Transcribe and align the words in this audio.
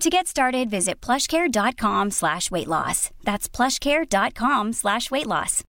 To 0.00 0.10
get 0.10 0.26
started, 0.26 0.70
visit 0.70 1.00
plushcare.com 1.00 2.10
slash 2.10 2.50
weight 2.50 2.66
loss. 2.66 3.10
That's 3.24 3.48
plushcare.com 3.48 4.72
slash 4.72 5.10
weight 5.10 5.26
loss. 5.26 5.64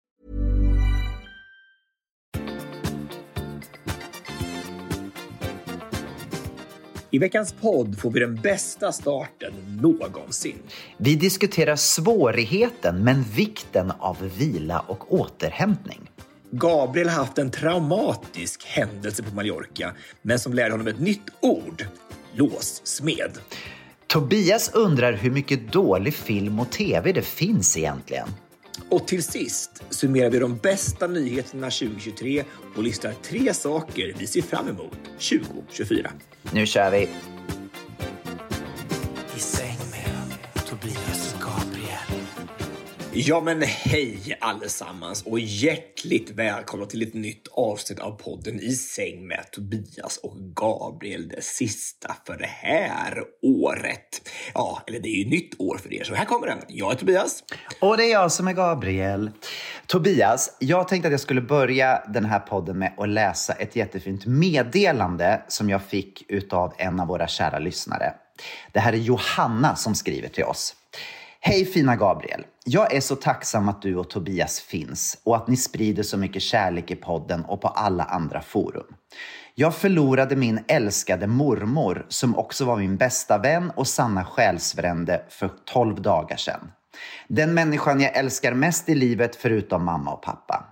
I 7.11 7.19
veckans 7.19 7.53
podd 7.53 7.99
får 7.99 8.11
vi 8.11 8.21
den 8.21 8.35
bästa 8.35 8.93
starten 8.93 9.53
någonsin. 9.83 10.59
Vi 10.97 11.15
diskuterar 11.15 11.77
svårigheten 11.77 13.05
men 13.05 13.23
vikten 13.23 13.93
av 13.99 14.31
vila 14.39 14.81
och 14.81 15.15
återhämtning. 15.15 16.11
Gabriel 16.51 17.09
har 17.09 17.17
haft 17.17 17.39
en 17.39 17.51
traumatisk 17.51 18.67
händelse 18.67 19.23
på 19.23 19.35
Mallorca, 19.35 19.95
men 20.23 20.39
som 20.39 20.55
lärde 20.55 20.71
honom 20.71 20.87
ett 20.87 21.01
nytt 21.01 21.27
ord. 21.41 21.87
Låssmed. 22.33 23.39
Tobias 24.07 24.71
undrar 24.75 25.13
hur 25.13 25.31
mycket 25.31 25.73
dålig 25.73 26.15
film 26.15 26.61
och 26.61 26.71
tv 26.71 27.13
det 27.13 27.23
finns 27.23 27.77
egentligen. 27.77 28.29
Och 28.91 29.07
till 29.07 29.23
sist 29.23 29.83
summerar 29.91 30.31
vi 30.31 30.39
de 30.39 30.57
bästa 30.57 31.07
nyheterna 31.07 31.71
2023 31.71 32.45
och 32.77 32.83
listar 32.83 33.13
tre 33.23 33.55
saker 33.55 34.15
vi 34.19 34.27
ser 34.27 34.43
fram 34.43 34.69
emot 34.69 34.99
2024. 35.19 36.11
Nu 36.53 36.67
kör 36.67 36.91
vi! 36.91 37.09
Ja 43.19 43.41
men 43.41 43.63
hej 43.63 44.39
allesammans 44.41 45.23
och 45.23 45.41
hjärtligt 45.41 46.31
välkomna 46.31 46.87
till 46.87 47.03
ett 47.03 47.15
nytt 47.15 47.49
avsnitt 47.53 47.99
av 47.99 48.11
podden 48.11 48.61
I 48.61 48.73
säng 48.73 49.27
med 49.27 49.45
Tobias 49.53 50.17
och 50.23 50.37
Gabriel. 50.39 51.29
Det 51.29 51.45
sista 51.45 52.17
för 52.27 52.39
det 52.39 52.47
här 52.47 53.23
året. 53.43 54.31
Ja, 54.55 54.83
eller 54.87 55.01
det 55.01 55.09
är 55.09 55.25
ju 55.25 55.31
nytt 55.31 55.61
år 55.61 55.79
för 55.79 55.95
er, 55.95 56.05
så 56.05 56.15
här 56.15 56.25
kommer 56.25 56.47
den. 56.47 56.59
Jag 56.69 56.93
är 56.93 56.97
Tobias. 56.97 57.45
Och 57.81 57.97
det 57.97 58.05
är 58.05 58.13
jag 58.13 58.33
som 58.33 58.49
är 58.49 58.53
Gabriel. 58.53 59.31
Tobias, 59.87 60.57
jag 60.59 60.89
tänkte 60.89 61.09
att 61.09 61.13
jag 61.13 61.21
skulle 61.21 61.41
börja 61.41 62.03
den 62.09 62.25
här 62.25 62.41
podden 62.41 62.79
med 62.79 62.95
att 62.97 63.09
läsa 63.09 63.53
ett 63.53 63.77
jättefint 63.77 64.27
meddelande 64.27 65.43
som 65.49 65.71
jag 65.71 65.83
fick 65.83 66.25
utav 66.29 66.75
en 66.79 67.01
av 67.01 67.09
våra 67.09 67.29
kära 67.29 67.59
lyssnare. 67.59 68.15
Det 68.73 68.81
här 68.81 68.93
är 68.93 68.97
Johanna 68.97 69.77
som 69.77 69.95
skriver 69.95 70.29
till 70.29 70.45
oss. 70.45 70.75
Hej 71.49 71.65
fina 71.65 71.97
Gabriel! 71.97 72.47
Jag 72.65 72.95
är 72.95 73.01
så 73.01 73.17
tacksam 73.17 73.69
att 73.69 73.83
du 73.83 73.97
och 73.97 74.11
Tobias 74.11 74.61
finns 74.61 75.21
och 75.25 75.37
att 75.37 75.49
ni 75.49 75.57
sprider 75.57 76.03
så 76.03 76.19
mycket 76.19 76.43
kärlek 76.43 76.91
i 76.91 76.97
podden 76.97 77.45
och 77.45 77.61
på 77.61 77.69
alla 77.69 78.05
andra 78.05 78.41
forum. 78.41 78.87
Jag 79.55 79.75
förlorade 79.75 80.37
min 80.37 80.61
älskade 80.69 81.27
mormor 81.27 82.07
som 82.09 82.37
också 82.37 82.65
var 82.65 82.77
min 82.77 82.97
bästa 82.97 83.39
vän 83.39 83.73
och 83.77 83.87
sanna 83.87 84.25
själsfrände 84.25 85.23
för 85.29 85.51
12 85.65 86.03
dagar 86.03 86.37
sedan. 86.37 86.73
Den 87.29 87.55
människan 87.55 88.01
jag 88.01 88.17
älskar 88.17 88.55
mest 88.55 88.89
i 88.89 88.95
livet 88.95 89.37
förutom 89.37 89.85
mamma 89.85 90.13
och 90.13 90.23
pappa. 90.23 90.65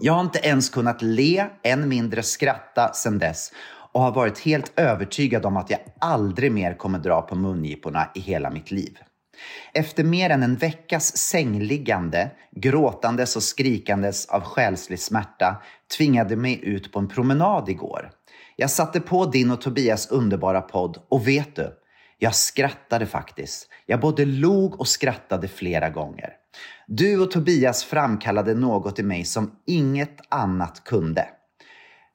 Jag 0.00 0.12
har 0.12 0.20
inte 0.20 0.38
ens 0.38 0.70
kunnat 0.70 1.02
le, 1.02 1.46
än 1.62 1.88
mindre 1.88 2.22
skratta 2.22 2.92
sedan 2.92 3.18
dess 3.18 3.52
och 3.92 4.00
har 4.00 4.12
varit 4.12 4.38
helt 4.38 4.72
övertygad 4.76 5.46
om 5.46 5.56
att 5.56 5.70
jag 5.70 5.80
aldrig 6.00 6.52
mer 6.52 6.74
kommer 6.74 6.98
dra 6.98 7.22
på 7.22 7.36
mungiporna 7.36 8.10
i 8.14 8.20
hela 8.20 8.50
mitt 8.50 8.70
liv. 8.70 8.98
Efter 9.72 10.04
mer 10.04 10.30
än 10.30 10.42
en 10.42 10.56
veckas 10.56 11.16
sängliggande, 11.16 12.30
gråtandes 12.56 13.36
och 13.36 13.42
skrikandes 13.42 14.26
av 14.26 14.40
själslig 14.42 15.00
smärta 15.00 15.62
tvingade 15.96 16.36
mig 16.36 16.60
ut 16.62 16.92
på 16.92 16.98
en 16.98 17.08
promenad 17.08 17.68
igår. 17.68 18.10
Jag 18.56 18.70
satte 18.70 19.00
på 19.00 19.26
din 19.26 19.50
och 19.50 19.60
Tobias 19.60 20.10
underbara 20.10 20.60
podd 20.60 21.02
och 21.08 21.28
vet 21.28 21.56
du, 21.56 21.72
jag 22.18 22.34
skrattade 22.34 23.06
faktiskt. 23.06 23.68
Jag 23.86 24.00
både 24.00 24.24
log 24.24 24.80
och 24.80 24.88
skrattade 24.88 25.48
flera 25.48 25.90
gånger. 25.90 26.32
Du 26.86 27.20
och 27.20 27.30
Tobias 27.30 27.84
framkallade 27.84 28.54
något 28.54 28.98
i 28.98 29.02
mig 29.02 29.24
som 29.24 29.50
inget 29.66 30.16
annat 30.28 30.84
kunde. 30.84 31.28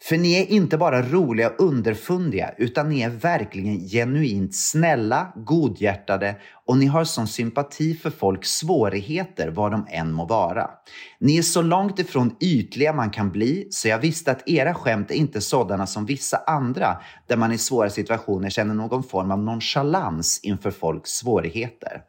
För 0.04 0.18
ni 0.18 0.34
är 0.34 0.46
inte 0.46 0.78
bara 0.78 1.02
roliga 1.02 1.50
och 1.50 1.60
underfundiga, 1.60 2.54
utan 2.58 2.90
ni 2.90 3.02
är 3.02 3.10
verkligen 3.10 3.80
genuint 3.80 4.56
snälla, 4.56 5.34
godhjärtade 5.36 6.36
och 6.66 6.78
ni 6.78 6.86
har 6.86 7.04
sån 7.04 7.28
sympati 7.28 7.94
för 7.94 8.10
folks 8.10 8.50
svårigheter, 8.50 9.48
vad 9.48 9.72
de 9.72 9.88
än 9.90 10.12
må 10.12 10.26
vara. 10.26 10.70
Ni 11.20 11.38
är 11.38 11.42
så 11.42 11.62
långt 11.62 12.00
ifrån 12.00 12.36
ytliga 12.42 12.94
man 12.94 13.10
kan 13.10 13.32
bli, 13.32 13.68
så 13.72 13.88
jag 13.88 14.00
visste 14.00 14.32
att 14.32 14.50
era 14.50 14.74
skämt 14.74 15.12
är 15.12 15.16
inte 15.16 15.42
sådana 15.42 15.88
som 15.88 16.06
vissa 16.06 16.38
andra, 16.38 16.98
där 17.28 17.38
man 17.38 17.52
i 17.52 17.58
svåra 17.58 17.90
situationer 17.90 18.50
känner 18.50 18.74
någon 18.74 19.04
form 19.04 19.32
av 19.32 19.40
nonchalans 19.40 20.40
inför 20.44 20.72
folks 20.72 21.10
svårigheter. 21.10 22.02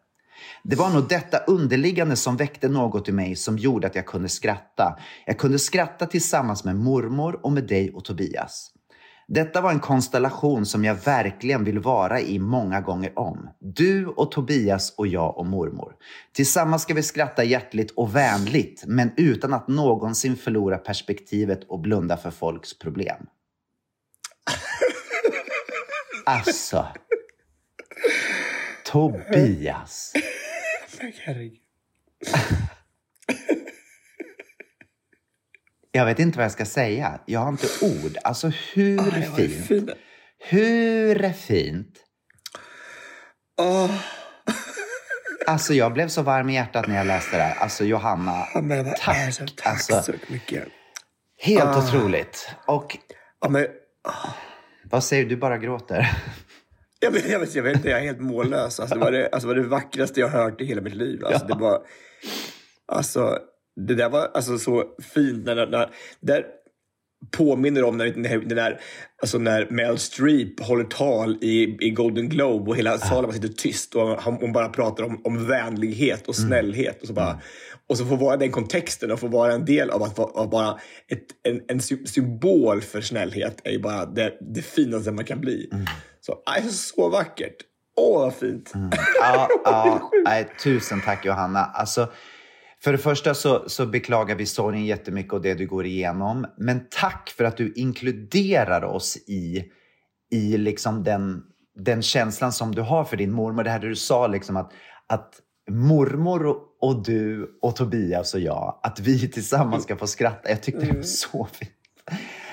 Det 0.63 0.77
var 0.77 0.91
nog 0.91 1.09
detta 1.09 1.39
underliggande 1.39 2.17
som 2.17 2.37
väckte 2.37 2.69
något 2.69 3.09
i 3.09 3.13
mig 3.13 3.37
som 3.37 3.59
gjorde 3.59 3.87
att 3.87 3.95
jag 3.95 4.07
kunde 4.07 4.29
skratta. 4.29 4.99
Jag 5.27 5.39
kunde 5.39 5.59
skratta 5.59 6.07
tillsammans 6.07 6.65
med 6.65 6.77
mormor 6.77 7.41
och 7.43 7.53
med 7.53 7.67
dig 7.67 7.91
och 7.91 8.05
Tobias. 8.05 8.73
Detta 9.33 9.61
var 9.61 9.71
en 9.71 9.81
konstellation 9.81 10.67
som 10.67 10.85
jag 10.85 10.95
verkligen 10.95 11.65
vill 11.65 11.79
vara 11.79 12.21
i 12.21 12.39
många 12.39 12.81
gånger 12.81 13.19
om. 13.19 13.49
Du 13.61 14.07
och 14.07 14.33
Tobias 14.33 14.95
och 14.97 15.07
jag 15.07 15.39
och 15.39 15.47
mormor. 15.47 15.93
Tillsammans 16.33 16.83
ska 16.83 16.95
vi 16.95 17.03
skratta 17.03 17.45
hjärtligt 17.45 17.91
och 17.91 18.17
vänligt, 18.17 18.85
men 18.87 19.13
utan 19.17 19.53
att 19.53 19.69
någonsin 19.69 20.37
förlora 20.37 20.79
perspektivet 20.79 21.65
och 21.65 21.81
blunda 21.81 22.17
för 22.17 22.31
folks 22.31 22.79
problem. 22.79 23.27
Alltså. 26.27 26.87
Tobias. 28.91 30.13
Herregud. 31.25 31.59
Jag 35.93 36.05
vet 36.05 36.19
inte 36.19 36.39
vad 36.39 36.45
jag 36.45 36.53
ska 36.53 36.65
säga. 36.67 37.21
Jag 37.27 37.41
har 37.41 37.49
inte 37.49 37.67
ord. 37.83 38.17
Alltså 38.25 38.53
hur 38.75 39.01
Ah, 39.01 39.03
var 39.03 39.37
fint? 39.37 39.67
fint. 39.67 39.91
Hur 40.39 41.33
fint? 41.33 41.99
Åh, 43.61 43.91
Alltså 45.47 45.75
jag 45.75 45.93
blev 45.93 46.09
så 46.09 46.23
varm 46.23 46.49
i 46.51 46.55
hjärtat 46.55 46.87
när 46.87 46.97
jag 46.97 47.07
läste 47.07 47.37
det 47.37 47.43
här. 47.43 47.55
Alltså 47.63 47.85
Johanna, 47.85 48.47
ja, 48.55 48.61
men 48.61 48.85
vad 48.85 48.97
tack. 48.97 49.39
det? 49.39 49.47
Tack 49.57 49.67
Alltså, 49.67 50.03
så 50.03 50.13
mycket. 50.29 50.69
helt 51.39 51.65
Ah. 51.65 51.79
otroligt. 51.89 52.55
Och 52.67 52.97
Ja, 53.41 53.49
men, 53.49 53.67
vad 54.85 55.05
säger 55.05 55.23
du? 55.23 55.29
Du 55.29 55.37
bara 55.37 55.59
gråter. 55.59 56.11
jag, 57.03 57.11
vet, 57.11 57.29
jag, 57.31 57.41
vet, 57.41 57.55
jag 57.55 57.63
vet 57.63 57.77
inte, 57.77 57.89
jag 57.89 57.99
är 58.01 58.05
helt 58.05 58.21
mållös. 58.21 58.81
Alltså, 58.81 58.95
det, 58.95 59.01
var 59.05 59.13
det, 59.13 59.29
alltså, 59.29 59.49
det 59.49 59.55
var 59.55 59.63
det 59.63 59.69
vackraste 59.69 60.21
jag 60.21 60.29
hört 60.29 60.61
i 60.61 60.65
hela 60.65 60.81
mitt 60.81 60.95
liv. 60.95 61.25
Alltså, 61.25 61.47
det, 61.47 61.55
var, 61.55 61.83
alltså, 62.93 63.39
det 63.87 63.95
där 63.95 64.09
var 64.09 64.31
alltså, 64.35 64.59
så 64.59 64.85
fint. 65.15 65.45
När, 65.47 65.67
när, 65.67 65.91
där 66.21 66.45
påminner 67.37 67.85
om 67.85 67.97
när, 67.97 68.15
när, 68.17 68.55
när, 68.55 68.81
alltså, 69.23 69.39
när 69.39 69.67
Mel 69.71 69.99
Streep 69.99 70.61
håller 70.61 70.85
tal 70.85 71.39
i, 71.41 71.77
i 71.87 71.91
Golden 71.91 72.29
Globe 72.29 72.71
och 72.71 72.77
hela 72.77 72.99
salen 72.99 73.25
bara 73.25 73.33
sitter 73.33 73.49
tyst 73.49 73.95
och 73.95 74.23
han, 74.23 74.35
hon 74.35 74.53
bara 74.53 74.69
pratar 74.69 75.05
om, 75.05 75.21
om 75.25 75.47
vänlighet 75.47 76.29
och 76.29 76.37
snällhet. 76.37 77.01
Och 77.03 77.07
så 77.07 77.13
bara, 77.13 77.41
och 77.89 77.99
så 77.99 78.05
får 78.07 78.17
vara 78.17 78.37
den 78.37 78.51
kontexten 78.51 79.11
och 79.11 79.21
få 79.21 79.27
vara 79.29 79.53
en 79.53 79.65
del 79.65 79.91
av 79.91 80.03
att 80.03 80.19
vara 80.19 80.29
av 80.31 80.51
bara 80.51 80.79
ett, 81.09 81.25
en, 81.49 81.61
en 81.69 81.81
sy- 81.81 82.07
symbol 82.07 82.81
för 82.81 83.01
snällhet 83.01 83.61
är 83.65 83.71
ju 83.71 83.79
bara 83.79 84.07
det, 84.07 84.33
det 84.55 84.63
finaste 84.63 85.13
man 85.13 85.25
kan 85.25 85.41
bli. 85.41 85.71
Så, 86.21 86.43
aj, 86.47 86.63
så 86.63 87.09
vackert. 87.09 87.57
Åh, 87.97 88.21
vad 88.21 88.35
fint. 88.35 88.73
Ja, 89.21 89.49
ja, 89.65 90.11
nej, 90.25 90.49
tusen 90.63 91.01
tack 91.01 91.25
Johanna. 91.25 91.65
Alltså, 91.65 92.09
För 92.83 92.93
det 92.93 92.99
första 92.99 93.35
så, 93.35 93.69
så 93.69 93.87
beklagar 93.87 94.35
vi 94.35 94.47
sorgen 94.47 94.85
jättemycket 94.85 95.33
och 95.33 95.43
det 95.43 95.55
du 95.55 95.67
går 95.67 95.87
igenom. 95.87 96.47
Men 96.59 96.87
tack 96.91 97.35
för 97.37 97.45
att 97.45 97.57
du 97.57 97.73
inkluderar 97.77 98.85
oss 98.85 99.17
i, 99.17 99.65
i 100.31 100.57
liksom 100.57 101.05
den, 101.05 101.43
den 101.79 102.03
känslan 102.03 102.53
som 102.53 102.75
du 102.75 102.83
har 102.83 103.05
för 103.05 103.17
din 103.17 103.33
mormor. 103.33 103.65
Det 103.65 103.71
här 103.71 103.79
du 103.79 103.97
sa, 103.97 104.27
liksom 104.27 104.57
att, 104.57 104.73
att 105.07 105.35
mormor 105.71 106.47
och, 106.47 106.57
och 106.81 107.05
du 107.05 107.59
och 107.63 107.77
Tobias 107.77 108.35
och 108.35 108.41
jag, 108.41 108.81
att 108.83 109.01
vi 109.01 109.29
tillsammans 109.29 109.83
ska 109.83 109.97
få 109.97 110.07
skratta. 110.07 110.49
Jag 110.49 110.63
tyckte 110.63 110.87
det 110.87 110.97
var 110.97 111.03
så 111.03 111.49
fint. 111.53 111.71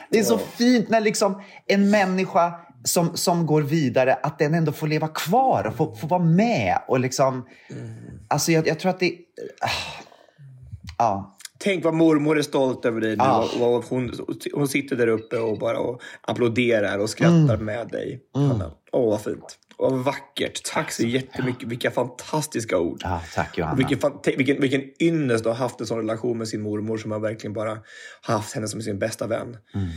Det 0.10 0.20
är 0.20 0.24
så 0.24 0.38
fint 0.38 0.90
när 0.90 1.02
liksom 1.02 1.42
en 1.66 1.90
människa 1.90 2.54
som, 2.84 3.18
som 3.18 3.46
går 3.46 3.62
vidare, 3.62 4.14
att 4.14 4.40
den 4.40 4.54
ändå 4.54 4.72
får 4.72 4.88
leva 4.88 5.08
kvar 5.08 5.68
och 5.68 5.76
får, 5.76 5.96
får 5.96 6.08
vara 6.08 6.24
med. 6.24 6.80
Och 6.88 7.00
liksom, 7.00 7.46
mm. 7.70 7.94
Alltså 8.28 8.52
jag, 8.52 8.68
jag 8.68 8.80
tror 8.80 8.90
att 8.90 9.00
det... 9.00 9.12
Uh, 9.12 9.18
ja. 10.98 11.38
Tänk 11.60 11.84
vad 11.86 11.94
mormor 11.94 12.38
är 12.38 12.42
stolt 12.42 12.86
över 12.86 13.02
dig 13.02 13.16
nu. 13.18 13.24
Ah. 13.24 13.48
Och, 13.60 13.76
och 13.76 13.86
hon, 13.90 14.12
hon 14.54 14.68
sitter 14.68 14.96
där 14.96 15.08
uppe 15.08 15.38
och 15.38 15.58
bara 15.60 15.80
och 15.80 16.02
applåderar 16.22 16.98
och 16.98 17.10
skrattar 17.10 17.54
mm. 17.54 17.66
med 17.66 17.88
dig. 17.88 18.22
Mm. 18.36 18.62
Åh, 18.92 19.10
vad 19.10 19.22
fint. 19.22 19.58
Vad 19.78 19.94
vackert. 19.94 20.64
Tack 20.64 20.92
så 20.92 21.04
jättemycket. 21.04 21.68
Vilka 21.68 21.92
fantastiska 21.92 22.78
ord. 22.80 23.02
Ja, 23.04 23.22
tack 23.36 23.58
Johanna. 23.58 23.76
Vilken, 23.76 24.00
vilken, 24.38 24.62
vilken 24.62 24.84
ynnest 25.02 25.46
att 25.46 25.58
ha 25.58 25.64
haft 25.64 25.82
en 25.82 25.88
sån 25.88 25.98
relation 25.98 26.38
med 26.38 26.48
sin 26.48 26.62
mormor 26.62 26.98
som 26.98 27.10
man 27.10 27.22
verkligen 27.22 27.54
bara 27.54 27.70
har 28.22 28.34
haft 28.34 28.56
henne 28.56 28.68
som 28.68 28.82
sin 28.82 29.00
bästa 29.00 29.28
vän. 29.28 29.58
Mm. 29.74 29.88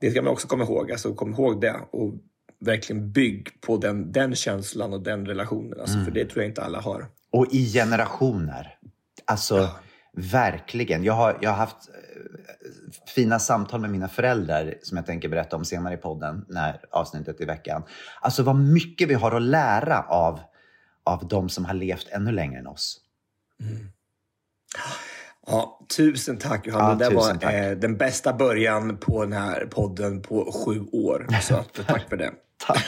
Det 0.00 0.10
ska 0.10 0.22
man 0.22 0.32
också 0.32 0.48
komma 0.48 0.64
ihåg. 0.64 0.92
Alltså, 0.92 1.14
kom 1.14 1.32
ihåg 1.32 1.60
det. 1.60 1.76
Och 1.90 2.14
verkligen 2.60 3.12
bygg 3.12 3.60
på 3.60 3.76
den, 3.76 4.12
den 4.12 4.34
känslan 4.34 4.92
och 4.92 5.02
den 5.02 5.26
relationen. 5.26 5.80
Alltså, 5.80 5.94
mm. 5.94 6.04
För 6.04 6.12
det 6.12 6.24
tror 6.24 6.42
jag 6.42 6.50
inte 6.50 6.62
alla 6.62 6.80
har. 6.80 7.06
Och 7.32 7.46
i 7.50 7.72
generationer. 7.72 8.78
Alltså, 9.24 9.56
ja. 9.56 9.78
verkligen. 10.16 11.04
Jag 11.04 11.12
har, 11.12 11.38
jag 11.40 11.50
har 11.50 11.56
haft 11.56 11.88
fina 13.14 13.38
samtal 13.38 13.80
med 13.80 13.90
mina 13.90 14.08
föräldrar 14.08 14.74
som 14.82 14.96
jag 14.96 15.06
tänker 15.06 15.28
berätta 15.28 15.56
om 15.56 15.64
senare 15.64 15.94
i 15.94 15.96
podden, 15.96 16.44
när 16.48 16.80
avsnittet 16.90 17.40
i 17.40 17.44
veckan. 17.44 17.82
Alltså 18.20 18.42
vad 18.42 18.56
mycket 18.56 19.08
vi 19.08 19.14
har 19.14 19.32
att 19.32 19.42
lära 19.42 20.02
av, 20.02 20.40
av 21.04 21.28
de 21.28 21.48
som 21.48 21.64
har 21.64 21.74
levt 21.74 22.08
ännu 22.08 22.32
längre 22.32 22.58
än 22.58 22.66
oss. 22.66 23.00
Mm. 23.60 23.92
Ja, 25.46 25.80
tusen 25.96 26.36
tack 26.36 26.66
Johanna. 26.66 27.04
Ja, 27.04 27.08
det 27.08 27.14
var 27.14 27.34
tack. 27.34 27.52
Eh, 27.52 27.76
den 27.76 27.96
bästa 27.96 28.32
början 28.32 28.98
på 28.98 29.24
den 29.24 29.32
här 29.32 29.66
podden 29.66 30.22
på 30.22 30.52
sju 30.52 30.80
år. 30.92 31.26
Så 31.42 31.56
att, 31.56 31.72
tack 31.86 32.08
för 32.08 32.16
det. 32.16 32.32
tack. 32.56 32.84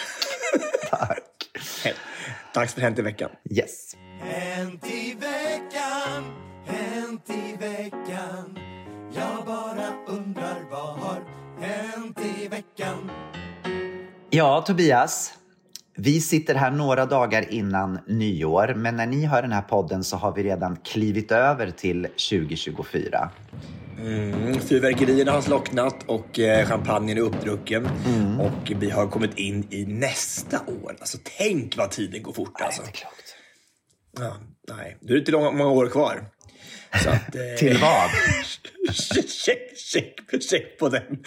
tack. 0.91 1.39
Dags 2.55 2.75
för 2.75 2.81
Hänt 2.81 2.99
i 2.99 3.03
veckan. 3.03 3.31
Yes. 3.51 3.95
Hänt 4.21 4.87
i 4.87 5.15
veckan, 5.15 6.25
Ja, 14.31 14.65
Tobias. 14.67 15.33
Vi 15.97 16.21
sitter 16.21 16.55
här 16.55 16.71
några 16.71 17.07
dagar 17.07 17.53
innan 17.53 17.99
nyår, 18.07 18.75
men 18.77 18.97
när 18.97 19.07
ni 19.07 19.27
hör 19.27 19.43
den 19.43 19.53
här 19.53 19.63
podden 19.63 20.05
så 20.05 20.17
har 20.17 20.35
vi 20.35 20.43
redan 20.43 20.77
klivit 20.77 21.33
över 21.33 21.71
till 21.71 22.03
2024. 22.03 23.31
Mm, 23.99 24.61
fyrverkerierna 24.61 25.33
har 25.33 25.41
slocknat 25.41 25.97
och 26.07 26.39
eh, 26.39 26.67
champagnen 26.67 27.17
är 27.19 27.21
uppdrucken. 27.21 27.89
Mm. 28.07 28.41
Och 28.41 28.73
vi 28.77 28.91
har 28.91 29.07
kommit 29.07 29.39
in 29.39 29.67
i 29.71 29.87
nästa 29.87 30.61
år. 30.83 30.97
Alltså 31.01 31.19
tänk 31.39 31.77
vad 31.77 31.91
tiden 31.91 32.23
går 32.23 32.33
fort. 32.33 32.61
Alltså. 32.61 32.83
Nej, 32.83 32.91
det 32.93 32.99
är 32.99 33.01
klokt. 33.01 33.35
Ja, 34.19 34.37
nej, 34.77 34.97
nu 35.01 35.13
är 35.13 35.15
det 35.15 35.19
inte 35.19 35.33
långa, 35.33 35.51
många 35.51 35.71
år 35.71 35.87
kvar. 35.87 36.25
Att, 36.91 37.35
eh, 37.35 37.41
Till 37.59 37.79
vad? 37.79 38.11
check, 39.25 39.77
check, 39.77 40.15
check 40.51 40.79
på 40.79 40.89
den. 40.89 41.03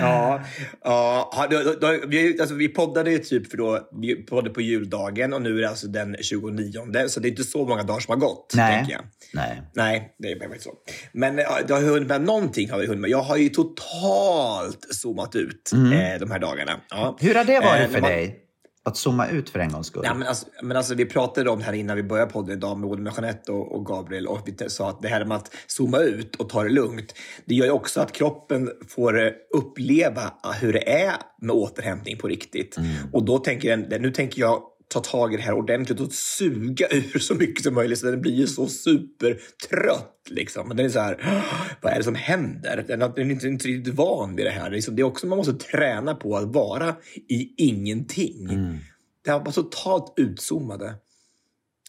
ja, 0.00 0.40
ja 0.84 1.46
då, 1.50 1.74
då, 1.80 1.98
vi, 2.06 2.40
alltså, 2.40 2.54
vi 2.54 2.68
poddade 2.68 3.10
ju 3.10 3.18
typ 3.18 3.50
för 3.50 3.56
då, 3.56 3.88
vi 4.00 4.14
poddade 4.14 4.50
på 4.50 4.60
juldagen 4.60 5.32
och 5.32 5.42
nu 5.42 5.56
är 5.56 5.62
det 5.62 5.68
alltså 5.68 5.86
den 5.86 6.16
29. 6.20 7.08
Så 7.08 7.20
det 7.20 7.28
är 7.28 7.30
inte 7.30 7.44
så 7.44 7.66
många 7.66 7.82
dagar 7.82 8.00
som 8.00 8.12
har 8.12 8.28
gått. 8.28 8.52
Nej. 8.56 8.86
Jag. 8.88 9.00
Nej. 9.32 9.62
Nej, 9.74 10.14
det 10.18 10.32
är 10.32 10.38
faktiskt 10.38 10.64
så. 10.64 10.72
Men 11.12 11.38
ja, 11.38 11.58
det 11.66 11.74
har 11.74 11.80
hunnit 11.80 12.08
med 12.08 12.22
någonting. 12.22 12.70
Har 12.70 12.78
vi 12.78 12.86
hunnit 12.86 13.00
med. 13.00 13.10
Jag 13.10 13.22
har 13.22 13.36
ju 13.36 13.48
totalt 13.48 14.94
zoomat 14.94 15.36
ut 15.36 15.70
mm. 15.72 15.92
eh, 15.92 16.20
de 16.20 16.30
här 16.30 16.38
dagarna. 16.38 16.80
Ja. 16.90 17.16
Hur 17.20 17.34
har 17.34 17.44
det 17.44 17.60
varit 17.60 17.82
eh, 17.82 17.88
för 17.88 18.00
man, 18.00 18.10
dig? 18.10 18.43
Att 18.86 18.96
zooma 18.96 19.28
ut 19.28 19.50
för 19.50 19.58
en 19.58 19.72
gångs 19.72 19.86
skull? 19.86 20.02
Ja, 20.04 20.14
men 20.14 20.28
alltså, 20.28 20.46
men 20.62 20.76
alltså, 20.76 20.94
vi 20.94 21.06
pratade 21.06 21.50
om 21.50 21.58
det 21.58 21.64
här 21.64 21.72
innan 21.72 21.96
vi 21.96 22.02
började 22.02 22.32
podden 22.32 22.56
idag 22.56 22.78
med 22.78 22.88
både 22.88 23.02
med 23.02 23.12
Jeanette 23.16 23.52
och, 23.52 23.72
och, 23.72 23.86
Gabriel 23.86 24.26
och 24.26 24.40
vi 24.46 24.70
sa 24.70 24.88
att 24.90 25.02
det 25.02 25.08
här 25.08 25.24
med 25.24 25.36
att 25.36 25.54
zooma 25.66 25.98
ut 25.98 26.36
och 26.36 26.48
ta 26.48 26.62
det 26.62 26.68
lugnt, 26.68 27.14
det 27.44 27.54
gör 27.54 27.64
ju 27.64 27.72
också 27.72 28.00
att 28.00 28.12
kroppen 28.12 28.70
får 28.88 29.22
eh, 29.22 29.32
uppleva 29.54 30.32
hur 30.60 30.72
det 30.72 30.92
är 30.92 31.12
med 31.40 31.50
återhämtning 31.50 32.18
på 32.18 32.28
riktigt. 32.28 32.76
Mm. 32.76 32.90
Och 33.12 33.24
då 33.24 33.38
tänker 33.38 33.68
jag, 33.68 34.00
nu 34.00 34.10
tänker 34.10 34.40
jag 34.40 34.62
ta 34.88 35.00
tag 35.00 35.34
i 35.34 35.36
det 35.36 35.42
här 35.42 35.52
ordentligt 35.52 36.00
och 36.00 36.12
suga 36.12 36.88
ur 36.90 37.18
så 37.18 37.34
mycket 37.34 37.64
som 37.64 37.74
möjligt 37.74 37.98
så 37.98 38.06
den 38.06 38.20
blir 38.20 38.34
ju 38.34 38.46
så 38.46 38.66
supertrött. 38.66 40.10
Liksom. 40.30 40.68
Den 40.68 40.86
är 40.86 40.90
så 40.90 41.00
här, 41.00 41.42
vad 41.82 41.92
är 41.92 41.98
det 41.98 42.04
som 42.04 42.14
händer? 42.14 42.84
Den 42.88 43.02
är 43.02 43.30
inte, 43.30 43.46
inte 43.46 43.68
riktigt 43.68 43.94
van 43.94 44.36
vid 44.36 44.46
det 44.46 44.50
här. 44.50 44.70
Det 44.70 45.02
är 45.02 45.04
också 45.04 45.26
man 45.26 45.38
måste 45.38 45.54
träna 45.54 46.14
på 46.14 46.36
att 46.36 46.54
vara 46.54 46.96
i 47.28 47.54
ingenting. 47.56 48.50
Mm. 48.50 48.76
Det 49.24 49.30
var 49.30 49.40
bara 49.40 49.52
totalt 49.52 50.14
utzoomade. 50.16 50.94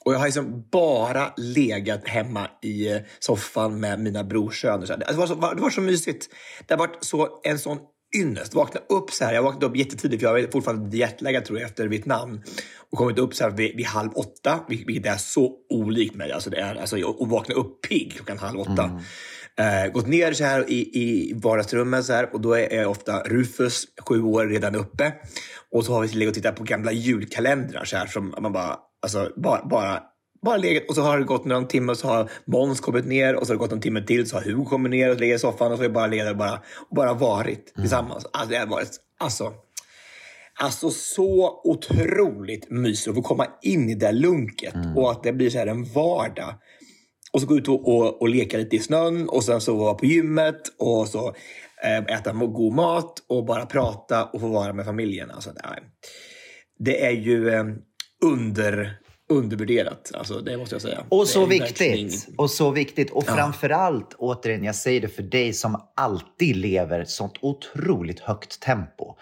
Och 0.06 0.13
jag 0.13 0.19
har 0.19 0.25
liksom 0.25 0.65
bara 0.71 1.33
legat 1.38 2.07
hemma 2.07 2.50
i 2.62 3.01
soffan 3.19 3.80
med 3.80 4.00
mina 4.00 4.24
brorsöner. 4.24 4.97
Det 4.97 5.13
var, 5.13 5.27
så, 5.27 5.36
det 5.36 5.62
var 5.62 5.69
så 5.69 5.81
mysigt. 5.81 6.30
Det 6.68 6.74
har 6.74 6.80
varit 6.80 6.97
så, 7.03 7.42
en 7.44 7.59
sån 7.59 7.77
ynnest. 8.16 8.54
Vakna 8.54 8.82
upp 8.90 9.12
så 9.12 9.26
här. 9.26 9.34
Jag 9.34 9.44
vaknade 9.44 9.66
upp 9.66 9.78
jättetidigt 9.78 10.22
för 10.22 10.28
jag 10.30 10.40
är 10.40 10.52
fortfarande 10.52 10.98
jetlaggad 10.98 11.46
tror 11.46 11.60
jag 11.60 11.70
efter 11.70 11.88
Vietnam. 11.88 12.42
Och 12.92 12.98
kommit 12.98 13.20
upp 13.20 13.36
så 13.36 13.44
här 13.44 13.52
vid, 13.52 13.76
vid 13.76 13.86
halv 13.86 14.10
åtta, 14.16 14.60
vilket 14.68 15.06
är 15.06 15.18
så 15.18 15.54
olikt 15.70 16.16
mig. 16.16 16.32
Alltså 16.32 16.50
det 16.50 16.58
är, 16.58 16.76
alltså, 16.76 17.02
och 17.02 17.30
vakna 17.30 17.56
upp 17.56 17.82
pigg 17.90 18.14
klockan 18.16 18.38
halv 18.38 18.60
åtta. 18.60 18.84
Mm. 18.84 18.98
Uh, 19.60 19.92
gått 19.92 20.08
ner 20.08 20.34
så 20.34 20.44
här 20.44 20.70
i, 20.70 20.80
i 20.80 21.34
vardagsrummet 21.36 22.06
så 22.06 22.14
här, 22.14 22.34
och 22.34 22.42
då 22.42 22.54
är, 22.54 22.74
är 22.74 22.86
ofta 22.86 23.20
Rufus, 23.20 23.84
sju 24.08 24.22
år, 24.22 24.46
redan 24.46 24.76
uppe. 24.76 25.14
Och 25.72 25.86
så 25.86 25.94
har 25.94 26.02
vi 26.02 26.08
legat 26.08 26.32
och 26.32 26.36
tittat 26.36 26.56
på 26.56 26.64
gamla 26.64 26.92
julkalendrar 26.92 27.86
så 27.86 27.98
här, 27.98 28.08
som 28.08 28.36
man 28.40 28.54
bara, 28.54 28.78
alltså, 29.02 29.32
bara, 29.36 29.66
bara 29.66 30.04
bara 30.45 30.57
legat 30.57 30.83
och 30.89 30.95
så 30.95 31.01
har 31.01 31.19
det 31.19 31.24
gått 31.24 31.45
någon 31.45 31.68
timme 31.68 31.92
och 31.92 31.97
så 31.97 32.07
har 32.07 32.30
Måns 32.45 32.80
kommit 32.80 33.06
ner 33.06 33.36
och 33.36 33.47
så 33.47 33.53
har 33.53 33.56
det 33.56 33.59
gått 33.59 33.71
en 33.71 33.81
timme 33.81 34.02
till 34.02 34.30
så 34.30 34.37
har 34.37 34.44
Hugo 34.44 34.66
kommit 34.66 34.90
ner 34.90 35.11
och 35.11 35.19
legat 35.19 35.35
i 35.35 35.40
soffan 35.40 35.71
och 35.71 35.78
så 35.78 35.83
har 35.83 35.90
vi 35.90 35.94
bara 35.94 36.07
legat 36.07 36.31
och 36.31 36.37
bara, 36.37 36.61
och 36.90 36.95
bara 36.95 37.14
varit 37.14 37.73
mm. 37.75 37.83
tillsammans. 37.83 38.25
Alltså, 38.33 38.49
det 38.49 38.57
har 38.57 38.68
varit 38.68 38.90
alltså, 39.19 39.54
alltså 40.59 40.90
så 40.90 41.61
otroligt 41.64 42.71
mysigt 42.71 43.07
att 43.07 43.16
få 43.16 43.21
komma 43.21 43.47
in 43.61 43.90
i 43.90 43.95
det 43.95 44.11
lunket 44.11 44.75
mm. 44.75 44.97
och 44.97 45.11
att 45.11 45.23
det 45.23 45.33
blir 45.33 45.49
så 45.49 45.57
här 45.57 45.68
en 45.68 45.83
vardag. 45.83 46.54
Och 47.31 47.42
så 47.42 47.47
gå 47.47 47.57
ut 47.57 47.68
och, 47.68 47.87
och, 47.87 48.21
och 48.21 48.30
leka 48.30 48.57
lite 48.57 48.75
i 48.75 48.80
snön 48.80 49.30
och 49.30 49.44
sen 49.44 49.61
så 49.61 49.75
vara 49.75 49.94
på 49.94 50.06
gymmet 50.06 50.61
och 50.80 51.07
så 51.07 51.35
äh, 51.83 52.18
äta 52.18 52.33
god 52.33 52.73
mat 52.73 53.14
och 53.28 53.45
bara 53.45 53.66
prata 53.66 54.25
och 54.25 54.42
få 54.42 54.47
vara 54.47 54.73
med 54.73 54.85
familjen. 54.85 55.31
Alltså, 55.31 55.52
det, 55.52 55.61
är, 55.64 55.80
det 56.80 57.06
är 57.06 57.11
ju 57.11 57.49
äh, 57.49 57.66
under 58.23 58.99
undervärderat. 59.30 60.12
Alltså, 60.14 60.40
det 60.40 60.58
måste 60.58 60.76
jag 60.76 60.82
säga. 60.82 61.04
Och 61.10 61.28
så 61.28 61.46
viktigt. 61.46 62.28
Och 62.38 62.52
så 62.52 62.72
viktigt. 62.72 63.12
Och 63.12 63.24
ja. 63.28 63.36
framförallt, 63.36 64.14
återigen, 64.14 64.64
jag 64.64 64.76
säger 64.76 65.02
det 65.02 65.08
för 65.08 65.24
dig 65.24 65.54
som 65.54 65.82
alltid 65.96 66.56
lever 66.56 67.06
sånt 67.06 67.34
otroligt 67.42 68.20
högt 68.20 68.60
tempo. 68.60 69.16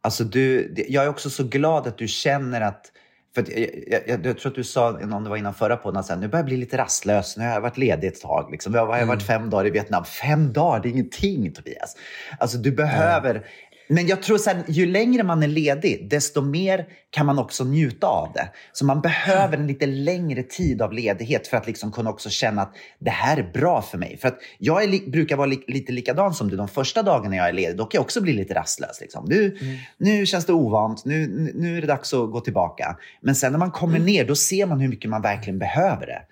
Alltså 0.00 0.24
du, 0.24 0.74
jag 0.88 1.04
är 1.04 1.08
också 1.08 1.30
så 1.30 1.44
glad 1.44 1.86
att 1.86 1.98
du 1.98 2.08
känner 2.08 2.60
att 2.60 2.90
för 3.34 3.44
jag, 3.50 3.68
jag, 3.86 4.02
jag, 4.06 4.26
jag, 4.26 4.38
tror 4.38 4.50
att 4.50 4.56
du 4.56 4.64
sa, 4.64 4.88
om 4.90 5.24
det 5.24 5.30
var 5.30 5.36
innan 5.36 5.54
förra 5.54 5.76
podden, 5.76 6.00
att 6.00 6.18
nu 6.18 6.28
börjar 6.28 6.42
jag 6.42 6.44
bli 6.44 6.56
lite 6.56 6.78
rastlös. 6.78 7.36
Nu 7.36 7.44
har 7.44 7.52
jag 7.52 7.60
varit 7.60 7.78
ledig 7.78 8.08
ett 8.08 8.20
tag. 8.20 8.48
Liksom. 8.50 8.74
Jag 8.74 8.80
har 8.80 8.86
varit 8.86 9.02
mm. 9.02 9.20
fem 9.20 9.50
dagar 9.50 9.66
i 9.66 9.70
Vietnam. 9.70 10.04
Fem 10.04 10.52
dagar, 10.52 10.80
det 10.80 10.88
är 10.88 10.90
ingenting 10.90 11.52
Tobias. 11.52 11.96
Alltså 12.38 12.58
du 12.58 12.72
behöver 12.72 13.30
mm. 13.30 13.42
Men 13.88 14.06
jag 14.06 14.22
tror 14.22 14.48
att 14.48 14.68
ju 14.68 14.86
längre 14.86 15.22
man 15.22 15.42
är 15.42 15.46
ledig, 15.48 16.10
desto 16.10 16.40
mer 16.40 16.86
kan 17.10 17.26
man 17.26 17.38
också 17.38 17.64
njuta 17.64 18.06
av 18.06 18.32
det. 18.34 18.48
Så 18.72 18.84
man 18.84 19.00
behöver 19.00 19.56
en 19.56 19.66
lite 19.66 19.86
längre 19.86 20.42
tid 20.42 20.82
av 20.82 20.92
ledighet 20.92 21.46
för 21.46 21.56
att 21.56 21.66
liksom 21.66 21.92
kunna 21.92 22.10
också 22.10 22.30
känna 22.30 22.62
att 22.62 22.74
det 22.98 23.10
här 23.10 23.36
är 23.36 23.52
bra 23.52 23.82
för 23.82 23.98
mig. 23.98 24.18
För 24.20 24.28
att 24.28 24.38
jag 24.58 24.84
är, 24.84 25.10
brukar 25.10 25.36
vara 25.36 25.46
li, 25.46 25.64
lite 25.66 25.92
likadan 25.92 26.34
som 26.34 26.48
du. 26.48 26.56
De 26.56 26.68
första 26.68 27.02
dagarna 27.02 27.36
jag 27.36 27.48
är 27.48 27.52
ledig, 27.52 27.76
då 27.76 27.84
kan 27.84 27.98
jag 27.98 28.02
också 28.02 28.20
bli 28.20 28.32
lite 28.32 28.54
rastlös. 28.54 29.00
Liksom. 29.00 29.24
Nu, 29.28 29.58
mm. 29.60 29.76
nu 29.98 30.26
känns 30.26 30.46
det 30.46 30.52
ovant, 30.52 31.04
nu, 31.04 31.26
nu 31.54 31.76
är 31.76 31.80
det 31.80 31.86
dags 31.86 32.14
att 32.14 32.30
gå 32.30 32.40
tillbaka. 32.40 32.96
Men 33.20 33.34
sen 33.34 33.52
när 33.52 33.58
man 33.58 33.70
kommer 33.70 33.96
mm. 33.96 34.06
ner, 34.06 34.24
då 34.24 34.36
ser 34.36 34.66
man 34.66 34.80
hur 34.80 34.88
mycket 34.88 35.10
man 35.10 35.22
verkligen 35.22 35.58
behöver 35.58 36.06
det. 36.06 36.22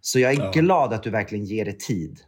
Så 0.00 0.18
jag 0.18 0.32
är 0.32 0.38
ja. 0.38 0.50
glad 0.50 0.92
att 0.92 1.02
du 1.02 1.10
verkligen 1.10 1.44
ger 1.44 1.64
det 1.64 1.80
tid. 1.80 2.20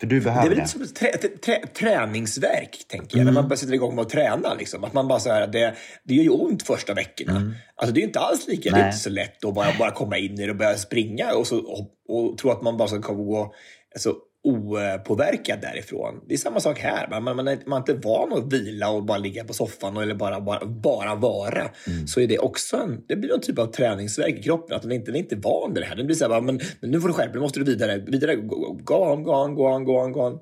För 0.00 0.06
du 0.06 0.20
Det 0.20 0.22
är 0.22 0.24
behöver 0.24 0.48
väl 0.48 0.56
det. 0.58 0.62
lite 0.62 0.72
som 0.72 0.82
ett 0.82 0.94
trä, 0.94 1.10
trä, 1.44 1.66
träningsverk, 1.66 2.78
tänker 2.88 3.18
jag, 3.18 3.24
när 3.24 3.32
man 3.32 3.48
bara 3.48 3.56
sätter 3.56 3.74
igång 3.74 3.94
med 3.94 4.02
att 4.02 4.08
träna. 4.08 4.54
Liksom. 4.54 4.84
Att 4.84 4.92
man 4.94 5.08
bara 5.08 5.20
så 5.20 5.28
här, 5.30 5.46
det, 5.46 5.74
det 6.04 6.14
gör 6.14 6.22
ju 6.22 6.30
ont 6.30 6.62
första 6.62 6.94
veckorna. 6.94 7.54
Alltså, 7.76 7.94
det 7.94 8.00
är 8.00 8.04
inte 8.04 8.20
alls 8.20 8.48
lika 8.48 8.70
det 8.70 8.80
är 8.80 8.86
inte 8.86 8.98
så 8.98 9.10
lätt 9.10 9.44
att 9.44 9.54
bara, 9.54 9.66
bara 9.78 9.90
komma 9.90 10.18
in 10.18 10.38
i 10.40 10.44
det 10.44 10.50
och 10.50 10.56
börja 10.56 10.76
springa 10.76 11.32
och, 11.32 11.46
så, 11.46 11.58
och, 11.58 11.90
och 12.08 12.38
tro 12.38 12.50
att 12.50 12.62
man 12.62 12.76
bara 12.76 12.88
ska 12.88 12.98
gå 12.98 13.54
alltså, 13.94 14.14
opåverkad 14.48 15.60
därifrån. 15.60 16.20
Det 16.28 16.34
är 16.34 16.38
samma 16.38 16.60
sak 16.60 16.78
här. 16.78 17.08
Man, 17.10 17.22
man, 17.22 17.36
man, 17.36 17.48
är, 17.48 17.58
man 17.66 17.82
är 17.82 17.92
inte 17.92 18.08
van 18.08 18.32
att 18.32 18.52
vila 18.52 18.90
och 18.90 19.04
bara 19.04 19.18
ligga 19.18 19.44
på 19.44 19.52
soffan 19.52 19.96
eller 19.96 20.14
bara, 20.14 20.40
bara, 20.40 20.66
bara 20.66 21.14
vara. 21.14 21.70
Så 22.06 22.20
är 22.20 22.26
det 22.26 22.38
också 22.38 22.76
en, 22.76 23.04
det 23.08 23.16
blir 23.16 23.30
någon 23.30 23.40
typ 23.40 23.58
av 23.58 23.66
träningsverk 23.66 24.38
i 24.38 24.42
kroppen. 24.42 24.76
Att 24.76 24.82
den 24.82 24.92
inte, 24.92 25.06
den 25.06 25.14
är 25.14 25.18
inte 25.18 25.36
van 25.36 25.74
vid 25.74 25.82
det 25.82 25.86
här. 25.86 25.96
Den 25.96 26.06
blir 26.06 26.16
så 26.16 26.24
här, 26.24 26.28
bara, 26.28 26.40
men, 26.40 26.60
men 26.80 26.90
nu 26.90 27.00
får 27.00 27.08
du 27.08 27.14
skärpa 27.14 27.28
dig, 27.28 27.34
nu 27.34 27.40
måste 27.40 27.60
du 27.60 27.64
vidare. 27.64 27.98
vidare 27.98 28.36
gå, 28.36 28.78
gå 28.84 29.12
on, 29.12 29.24
gå 29.24 29.44
on, 29.44 29.54
gå 29.54 29.74
on, 29.74 29.84
on. 30.14 30.38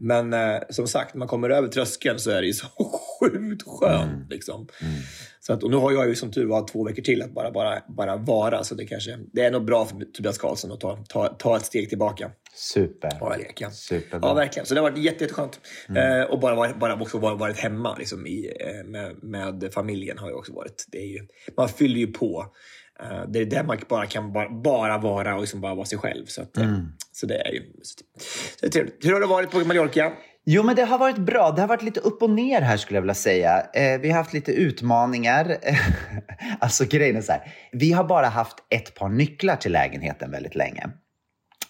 Men 0.00 0.32
eh, 0.32 0.58
som 0.70 0.86
sagt, 0.86 1.14
när 1.14 1.18
man 1.18 1.28
kommer 1.28 1.50
över 1.50 1.68
tröskeln 1.68 2.18
så 2.18 2.30
är 2.30 2.40
det 2.40 2.46
ju 2.46 2.52
så 2.52 2.66
sjukt 3.20 3.62
skönt. 3.66 4.30
Liksom. 4.30 4.66
Så 5.48 5.54
att, 5.54 5.62
och 5.62 5.70
nu 5.70 5.76
har 5.76 5.92
jag 5.92 6.08
ju 6.08 6.14
som 6.14 6.30
tur 6.32 6.46
var 6.46 6.66
två 6.68 6.84
veckor 6.84 7.02
till 7.02 7.22
att 7.22 7.30
bara, 7.34 7.50
bara, 7.50 7.82
bara 7.88 8.16
vara. 8.16 8.64
Så 8.64 8.74
det, 8.74 8.84
kanske, 8.86 9.18
det 9.32 9.44
är 9.44 9.50
nog 9.50 9.64
bra 9.64 9.84
för 9.86 9.96
Tobias 10.12 10.38
Karlsson 10.38 10.72
att 10.72 10.80
ta, 10.80 11.04
ta, 11.08 11.28
ta 11.28 11.56
ett 11.56 11.64
steg 11.66 11.88
tillbaka. 11.88 12.30
Super. 12.54 13.10
Bara 13.20 13.36
leka. 13.36 13.70
Superbra. 13.70 14.28
Ja, 14.28 14.34
verkligen. 14.34 14.66
Så 14.66 14.74
det 14.74 14.80
har 14.80 14.90
varit 14.90 14.98
jätte, 15.04 15.24
jätteskönt. 15.24 15.60
Eh, 15.96 16.22
och 16.22 16.40
bara, 16.40 16.54
varit- 16.54 16.76
bara 16.78 17.00
också 17.02 17.18
varit, 17.18 17.58
hemma 17.58 17.96
liksom, 17.98 18.26
i, 18.26 18.52
eh, 18.60 18.84
med, 18.90 19.22
med 19.22 19.70
familjen 19.74 20.18
har 20.18 20.28
ju 20.28 20.34
också 20.34 20.52
varit. 20.52 20.86
Det 20.92 20.98
är 20.98 21.06
ju, 21.06 21.26
man 21.56 21.68
fyller 21.68 21.98
ju 21.98 22.06
på. 22.06 22.46
Eh, 23.00 23.22
det 23.28 23.38
är 23.38 23.44
där 23.44 23.64
man 23.64 23.78
bara 23.88 24.06
kan 24.06 24.32
bara, 24.32 24.50
bara 24.50 24.98
vara 24.98 25.34
och 25.34 25.40
liksom 25.40 25.60
bara 25.60 25.74
vara 25.74 25.86
sig 25.86 25.98
själv. 25.98 26.26
Så, 26.26 26.42
att, 26.42 26.56
eh, 26.56 26.64
så 27.12 27.26
det 27.26 27.34
är 27.48 27.52
ju 27.52 27.62
så 27.82 28.04
det 28.60 28.66
är 28.66 28.70
trevligt. 28.70 29.04
Hur 29.04 29.12
har 29.12 29.20
det 29.20 29.26
varit 29.26 29.50
på 29.50 29.58
Mallorca? 29.58 30.12
Jo, 30.50 30.62
men 30.62 30.76
det 30.76 30.82
har 30.82 30.98
varit 30.98 31.18
bra. 31.18 31.50
Det 31.50 31.60
har 31.60 31.68
varit 31.68 31.82
lite 31.82 32.00
upp 32.00 32.22
och 32.22 32.30
ner 32.30 32.60
här 32.60 32.76
skulle 32.76 32.96
jag 32.96 33.02
vilja 33.02 33.14
säga. 33.14 33.66
Eh, 33.74 34.00
vi 34.00 34.10
har 34.10 34.16
haft 34.16 34.32
lite 34.32 34.52
utmaningar. 34.52 35.56
alltså 36.60 36.84
grejen 36.84 37.16
är 37.16 37.20
så 37.20 37.32
här. 37.32 37.54
Vi 37.72 37.92
har 37.92 38.04
bara 38.04 38.26
haft 38.26 38.56
ett 38.70 38.94
par 38.94 39.08
nycklar 39.08 39.56
till 39.56 39.72
lägenheten 39.72 40.30
väldigt 40.30 40.54
länge. 40.54 40.88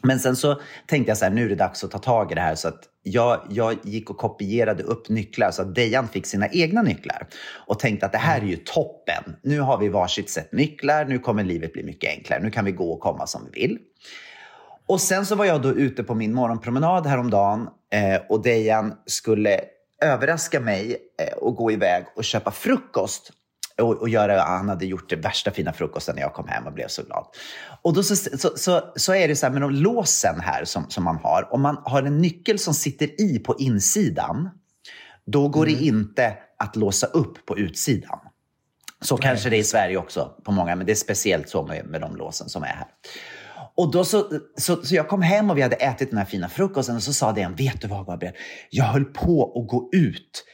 Men 0.03 0.19
sen 0.19 0.37
så 0.37 0.61
tänkte 0.87 1.11
jag 1.11 1.19
så 1.19 1.25
här, 1.25 1.33
nu 1.33 1.45
är 1.45 1.49
det 1.49 1.55
dags 1.55 1.85
att 1.85 1.91
ta 1.91 1.99
tag 1.99 2.33
i 2.33 2.35
det 2.35 2.41
här. 2.41 2.55
Så 2.55 2.69
att 2.69 2.81
jag, 3.03 3.47
jag 3.51 3.77
gick 3.83 4.11
och 4.11 4.17
kopierade 4.17 4.83
upp 4.83 5.09
nycklar 5.09 5.51
så 5.51 5.63
att 5.63 5.75
Dejan 5.75 6.09
fick 6.09 6.27
sina 6.27 6.49
egna 6.49 6.83
nycklar. 6.83 7.27
Och 7.67 7.79
tänkte 7.79 8.07
att 8.07 8.13
det 8.13 8.19
här 8.19 8.41
är 8.41 8.47
ju 8.47 8.57
toppen. 8.57 9.37
Nu 9.43 9.61
har 9.61 9.79
vi 9.79 9.89
varsitt 9.89 10.31
sätt 10.31 10.53
nycklar. 10.53 11.05
Nu 11.05 11.19
kommer 11.19 11.45
livet 11.45 11.73
bli 11.73 11.83
mycket 11.83 12.11
enklare. 12.11 12.43
Nu 12.43 12.51
kan 12.51 12.65
vi 12.65 12.73
gå 12.73 12.93
och 12.93 13.01
komma 13.01 13.27
som 13.27 13.49
vi 13.53 13.61
vill. 13.61 13.79
Och 14.87 15.01
sen 15.01 15.27
så 15.27 15.35
var 15.35 15.45
jag 15.45 15.63
då 15.63 15.69
ute 15.69 16.03
på 16.03 16.15
min 16.15 16.35
morgonpromenad 16.35 17.07
häromdagen 17.07 17.69
eh, 17.93 18.21
och 18.29 18.43
Dejan 18.43 18.95
skulle 19.07 19.61
överraska 20.03 20.61
mig 20.61 20.97
eh, 21.23 21.39
och 21.39 21.57
gå 21.57 21.73
iväg 21.73 22.05
och 22.17 22.25
köpa 22.25 22.51
frukost. 22.51 23.33
Och, 23.81 23.95
och 23.95 24.09
göra, 24.09 24.41
han 24.41 24.69
hade 24.69 24.87
gjort 24.87 25.11
det 25.11 25.17
värsta 25.17 25.51
fina 25.51 25.73
frukosten 25.73 26.15
när 26.15 26.23
jag 26.23 26.35
kom 26.35 26.49
hem 26.49 26.67
och 26.67 26.73
blev 26.73 26.89
så 26.89 27.03
glad. 27.03 27.27
Och 27.83 27.95
då 27.95 28.03
så, 28.03 28.17
så, 28.17 28.57
så, 28.57 28.93
så 28.97 29.15
är 29.15 29.29
det 29.29 29.37
så 29.37 29.47
här 29.47 29.53
med 29.53 29.63
de 29.63 29.71
låsen 29.71 30.41
här 30.41 30.65
som, 30.65 30.87
som 30.89 31.05
man 31.05 31.17
har. 31.17 31.49
Om 31.53 31.63
man 31.63 31.83
har 31.85 32.03
en 32.03 32.19
nyckel 32.19 32.59
som 32.59 32.75
sitter 32.75 33.21
i 33.21 33.39
på 33.39 33.57
insidan, 33.59 34.51
då 35.27 35.49
går 35.49 35.67
det 35.67 35.73
inte 35.73 36.37
att 36.59 36.77
låsa 36.77 37.07
upp 37.07 37.47
på 37.47 37.59
utsidan. 37.59 38.19
Så 39.01 39.17
kanske 39.17 39.51
det 39.51 39.57
är 39.57 39.61
i 39.61 39.65
Sverige 39.65 39.97
också 39.97 40.35
på 40.45 40.53
många, 40.53 40.77
men 40.77 40.87
det 40.87 40.93
är 40.93 40.97
speciellt 40.97 41.49
så 41.49 41.67
med, 41.67 41.87
med 41.87 42.01
de 42.01 42.17
låsen 42.17 42.49
som 42.49 42.63
är 42.63 42.67
här. 42.67 42.87
Och 43.79 43.91
då 43.93 44.05
så, 44.05 44.41
så, 44.57 44.83
så 44.83 44.95
jag 44.95 45.09
kom 45.09 45.23
hem 45.23 45.51
och 45.51 45.59
vi 45.59 45.63
hade 45.63 45.77
ätit 45.77 46.11
den 46.11 46.19
här 46.19 46.25
fina 46.25 46.49
frukosten 46.49 46.97
och 46.97 47.03
så 47.03 47.13
sa 47.13 47.33
den, 47.33 47.55
vet 47.55 47.81
du 47.81 47.89
vad 47.89 48.07
Gabriel? 48.07 48.35
Jag 48.71 48.85
höll 48.85 49.05
på 49.05 49.61
att 49.61 49.69
gå 49.69 49.91
ut 49.93 50.45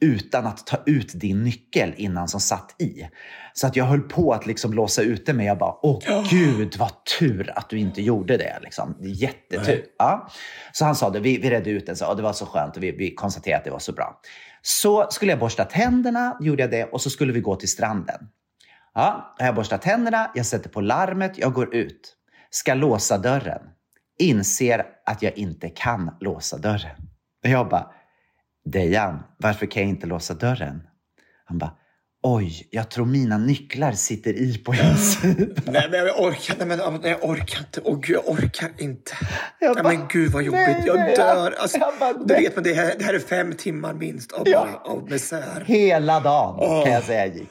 utan 0.00 0.46
att 0.46 0.66
ta 0.66 0.76
ut 0.86 1.20
din 1.20 1.42
nyckel 1.42 1.94
innan 1.96 2.28
som 2.28 2.40
satt 2.40 2.80
i. 2.82 3.08
Så 3.52 3.66
att 3.66 3.76
jag 3.76 3.84
höll 3.84 4.00
på 4.00 4.32
att 4.32 4.46
liksom 4.46 4.72
låsa 4.72 5.02
ut 5.02 5.26
det, 5.26 5.32
men 5.32 5.46
jag 5.46 5.58
bara, 5.58 5.74
åh 5.82 6.00
gud 6.30 6.76
vad 6.78 7.04
tur 7.18 7.52
att 7.56 7.70
du 7.70 7.78
inte 7.78 8.02
gjorde 8.02 8.36
det. 8.36 8.58
Liksom. 8.62 8.96
Jättetur. 9.00 9.84
Ja. 9.98 10.28
Så 10.72 10.84
han 10.84 10.94
sa 10.94 11.10
det, 11.10 11.20
vi, 11.20 11.38
vi 11.38 11.50
redde 11.50 11.70
ut 11.70 11.86
den, 11.86 11.96
så, 11.96 12.06
och 12.06 12.16
det 12.16 12.22
var 12.22 12.32
så 12.32 12.46
skönt 12.46 12.76
och 12.76 12.82
vi, 12.82 12.90
vi 12.92 13.14
konstaterade 13.14 13.58
att 13.58 13.64
det 13.64 13.70
var 13.70 13.78
så 13.78 13.92
bra. 13.92 14.20
Så 14.62 15.06
skulle 15.10 15.32
jag 15.32 15.38
borsta 15.38 15.64
tänderna, 15.64 16.36
gjorde 16.40 16.62
jag 16.62 16.70
det 16.70 16.84
och 16.84 17.00
så 17.00 17.10
skulle 17.10 17.32
vi 17.32 17.40
gå 17.40 17.56
till 17.56 17.68
stranden. 17.68 18.28
Ja, 18.94 19.34
jag 19.38 19.54
borstar 19.54 19.78
tänderna, 19.78 20.30
jag 20.34 20.46
sätter 20.46 20.70
på 20.70 20.80
larmet, 20.80 21.38
jag 21.38 21.52
går 21.52 21.74
ut. 21.74 22.16
Ska 22.54 22.74
låsa 22.74 23.18
dörren. 23.18 23.62
Inser 24.18 24.84
att 25.06 25.22
jag 25.22 25.38
inte 25.38 25.68
kan 25.68 26.16
låsa 26.20 26.58
dörren. 26.58 26.96
Och 27.44 27.50
jag 27.50 27.68
bara, 27.68 27.86
Dejan, 28.64 29.22
varför 29.38 29.66
kan 29.66 29.82
jag 29.82 29.90
inte 29.90 30.06
låsa 30.06 30.34
dörren? 30.34 30.82
Han 31.44 31.58
bara, 31.58 31.72
oj, 32.22 32.68
jag 32.70 32.90
tror 32.90 33.06
mina 33.06 33.38
nycklar 33.38 33.92
sitter 33.92 34.32
i 34.34 34.58
på 34.58 34.74
insidan. 34.74 35.54
Nej, 35.72 35.88
men 35.90 36.00
jag 36.06 36.20
orkar 36.20 36.54
inte. 36.54 36.66
Men, 36.66 36.78
nej, 37.02 37.10
jag 37.10 37.30
orkar 37.30 37.58
inte. 37.58 37.80
Åh 37.84 38.00
gud, 38.00 38.16
jag 38.16 38.28
orkar 38.28 38.70
inte. 38.78 39.12
Jag 39.60 39.74
nej, 39.74 39.82
bara, 39.84 39.92
men 39.92 40.08
gud 40.08 40.32
vad 40.32 40.42
jobbigt. 40.42 40.60
nej, 40.60 40.82
jag 40.86 40.96
nej, 40.96 41.16
dör. 41.16 41.54
Alltså, 41.58 41.78
jag 41.78 41.92
bara, 42.00 42.12
du 42.12 42.34
nej. 42.34 42.42
vet, 42.42 42.54
men 42.54 42.64
det 42.64 42.74
här, 42.74 42.94
det 42.98 43.04
här 43.04 43.14
är 43.14 43.18
fem 43.18 43.52
timmar 43.52 43.94
minst 43.94 44.32
av, 44.32 44.48
Ja. 44.48 44.82
av 44.84 45.10
misär. 45.10 45.64
Hela 45.66 46.20
dagen 46.20 46.56
Åh. 46.58 46.84
kan 46.84 46.92
jag 46.92 47.04
säga 47.04 47.26
gick. 47.26 47.50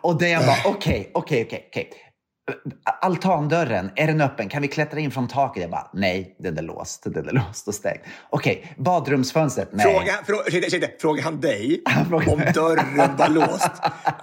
Och 0.00 0.18
Dejan 0.18 0.46
bara, 0.46 0.58
okej, 0.74 1.10
okej, 1.14 1.44
okej, 1.46 1.68
okej. 1.70 1.90
Altandörren, 3.00 3.90
är 3.96 4.06
den 4.06 4.20
öppen? 4.20 4.48
Kan 4.48 4.62
vi 4.62 4.68
klättra 4.68 5.00
in 5.00 5.10
från 5.10 5.28
taket? 5.28 5.60
Jag 5.60 5.70
bara, 5.70 5.90
nej, 5.92 6.36
den 6.38 6.58
är 6.58 6.62
låst. 6.62 7.02
Den 7.04 7.28
är 7.28 7.32
låst 7.32 7.68
och 7.68 7.74
stängd. 7.74 8.00
Okej, 8.30 8.74
badrumsfönstret? 8.76 9.68
Nej. 9.72 9.94
Fråga, 9.94 10.12
frå, 10.26 10.42
ursäkta, 10.46 10.66
ursäkta, 10.66 10.88
fråga 11.00 11.22
han 11.22 11.40
dig 11.40 11.82
frågar 12.08 12.32
om 12.32 12.42
dörren 12.54 13.16
var 13.16 13.28
låst? 13.28 13.70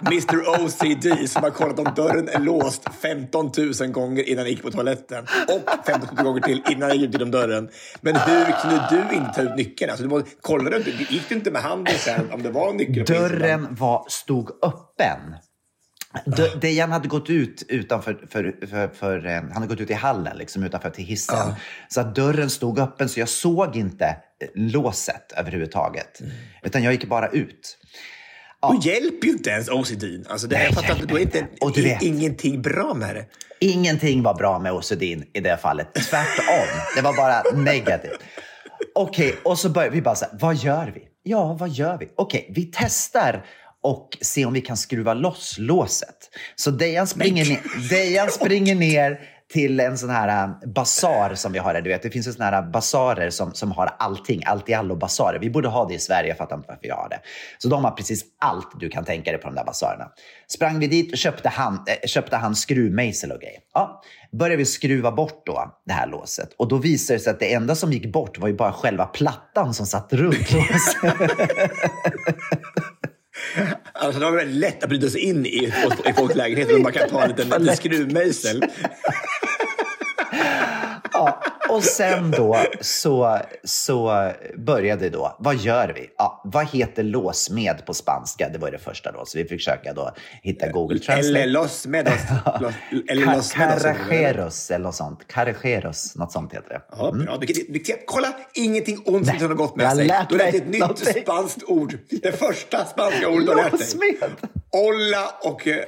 Mr 0.06 0.64
OCD 0.64 1.30
som 1.30 1.42
har 1.42 1.50
kollat 1.50 1.78
om 1.78 1.88
dörren 1.96 2.28
är 2.28 2.38
låst 2.38 2.88
15 3.02 3.50
000 3.80 3.90
gånger 3.90 4.28
innan 4.28 4.38
han 4.38 4.50
gick 4.50 4.62
på 4.62 4.70
toaletten 4.70 5.26
och 5.48 5.86
15 5.86 6.16
000 6.16 6.24
gånger 6.24 6.40
till 6.40 6.62
innan 6.70 6.88
han 6.88 6.98
gick 6.98 7.12
till 7.12 7.30
dörren. 7.30 7.68
Men 8.00 8.16
hur 8.16 8.44
kunde 8.44 8.86
du 8.90 9.16
inte 9.16 9.32
ta 9.34 9.42
ut 9.42 9.56
nyckeln? 9.56 9.90
Alltså, 9.90 10.02
du 10.02 10.10
var, 10.10 10.22
kollade 10.40 10.78
du 10.78 10.90
inte? 10.90 11.14
Gick 11.14 11.28
du 11.28 11.34
inte 11.34 11.50
med 11.50 11.62
handen 11.62 11.94
sen 11.98 12.32
om 12.32 12.42
det 12.42 12.50
var 12.50 12.70
en 12.70 12.76
nyckel? 12.76 13.04
Dörren 13.04 13.74
var, 13.74 14.04
stod 14.08 14.50
öppen. 14.50 15.36
Dejan 16.60 16.92
hade 16.92 17.08
gått 17.08 17.30
ut 17.30 17.62
utanför, 17.68 18.26
för, 18.30 18.66
för, 18.66 18.88
för, 18.88 19.26
eh, 19.26 19.32
han 19.34 19.52
hade 19.52 19.66
gått 19.66 19.80
ut 19.80 19.90
i 19.90 19.94
hallen, 19.94 20.36
liksom 20.36 20.62
utanför 20.62 20.90
till 20.90 21.04
hissen. 21.04 21.52
Så 21.88 22.00
att 22.00 22.14
dörren 22.14 22.50
stod 22.50 22.78
öppen, 22.78 23.08
så 23.08 23.20
jag 23.20 23.28
såg 23.28 23.76
inte 23.76 24.04
eh, 24.06 24.48
låset 24.54 25.32
överhuvudtaget. 25.36 26.20
Utan 26.62 26.82
jag 26.82 26.92
gick 26.92 27.04
bara 27.04 27.28
ut. 27.28 27.78
Då 28.62 28.80
hjälper 28.82 29.26
ju 29.26 29.32
inte 29.32 29.50
ens 29.50 29.68
OCD. 29.68 30.04
Alltså, 30.28 30.46
det, 30.46 30.56
Nej, 30.56 30.64
jag 30.64 30.74
fattar. 30.74 31.06
Då 31.06 31.16
är 31.16 31.20
inte 31.22 31.46
Och 31.60 31.72
du 31.72 31.82
vet- 31.82 32.02
ingenting 32.02 32.62
bra 32.62 32.94
med 32.94 33.14
det. 33.14 33.26
Ingenting 33.60 34.22
var 34.22 34.34
bra 34.34 34.58
med 34.58 34.72
OCD 34.72 35.02
i 35.02 35.40
det 35.42 35.56
fallet. 35.56 35.94
Tvärtom. 35.94 36.80
Det 36.96 37.02
var 37.02 37.16
bara 37.16 37.42
negativt. 37.62 38.20
Okej, 38.94 39.36
och 39.44 39.58
så 39.58 39.68
börjar 39.68 39.90
vi 39.90 40.02
bara 40.02 40.14
så 40.14 40.24
här, 40.24 40.38
vad 40.40 40.56
gör 40.56 40.92
vi? 40.94 41.02
Ja, 41.22 41.52
vad 41.60 41.68
gör 41.68 41.98
vi? 41.98 42.08
Okej, 42.16 42.52
vi 42.54 42.70
testar 42.74 43.44
och 43.86 44.18
ser 44.20 44.46
om 44.46 44.52
vi 44.52 44.60
kan 44.60 44.76
skruva 44.76 45.14
loss 45.14 45.56
låset. 45.58 46.30
Så 46.56 46.70
Dejan 46.70 47.06
springer, 47.06 47.44
ner, 47.48 47.88
Dejan 47.90 48.30
springer 48.30 48.74
ner 48.74 49.20
till 49.52 49.80
en 49.80 49.98
sån 49.98 50.10
här 50.10 50.44
äh, 50.44 50.68
basar 50.68 51.34
som 51.34 51.52
vi 51.52 51.58
har 51.58 51.74
här. 51.74 51.80
Du 51.80 51.90
vet, 51.90 52.02
det 52.02 52.10
finns 52.10 52.28
ju 52.28 52.32
såna 52.32 52.44
här 52.44 52.62
basarer 52.62 53.30
som, 53.30 53.54
som 53.54 53.72
har 53.72 53.96
allting, 53.98 54.42
allt 54.46 54.68
i 54.68 54.74
allo 54.74 54.96
basarer. 54.96 55.38
Vi 55.38 55.50
borde 55.50 55.68
ha 55.68 55.88
det 55.88 55.94
i 55.94 55.98
Sverige, 55.98 56.28
jag 56.28 56.38
fattar 56.38 56.56
inte 56.56 56.68
varför 56.68 56.86
jag 56.86 56.96
har 56.96 57.08
det. 57.08 57.20
Så 57.58 57.68
de 57.68 57.84
har 57.84 57.90
precis 57.90 58.24
allt 58.40 58.80
du 58.80 58.88
kan 58.88 59.04
tänka 59.04 59.32
dig 59.32 59.40
på 59.40 59.48
de 59.48 59.54
där 59.54 59.64
basarerna. 59.64 60.08
Sprang 60.48 60.78
vi 60.78 60.86
dit 60.86 61.12
och 61.12 61.18
köpte 61.18 61.48
han, 61.48 61.74
äh, 61.74 62.08
köpte 62.08 62.36
han 62.36 62.56
skruvmejsel 62.56 63.32
och 63.32 63.40
grejer. 63.40 63.60
Ja, 63.74 64.02
började 64.32 64.56
vi 64.56 64.64
skruva 64.64 65.12
bort 65.12 65.46
då 65.46 65.80
det 65.86 65.92
här 65.92 66.06
låset. 66.06 66.48
Och 66.58 66.68
då 66.68 66.76
visade 66.76 67.18
det 67.18 67.22
sig 67.22 67.30
att 67.30 67.40
det 67.40 67.52
enda 67.52 67.74
som 67.74 67.92
gick 67.92 68.12
bort 68.12 68.38
var 68.38 68.48
ju 68.48 68.54
bara 68.54 68.72
själva 68.72 69.06
plattan 69.06 69.74
som 69.74 69.86
satt 69.86 70.12
runt 70.12 70.52
låset. 70.52 71.30
Alltså, 74.06 74.20
det 74.20 74.26
var 74.26 74.36
väldigt 74.36 74.56
lätt 74.56 74.82
att 74.82 74.88
bryta 74.88 75.10
sig 75.10 75.20
in 75.20 75.46
i, 75.46 75.72
i 76.04 76.12
folks 76.16 76.34
lägenheter. 76.34 76.72
Man 76.72 76.82
bara 76.82 76.92
kan 76.92 77.08
ta 77.08 77.22
en 77.22 77.28
liten 77.28 77.76
skruvmejsel. 77.76 78.62
Ja, 81.12 81.42
och 81.70 81.84
sen 81.84 82.30
då 82.30 82.56
så, 82.80 83.38
så 83.64 84.32
började 84.56 85.10
då, 85.10 85.36
vad 85.38 85.56
gör 85.56 85.92
vi? 85.96 86.10
Ja, 86.18 86.40
vad 86.44 86.66
heter 86.68 87.02
låsmed 87.02 87.86
på 87.86 87.94
spanska? 87.94 88.48
Det 88.48 88.58
var 88.58 88.70
det 88.70 88.78
första 88.78 89.12
då, 89.12 89.24
så 89.26 89.38
vi 89.38 89.44
fick 89.44 89.60
försöka 89.60 89.92
då 89.92 90.10
hitta 90.42 90.68
Google 90.68 90.98
Translate. 90.98 91.42
Eller. 91.42 91.46
Los, 91.52 91.86
eller 91.86 92.02
Ka- 93.26 93.36
loss 93.36 93.56
med 93.56 93.76
oss. 93.76 93.82
Carrejeros 93.82 94.70
eller 94.70 94.84
något 94.84 94.94
sånt. 94.94 95.26
Carrejeros, 95.28 96.16
något 96.16 96.32
sånt 96.32 96.54
heter 96.54 96.68
det. 96.68 96.80
Ja, 96.90 97.12
bra. 97.12 97.38
Vilket, 97.68 98.06
kolla, 98.06 98.28
ingenting 98.54 99.02
ont 99.06 99.26
som 99.26 99.48
har 99.48 99.54
gått 99.54 99.76
med 99.76 99.92
sig. 99.92 100.06
Du 100.06 100.12
har 100.14 100.20
lärt 100.20 100.38
dig 100.38 100.56
ett 100.56 100.68
nytt 100.68 101.22
spanskt 101.22 101.62
ord. 101.66 101.98
Det 102.22 102.32
första 102.32 102.84
spanska 102.84 103.28
ordet 103.28 103.46
du 103.46 103.52
har 103.52 103.62
lärt 103.62 103.70
dig. 103.70 103.80
Låsmed! 103.80 104.30
Olla 104.70 105.30
och 105.42 105.66
eh. 105.66 105.84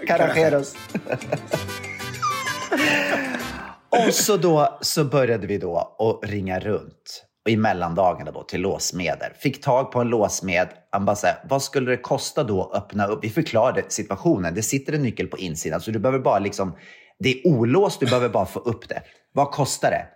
och 3.91 4.15
så 4.15 4.37
då 4.37 4.79
så 4.81 5.05
började 5.05 5.47
vi 5.47 5.59
då 5.59 5.79
att 5.99 6.31
ringa 6.31 6.61
runt. 6.61 7.25
i 7.49 7.57
mellandagarna 7.57 8.31
då 8.31 8.43
till 8.43 8.61
låsmeder. 8.61 9.33
Fick 9.39 9.63
tag 9.65 9.93
på 9.93 10.01
en 10.01 10.09
låsmed. 10.09 10.69
Han 10.91 11.05
bara 11.05 11.17
så 11.17 11.27
här, 11.27 11.37
vad 11.49 11.63
skulle 11.63 11.91
det 11.91 11.97
kosta 11.97 12.45
då 12.45 12.63
att 12.63 12.83
öppna 12.83 13.07
upp? 13.07 13.25
Vi 13.25 13.31
förklarade 13.31 13.85
situationen. 13.89 14.55
Det 14.55 14.63
sitter 14.63 14.93
en 14.93 15.03
nyckel 15.03 15.27
på 15.27 15.39
insidan 15.39 15.81
så 15.81 15.91
du 15.91 15.99
behöver 15.99 16.19
bara 16.19 16.39
liksom, 16.39 16.77
det 17.19 17.29
är 17.29 17.47
olåst, 17.47 18.01
du 18.01 18.07
behöver 18.07 18.29
bara 18.29 18.47
få 18.47 18.59
upp 18.61 18.89
det. 18.89 19.03
Vad 19.33 19.51
kostar 19.51 19.91
det? 19.91 20.07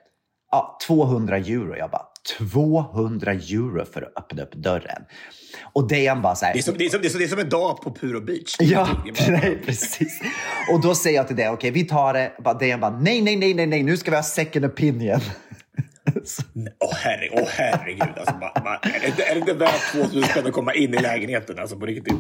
Ja, 0.51 0.79
200 0.87 1.37
euro. 1.37 1.77
Jag 1.77 1.91
bara, 1.91 2.07
200 2.39 3.33
euro 3.33 3.85
för 3.85 4.03
att 4.03 4.19
öppna 4.19 4.43
upp 4.43 4.55
dörren. 4.55 5.03
Och 5.73 5.89
Dejan 5.89 6.23
bara 6.23 6.35
så 6.35 6.45
här, 6.45 6.53
Det 6.53 6.59
är 6.59 6.63
som, 6.63 6.75
det 6.79 6.85
är 6.85 6.91
som, 6.91 7.01
det 7.01 7.07
är 7.07 7.11
som, 7.11 7.19
det 7.19 7.25
är 7.25 7.29
som 7.29 7.39
en 7.39 7.49
dag 7.49 7.83
på 7.83 7.91
Puro 7.95 8.21
Beach. 8.21 8.57
Ja, 8.61 8.89
nej, 9.29 9.63
precis. 9.67 10.21
Och 10.73 10.81
då 10.81 10.95
säger 10.95 11.17
jag 11.17 11.27
till 11.27 11.37
det, 11.37 11.49
okej, 11.49 11.71
vi 11.71 11.85
tar 11.85 12.13
det. 12.13 12.33
Dejan 12.61 12.81
bara, 12.81 12.99
nej, 12.99 13.23
nej, 13.23 13.37
nej, 13.37 13.55
nej, 13.55 13.67
nej, 13.67 13.83
nu 13.83 13.97
ska 13.97 14.11
vi 14.11 14.17
ha 14.17 14.23
second 14.23 14.65
opinion. 14.65 15.21
Åh 16.81 16.95
herre, 16.95 17.29
åh, 17.33 17.49
herregud. 17.49 18.03
Alltså, 18.19 18.35
bara, 18.41 18.53
bara, 18.65 18.77
är, 18.83 19.01
det, 19.01 19.07
inte- 19.07 19.23
är 19.23 19.35
det 19.35 19.41
inte 19.41 19.53
värt 19.55 19.93
2000 19.93 20.23
spänn 20.23 20.47
att 20.47 20.53
komma 20.53 20.75
in 20.75 20.95
i 20.95 20.99
lägenheten? 20.99 21.59
Alltså, 21.59 21.77
på 21.77 21.87
riktigt. 21.87 22.15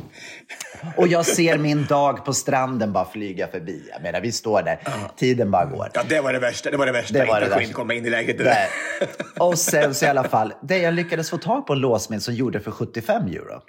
Och 0.96 1.08
jag 1.08 1.26
ser 1.26 1.58
min 1.58 1.86
dag 1.86 2.24
på 2.24 2.32
stranden 2.32 2.92
bara 2.92 3.04
flyga 3.04 3.48
förbi. 3.48 3.88
Jag 3.92 4.02
menar, 4.02 4.20
vi 4.20 4.32
står 4.32 4.62
där, 4.62 4.78
tiden 5.16 5.50
bara 5.50 5.64
går. 5.64 5.88
Ja, 5.94 6.02
det 6.08 6.20
var 6.20 6.32
det 6.32 6.38
värsta. 6.38 6.70
Det 6.70 6.76
var 6.76 6.86
det 6.86 6.92
värsta. 6.92 7.14
Det 7.14 7.24
var 7.24 7.36
inte 7.38 7.48
det 7.48 7.54
att 7.56 7.62
inte 7.62 7.74
komma 7.74 7.94
in 7.94 8.06
i 8.06 8.10
lägenheten. 8.10 8.46
Nej. 8.46 8.68
Och 9.38 9.58
sen 9.58 9.94
så 9.94 10.04
i 10.04 10.08
alla 10.08 10.24
fall, 10.24 10.54
det 10.62 10.78
jag 10.78 10.94
lyckades 10.94 11.30
få 11.30 11.38
tag 11.38 11.66
på 11.66 11.72
en 11.72 11.78
låsmed 11.78 12.22
som 12.22 12.34
gjorde 12.34 12.60
för 12.60 12.70
75 12.70 13.26
euro. 13.26 13.60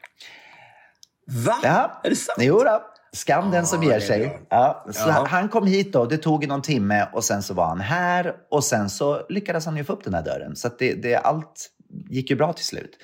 Va? 1.46 1.60
Ja. 1.64 2.02
Är 2.04 2.10
det 2.10 2.16
sant? 2.16 2.38
Jo 2.42 2.64
då. 2.64 2.82
Skam 3.14 3.52
den 3.52 3.66
som 3.66 3.84
ger 3.84 4.00
sig. 4.00 4.40
Ja, 4.50 4.86
så 4.92 5.10
Ja. 5.10 5.26
Han 5.30 5.50
kom 5.50 5.68
hit 5.68 5.94
då, 5.94 6.06
det 6.06 6.18
tog 6.18 6.48
någon 6.48 6.62
timme 6.62 7.08
och 7.14 7.24
sen 7.24 7.44
så 7.44 7.54
var 7.54 7.66
han 7.66 7.82
här 7.82 8.36
och 8.52 8.64
sen 8.64 8.90
så 8.90 9.26
lyckades 9.30 9.66
han 9.66 9.78
ju 9.78 9.84
få 9.84 9.94
upp 9.94 10.04
den 10.04 10.14
här 10.14 10.24
dörren. 10.24 10.56
Så 10.56 10.70
det, 10.80 10.94
det, 10.94 11.16
allt 11.16 11.70
gick 12.10 12.30
ju 12.30 12.36
bra 12.36 12.54
till 12.54 12.66
slut. 12.66 12.98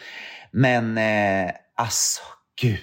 Men 0.51 0.97
eh, 0.97 1.51
alltså, 1.75 2.21
gud. 2.61 2.79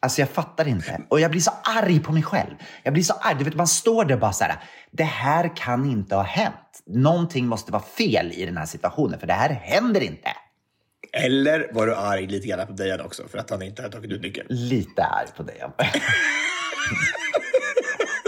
Alltså 0.00 0.20
jag 0.20 0.28
fattar 0.28 0.68
inte. 0.68 1.00
Och 1.10 1.20
jag 1.20 1.30
blir 1.30 1.40
så 1.40 1.50
arg 1.62 2.00
på 2.00 2.12
mig 2.12 2.22
själv. 2.22 2.54
Jag 2.82 2.92
blir 2.92 3.02
så 3.02 3.14
arg. 3.20 3.34
Du 3.38 3.44
vet, 3.44 3.54
man 3.54 3.66
står 3.66 4.04
där 4.04 4.16
bara 4.16 4.32
så 4.32 4.44
här. 4.44 4.62
Det 4.90 5.04
här 5.04 5.56
kan 5.56 5.90
inte 5.90 6.14
ha 6.14 6.22
hänt. 6.22 6.82
Någonting 6.86 7.46
måste 7.46 7.72
vara 7.72 7.82
fel 7.82 8.32
i 8.32 8.46
den 8.46 8.56
här 8.56 8.66
situationen, 8.66 9.20
för 9.20 9.26
det 9.26 9.32
här 9.32 9.50
händer 9.50 10.00
inte. 10.00 10.28
Eller 11.16 11.68
var 11.72 11.86
du 11.86 11.94
arg 11.94 12.26
lite 12.26 12.48
grann 12.48 12.66
på 12.66 12.72
Dejan 12.72 13.00
också 13.00 13.28
för 13.28 13.38
att 13.38 13.50
han 13.50 13.62
inte 13.62 13.82
hade 13.82 13.94
tagit 13.94 14.10
ut 14.10 14.22
nyckeln? 14.22 14.46
Lite 14.50 15.02
arg 15.02 15.28
på 15.36 15.42
det. 15.42 15.70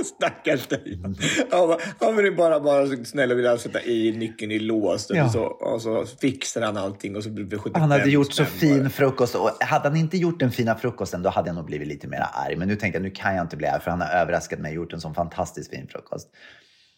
Stackars 0.04 0.66
Dejan. 0.66 1.16
Han 1.50 1.78
Han 2.00 2.24
ju 2.24 2.36
bara, 2.36 3.04
snäll 3.04 3.32
och 3.32 3.38
ville 3.38 3.58
sätta 3.58 3.82
i 3.82 4.12
nyckeln 4.16 4.52
i 4.52 4.58
lås. 4.58 5.06
Ja. 5.10 5.24
Och, 5.24 5.30
så, 5.30 5.42
och 5.44 5.82
så 5.82 6.06
fixade 6.20 6.66
han 6.66 6.76
allting 6.76 7.16
och 7.16 7.22
så 7.22 7.30
blev 7.30 7.48
det 7.48 7.58
75 7.58 7.80
Han 7.80 7.90
hade 7.90 8.10
gjort 8.10 8.32
så 8.32 8.44
fin 8.44 8.78
bara. 8.78 8.90
frukost 8.90 9.34
och 9.34 9.50
hade 9.60 9.88
han 9.88 9.96
inte 9.96 10.16
gjort 10.16 10.40
den 10.40 10.50
fina 10.50 10.74
frukosten 10.74 11.22
då 11.22 11.30
hade 11.30 11.48
jag 11.48 11.56
nog 11.56 11.64
blivit 11.64 11.88
lite 11.88 12.08
mer 12.08 12.26
arg. 12.32 12.56
Men 12.56 12.68
nu 12.68 12.76
tänkte 12.76 12.96
jag 12.96 13.02
nu 13.02 13.10
kan 13.10 13.34
jag 13.34 13.44
inte 13.44 13.56
bli 13.56 13.66
arg 13.66 13.80
för 13.80 13.90
han 13.90 14.00
har 14.00 14.08
överraskat 14.08 14.58
mig 14.58 14.70
och 14.70 14.76
gjort 14.76 14.92
en 14.92 15.00
sån 15.00 15.14
fantastiskt 15.14 15.70
fin 15.70 15.88
frukost. 15.88 16.28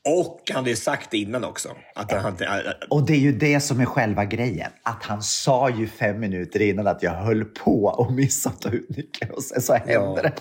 Och 0.08 0.40
han 0.48 0.56
hade 0.56 0.70
ju 0.70 0.76
sagt 0.76 1.10
det 1.10 1.18
innan 1.18 1.44
också. 1.44 1.68
Att 1.94 2.12
han 2.12 2.20
hade, 2.20 2.76
Och 2.90 3.06
det 3.06 3.12
är 3.12 3.18
ju 3.18 3.32
det 3.32 3.60
som 3.60 3.80
är 3.80 3.84
själva 3.84 4.24
grejen. 4.24 4.70
Att 4.82 5.02
han 5.02 5.22
sa 5.22 5.70
ju 5.70 5.86
fem 5.88 6.20
minuter 6.20 6.62
innan 6.62 6.86
att 6.86 7.02
jag 7.02 7.10
höll 7.12 7.44
på 7.44 7.84
och 7.84 8.12
missade 8.12 8.54
att 8.54 8.60
ta 8.62 8.68
ut 8.70 8.88
nyckeln 8.96 9.30
och 9.30 9.42
sen 9.42 9.62
så 9.62 9.72
hände 9.74 9.92
Ja. 9.92 10.18
det. 10.22 10.32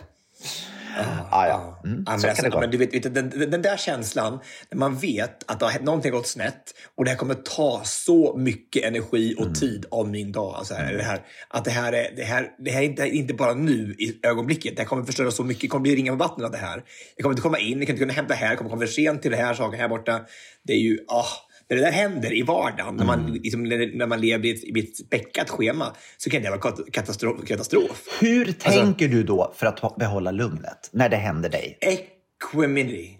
Ah, 1.32 1.48
ja. 1.48 1.82
Mm, 1.86 2.04
Ja, 2.06 2.12
men 2.12 2.20
så 2.20 2.28
kan 2.28 2.46
alltså, 2.46 2.60
men 2.60 2.72
du 2.72 2.78
vet, 2.78 3.14
den, 3.14 3.30
den, 3.52 3.62
där 3.62 3.78
känslan 3.78 4.40
när 4.72 4.78
man 4.78 4.98
vet 4.98 5.52
att 5.52 5.60
det 5.60 5.66
har, 5.66 5.80
någonting 5.80 6.12
gått 6.12 6.28
snett 6.28 6.74
och 6.96 7.06
det 7.06 7.12
här 7.12 7.18
kommer 7.18 7.34
ta 7.34 7.82
så 7.84 8.38
mycket 8.38 8.84
energi 8.84 9.36
Mm. 9.38 9.50
och 9.50 9.56
tid 9.56 9.86
av 9.92 10.10
min 10.10 10.32
dag. 10.32 10.56
Alltså 10.56 10.74
här, 10.74 10.94
det 10.94 11.04
här, 11.04 11.22
att 11.50 11.66
det 11.66 11.72
här 11.72 11.94
är, 11.94 12.16
det 12.16 12.24
här, 12.24 12.48
det 12.60 12.72
här 12.72 12.82
är 12.82 12.86
inte, 12.86 13.08
inte 13.08 13.34
bara 13.34 13.54
nu 13.54 13.96
i 14.00 14.20
ögonblicket. 14.24 14.76
Det 14.76 14.82
här 14.82 14.88
kommer 14.88 15.04
förstöra 15.04 15.32
så 15.32 15.44
mycket. 15.44 15.62
Det 15.62 15.68
kommer 15.68 15.84
bli 15.84 15.96
ringa 15.96 16.12
med 16.12 16.20
vatten 16.20 16.46
av 16.46 16.52
det 16.52 16.58
här. 16.58 16.84
Jag 17.16 17.24
kommer 17.24 17.34
inte 17.34 17.42
komma 17.42 17.60
in, 17.60 17.68
jag 17.68 17.88
kommer 17.88 17.90
inte 17.90 18.00
kunna 18.00 18.14
hämta 18.14 18.34
här, 18.34 18.48
jag 18.48 18.58
kommer 18.58 18.70
komma 18.70 18.82
för 18.82 18.88
sent 18.88 19.22
till 19.22 19.32
det 19.32 19.38
här 19.38 19.54
saken 19.54 19.80
här 19.80 19.88
borta. 19.88 20.22
Det 20.64 20.74
är 20.74 20.78
ju, 20.80 21.00
ah, 21.08 21.26
när 21.70 21.76
det 21.78 21.84
där 21.84 21.92
händer 21.92 22.34
i 22.38 22.42
vardagen, 22.42 22.96
när, 22.96 23.06
man, 23.06 23.20
Mm. 23.20 23.34
liksom, 23.34 23.64
när, 23.64 23.98
när 23.98 24.08
man 24.08 24.22
lever 24.22 24.46
i 24.46 24.52
ett, 24.52 24.64
i 24.64 24.80
ett 24.80 24.96
späckat 24.98 25.50
schema, 25.50 25.96
så 26.18 26.30
kan 26.30 26.42
det 26.42 26.50
vara 26.50 26.60
kat- 26.60 26.92
katastrof. 26.92 27.46
katastrof. 27.48 28.18
Hur 28.22 28.48
Alltså- 28.48 28.70
tänker 28.70 29.08
du 29.08 29.24
då 29.24 29.54
för 29.56 29.66
att 29.68 29.96
behålla 29.96 30.32
lugnet 30.32 30.90
när 30.92 31.10
det 31.10 31.18
händer 31.18 31.50
dig? 31.50 31.78
Equanimity. 31.82 33.18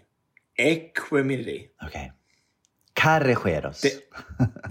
Equanimity. 0.58 1.66
Okej. 1.86 2.12
Carregeros. 2.92 3.80
Det, 3.80 3.92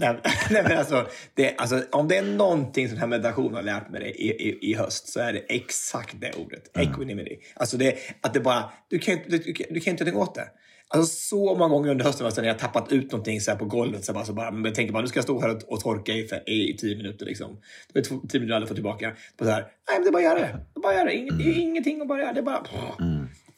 nej, 0.00 0.16
nej, 0.50 0.62
men 0.62 0.78
alltså, 0.78 1.06
det, 1.34 1.54
alltså, 1.56 1.82
om 1.92 2.08
det 2.08 2.16
är 2.16 2.22
någonting 2.22 2.88
som 2.88 2.94
den 2.94 3.00
här 3.00 3.06
meditationen 3.08 3.54
har 3.54 3.62
lärt 3.62 3.90
mig 3.90 4.02
i, 4.10 4.30
i, 4.48 4.70
i 4.70 4.74
höst 4.74 5.08
så 5.08 5.20
är 5.20 5.32
det 5.32 5.38
exakt 5.38 6.14
det 6.20 6.32
ordet. 6.36 6.76
Equanimity. 6.78 7.36
Alltså 7.56 7.76
det, 7.76 7.94
att 8.20 8.34
det 8.34 8.40
bara, 8.40 8.72
du 8.88 8.98
kan, 8.98 9.14
inte- 9.14 9.30
du, 9.30 9.38
du, 9.38 9.52
kan- 9.52 9.66
du 9.74 9.80
kan 9.80 9.90
inte 9.90 10.04
göra 10.04 10.14
någonting 10.14 10.30
åt 10.30 10.34
det. 10.34 10.48
Alltså 10.94 11.28
så 11.28 11.54
många 11.54 11.74
gånger 11.74 11.90
under 11.90 12.04
hösten 12.04 12.26
alltså, 12.26 12.40
när 12.40 12.48
jag 12.48 12.58
tappat 12.58 12.92
ut 12.92 13.12
någonting 13.12 13.40
så 13.40 13.56
på 13.56 13.64
golvet 13.64 14.04
så 14.04 14.12
bara, 14.12 14.24
så 14.24 14.32
bara 14.32 14.50
men 14.50 14.72
tänker 14.74 14.92
bara 14.92 15.02
nu 15.02 15.08
ska 15.08 15.16
jag 15.18 15.24
stå 15.24 15.40
här 15.40 15.56
och, 15.56 15.72
och 15.72 15.80
torka 15.80 16.12
i, 16.12 16.26
fe- 16.26 16.44
i, 16.48 16.70
i 16.74 16.76
tio 16.76 16.96
minuter. 16.96 17.26
Liksom. 17.26 17.60
Det 17.92 17.98
är 17.98 18.02
tio 18.02 18.14
minuter 18.18 18.38
jag 18.48 18.52
aldrig 18.52 18.68
får 18.68 18.74
tillbaka. 18.74 19.12
Så 19.38 19.44
här, 19.50 19.60
nej, 19.60 19.70
men 19.98 20.02
det 20.02 20.08
är 20.08 20.12
bara 20.12 20.18
att 20.18 20.24
göra 20.24 20.38
det. 20.38 20.64
Det 20.74 20.78
är 20.78 20.82
bara 20.82 20.88
att 20.92 20.98
göra 20.98 21.04
det. 21.04 21.14
Inget, 21.14 21.56
ingenting 21.56 22.00
att 22.00 22.08
bara 22.08 22.20
göra. 22.20 22.32
Det 22.32 22.40
är 22.40 22.44
bara 22.44 22.66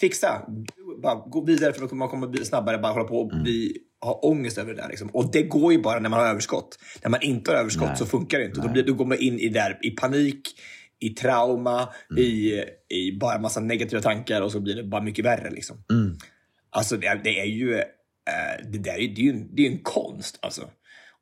fixa. 0.01 0.47
Bara 1.03 1.15
gå 1.15 1.45
vidare 1.45 1.73
för 1.73 1.95
man 1.97 2.09
kommer 2.09 2.27
bli 2.27 2.45
snabbare. 2.45 2.79
Bara 2.79 2.93
hålla 2.93 3.05
på 3.05 3.21
och 3.21 3.29
bli, 3.43 3.77
ha 4.05 4.13
ångest 4.23 4.59
över 4.59 4.75
det 4.75 4.83
där. 4.83 4.89
Liksom. 4.89 5.09
Och 5.09 5.31
det 5.33 5.43
går 5.43 5.73
ju 5.73 5.83
bara 5.83 5.99
när 6.01 6.09
man 6.11 6.21
har 6.21 6.27
överskott. 6.27 6.79
När 7.03 7.11
man 7.11 7.23
inte 7.23 7.51
har 7.51 7.59
överskott 7.59 7.99
så 7.99 8.07
funkar 8.07 8.39
det 8.39 8.45
inte. 8.45 8.61
Då, 8.61 8.69
blir, 8.69 8.83
då 8.83 8.95
går 8.95 9.05
man 9.05 9.19
in 9.19 9.39
i, 9.39 9.49
där, 9.49 9.79
i 9.83 9.91
panik, 9.91 10.41
i 11.01 11.09
trauma, 11.09 11.89
i, 12.19 12.53
i 12.95 13.19
bara 13.21 13.39
massa 13.39 13.61
negativa 13.61 14.03
tankar 14.03 14.43
och 14.43 14.53
så 14.53 14.61
blir 14.61 14.75
det 14.77 14.85
bara 14.85 15.03
mycket 15.03 15.25
värre. 15.25 15.51
Liksom. 15.51 15.77
Alltså 16.73 16.97
det, 16.97 17.07
är- 17.07 17.21
det 17.25 17.41
är 17.41 17.45
ju, 17.47 17.75
eh, 17.79 17.83
det 18.73 18.79
där 18.79 18.93
är, 18.93 19.09
det 19.15 19.21
är 19.21 19.25
ju 19.25 19.31
en, 19.31 19.55
det 19.57 19.67
är 19.67 19.71
en 19.71 19.79
konst. 19.79 20.39
Alltså. 20.43 20.63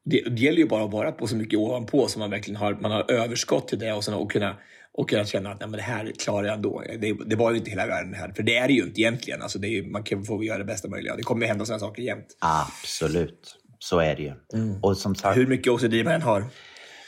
Det, 0.04 0.20
det 0.20 0.42
gäller 0.42 0.58
ju 0.58 0.66
bara 0.68 0.84
att 0.84 0.92
vara 0.92 1.12
på 1.12 1.26
så 1.26 1.36
mycket 1.36 1.58
ovanpå 1.58 2.06
så 2.08 2.18
man 2.18 2.30
verkligen 2.30 2.56
har, 2.60 2.74
man 2.74 2.90
har 2.90 3.10
överskott 3.10 3.68
till 3.68 3.78
det 3.78 3.92
och, 3.92 4.04
sen, 4.04 4.14
och, 4.14 4.30
kunna, 4.32 4.56
och 4.92 5.10
kunna 5.10 5.24
känna 5.24 5.50
att 5.50 5.60
Nej, 5.60 5.68
men 5.68 5.76
det 5.78 5.82
här 5.84 6.12
klarar 6.18 6.46
jag 6.46 6.54
ändå. 6.54 6.82
Det, 7.00 7.12
det 7.26 7.36
var 7.36 7.50
ju 7.50 7.56
inte 7.58 7.70
hela 7.70 7.86
världen 7.86 8.14
här. 8.14 8.32
För 8.36 8.42
det 8.42 8.56
är 8.56 8.66
det 8.68 8.74
ju 8.74 8.82
inte 8.82 9.00
egentligen. 9.00 9.42
Alltså 9.42 9.58
det 9.58 9.66
är, 9.68 9.70
ju- 9.70 9.86
man 9.90 10.02
kan 10.02 10.24
få 10.24 10.44
göra 10.44 10.58
det 10.58 10.64
bästa 10.64 10.88
möjliga. 10.88 11.16
Det 11.16 11.22
kommer 11.22 11.46
hända 11.46 11.64
sådana 11.64 11.80
saker 11.80 12.02
jämt. 12.02 12.26
Absolut. 12.38 13.56
Så 13.78 13.98
är 13.98 14.16
det 14.16 14.22
ju. 14.22 14.32
Och 14.82 14.96
som 14.96 15.14
sagt, 15.14 15.36
Hur 15.38 15.46
mycket 15.46 15.72
OCD 15.72 15.94
man 16.04 16.14
än 16.14 16.22
har. 16.22 16.44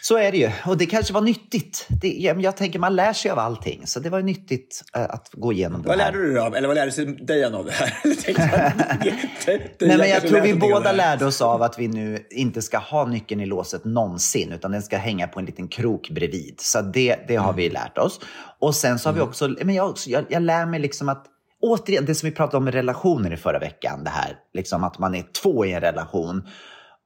Så 0.04 0.18
är 0.18 0.32
det 0.32 0.38
ju. 0.38 0.50
Och 0.66 0.76
det 0.76 0.86
kanske 0.86 1.14
var 1.14 1.20
nyttigt. 1.20 1.86
Det, 2.00 2.08
jag, 2.08 2.56
tänker 2.56 2.78
man 2.78 2.96
lär 2.96 3.12
sig 3.12 3.30
av 3.30 3.38
allting. 3.38 3.86
Så 3.86 4.00
det 4.00 4.10
var 4.10 4.22
nyttigt 4.22 4.84
eh, 4.96 5.02
att 5.02 5.28
gå 5.32 5.52
igenom 5.52 5.82
det 5.82 5.88
Vad 5.88 5.98
här. 5.98 6.12
lärde 6.12 6.24
du 6.24 6.32
dig 6.32 6.42
av? 6.42 6.56
Eller 6.56 6.68
vad 6.68 6.74
lärde 6.74 6.92
sig 6.92 7.06
Dejan 7.06 7.54
av 7.54 7.64
det 7.64 7.72
här? 7.72 7.92
Nej, 9.86 9.98
men 9.98 10.08
jag 10.08 10.22
tror 10.22 10.40
vi 10.40 10.54
båda 10.54 10.92
lärde 10.92 11.26
oss 11.26 11.40
av 11.40 11.62
att 11.62 11.78
vi 11.78 11.88
nu 11.88 12.26
inte 12.30 12.62
ska 12.62 12.78
ha 12.78 13.06
nyckeln 13.06 13.40
i 13.40 13.46
låset 13.46 13.84
någonsin, 13.84 14.52
utan 14.52 14.70
den 14.70 14.82
ska 14.82 14.96
hänga 14.96 15.28
på 15.28 15.40
en 15.40 15.46
liten 15.46 15.68
krok 15.68 16.10
bredvid. 16.10 16.54
Så 16.58 16.80
det, 16.80 17.16
det 17.28 17.36
har 17.36 17.52
vi 17.52 17.70
lärt 17.70 17.98
oss. 17.98 18.20
Och 18.58 18.74
sen 18.74 18.98
så 18.98 19.08
har 19.08 19.14
vi 19.14 19.20
också, 19.20 19.48
men 19.48 19.74
jag, 19.74 19.96
jag, 20.06 20.24
jag 20.28 20.42
lär 20.42 20.66
mig 20.66 20.80
liksom 20.80 21.08
att, 21.08 21.26
återigen, 21.60 22.04
det 22.04 22.14
som 22.14 22.28
vi 22.28 22.34
pratade 22.34 22.56
om 22.56 22.64
med 22.64 22.74
relationer 22.74 23.32
i 23.32 23.36
förra 23.36 23.58
veckan, 23.58 24.04
det 24.04 24.10
här, 24.10 24.36
liksom 24.54 24.84
att 24.84 24.98
man 24.98 25.14
är 25.14 25.24
två 25.42 25.64
i 25.64 25.72
en 25.72 25.80
relation. 25.80 26.48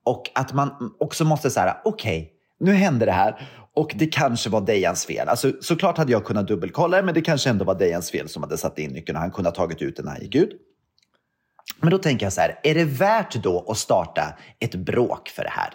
Och 0.05 0.31
att 0.35 0.53
man 0.53 0.71
också 1.01 1.25
måste 1.25 1.51
säga, 1.51 1.77
okej, 1.85 2.33
nu 2.61 2.73
hände 2.73 3.07
det 3.07 3.13
här 3.13 3.49
och 3.75 3.93
det 3.95 4.07
kanske 4.07 4.51
var 4.51 4.61
Dejans 4.61 5.07
fel. 5.07 5.29
Alltså, 5.29 5.53
såklart 5.61 5.99
hade 5.99 6.13
jag 6.13 6.25
kunnat 6.25 6.49
dubbelkolla 6.49 6.97
det, 6.97 7.03
men 7.03 7.15
det 7.15 7.21
kanske 7.21 7.51
ändå 7.51 7.65
var 7.65 7.75
Dejans 7.75 8.11
fel 8.11 8.29
som 8.29 8.43
hade 8.43 8.59
satt 8.59 8.79
in 8.79 8.91
nyckeln 8.91 9.17
och 9.17 9.23
han 9.23 9.31
kunde 9.31 9.51
ha 9.51 9.55
tagit 9.55 9.83
ut 9.83 9.97
den 9.97 10.05
när 10.05 10.13
han 10.13 10.23
gick 10.23 10.35
ut. 10.35 10.51
Men 11.81 11.91
då 11.91 11.99
tänker 11.99 12.27
jag 12.27 12.33
så 12.33 12.41
här, 12.41 12.61
är 12.63 12.75
det 12.75 12.85
värt 12.85 13.35
då 13.35 13.65
att 13.69 13.79
starta 13.79 14.39
ett 14.61 14.75
bråk 14.75 15.29
för 15.29 15.43
det 15.43 15.51
här? 15.51 15.71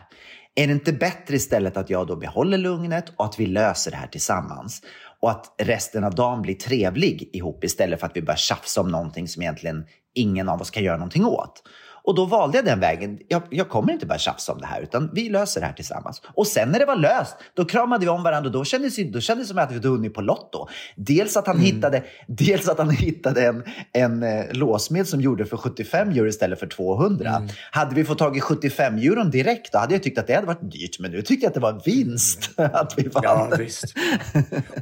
Är 0.55 0.67
det 0.67 0.73
inte 0.73 0.93
bättre 0.93 1.35
istället 1.35 1.77
att 1.77 1.89
jag 1.89 2.07
då 2.07 2.15
behåller 2.15 2.57
lugnet 2.57 3.13
och 3.17 3.25
att 3.25 3.39
vi 3.39 3.45
löser 3.45 3.91
det 3.91 3.97
här 3.97 4.07
tillsammans? 4.07 4.81
Och 5.19 5.31
att 5.31 5.55
resten 5.57 6.03
av 6.03 6.15
dagen 6.15 6.41
blir 6.41 6.55
trevlig 6.55 7.29
ihop 7.33 7.63
istället 7.63 7.99
för 7.99 8.07
att 8.07 8.15
vi 8.15 8.21
börjar 8.21 8.37
tjafsa 8.37 8.81
om 8.81 8.87
någonting 8.91 9.27
som 9.27 9.41
egentligen 9.41 9.85
ingen 10.13 10.49
av 10.49 10.61
oss 10.61 10.69
kan 10.69 10.83
göra 10.83 10.97
någonting 10.97 11.25
åt. 11.25 11.63
Och 12.03 12.15
då 12.15 12.25
valde 12.25 12.57
jag 12.57 12.65
den 12.65 12.79
vägen. 12.79 13.19
Jag, 13.27 13.41
jag 13.49 13.69
kommer 13.69 13.93
inte 13.93 14.05
börja 14.05 14.19
tjafsa 14.19 14.51
om 14.53 14.59
det 14.61 14.65
här, 14.67 14.81
utan 14.81 15.09
vi 15.13 15.29
löser 15.29 15.61
det 15.61 15.67
här 15.67 15.73
tillsammans. 15.73 16.21
Och 16.33 16.47
sen 16.47 16.69
när 16.69 16.79
det 16.79 16.85
var 16.85 16.95
löst, 16.95 17.35
då 17.53 17.65
kramade 17.65 18.05
vi 18.05 18.09
om 18.09 18.23
varandra 18.23 18.47
och 18.47 18.53
då 18.53 18.63
kändes, 18.63 18.95
det- 18.95 19.03
då 19.03 19.19
kändes 19.19 19.47
det 19.47 19.53
som 19.53 19.57
att 19.63 19.71
vi 19.71 19.75
hade 19.75 19.87
vunnit 19.89 20.13
på 20.13 20.21
Lotto. 20.21 20.67
Dels 20.95 21.37
att 21.37 21.47
han 21.47 21.59
hittade, 21.59 22.03
dels 22.27 22.67
att 22.69 22.77
han 22.77 22.89
hittade 22.89 23.45
en, 23.45 23.63
en 23.93 24.23
eh, 24.23 24.45
låsmed 24.51 25.07
som 25.07 25.21
gjorde 25.21 25.45
för 25.45 25.57
75 25.57 26.09
euro 26.09 26.27
istället 26.27 26.59
för 26.59 26.67
200. 26.67 27.41
Hade 27.71 27.95
vi 27.95 28.03
fått 28.05 28.17
tag 28.17 28.37
i 28.37 28.41
75 28.41 28.97
euro 28.97 29.23
direkt, 29.23 29.71
då 29.73 29.79
hade 29.79 29.93
jag 29.93 30.03
tyckt 30.03 30.17
att 30.17 30.27
det 30.27 30.33
hade 30.33 30.47
varit 30.47 30.71
dyrt. 30.71 30.99
Men 30.99 31.11
nu 31.11 31.21
tyckte 31.21 31.43
jag 31.45 31.49
att 31.49 31.53
det 31.53 31.59
var 31.59 31.73
en 31.73 31.81
vinst 31.85 32.49
att 32.59 32.93
vi 32.97 33.07
vann. 33.07 33.23
Ja, 33.23 33.49
visst. 33.59 33.83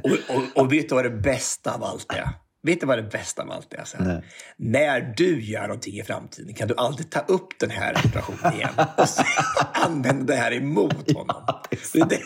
Och, 0.02 0.10
och, 0.36 0.62
och 0.62 0.72
vet 0.72 0.88
du 0.88 0.94
vad 0.94 1.04
det 1.04 1.10
bästa 1.10 1.74
av 1.74 1.84
allt 1.84 2.12
är? 2.12 2.28
Vet 2.62 2.80
du 2.80 2.86
vad 2.86 2.98
det 2.98 3.02
bästa 3.02 3.42
av 3.42 3.50
allt 3.50 3.74
är? 3.74 3.84
Så 3.84 3.96
här? 3.96 4.24
När 4.56 5.14
du 5.16 5.44
gör 5.44 5.62
någonting 5.62 5.94
i 5.94 6.02
framtiden 6.02 6.54
kan 6.54 6.68
du 6.68 6.74
alltid 6.76 7.10
ta 7.10 7.20
upp 7.20 7.58
den 7.58 7.70
här 7.70 7.94
situationen 8.02 8.54
igen 8.54 8.70
och 8.96 9.06
använda 9.72 10.34
det 10.34 10.40
här 10.40 10.52
emot 10.52 11.12
honom. 11.12 11.42
det, 11.70 12.00
är 12.00 12.04
det, 12.04 12.20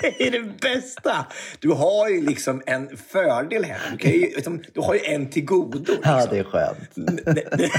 det 0.00 0.26
är 0.26 0.30
det 0.30 0.60
bästa. 0.60 1.26
Du 1.58 1.68
har 1.68 2.08
ju 2.08 2.26
liksom 2.26 2.62
en 2.66 2.96
fördel 2.96 3.64
här. 3.64 3.78
Du, 3.92 3.96
kan 3.98 4.10
ju, 4.10 4.20
liksom, 4.20 4.62
du 4.74 4.80
har 4.80 4.94
ju 4.94 5.00
en 5.00 5.30
till 5.30 5.44
godo. 5.44 5.78
Liksom. 5.78 5.98
Ja, 6.02 6.26
det 6.30 6.38
är 6.38 6.44
skönt. 6.44 6.90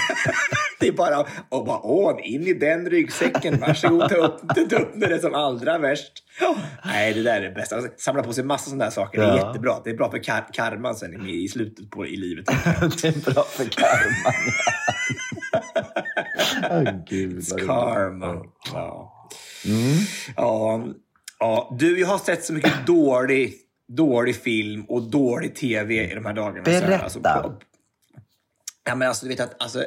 Det, 0.79 0.87
är 0.87 0.91
bara 0.91 1.15
att 1.19 1.27
bara, 1.49 1.79
åh, 1.83 2.19
in 2.23 2.47
i 2.47 2.53
den 2.53 2.89
ryggsäcken. 2.89 3.59
Varsågod, 3.59 4.09
ta 4.09 4.15
upp, 4.15 4.41
ta 4.69 4.75
upp 4.75 4.95
med 4.95 5.09
det 5.09 5.19
som 5.19 5.33
allra 5.35 5.77
värst. 5.77 6.11
Nej, 6.85 7.13
det 7.13 7.23
där 7.23 7.41
är 7.41 7.41
det 7.41 7.51
bästa. 7.55 7.75
Alltså, 7.75 7.91
samla 7.97 8.23
på 8.23 8.33
sig 8.33 8.43
massa 8.43 8.65
sådana 8.65 8.83
där 8.83 8.91
saker. 8.91 9.19
Det 9.21 9.25
är 9.25 9.37
Ja. 9.37 9.47
jättebra. 9.47 9.73
Det 9.83 9.89
är 9.89 9.93
bra 9.97 10.11
för 10.11 10.23
kar 10.23 10.45
karman 10.53 10.95
sen 10.95 11.29
i, 11.29 11.47
slutet 11.47 11.89
på 11.89 12.05
i 12.05 12.15
livet. 12.17 12.45
det 13.01 13.07
är 13.07 13.33
bra 13.33 13.43
för 13.43 13.65
karman. 13.65 14.33
Åh, 16.71 17.05
gud, 17.09 17.43
vad 17.51 17.59
roligt. 17.59 17.67
Karma. 17.67 18.45
Ja. 18.73 19.11
Ja, 20.35 20.83
ja. 21.45 21.75
Du, 21.79 21.99
jag 21.99 22.07
har 22.07 22.17
sett 22.17 22.43
så 22.45 22.53
mycket 22.53 22.73
dålig, 22.87 23.53
dålig 23.87 24.35
film 24.35 24.85
och 24.87 25.01
dålig 25.01 25.55
tv 25.55 26.11
i 26.11 26.15
de 26.15 26.25
här 26.25 26.33
dagarna. 26.33 26.65
Så 26.65 26.71
här, 26.71 26.81
Berätta. 26.81 27.03
alltså, 27.03 27.19
på- 27.19 27.53
ja, 28.85 28.95
men 28.95 29.07
alltså, 29.07 29.25
du 29.25 29.29
vet 29.29 29.39
att, 29.39 29.61
alltså, 29.63 29.85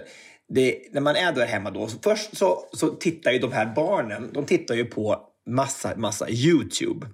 det, 0.48 0.78
när 0.92 1.00
man 1.00 1.16
är 1.16 1.32
där 1.32 1.46
hemma 1.46 1.70
då, 1.70 1.86
så 1.88 1.98
först 2.02 2.36
så, 2.36 2.64
så 2.72 2.88
tittar 2.88 3.30
ju 3.30 3.38
de 3.38 3.52
här 3.52 3.72
barnen, 3.76 4.30
de 4.32 4.44
tittar 4.44 4.74
ju 4.74 4.84
på 4.84 5.20
massa, 5.46 5.96
massa 5.96 6.28
YouTube. 6.30 7.06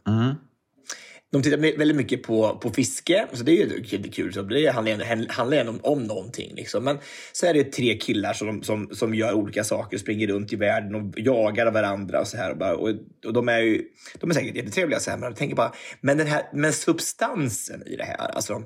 De 1.35 1.43
tittar 1.43 1.79
väldigt 1.79 1.97
mycket 1.97 2.23
på, 2.23 2.59
på 2.59 2.71
fiske, 2.71 3.27
så 3.33 3.43
det 3.43 3.53
är 3.53 3.57
ju 3.57 3.85
kul. 3.85 4.11
kul. 4.13 4.33
Så 4.33 4.43
det 4.43 4.67
handlar, 4.73 5.33
handlar 5.33 5.57
ju 5.57 5.69
om, 5.69 5.81
om 5.83 6.03
någonting. 6.03 6.55
Liksom. 6.55 6.85
Men 6.85 6.99
så 7.33 7.47
är 7.47 7.55
det 7.55 7.65
tre 7.65 7.99
killar 7.99 8.33
som, 8.33 8.63
som, 8.63 8.89
som 8.93 9.15
gör 9.15 9.33
olika 9.33 9.65
saker, 9.65 9.99
springer 9.99 10.27
runt 10.27 10.53
i 10.53 10.57
världen 10.57 10.95
och 10.95 11.15
jagar 11.17 11.73
varandra. 11.73 12.21
Och 12.21 12.27
så 12.27 12.37
här 12.37 12.51
och, 12.51 12.59
bara, 12.59 12.77
och, 12.77 12.89
och 13.27 13.33
de 13.33 13.49
är 13.49 13.59
ju 13.59 13.83
de 14.21 14.31
är 14.31 14.35
säkert 14.35 14.57
jättetrevliga, 14.57 15.01
så 15.01 15.11
här, 15.11 15.19
men 15.19 15.29
jag 15.29 15.37
tänker 15.37 15.57
bara, 15.57 15.73
men 16.01 16.19
den 16.19 16.27
här 16.27 16.43
men 16.53 16.73
substansen 16.73 17.83
i 17.87 17.97
det 17.97 18.05
här. 18.05 18.29
Alltså, 18.29 18.63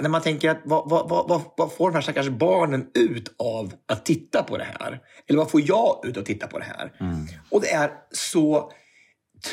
när 0.00 0.08
man 0.08 0.22
tänker 0.22 0.50
att 0.50 0.60
vad, 0.64 0.90
vad, 0.90 1.08
vad, 1.08 1.42
vad, 1.56 1.72
får 1.72 1.90
de 1.90 1.94
här 1.94 2.02
stackars 2.02 2.28
barnen 2.28 2.86
ut 2.94 3.34
av 3.38 3.72
att 3.86 4.04
titta 4.04 4.42
på 4.42 4.58
det 4.58 4.66
här? 4.78 5.00
Eller 5.28 5.38
vad 5.38 5.50
får 5.50 5.60
jag 5.60 6.00
ut 6.04 6.16
av 6.16 6.20
att 6.20 6.26
titta 6.26 6.46
på 6.46 6.58
det 6.58 6.64
här? 6.64 6.92
Och 7.50 7.60
det 7.60 7.70
är 7.70 7.90
så 8.10 8.72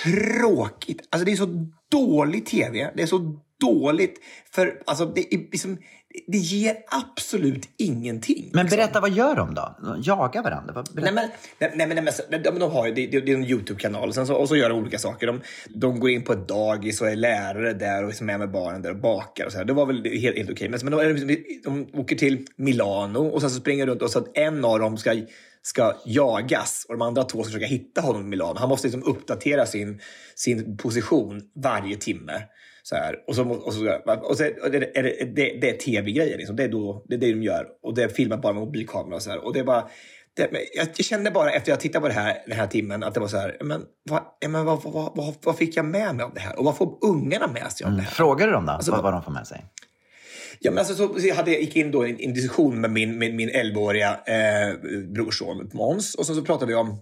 tråkigt. 0.04 1.08
Alltså 1.10 1.26
det 1.26 1.32
är 1.32 1.36
så 1.36 1.68
dålig 2.00 2.46
tv. 2.46 2.92
Det 2.96 3.02
är 3.02 3.08
så 3.08 3.40
dåligt. 3.62 4.20
För 4.52 4.82
alltså, 4.86 5.06
det, 5.06 5.34
är 5.34 5.38
liksom, 5.38 5.78
det 6.28 6.38
ger 6.38 6.76
absolut 6.88 7.70
ingenting. 7.78 8.50
Men 8.54 8.66
liksom. 8.66 8.78
berätta, 8.78 9.00
vad 9.02 9.12
gör 9.12 9.36
de 9.36 9.54
då? 9.54 9.76
De 9.84 10.02
jagar 10.02 10.44
varandra? 10.44 10.84
Nej 10.94 11.14
men, 11.14 11.30
nej, 11.60 11.72
nej, 11.76 11.88
men, 11.88 11.96
nej, 11.96 12.14
men 12.30 12.44
de, 12.44 12.60
de 12.60 12.72
har 12.72 12.88
ju, 12.88 12.94
det, 12.94 13.08
det, 13.08 13.22
det 13.22 13.32
är 13.32 13.36
en 13.36 13.46
YouTube-kanal 13.46 14.14
sen 14.14 14.28
så, 14.28 14.36
och 14.36 14.48
så 14.48 14.56
gör 14.56 14.70
de 14.70 14.80
olika 14.80 15.00
saker. 15.00 15.28
De, 15.28 15.42
de 15.70 16.00
går 16.00 16.10
in 16.10 16.24
på 16.24 16.34
ett 16.34 16.48
dagis 16.48 17.02
och 17.02 17.10
är 17.10 17.16
lärare 17.16 17.74
där 17.74 18.04
och 18.04 18.08
liksom 18.08 18.30
är 18.30 18.38
med 18.38 18.52
barnen 18.52 18.82
där 18.82 18.90
och 18.90 19.00
bakar. 19.00 19.46
Och 19.46 19.52
så 19.52 19.58
här. 19.58 19.66
Det 19.66 19.74
var 19.74 19.86
väl 19.86 20.06
helt, 20.06 20.38
helt 20.38 20.50
okej. 20.50 20.70
Men, 20.70 20.80
men 20.84 20.92
de, 20.92 21.14
liksom- 21.14 21.86
de 21.94 22.00
åker 22.00 22.16
till 22.16 22.46
Milano 22.56 23.28
och 23.28 23.42
sen 23.42 23.50
så 23.50 23.60
springer 23.60 23.86
de 23.86 23.92
runt 23.92 24.02
och 24.02 24.10
så 24.10 24.20
att 24.20 24.38
en 24.38 24.66
av 24.66 24.80
dem 24.80 24.98
ska, 24.98 25.14
ska 25.66 25.94
jagas 26.06 26.86
och 26.88 26.94
de 26.94 27.02
andra 27.02 27.24
två 27.24 27.44
ska 27.44 27.52
försöka 27.52 27.66
hitta 27.66 28.02
honom 28.02 28.22
i 28.22 28.26
Milano. 28.26 28.60
Han 28.60 28.70
måste 28.70 28.88
liksom 28.88 29.04
uppdatera 29.04 29.66
sin, 29.66 30.02
sin 30.36 30.78
position 30.78 31.42
varje 31.56 31.96
timme. 31.96 32.42
Så 32.84 32.96
här. 32.96 33.16
Och, 33.28 33.36
så, 33.36 33.50
och, 33.50 33.74
så, 33.74 34.00
och 34.22 34.38
så 34.38 34.44
är 34.44 34.70
det, 34.70 34.98
är 34.98 35.04
det, 35.04 35.36
det, 35.36 35.58
det 35.62 35.70
är 35.70 35.78
tv-grejer. 35.78 36.38
Liksom. 36.38 36.56
Det, 36.56 36.64
är 36.64 36.70
då, 36.70 37.06
det 37.08 37.16
är 37.16 37.20
det 37.20 37.32
de 37.32 37.44
gör. 37.44 37.68
Och 37.84 37.96
det 37.96 38.04
är 38.04 38.08
filmat 38.08 38.42
bara 38.42 38.54
med 38.54 38.64
mobilkamera. 38.64 39.16
Och 39.16 39.22
så 39.22 39.30
här. 39.30 39.46
Och 39.46 39.54
det 39.54 39.60
är 39.60 39.64
bara, 39.64 39.90
det, 40.34 40.50
jag, 40.76 40.96
kände 40.96 41.32
bara 41.32 41.52
efter 41.52 41.72
jag 41.72 41.80
tittade 41.80 42.02
på 42.02 42.08
det 42.08 42.14
här, 42.14 42.38
den 42.48 42.58
här 42.58 42.68
timmen 42.68 43.04
att 43.04 43.14
det 43.14 43.20
var 43.20 43.28
så 43.28 43.38
här, 43.38 43.58
men, 43.62 43.86
vad, 44.10 44.22
men 44.48 44.66
vad, 44.66 44.84
vad, 44.84 45.16
vad, 45.16 45.36
vad 45.44 45.58
fick 45.58 45.78
jag 45.78 45.86
med 45.86 46.16
mig 46.16 46.24
av 46.24 46.34
det 46.34 46.40
här? 46.40 46.60
Och 46.60 46.66
vad 46.66 46.78
får 46.78 46.98
ungarna 47.02 47.48
med 47.48 47.72
sig 47.72 47.86
av 47.86 47.92
det 47.92 48.02
här? 48.02 48.12
Frågar 48.12 48.48
du 48.48 48.54
dem 48.54 48.66
då? 48.66 48.72
Alltså, 48.72 48.92
vad, 48.92 49.04
vad 49.04 49.14
de 49.14 49.24
får 49.24 49.32
med 49.32 49.48
sig? 49.48 49.66
Ja, 50.60 50.72
men 50.72 50.78
alltså, 50.78 50.96
så, 50.96 51.20
så 51.20 51.28
jag 51.28 51.36
hade, 51.36 51.52
gick 51.52 51.76
in 51.76 51.92
då 51.92 52.08
i 52.08 52.10
en, 52.10 52.20
en 52.20 52.34
diskussion 52.34 52.82
med 52.82 52.92
min, 52.92 53.18
min, 53.18 53.36
min 53.36 53.50
11-åriga 53.50 54.20
eh, 54.26 54.76
brorson 55.14 55.70
Måns 55.74 56.16
och 56.16 56.26
så, 56.26 56.36
så 56.36 56.42
pratade 56.42 56.66
vi 56.72 56.76
om 56.76 57.02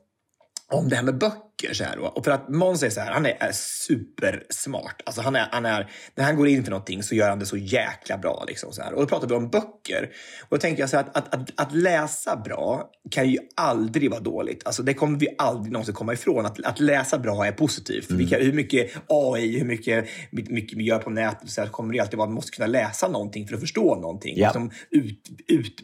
om 0.74 0.90
det 0.90 0.96
här 0.96 1.04
med 1.04 1.18
böcker. 1.18 1.53
Så 1.72 1.84
här, 1.84 1.96
då. 1.98 2.04
och 2.04 2.26
för 2.26 2.32
att 2.32 2.50
Måns 2.50 2.84
är 2.84 2.90
så 2.90 3.00
här, 3.00 3.12
han 3.12 3.26
är, 3.26 3.38
är 3.40 3.52
supersmart. 3.52 5.02
Alltså 5.06 5.22
han 5.22 5.36
är, 5.36 5.48
han 5.52 5.66
är, 5.66 5.92
när 6.16 6.24
han 6.24 6.36
går 6.36 6.48
in 6.48 6.64
för 6.64 6.72
någonting 6.72 7.04
så 7.04 7.16
gör 7.16 7.30
han 7.30 7.40
det 7.40 7.46
så 7.46 7.58
jäkla 7.58 8.18
bra. 8.18 8.44
Liksom, 8.48 8.74
så 8.74 8.82
här. 8.82 8.94
Och 8.94 9.02
då 9.02 9.08
pratade 9.08 9.34
vi 9.34 9.38
om 9.38 9.50
böcker. 9.50 10.10
Och 10.42 10.48
då 10.50 10.58
tänker 10.58 10.84
jag 10.84 10.90
så 10.90 10.98
här, 10.98 11.04
att, 11.04 11.18
att, 11.18 11.34
att, 11.34 11.50
att 11.56 11.76
läsa 11.76 12.36
bra 12.36 12.90
kan 13.12 13.30
ju 13.30 13.40
aldrig 13.56 14.12
vara 14.12 14.20
dåligt. 14.20 14.62
Alltså, 14.66 14.84
det 14.84 14.94
kommer 14.94 15.20
vi 15.20 15.28
aldrig 15.38 15.72
någonsin 15.74 15.96
komma 15.96 16.14
ifrån. 16.14 16.46
Att, 16.46 16.66
att 16.66 16.80
läsa 16.80 17.18
bra 17.18 17.46
är 17.46 17.52
positivt. 17.52 18.12
Vi 18.12 18.28
kan, 18.28 18.42
hur 18.42 18.54
mycket 18.54 18.92
AI, 19.08 19.58
hur 19.58 19.66
mycket, 19.66 20.06
mycket 20.32 20.78
vi 20.78 20.84
gör 20.84 21.00
på 21.00 21.10
nätet 21.10 21.50
så 21.50 21.62
här, 21.62 21.68
kommer 21.68 21.94
det 21.94 22.00
alltid 22.00 22.18
vara 22.18 22.26
att 22.26 22.30
man 22.30 22.36
måste 22.36 22.52
kunna 22.52 22.68
läsa 22.68 23.08
någonting 23.08 23.48
för 23.48 23.56
att 23.56 23.62
förstå 23.62 23.96
någonting. 23.96 24.34
Ja. 24.38 24.48
Liksom, 24.48 24.72
ut, 24.90 25.30
ut, 25.48 25.82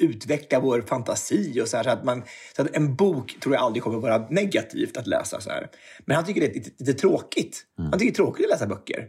utveckla 0.00 0.60
vår 0.60 0.80
fantasi. 0.80 1.60
Och 1.60 1.68
så 1.68 1.76
här, 1.76 1.84
så 1.84 1.90
att 1.90 2.04
man, 2.04 2.22
så 2.56 2.62
att 2.62 2.76
en 2.76 2.96
bok 2.96 3.36
tror 3.40 3.54
jag 3.54 3.62
aldrig 3.62 3.82
kommer 3.82 3.98
vara 3.98 4.26
negativt 4.30 4.96
att 4.96 5.05
läsa. 5.06 5.40
Så 5.40 5.50
här. 5.50 5.68
Men 6.04 6.16
han 6.16 6.24
tycker 6.24 6.40
det 6.40 6.46
är 6.46 6.54
lite, 6.54 6.70
lite 6.78 6.94
tråkigt. 7.00 7.64
Han 7.76 7.92
tycker 7.92 8.04
det 8.04 8.12
är 8.12 8.14
tråkigt 8.14 8.46
att 8.46 8.50
läsa 8.50 8.66
böcker. 8.66 9.08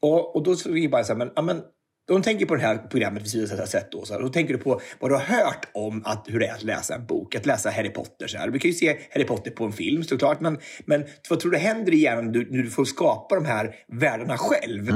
Och, 0.00 0.36
och 0.36 0.42
då 0.42 0.56
så 0.56 0.68
det 0.68 0.88
bara 0.88 1.04
så 1.04 1.12
här, 1.12 1.18
men, 1.18 1.30
ja, 1.36 1.42
men 1.42 1.62
de 2.06 2.22
tänker 2.22 2.46
på 2.46 2.54
det 2.54 2.62
här 2.62 2.78
programmet 2.78 3.34
vi 3.34 3.40
har 3.40 3.66
sett. 3.66 3.92
Då, 3.92 4.04
så 4.04 4.14
här, 4.14 4.20
då 4.20 4.28
tänker 4.28 4.54
du 4.54 4.60
på 4.60 4.80
vad 5.00 5.10
du 5.10 5.14
har 5.14 5.22
hört 5.22 5.68
om 5.74 6.02
att, 6.04 6.24
hur 6.28 6.40
det 6.40 6.46
är 6.46 6.54
att 6.54 6.62
läsa 6.62 6.94
en 6.94 7.06
bok, 7.06 7.34
att 7.34 7.46
läsa 7.46 7.70
Harry 7.70 7.90
Potter. 7.90 8.26
Så 8.26 8.38
här. 8.38 8.48
Vi 8.48 8.58
kan 8.58 8.70
ju 8.70 8.74
se 8.74 8.98
Harry 9.12 9.24
Potter 9.24 9.50
på 9.50 9.64
en 9.64 9.72
film 9.72 10.04
såklart, 10.04 10.40
men, 10.40 10.58
men 10.84 11.04
vad 11.30 11.40
tror 11.40 11.50
du 11.50 11.58
händer 11.58 11.94
i 11.94 11.96
hjärnan 11.96 12.32
när 12.32 12.62
du, 12.62 12.70
får 12.70 12.84
skapa 12.84 13.34
de 13.34 13.44
här 13.44 13.74
världarna 13.88 14.38
själv? 14.38 14.90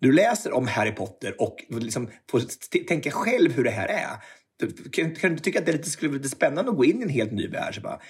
Du 0.00 0.12
läser 0.12 0.52
om 0.52 0.66
Harry 0.66 0.92
Potter 0.92 1.40
och 1.40 1.56
liksom 1.68 2.10
får 2.30 2.42
tänka 2.88 3.10
själv 3.10 3.52
hur 3.52 3.64
det 3.64 3.70
här 3.70 3.88
är. 3.88 4.16
Kan, 4.92 5.14
kan 5.14 5.32
du 5.34 5.38
tycka 5.38 5.58
att 5.58 5.66
det 5.66 5.84
skulle 5.84 6.08
vara 6.08 6.16
lite 6.16 6.28
spännande 6.28 6.70
att 6.70 6.76
gå 6.76 6.84
in 6.84 7.00
i 7.00 7.02
en 7.02 7.08
helt 7.08 7.32
ny 7.32 7.48
värld? 7.48 7.74
Så 7.74 7.80
bara, 7.80 8.00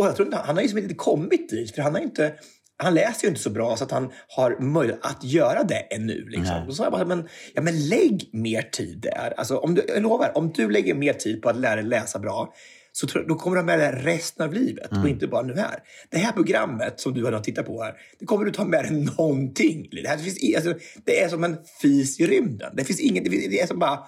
och 0.00 0.06
jag 0.06 0.16
tror 0.16 0.26
inte, 0.28 0.38
han 0.38 0.56
har 0.56 0.62
liksom 0.62 0.78
inte 0.78 0.94
kommit 0.94 1.48
dit, 1.48 1.74
för 1.74 1.82
han 1.82 1.94
har 1.94 2.00
inte 2.02 2.34
han 2.82 2.94
läser 2.94 3.22
ju 3.24 3.28
inte 3.28 3.40
så 3.40 3.50
bra 3.50 3.76
så 3.76 3.84
att 3.84 3.90
han 3.90 4.10
har 4.28 4.60
möjlighet 4.60 5.04
att 5.06 5.24
göra 5.24 5.62
det 5.62 5.74
ännu. 5.94 6.24
Liksom. 6.28 6.54
Då 6.66 6.72
sa 6.74 6.82
jag 6.82 6.92
bara, 6.92 7.04
men, 7.04 7.28
ja, 7.54 7.62
men 7.62 7.88
lägg 7.88 8.30
mer 8.32 8.62
tid 8.62 9.00
där. 9.00 9.34
Alltså, 9.36 9.56
om 9.58 9.74
du, 9.74 9.84
jag 9.88 10.02
lovar, 10.02 10.36
om 10.38 10.52
du 10.52 10.70
lägger 10.70 10.94
mer 10.94 11.12
tid 11.12 11.42
på 11.42 11.48
att 11.48 11.56
lära 11.56 11.76
dig 11.76 11.84
läsa 11.84 12.18
bra, 12.18 12.54
så 12.92 13.06
tror, 13.06 13.24
då 13.28 13.34
kommer 13.34 13.56
du 13.56 13.60
ha 13.62 13.66
med 13.66 13.78
dig 13.78 13.92
resten 14.04 14.46
av 14.46 14.52
livet 14.52 14.90
och 15.02 15.08
inte 15.08 15.26
bara 15.26 15.42
nu 15.42 15.54
här. 15.56 15.78
Det 16.10 16.18
här 16.18 16.32
programmet 16.32 17.00
som 17.00 17.14
du 17.14 17.24
har 17.24 17.40
tittat 17.40 17.66
på 17.66 17.82
här, 17.82 17.94
det 18.18 18.26
kommer 18.26 18.44
du 18.44 18.50
ta 18.50 18.64
med 18.64 18.84
dig 18.84 18.92
någonting. 19.18 19.88
Det, 19.92 20.08
här 20.08 20.16
finns, 20.18 20.42
i- 20.42 20.56
alltså, 20.56 20.74
det 21.06 21.22
är 21.22 21.28
som 21.28 21.44
en 21.44 21.56
fis 21.82 22.20
i 22.20 22.26
rymden. 22.26 22.72
Det 22.76 22.84
finns 22.84 23.00
inget, 23.00 23.24
det, 23.24 23.30
finns, 23.30 23.44
det 23.50 23.60
är 23.60 23.66
som 23.66 23.78
bara... 23.78 23.98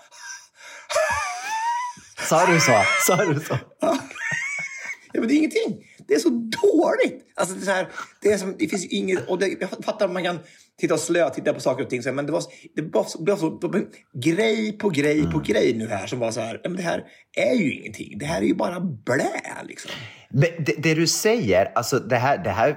Sa 2.29 2.47
du 2.47 2.61
så? 2.61 2.83
Sa 3.07 3.17
du 3.25 3.41
så? 3.41 3.59
Ja, 5.13 5.21
men 5.21 5.29
det 5.29 5.35
är 5.35 5.37
ingenting. 5.37 5.85
Det 6.09 6.15
är 6.15 6.19
så 6.19 6.29
dåligt. 6.29 7.25
Alltså, 7.35 7.55
det, 7.55 7.63
är 7.63 7.65
så 7.65 7.71
här, 7.71 7.89
det, 8.21 8.33
är 8.33 8.39
som, 8.39 8.57
det 8.59 8.69
finns 8.69 8.87
inget... 8.87 9.29
Och 9.29 9.39
det, 9.39 9.49
jag 9.61 9.71
fattar 9.71 10.07
att 10.07 10.13
man 10.13 10.25
kan 10.25 10.39
titta 10.81 10.95
och 10.95 11.01
slö, 11.01 11.31
titta 11.31 11.55
på 11.55 11.61
saker 11.61 11.85
och 11.85 11.91
ting. 11.91 12.03
Men 12.15 12.27
det 12.27 12.33
var, 12.33 12.43
det 12.75 12.83
var, 12.83 13.05
så, 13.05 13.19
det 13.25 13.33
var 13.33 13.39
så 13.39 13.59
grej 14.15 14.73
på 14.73 14.89
grej 14.89 15.31
på 15.31 15.39
grej 15.39 15.75
nu 15.77 15.87
här 15.87 16.07
som 16.07 16.19
var 16.19 16.31
så 16.31 16.41
här. 16.41 16.61
Men 16.65 16.77
det 16.77 16.83
här 16.83 17.05
är 17.37 17.55
ju 17.55 17.73
ingenting. 17.73 18.19
Det 18.19 18.27
här 18.27 18.41
är 18.41 18.47
ju 18.47 18.55
bara 18.55 18.81
blä. 18.81 19.31
Liksom. 19.65 19.91
Det, 20.31 20.83
det 20.83 20.95
du 20.95 21.07
säger, 21.07 21.73
alltså 21.75 21.99
det 21.99 22.17
här, 22.17 22.45
det 22.45 22.51
här 22.51 22.77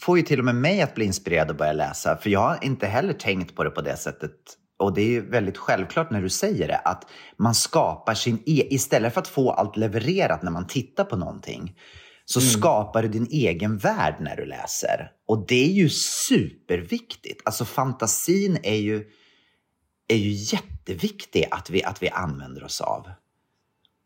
får 0.00 0.18
ju 0.18 0.22
till 0.22 0.38
och 0.38 0.44
med 0.44 0.54
mig 0.54 0.82
att 0.82 0.94
bli 0.94 1.04
inspirerad 1.04 1.50
att 1.50 1.58
börja 1.58 1.72
läsa. 1.72 2.16
För 2.16 2.30
jag 2.30 2.40
har 2.40 2.58
inte 2.62 2.86
heller 2.86 3.12
tänkt 3.12 3.54
på 3.54 3.64
det 3.64 3.70
på 3.70 3.80
det 3.80 3.96
sättet. 3.96 4.32
Och 4.80 4.94
det 4.94 5.16
är 5.16 5.20
väldigt 5.20 5.58
självklart 5.58 6.10
när 6.10 6.22
du 6.22 6.28
säger 6.28 6.68
det, 6.68 6.76
att 6.76 7.10
man 7.36 7.54
skapar 7.54 8.14
sin 8.14 8.42
e 8.46 8.66
Istället 8.70 9.14
för 9.14 9.20
att 9.20 9.28
få 9.28 9.50
allt 9.50 9.76
levererat 9.76 10.42
när 10.42 10.50
man 10.50 10.66
tittar 10.66 11.04
på 11.04 11.16
någonting, 11.16 11.76
så 12.24 12.40
skapar 12.40 13.02
du 13.02 13.08
din 13.08 13.26
egen 13.30 13.78
värld 13.78 14.14
när 14.20 14.36
du 14.36 14.44
läser. 14.44 15.10
Och 15.26 15.46
det 15.48 15.64
är 15.64 15.72
ju 15.72 15.88
superviktigt. 15.88 17.42
Alltså 17.44 17.64
fantasin 17.64 18.58
är 18.62 18.76
ju, 18.76 19.04
är 20.08 20.16
ju 20.16 20.30
jätteviktig 20.30 21.46
att 21.50 21.70
vi, 21.70 21.84
att 21.84 22.02
vi 22.02 22.08
använder 22.08 22.64
oss 22.64 22.80
av. 22.80 23.06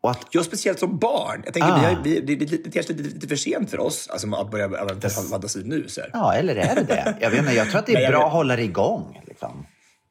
Och 0.03 0.11
att 0.11 0.27
Jag 0.31 0.45
speciellt 0.45 0.79
som 0.79 0.97
barn. 0.97 1.41
Jag 1.45 1.53
tänker, 1.53 1.69
Ah. 1.69 1.79
vi 1.79 1.85
har, 1.85 2.03
vi, 2.03 2.21
det, 2.21 2.33
är 2.33 2.37
lite, 2.37 2.93
lite 2.93 3.27
för 3.27 3.35
sent 3.35 3.69
för 3.71 3.79
oss 3.79 4.07
alltså, 4.07 4.35
att 4.35 4.51
börja 4.51 4.65
använda 4.65 5.09
fantasi 5.09 5.63
nu. 5.65 5.87
Så. 5.87 6.01
Ja, 6.13 6.33
eller 6.33 6.55
är 6.55 6.75
det 6.75 6.83
det? 6.83 7.17
Jag, 7.21 7.29
vet 7.29 7.39
inte, 7.39 7.53
jag 7.53 7.69
tror 7.69 7.79
att 7.79 7.85
det 7.85 7.95
är 7.95 8.11
bra 8.11 8.25
att 8.25 8.31
hålla 8.31 8.55
det 8.55 8.63
igång. 8.63 9.21
Liksom. 9.27 9.65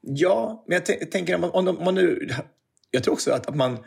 Ja, 0.06 0.64
men 0.68 0.74
jag 0.74 0.84
tän- 0.84 1.04
tänker 1.10 1.34
om 1.34 1.40
man, 1.40 1.50
om, 1.68 1.84
man 1.84 1.94
nu... 1.94 2.28
Jag 2.90 3.04
tror 3.04 3.14
också 3.14 3.30
att, 3.32 3.46
att 3.46 3.56
man... 3.56 3.72
Äh, 3.72 3.78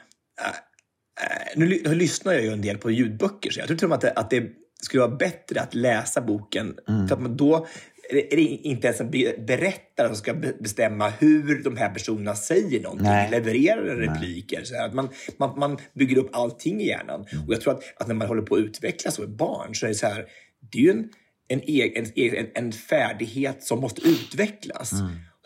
äh, 1.21 1.47
nu, 1.55 1.81
nu 1.85 1.95
lyssnar 1.95 2.33
jag 2.33 2.43
ju 2.43 2.49
en 2.49 2.61
del 2.61 2.77
på 2.77 2.91
ljudböcker, 2.91 3.51
så 3.51 3.59
jag 3.59 3.67
tror 3.67 3.77
till 3.77 3.91
att 3.91 4.01
det, 4.01 4.11
att 4.11 4.29
det 4.29 4.43
skulle 4.81 5.01
vara 5.03 5.15
bättre 5.15 5.61
att 5.61 5.75
läsa 5.75 6.21
boken. 6.21 6.75
För 7.07 7.15
att 7.15 7.21
man 7.21 7.37
då 7.37 7.67
är 8.09 8.35
det 8.35 8.41
inte 8.41 8.87
ens 8.87 9.01
en 9.01 9.11
be- 9.11 9.37
berättare 9.47 10.07
som 10.07 10.15
ska 10.15 10.33
be- 10.33 10.53
bestämma 10.59 11.09
hur 11.09 11.63
de 11.63 11.77
här 11.77 11.89
personerna 11.89 12.35
säger 12.35 12.81
någonting, 12.83 13.07
Nej. 13.07 13.31
levererar 13.31 13.95
repliker. 13.95 14.63
Så 14.63 14.83
att 14.83 14.93
man, 14.93 15.09
man, 15.37 15.59
man 15.59 15.77
bygger 15.93 16.17
upp 16.17 16.29
allting 16.33 16.81
i 16.81 16.87
hjärnan. 16.87 17.21
Och 17.47 17.53
jag 17.53 17.61
tror 17.61 17.73
att, 17.73 17.83
att 18.01 18.07
när 18.07 18.15
man 18.15 18.27
håller 18.27 18.41
på 18.41 18.55
att 18.55 18.61
utvecklas 18.61 19.15
som 19.15 19.23
ett 19.23 19.29
barn 19.37 19.75
så 19.75 19.85
är 19.85 19.89
det 19.89 19.95
så 19.95 20.07
här, 20.07 20.25
det 20.71 20.77
är 20.77 20.81
ju 20.81 20.89
en, 20.89 21.09
en, 21.47 21.61
en, 21.67 22.35
en, 22.35 22.47
en 22.55 22.71
färdighet 22.71 23.63
som 23.63 23.79
måste 23.79 24.01
utvecklas. 24.07 24.91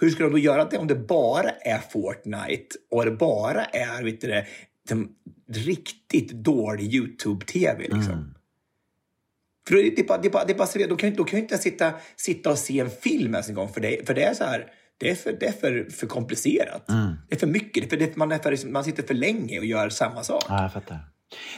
Hur 0.01 0.09
ska 0.09 0.23
de 0.23 0.31
då 0.31 0.37
göra 0.37 0.65
det 0.65 0.77
om 0.77 0.87
det 0.87 0.95
bara 0.95 1.49
är 1.49 1.79
Fortnite 1.91 2.75
och 2.91 3.05
det 3.05 3.11
bara 3.11 3.65
är 3.65 4.03
vet 4.03 4.21
du, 4.21 4.27
det, 4.27 4.45
riktigt 5.53 6.31
dålig 6.31 6.93
YouTube-TV? 6.95 7.79
Liksom? 7.83 8.33
För 9.67 9.75
det, 9.75 9.81
det, 9.95 10.29
det, 10.29 10.43
det 10.47 10.53
så- 10.67 10.79
de 10.79 10.97
kan, 10.97 11.09
ju- 11.09 11.15
ju 11.37 11.43
inte 11.43 11.57
sitta, 11.57 11.93
sitta 12.15 12.51
och 12.51 12.57
se 12.57 12.79
en 12.79 12.89
film 12.89 13.33
ens 13.33 13.49
en 13.49 13.55
gång 13.55 13.69
för 13.73 13.81
det, 13.81 14.07
för 14.07 14.13
det 14.13 14.23
är 14.23 14.33
så 14.33 14.43
här, 14.43 14.67
det 14.97 15.09
är 15.09 15.15
för, 15.15 15.37
det 15.39 15.45
är 15.47 15.51
för, 15.51 15.87
för 15.91 16.07
komplicerat. 16.07 16.85
Det 17.29 17.35
är 17.35 17.39
för 17.39 17.47
mycket. 17.47 17.83
Det 17.83 17.87
är 17.87 17.89
för, 17.99 18.05
det, 18.07 18.15
man, 18.15 18.31
är 18.31 18.37
för, 18.39 18.67
man 18.67 18.83
sitter 18.83 19.03
för 19.03 19.13
länge 19.13 19.59
och 19.59 19.65
gör 19.65 19.89
samma 19.89 20.23
sak. 20.23 20.43
Ja, 20.49 20.61
jag 20.61 20.73
fattar. 20.73 20.99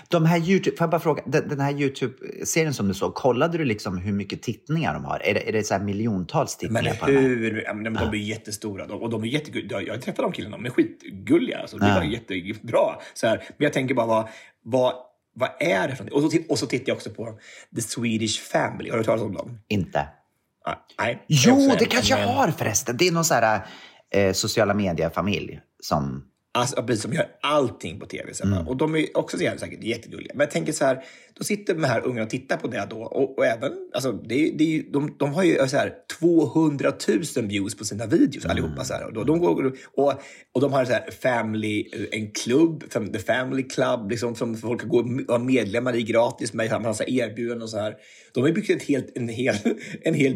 De 0.07 0.25
här 0.25 0.39
YouTube, 0.39 0.77
får 0.77 0.83
jag 0.85 0.91
bara 0.91 1.01
fråga, 1.01 1.23
den, 1.25 1.47
den 1.47 1.59
här 1.59 1.71
YouTube-serien 1.71 2.73
som 2.73 2.87
du 2.87 2.93
såg, 2.93 3.15
kollade 3.15 3.57
du 3.57 3.65
liksom 3.65 3.97
hur 3.97 4.13
mycket 4.13 4.41
tittningar 4.41 4.93
de 4.93 5.05
har? 5.05 5.19
Är 5.19 5.33
det, 5.33 5.49
är 5.49 5.53
det 5.53 5.63
så 5.63 5.73
här 5.73 5.81
miljontals 5.81 6.57
Men 6.61 6.69
tittningar 6.69 6.95
på 6.95 7.05
den 7.05 7.15
här? 7.15 7.21
hur? 7.21 7.63
Ja, 7.65 7.73
men 7.73 7.93
de 7.93 8.09
är 8.09 8.15
jättestora 8.15 8.87
de, 8.87 9.01
och 9.01 9.09
de 9.09 9.23
är 9.23 9.27
jättegulliga. 9.27 9.81
Jag 9.81 9.93
har 9.93 10.01
träffat 10.01 10.23
de 10.23 10.31
killarna, 10.31 10.57
de 10.57 10.65
är 10.65 10.69
skitgulliga. 10.69 11.59
Alltså, 11.59 11.77
det 11.77 11.85
var 11.85 12.03
jättebra. 12.03 12.95
Så 13.13 13.27
här. 13.27 13.37
Men 13.37 13.63
jag 13.65 13.73
tänker 13.73 13.95
bara, 13.95 14.07
vad, 14.07 14.27
vad, 14.63 14.93
vad 15.35 15.49
är 15.59 15.87
det 15.87 15.95
för 15.95 16.03
någonting? 16.03 16.41
Och 16.41 16.47
så, 16.47 16.51
och 16.51 16.59
så 16.59 16.65
tittar 16.65 16.89
jag 16.89 16.95
också 16.95 17.09
på 17.09 17.39
The 17.75 17.81
Swedish 17.81 18.41
Family. 18.41 18.89
Har 18.89 18.97
du 18.97 19.03
talat 19.03 19.23
om 19.23 19.33
dem? 19.33 19.59
Inte. 19.67 20.07
Ah, 20.65 20.75
nej. 20.99 21.13
Är 21.13 21.19
Jo, 21.27 21.71
det 21.79 21.85
kanske 21.85 22.19
jag 22.19 22.27
har 22.27 22.51
förresten. 22.51 22.97
Det 22.97 23.07
är 23.07 23.11
någon 23.11 23.25
så 23.25 23.33
här 23.33 23.65
eh, 24.13 24.33
sociala 24.33 24.73
medier-familj 24.73 25.59
som... 25.79 26.23
Alltså, 26.57 26.83
precis, 26.83 27.01
som 27.01 27.13
gör 27.13 27.27
allting 27.41 27.99
på 27.99 28.05
tv. 28.05 28.33
Så 28.33 28.43
Mm. 28.47 28.67
Och 28.67 28.77
de 28.77 28.95
är 28.95 29.17
också 29.17 29.37
så 29.37 29.43
jävla 29.43 29.59
säkert 29.59 29.83
jättegulliga. 29.83 30.31
Men 30.35 30.39
jag 30.45 30.51
tänker 30.51 30.73
så 30.73 30.85
här, 30.85 31.03
då 31.33 31.43
sitter 31.43 31.73
de 31.73 31.83
här 31.83 32.01
ungarna 32.05 32.23
och 32.23 32.29
tittar 32.29 32.57
på 32.57 32.67
det 32.67 32.87
då. 32.89 32.97
Och, 32.97 33.37
och 33.37 33.45
även, 33.45 33.71
alltså, 33.93 34.11
det, 34.11 34.35
är- 34.35 34.57
det 34.57 34.63
är, 34.77 34.83
de, 34.93 35.15
de 35.19 35.33
har 35.33 35.43
ju 35.43 35.67
så 35.67 35.77
här 35.77 35.93
200 36.19 36.91
000 37.37 37.47
views 37.47 37.77
på 37.77 37.85
sina 37.85 38.05
videos 38.05 38.45
allihopa. 38.45 38.83
Så 38.83 38.93
här. 38.93 39.05
Och, 39.05 39.13
då, 39.13 39.23
de 39.23 39.39
går, 39.39 39.73
och, 39.93 40.13
och 40.53 40.61
de 40.61 40.73
har 40.73 40.85
så 40.85 40.91
här 40.91 41.09
family, 41.21 41.85
en 42.11 42.31
klubb, 42.31 42.83
The 43.13 43.19
Family 43.19 43.63
Club, 43.63 44.09
liksom, 44.09 44.35
som 44.35 44.55
folk 44.57 44.79
kan 44.81 44.89
gå 44.89 44.97
och 44.99 45.07
vara 45.27 45.39
medlemmar 45.39 45.95
i 45.95 46.03
gratis 46.03 46.53
med 46.53 46.81
massa 46.81 47.03
erbjudanden 47.07 47.61
och 47.61 47.69
så 47.69 47.77
här. 47.77 47.95
De 48.33 48.43
har 48.43 48.51
byggt 48.51 48.69
ett 48.69 48.83
helt, 48.83 49.17
en 49.17 49.27
hel, 49.29 49.55
en 50.01 50.13
hel, 50.13 50.33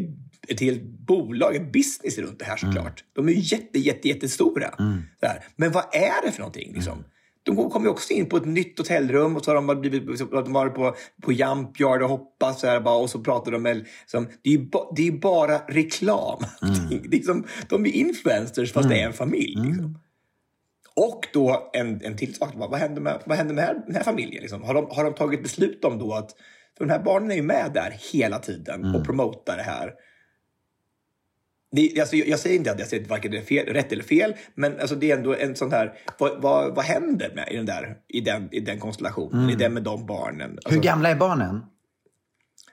ett 0.48 0.60
helt 0.60 0.82
bolag, 0.82 1.56
en 1.56 1.72
business 1.72 2.18
runt 2.18 2.38
det 2.38 2.44
här 2.44 2.56
såklart. 2.56 3.04
De 3.12 3.28
är 3.28 3.32
ju 3.32 3.40
jätte, 3.40 3.78
jätte, 3.78 4.08
jättestora. 4.08 4.74
Här. 5.22 5.44
Men 5.56 5.72
vad 5.72 5.84
är 5.92 6.26
det 6.26 6.32
för 6.32 6.38
någonting? 6.40 6.72
Liksom? 6.74 7.04
De 7.42 7.56
går- 7.56 7.70
kommer 7.70 7.86
ju 7.86 7.90
också 7.90 8.12
in 8.12 8.28
på 8.28 8.36
ett 8.36 8.44
nytt 8.44 8.78
hotellrum 8.78 9.36
och 9.36 9.44
så 9.44 9.50
har 9.50 9.54
de 9.62 9.80
blivit, 9.80 10.18
de 10.30 10.52
varit 10.52 10.74
på, 10.74 10.94
på 11.22 11.32
Jump 11.32 11.80
Yard 11.80 12.02
och 12.02 12.08
hoppat 12.08 12.58
så 12.58 12.66
här, 12.66 12.80
bara, 12.80 12.96
och 12.96 13.10
så 13.10 13.20
pratar 13.20 13.52
de 13.52 13.62
med... 13.62 13.86
Som, 14.06 14.28
det, 14.42 14.50
är 14.50 14.54
ju 14.54 14.68
ba, 14.70 14.92
det 14.96 15.06
är 15.08 15.12
bara 15.12 15.58
reklam. 15.58 16.38
Det 17.10 17.16
är 17.16 17.22
som, 17.22 17.44
de 17.68 17.86
är 17.86 17.90
influencers 17.90 18.72
fast 18.72 18.88
det 18.88 19.00
är 19.00 19.06
en 19.06 19.12
familj. 19.12 19.56
Liksom. 19.66 19.98
Och 20.96 21.26
då 21.32 21.70
en, 21.72 22.04
en 22.04 22.16
till 22.16 22.34
sak. 22.34 22.52
Vad 22.54 22.74
händer 22.74 23.02
med, 23.02 23.22
vad 23.26 23.36
händer 23.36 23.54
med 23.54 23.64
här, 23.64 23.82
den 23.86 23.94
här 23.94 24.02
familjen? 24.02 24.40
Liksom? 24.42 24.62
Har, 24.62 24.74
de, 24.74 24.86
har 24.90 25.04
de 25.04 25.14
tagit 25.14 25.42
beslut 25.42 25.84
om 25.84 25.98
då 25.98 26.12
att... 26.14 26.30
För 26.78 26.84
de 26.86 26.90
här 26.92 27.02
barnen 27.02 27.30
är 27.30 27.34
ju 27.36 27.42
med 27.42 27.70
där 27.74 27.96
hela 28.12 28.38
tiden 28.38 28.94
och 28.94 29.04
promotar 29.04 29.56
det 29.56 29.62
här. 29.62 29.92
Det, 31.72 32.00
alltså, 32.00 32.16
jag, 32.16 32.38
säger 32.38 32.56
inte 32.56 32.72
att 32.72 32.92
jag 32.92 33.00
att 33.02 33.08
varken 33.08 33.30
det 33.30 33.38
är 33.38 33.42
fel, 33.42 33.66
rätt 33.66 33.92
eller 33.92 34.02
fel, 34.02 34.34
men 34.54 34.80
alltså, 34.80 34.94
det 34.96 35.10
är 35.10 35.16
ändå 35.16 35.34
en 35.34 35.56
sån 35.56 35.72
här... 35.72 35.92
Vad, 36.18 36.42
vad, 36.42 36.74
vad 36.74 36.84
händer 36.84 37.32
med 37.34 37.48
i 37.52 37.56
den, 37.56 37.66
där, 37.66 37.96
i 38.08 38.20
den, 38.20 38.48
i 38.52 38.60
den 38.60 38.78
konstellationen? 38.78 39.50
I 39.50 39.54
den 39.54 39.74
med 39.74 39.82
de 39.82 40.06
barnen? 40.06 40.50
Alltså, 40.50 40.70
Hur 40.70 40.80
gamla 40.80 41.08
är 41.08 41.16
barnen? 41.16 41.60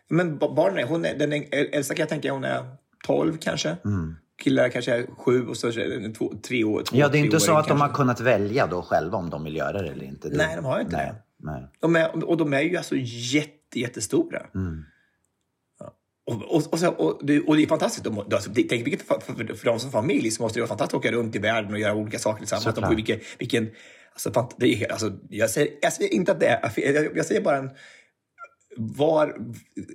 men 0.09 0.37
ba- 0.37 0.53
barnen, 0.55 0.87
hon 0.87 1.05
är, 1.05 1.15
den 1.15 1.43
Elsa 1.51 1.93
kan 1.93 2.01
jag 2.03 2.09
tänka 2.09 2.31
hon 2.33 2.43
är 2.43 2.65
12 3.05 3.37
kanske. 3.37 3.69
Mm. 3.85 4.15
Killar 4.43 4.69
kanske 4.69 4.95
är 4.95 5.05
7 5.17 5.47
och 5.47 5.57
så 5.57 5.71
två, 6.17 6.33
tre 6.47 6.63
år. 6.63 6.83
Två, 6.83 6.97
Ja, 6.97 7.07
det 7.07 7.17
är 7.17 7.19
inte 7.19 7.39
så 7.39 7.57
att 7.57 7.67
de 7.67 7.69
kanske. 7.69 7.87
har 7.87 7.93
kunnat 7.93 8.21
välja 8.21 8.67
då 8.67 8.81
själva 8.81 9.17
om 9.17 9.29
de 9.29 9.43
vill 9.43 9.55
göra 9.55 9.81
det 9.81 9.89
eller 9.91 10.05
inte. 10.05 10.29
Det, 10.29 10.37
Nej, 10.37 10.55
de 10.55 10.65
har 10.65 10.79
inte 10.79 10.97
nej, 10.97 11.05
det. 11.05 11.51
Nej. 11.51 11.67
De 11.79 11.95
är, 11.95 12.29
och 12.29 12.37
de 12.37 12.53
är 12.53 12.61
ju 12.61 12.77
alltså 12.77 12.95
jätte, 12.97 13.79
jättestora. 13.79 14.41
Mm. 14.55 14.83
Och, 16.27 16.55
och, 16.55 16.73
och, 16.73 16.79
så, 16.79 16.89
och, 16.89 17.25
det, 17.25 17.39
och 17.39 17.55
det 17.55 17.63
är 17.63 17.67
fantastiskt. 17.67 18.03
De, 18.03 18.19
alltså, 18.19 18.51
tänk 18.53 18.85
vilket, 18.85 19.01
för, 19.01 19.19
för, 19.19 19.53
för 19.53 19.65
dem 19.65 19.79
som 19.79 19.91
familj 19.91 20.31
så 20.31 20.43
måste 20.43 20.59
det 20.59 20.61
vara 20.61 20.67
fantastiskt 20.67 20.95
att 20.95 20.99
åka 20.99 21.11
runt 21.11 21.35
i 21.35 21.39
världen 21.39 21.73
och 21.73 21.79
göra 21.79 21.95
olika 21.95 22.19
saker 22.19 22.39
tillsammans. 22.39 22.77
Och 22.77 22.97
vilken, 22.97 23.19
vilken, 23.39 23.69
alltså, 24.13 24.49
det 24.57 24.83
är, 24.83 24.91
alltså, 24.91 25.11
jag, 25.29 25.49
säger, 25.49 25.71
jag 25.81 25.93
säger 25.93 26.13
inte 26.13 26.31
att 26.31 26.39
det 26.39 26.47
är. 26.47 26.71
Jag, 26.75 27.17
jag 27.17 27.25
säger 27.25 27.41
bara 27.41 27.57
en... 27.57 27.69
Var, 28.77 29.35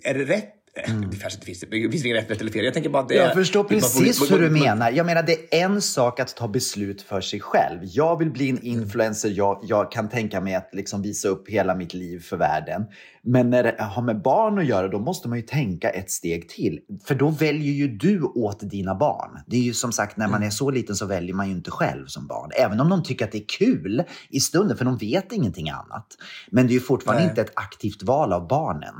är 0.02 0.14
det 0.14 0.24
rätt? 0.24 0.54
Det 0.74 1.16
kanske 1.20 1.36
inte 1.36 1.46
finns, 1.46 1.60
det 1.60 1.90
finns 1.90 2.04
inget 2.04 2.30
rätt, 2.30 2.40
eller 2.40 2.52
fel. 2.52 2.64
Jag 2.64 2.74
tänker 2.74 2.90
bara 2.90 3.02
det. 3.02 3.14
Jag 3.14 3.34
förstår 3.34 3.64
precis 3.64 4.20
man- 4.20 4.28
hur 4.28 4.48
du 4.48 4.50
menar. 4.50 4.90
Jag 4.90 5.06
menar, 5.06 5.22
det 5.22 5.54
är 5.54 5.64
en 5.64 5.82
sak 5.82 6.20
att 6.20 6.36
ta 6.36 6.48
beslut 6.48 7.02
för 7.02 7.20
sig 7.20 7.40
själv. 7.40 7.78
Jag 7.82 8.18
vill 8.18 8.30
bli 8.30 8.50
en 8.50 8.62
influencer. 8.62 9.28
Jag, 9.28 9.60
jag 9.62 9.92
kan 9.92 10.08
tänka 10.08 10.40
mig 10.40 10.54
att 10.54 10.68
liksom 10.72 11.02
visa 11.02 11.28
upp 11.28 11.48
hela 11.48 11.74
mitt 11.74 11.94
liv 11.94 12.18
för 12.20 12.36
världen. 12.36 12.86
Men 13.22 13.50
när 13.50 13.62
det 13.62 13.82
har 13.82 14.02
med 14.02 14.22
barn 14.22 14.58
att 14.58 14.66
göra, 14.66 14.88
då 14.88 14.98
måste 14.98 15.28
man 15.28 15.38
ju 15.38 15.44
tänka 15.44 15.90
ett 15.90 16.10
steg 16.10 16.48
till. 16.48 16.80
För 17.04 17.14
då 17.14 17.28
väljer 17.28 17.72
ju 17.72 17.88
du 17.88 18.22
åt 18.22 18.70
dina 18.70 18.94
barn. 18.94 19.30
Det 19.46 19.56
är 19.56 19.60
ju 19.60 19.74
som 19.74 19.92
sagt, 19.92 20.16
när 20.16 20.28
man 20.28 20.42
är 20.42 20.50
så 20.50 20.70
liten 20.70 20.96
så 20.96 21.06
väljer 21.06 21.34
man 21.34 21.46
ju 21.48 21.52
inte 21.52 21.70
själv 21.70 22.06
som 22.06 22.26
barn. 22.26 22.50
Även 22.56 22.80
om 22.80 22.88
de 22.88 23.02
tycker 23.02 23.24
att 23.24 23.32
det 23.32 23.38
är 23.38 23.48
kul 23.58 24.04
i 24.28 24.40
stunden, 24.40 24.76
för 24.76 24.84
de 24.84 24.96
vet 24.96 25.32
ingenting 25.32 25.70
annat. 25.70 26.06
Men 26.50 26.66
det 26.66 26.72
är 26.72 26.74
ju 26.74 26.80
fortfarande 26.80 27.22
Nej. 27.22 27.30
inte 27.30 27.40
ett 27.40 27.52
aktivt 27.54 28.02
val 28.02 28.32
av 28.32 28.48
barnen. 28.48 28.94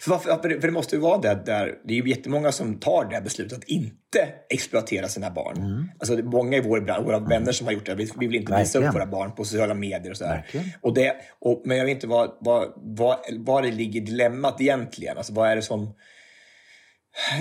För, 0.00 0.10
varför, 0.10 0.36
för, 0.36 0.48
det, 0.48 0.70
måste 0.70 0.96
ju 0.96 1.02
vara 1.02 1.18
det 1.18 1.42
där, 1.46 1.78
det 1.84 1.94
är 1.94 2.02
ju 2.02 2.08
jättemånga 2.08 2.52
som 2.52 2.80
tar 2.80 3.04
det 3.10 3.20
beslutet 3.20 3.58
att 3.58 3.64
inte 3.64 4.28
exploatera 4.50 5.08
sina 5.08 5.30
barn. 5.30 5.56
Mm. 5.56 5.88
Alltså 5.98 6.16
det 6.16 6.22
är 6.22 6.24
många 6.24 6.56
i 6.56 6.60
vår 6.60 6.80
bransch, 6.80 7.06
våra 7.06 7.18
vänner 7.18 7.52
som 7.52 7.66
har 7.66 7.74
gjort 7.74 7.86
det. 7.86 7.94
Vi, 7.94 8.10
vi 8.16 8.26
vill 8.26 8.40
inte 8.40 8.58
visa 8.58 8.78
upp 8.78 8.94
våra 8.94 9.06
barn 9.06 9.32
på 9.34 9.44
sociala 9.44 9.74
medier 9.74 10.10
och 10.10 10.16
så 10.16 10.24
här. 10.24 10.36
Verkligen. 10.36 10.66
Och 10.80 10.94
det, 10.94 11.16
och, 11.40 11.62
men 11.64 11.76
jag 11.76 11.84
vet 11.84 11.94
inte 11.94 12.06
vad, 12.06 12.36
vad, 12.40 12.72
vad, 12.76 13.18
vad 13.38 13.62
det 13.62 13.70
ligger 13.70 14.00
dilemmat 14.00 14.60
egentligen. 14.60 15.16
Alltså 15.16 15.32
vad 15.32 15.48
är 15.48 15.56
det 15.56 15.62
som... 15.62 15.94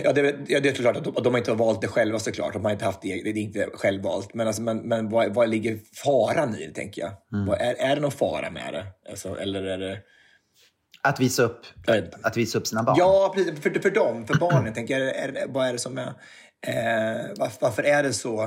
Ja, 0.04 0.14
det, 0.14 0.36
ja, 0.48 0.60
det 0.60 0.70
är 0.70 0.74
klart 0.74 0.98
att 0.98 1.04
de, 1.04 1.18
att 1.18 1.24
de 1.24 1.34
har 1.34 1.38
inte 1.38 1.52
har 1.52 1.58
valt 1.58 1.82
det 1.82 1.88
själva 1.88 2.20
såklart. 2.20 2.54
De 2.54 2.66
har 2.66 2.72
inte 2.72 2.86
haft 2.86 3.02
det, 3.02 3.22
det 3.24 3.30
är 3.30 3.38
inte 3.38 3.70
självvalt. 3.74 4.34
Men, 4.34 4.48
alltså, 4.48 4.62
men, 4.62 4.78
men 4.78 5.10
vad, 5.10 5.34
vad 5.34 5.50
ligger 5.50 5.80
faran 6.04 6.56
i 6.56 6.68
det, 6.68 6.74
tänker 6.74 7.02
jag? 7.02 7.12
Mm. 7.34 7.46
Vad, 7.46 7.62
är, 7.62 7.74
är 7.74 7.96
det 7.96 8.02
någon 8.02 8.12
fara 8.12 8.50
med 8.50 8.74
det? 8.74 8.86
Alltså, 9.10 9.40
eller 9.40 9.64
är 9.64 9.78
det... 9.78 9.98
Att 11.04 11.20
visa 11.20 11.44
upp, 11.44 11.66
att 12.22 12.38
visa 12.38 12.58
upp 12.58 12.68
sina 12.68 12.84
barn. 12.84 12.96
Ja, 13.00 13.32
precis. 13.36 13.60
För, 13.60 13.80
för 13.80 13.90
dem, 13.90 14.28
för 14.28 14.36
barnen. 14.36 14.74
tänker 14.74 15.00
jag, 15.00 15.16
är, 15.16 15.46
vad 15.48 15.68
är 15.68 15.74
det 15.74 15.80
som 15.80 15.98
är... 15.98 16.08
Eh, 16.68 17.26
varför, 17.38 17.58
varför 17.62 17.84
är 17.84 18.04
det 18.04 18.14
så 18.14 18.44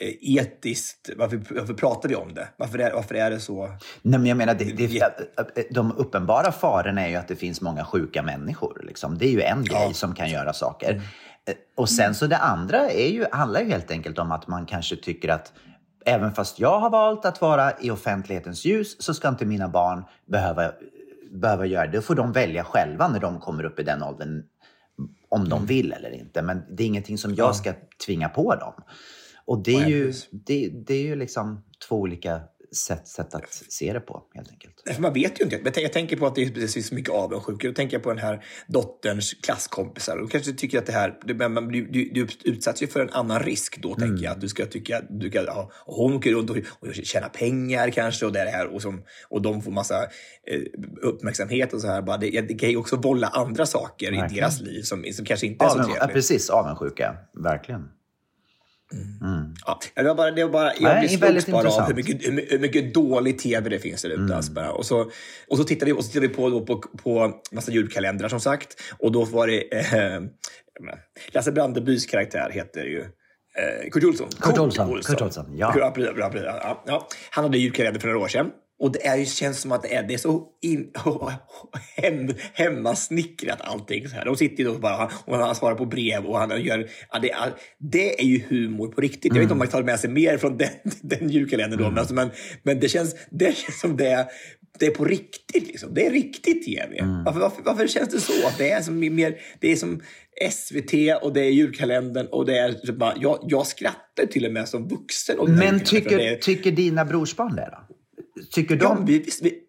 eh, 0.00 0.36
etiskt? 0.38 1.10
Varför, 1.16 1.42
varför 1.50 1.74
pratar 1.74 2.08
vi 2.08 2.14
om 2.14 2.34
det? 2.34 2.48
Varför 2.56 2.78
är, 2.78 2.92
varför 2.92 3.14
är 3.14 3.30
det 3.30 3.40
så... 3.40 3.66
Nej, 4.02 4.20
men 4.20 4.26
jag 4.26 4.36
menar, 4.36 4.54
det, 4.54 4.64
det, 4.64 5.66
de 5.70 5.92
uppenbara 5.92 6.52
farorna 6.52 7.06
är 7.06 7.08
ju 7.08 7.16
att 7.16 7.28
det 7.28 7.36
finns 7.36 7.60
många 7.60 7.84
sjuka 7.84 8.22
människor. 8.22 8.82
Liksom. 8.86 9.18
Det 9.18 9.26
är 9.26 9.32
ju 9.32 9.42
en 9.42 9.64
grej 9.64 9.94
som 9.94 10.14
kan 10.14 10.30
göra 10.30 10.52
saker. 10.52 10.94
Eh, 11.46 11.54
Och 11.74 11.88
sen 11.88 12.14
så 12.14 12.26
det 12.26 12.36
andra 12.36 12.90
är 12.90 13.08
ju, 13.08 13.26
handlar 13.32 13.60
ju 13.60 13.70
helt 13.70 13.90
enkelt 13.90 14.18
om 14.18 14.32
att 14.32 14.48
man 14.48 14.66
kanske 14.66 14.96
tycker 14.96 15.28
att 15.28 15.52
även 16.06 16.32
fast 16.34 16.58
jag 16.58 16.80
har 16.80 16.90
valt 16.90 17.24
att 17.24 17.40
vara 17.40 17.72
i 17.80 17.90
offentlighetens 17.90 18.64
ljus 18.64 19.02
så 19.02 19.14
ska 19.14 19.28
inte 19.28 19.46
mina 19.46 19.68
barn 19.68 20.04
behöva, 20.26 20.72
behöva 21.34 21.66
göra 21.66 21.86
det. 21.86 22.02
Får 22.02 22.14
de 22.14 22.32
välja 22.32 22.64
själva 22.64 23.08
när 23.08 23.20
de 23.20 23.40
kommer 23.40 23.64
upp 23.64 23.78
i 23.78 23.82
den 23.82 24.02
åldern 24.02 24.42
om 25.28 25.48
de 25.48 25.66
vill 25.66 25.92
eller 25.92 26.10
inte. 26.10 26.42
Men 26.42 26.62
det 26.70 26.82
är 26.82 26.86
ingenting 26.86 27.18
som 27.18 27.34
jag 27.34 27.56
ska 27.56 27.72
tvinga 28.06 28.28
på 28.28 28.54
dem. 28.54 28.72
Och 29.44 29.62
det 29.62 29.74
är 29.74 29.86
ju, 29.86 30.12
det, 30.30 30.68
det 30.68 30.94
är 30.94 31.02
ju 31.02 31.16
liksom 31.16 31.64
två 31.88 31.96
olika 31.96 32.40
sätt, 32.76 33.08
sätt 33.08 33.34
att 33.34 33.54
se 33.68 33.92
det 33.92 34.00
på 34.00 34.22
helt 34.34 34.50
enkelt. 34.50 34.98
Man 34.98 35.12
vet 35.12 35.40
ju 35.40 35.44
inte. 35.44 35.60
Men 35.62 35.72
Jag 35.76 35.92
tänker 35.92 36.16
på 36.16 36.26
att 36.26 36.34
det 36.34 36.42
är 36.42 36.50
precis 36.50 36.88
så 36.88 36.94
mycket 36.94 37.10
avundsjuka. 37.14 37.68
Då 37.68 37.74
tänker 37.74 37.96
jag 37.96 38.02
på 38.02 38.08
den 38.08 38.18
här 38.18 38.44
dotterns 38.66 39.34
klasskompisar. 39.34 40.16
De 40.16 40.28
kanske 40.28 40.52
tycker 40.52 40.78
att 40.78 40.86
det 40.86 40.92
här... 40.92 41.18
Du, 41.24 41.34
men 41.34 41.68
du, 41.68 42.10
du 42.14 42.26
utsätts 42.44 42.82
ju 42.82 42.86
för 42.86 43.00
en 43.00 43.10
annan 43.10 43.40
risk 43.40 43.82
då, 43.82 43.94
tänker 43.94 44.24
jag. 44.24 44.32
Att 44.32 44.40
du 44.40 44.48
ska 44.48 44.66
tycka 44.66 45.02
du 45.10 45.30
ska, 45.30 45.44
ja, 45.44 45.70
hon 45.86 46.14
åker 46.14 46.32
runt 46.32 46.50
och, 46.50 46.56
och 46.56 46.94
tjäna 46.94 47.28
pengar 47.28 47.90
kanske 47.90 48.26
och 48.26 48.32
det 48.32 48.38
här. 48.38 48.66
Och, 48.74 48.82
som, 48.82 49.02
och 49.28 49.42
de 49.42 49.62
får 49.62 49.70
massa 49.70 50.02
eh, 50.02 50.60
uppmärksamhet 51.02 51.72
och 51.72 51.80
så 51.80 51.86
här. 51.86 52.02
Bara, 52.02 52.16
det, 52.16 52.40
det 52.40 52.54
kan 52.54 52.70
ju 52.70 52.76
också 52.76 52.96
vålla 52.96 53.26
andra 53.26 53.66
saker 53.66 54.06
i 54.06 54.16
Verkligen. 54.16 54.42
deras 54.42 54.60
liv 54.60 54.82
som, 54.82 55.04
som 55.12 55.24
kanske 55.24 55.46
inte 55.46 55.64
är 55.64 55.68
så 55.68 55.74
Aven, 55.74 55.88
ja, 55.88 55.94
trevligt. 55.94 56.14
precis, 56.14 56.50
avundsjuka. 56.50 57.16
Verkligen. 57.44 57.88
Ja, 59.66 59.80
det 59.94 60.02
var 60.02 60.14
bara, 60.14 60.30
det 60.30 60.44
var 60.44 60.50
bara, 60.52 60.72
jag 60.74 60.82
Nej, 60.82 61.00
blir 61.18 61.18
slogs 61.18 61.46
bara 61.46 61.58
av 61.58 61.64
intressant. 61.64 61.88
hur 61.88 61.94
mycket, 61.94 62.26
hur 62.26 62.46
hur 62.50 62.58
mycket 62.58 62.94
dålig 62.94 63.38
tv 63.38 63.70
det 63.70 63.78
finns 63.78 64.02
där 64.02 64.08
ute. 64.10 64.20
Mm. 64.20 64.36
Alltså 64.36 64.60
och, 64.60 64.86
så, 64.86 65.10
och 65.48 65.58
så 65.58 65.64
tittar 65.64 65.86
vi, 65.86 65.92
och 65.92 66.04
så 66.04 66.12
tittar 66.12 66.20
vi 66.20 66.28
på, 66.28 66.50
då, 66.50 66.66
på, 66.66 66.76
på 66.78 67.32
massa 67.52 67.72
julkalendrar 67.72 68.28
som 68.28 68.40
sagt. 68.40 68.80
Och 68.98 69.12
då 69.12 69.24
var 69.24 69.46
det 69.46 69.74
eh, 69.74 70.22
Lasse 71.32 71.52
Brandebys 71.52 72.06
karaktär 72.06 72.50
heter 72.50 72.84
ju 72.84 73.00
eh, 73.00 73.90
Kurt 73.90 74.04
Olsson. 74.04 74.28
Kurt 74.40 74.58
Olsson, 74.58 75.02
Kurt 75.02 75.22
Olsson, 75.22 75.46
ja. 75.56 75.74
Ja, 75.78 75.90
precis, 75.90 76.14
bra, 76.14 76.30
precis, 76.30 76.46
ja, 76.46 76.82
ja. 76.86 77.08
Han 77.30 77.44
hade 77.44 77.58
julkalender 77.58 78.00
för 78.00 78.08
några 78.08 78.20
år 78.20 78.28
sedan. 78.28 78.50
Och 78.84 78.92
det 78.92 79.06
är, 79.06 79.16
ju- 79.16 79.26
känns 79.26 79.60
som 79.60 79.72
att 79.72 79.82
det 79.82 79.94
är, 79.94 80.02
det 80.02 80.14
är 80.14 80.18
så 80.18 80.48
in, 80.62 80.90
hem, 81.96 82.28
hemmasnickrat 82.52 83.60
allting. 83.60 84.08
Så 84.08 84.14
här. 84.14 84.24
De 84.24 84.36
sitter 84.36 84.64
ju 84.64 84.70
då 84.70 84.78
bara 84.78 85.10
och 85.24 85.36
han 85.36 85.54
svarar 85.54 85.74
på 85.74 85.86
brev 85.86 86.24
och 86.24 86.38
han 86.38 86.62
gör... 86.62 86.88
Ja, 87.12 87.18
det, 87.18 87.30
är, 87.30 87.52
det 87.78 88.20
är 88.20 88.24
ju 88.24 88.42
humor 88.48 88.88
på 88.88 89.00
riktigt. 89.00 89.24
Jag 89.24 89.34
vet 89.34 89.42
inte 89.42 89.52
om 89.52 89.58
man 89.58 89.68
tar 89.68 89.82
med 89.82 90.00
sig 90.00 90.10
mer 90.10 90.38
från 90.38 90.56
den, 90.56 90.68
den 91.02 91.30
julkalendern 91.30 91.80
då, 91.80 91.88
men, 91.90 91.98
alltså, 91.98 92.14
men, 92.14 92.30
men 92.62 92.80
det, 92.80 92.88
känns, 92.88 93.14
det 93.30 93.56
känns 93.56 93.80
som 93.80 93.96
det 93.96 94.06
är, 94.06 94.26
det 94.78 94.86
är 94.86 94.90
på 94.90 95.04
riktigt. 95.04 95.66
Liksom. 95.66 95.94
Det 95.94 96.06
är 96.06 96.10
riktigt 96.10 96.64
TV. 96.64 96.96
Varför, 97.24 97.40
varför, 97.40 97.62
varför 97.62 97.86
känns 97.86 98.08
det 98.08 98.20
så? 98.20 98.46
Att 98.46 98.58
det, 98.58 98.70
är 98.70 98.82
som 98.82 98.98
mer, 98.98 99.38
det 99.60 99.72
är 99.72 99.76
som 99.76 100.02
SVT 100.50 101.22
och 101.22 101.32
det 101.32 101.40
är 101.40 101.50
julkalendern 101.50 102.26
och 102.26 102.46
det 102.46 102.58
är... 102.58 102.72
så 102.72 102.92
Bara, 102.92 103.14
jag, 103.20 103.38
jag 103.48 103.66
skrattar 103.66 104.26
till 104.30 104.46
och 104.46 104.52
med 104.52 104.68
som 104.68 104.88
vuxen. 104.88 105.36
Men 105.48 105.80
tycker, 105.80 106.18
det 106.18 106.36
tycker 106.36 106.70
dina 106.70 107.04
brorsbarn 107.04 107.56
det 107.56 107.68
då? 107.72 107.83
Tycker 108.50 108.78
Ja, 108.82 108.94
de... 108.94 109.06
vi, 109.06 109.18
vi, 109.18 109.30
vi, 109.42 109.60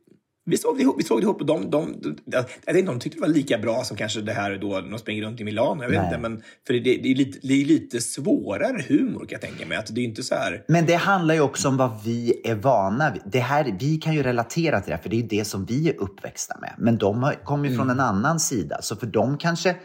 vi 0.45 0.57
såg 0.57 0.77
det 0.77 0.81
ihop. 0.81 0.99
Vi 0.99 1.03
såg 1.03 1.21
det 1.21 1.23
ihop 1.23 1.41
och 1.41 1.45
de, 1.45 1.69
de, 1.69 2.01
de, 2.01 2.15
jag 2.25 2.43
vet 2.73 2.75
inte, 2.75 2.91
de 2.91 2.99
tyckte 2.99 3.17
det 3.17 3.21
var 3.21 3.27
lika 3.27 3.57
bra 3.57 3.83
som 3.83 3.97
kanske 3.97 4.21
det 4.21 4.33
här 4.33 4.57
då 4.57 4.81
de 4.81 4.99
springer 4.99 5.23
runt 5.23 5.41
i 5.41 5.43
Milano. 5.43 5.83
Jag 5.83 5.89
vet 5.89 5.97
Nej. 5.97 6.07
inte, 6.07 6.29
men 6.29 6.43
för 6.67 6.73
det, 6.73 6.79
det, 6.79 7.11
är 7.11 7.15
lite, 7.15 7.47
det 7.47 7.53
är 7.61 7.65
lite 7.65 8.01
svårare 8.01 8.83
humor 8.88 9.19
kan 9.19 9.29
jag 9.29 9.41
tänka 9.41 9.65
mig. 9.65 9.77
Att 9.77 9.95
det 9.95 10.01
är 10.01 10.05
inte 10.05 10.23
så 10.23 10.35
här... 10.35 10.63
Men 10.67 10.85
det 10.85 10.95
handlar 10.95 11.35
ju 11.35 11.41
också 11.41 11.67
om 11.67 11.77
vad 11.77 12.03
vi 12.03 12.41
är 12.43 12.55
vana 12.55 13.11
vid. 13.11 13.21
Det 13.25 13.39
här, 13.39 13.75
vi 13.79 13.97
kan 13.97 14.13
ju 14.13 14.23
relatera 14.23 14.81
till 14.81 14.89
det, 14.89 14.95
här, 14.95 15.03
för 15.03 15.09
det 15.09 15.15
är 15.15 15.21
ju 15.21 15.27
det 15.27 15.45
som 15.45 15.65
vi 15.65 15.89
är 15.89 15.99
uppväxta 15.99 16.57
med. 16.61 16.75
Men 16.77 16.97
de 16.97 17.31
kommer 17.43 17.69
ju 17.69 17.75
från 17.75 17.89
en 17.89 17.99
annan 17.99 18.39
sida. 18.39 18.81
Så 18.81 18.95
för 18.95 19.07
dem 19.07 19.38
kanske 19.38 19.75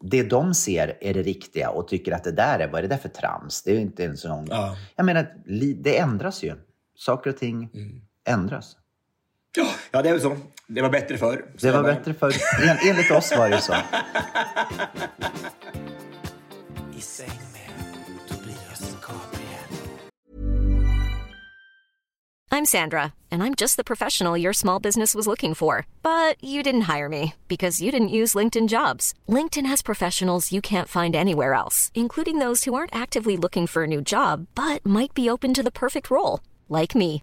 det 0.00 0.22
de 0.22 0.54
ser 0.54 0.98
är 1.00 1.14
det 1.14 1.22
riktiga 1.22 1.70
och 1.70 1.88
tycker 1.88 2.12
att 2.12 2.24
det 2.24 2.32
där 2.32 2.58
är, 2.58 2.68
vad 2.68 2.78
är 2.78 2.82
det 2.82 2.88
där 2.88 2.96
för 2.96 3.08
trams? 3.08 3.62
Det 3.62 3.70
är 3.70 3.74
ju 3.74 3.80
inte 3.80 4.04
en 4.04 4.16
sån... 4.16 4.46
Ja. 4.50 4.76
Jag 4.96 5.06
menar, 5.06 5.26
det 5.82 5.98
ändras 5.98 6.42
ju. 6.42 6.54
Saker 6.98 7.30
och 7.30 7.36
ting 7.36 7.70
ändras. 8.26 8.76
Ja, 9.56 9.66
ja, 9.90 10.02
det 10.02 10.08
är 10.08 10.12
väl 10.12 10.22
så. 10.22 10.36
Det 10.66 10.82
var 10.82 10.90
bättre 10.90 11.18
förr. 11.18 11.44
Så 11.56 11.66
Det 11.66 11.72
var 11.72 11.82
bara- 11.82 11.94
bättre 11.94 12.14
för 12.14 12.32
en, 12.68 12.88
Enligt 12.90 13.10
oss 13.10 13.32
var 13.36 13.50
det 13.50 13.60
så. 13.60 13.74
I 16.96 17.00
säng 17.00 17.40
med 17.52 17.70
Tobias 18.28 18.96
Gabriel. 19.00 19.68
I'm 22.50 22.64
Sandra, 22.64 23.12
and 23.30 23.42
I'm 23.42 23.54
just 23.54 23.76
the 23.76 23.84
professional 23.84 24.36
your 24.42 24.52
small 24.52 24.80
business 24.82 25.14
was 25.14 25.26
looking 25.26 25.54
for. 25.54 25.86
But 26.02 26.42
you 26.42 26.62
didn't 26.62 26.96
hire 26.96 27.08
me 27.08 27.34
because 27.48 27.80
you 27.84 27.92
didn't 27.92 28.08
use 28.22 28.34
LinkedIn 28.38 28.68
jobs. 28.68 29.14
LinkedIn 29.28 29.66
has 29.66 29.82
professionals 29.82 30.52
you 30.52 30.60
can't 30.62 30.88
find 30.88 31.14
anywhere 31.16 31.52
else, 31.54 31.90
including 31.94 32.38
those 32.40 32.64
who 32.64 32.74
aren't 32.74 32.94
actively 33.02 33.36
looking 33.36 33.66
for 33.66 33.82
a 33.84 33.86
new 33.86 34.00
job 34.02 34.46
but 34.54 34.84
might 34.86 35.12
be 35.14 35.30
open 35.30 35.54
to 35.54 35.62
the 35.62 35.70
perfect 35.70 36.10
role, 36.10 36.40
like 36.68 36.94
me. 36.98 37.22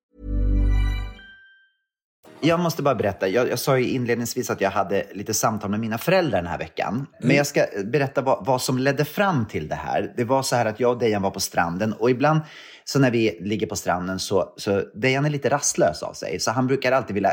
Jag 2.41 2.59
måste 2.59 2.83
bara 2.83 2.95
berätta. 2.95 3.27
Jag, 3.27 3.49
jag 3.49 3.59
sa 3.59 3.79
ju 3.79 3.89
inledningsvis 3.89 4.49
att 4.49 4.61
jag 4.61 4.71
hade 4.71 5.05
lite 5.13 5.33
samtal 5.33 5.69
med 5.69 5.79
mina 5.79 5.97
föräldrar 5.97 6.41
den 6.41 6.51
här 6.51 6.57
veckan. 6.57 7.05
Men 7.21 7.35
jag 7.35 7.47
ska 7.47 7.65
berätta 7.85 8.21
vad, 8.21 8.45
vad 8.45 8.61
som 8.61 8.77
ledde 8.77 9.05
fram 9.05 9.45
till 9.45 9.67
det 9.67 9.75
här. 9.75 10.13
Det 10.17 10.23
var 10.23 10.43
så 10.43 10.55
här 10.55 10.65
att 10.65 10.79
jag 10.79 10.91
och 10.91 10.99
Dejan 10.99 11.21
var 11.21 11.31
på 11.31 11.39
stranden 11.39 11.93
och 11.93 12.09
ibland 12.09 12.41
så 12.83 12.99
när 12.99 13.11
vi 13.11 13.37
ligger 13.41 13.67
på 13.67 13.75
stranden 13.75 14.19
så, 14.19 14.53
så 14.57 14.81
Dejan 14.95 15.25
är 15.25 15.29
lite 15.29 15.49
rastlös 15.49 16.03
av 16.03 16.13
sig. 16.13 16.39
Så 16.39 16.51
han 16.51 16.67
brukar 16.67 16.91
alltid 16.91 17.13
vilja 17.13 17.31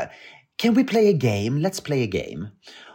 Can 0.61 0.73
we 0.73 0.83
play 0.83 1.09
a 1.09 1.17
game? 1.21 1.67
Let's 1.67 1.83
play 1.83 2.03
a 2.03 2.09
game. 2.11 2.47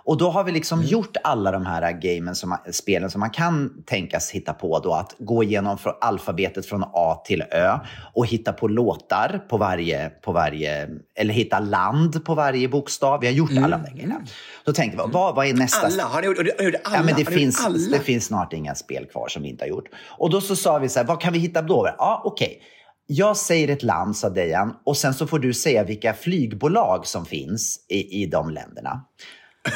Och 0.06 0.16
då 0.18 0.30
har 0.30 0.44
vi 0.44 0.52
liksom 0.52 0.82
gjort 0.82 1.16
alla 1.24 1.50
de 1.50 1.66
här 1.66 1.92
gamen 1.92 2.34
som, 2.34 2.56
spelen 2.72 3.10
som 3.10 3.20
man 3.20 3.30
kan 3.30 3.82
tänkas 3.86 4.30
hitta 4.30 4.52
på 4.52 4.78
då. 4.78 4.94
Att 4.94 5.14
gå 5.18 5.42
igenom 5.42 5.78
från 5.78 5.92
alfabetet 6.00 6.66
från 6.66 6.84
A 6.92 7.22
till 7.26 7.42
Ö 7.50 7.78
och 8.14 8.26
hitta 8.26 8.52
på 8.52 8.68
låtar 8.68 9.44
på 9.48 9.56
varje, 9.56 10.08
på 10.08 10.32
varje, 10.32 10.88
eller 11.14 11.34
hitta 11.34 11.60
land 11.60 12.24
på 12.24 12.34
varje 12.34 12.68
bokstav. 12.68 13.20
Vi 13.20 13.26
har 13.26 13.34
gjort 13.34 13.50
alla 13.50 13.76
de 13.76 13.82
där 13.82 13.92
grejerna. 13.92 14.20
Då 14.64 14.72
tänkte 14.72 14.96
vi, 14.96 15.12
vad, 15.12 15.34
vad 15.34 15.46
är 15.46 15.54
nästa 15.54 15.86
Alla? 15.86 16.04
Har 16.04 16.20
ni 16.20 16.26
gjort, 16.26 16.36
har 16.36 16.44
ni 16.44 16.64
gjort 16.64 16.74
alla? 16.84 16.96
Ja, 16.96 17.02
men 17.02 17.14
det, 17.16 17.24
finns, 17.24 17.66
alla? 17.66 17.78
det 17.90 18.00
finns 18.00 18.24
snart 18.24 18.52
inga 18.52 18.74
spel 18.74 19.06
kvar 19.06 19.28
som 19.28 19.42
vi 19.42 19.48
inte 19.48 19.64
har 19.64 19.68
gjort. 19.68 19.88
Och 20.18 20.30
då 20.30 20.40
så 20.40 20.56
sa 20.56 20.78
vi 20.78 20.88
så 20.88 20.98
här, 20.98 21.06
vad 21.06 21.20
kan 21.20 21.32
vi 21.32 21.38
hitta 21.38 21.62
då? 21.62 21.88
Ja, 21.98 22.22
okej. 22.24 22.60
Jag 23.06 23.36
säger 23.36 23.68
ett 23.68 23.82
land, 23.82 24.16
sa 24.16 24.30
Dejan, 24.30 24.76
och 24.84 24.96
sen 24.96 25.14
så 25.14 25.26
får 25.26 25.38
du 25.38 25.54
säga 25.54 25.84
vilka 25.84 26.14
flygbolag 26.14 27.06
som 27.06 27.26
finns 27.26 27.86
i, 27.88 28.22
i 28.22 28.26
de 28.26 28.50
länderna. 28.50 29.04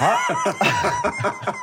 Ja, 0.01 0.16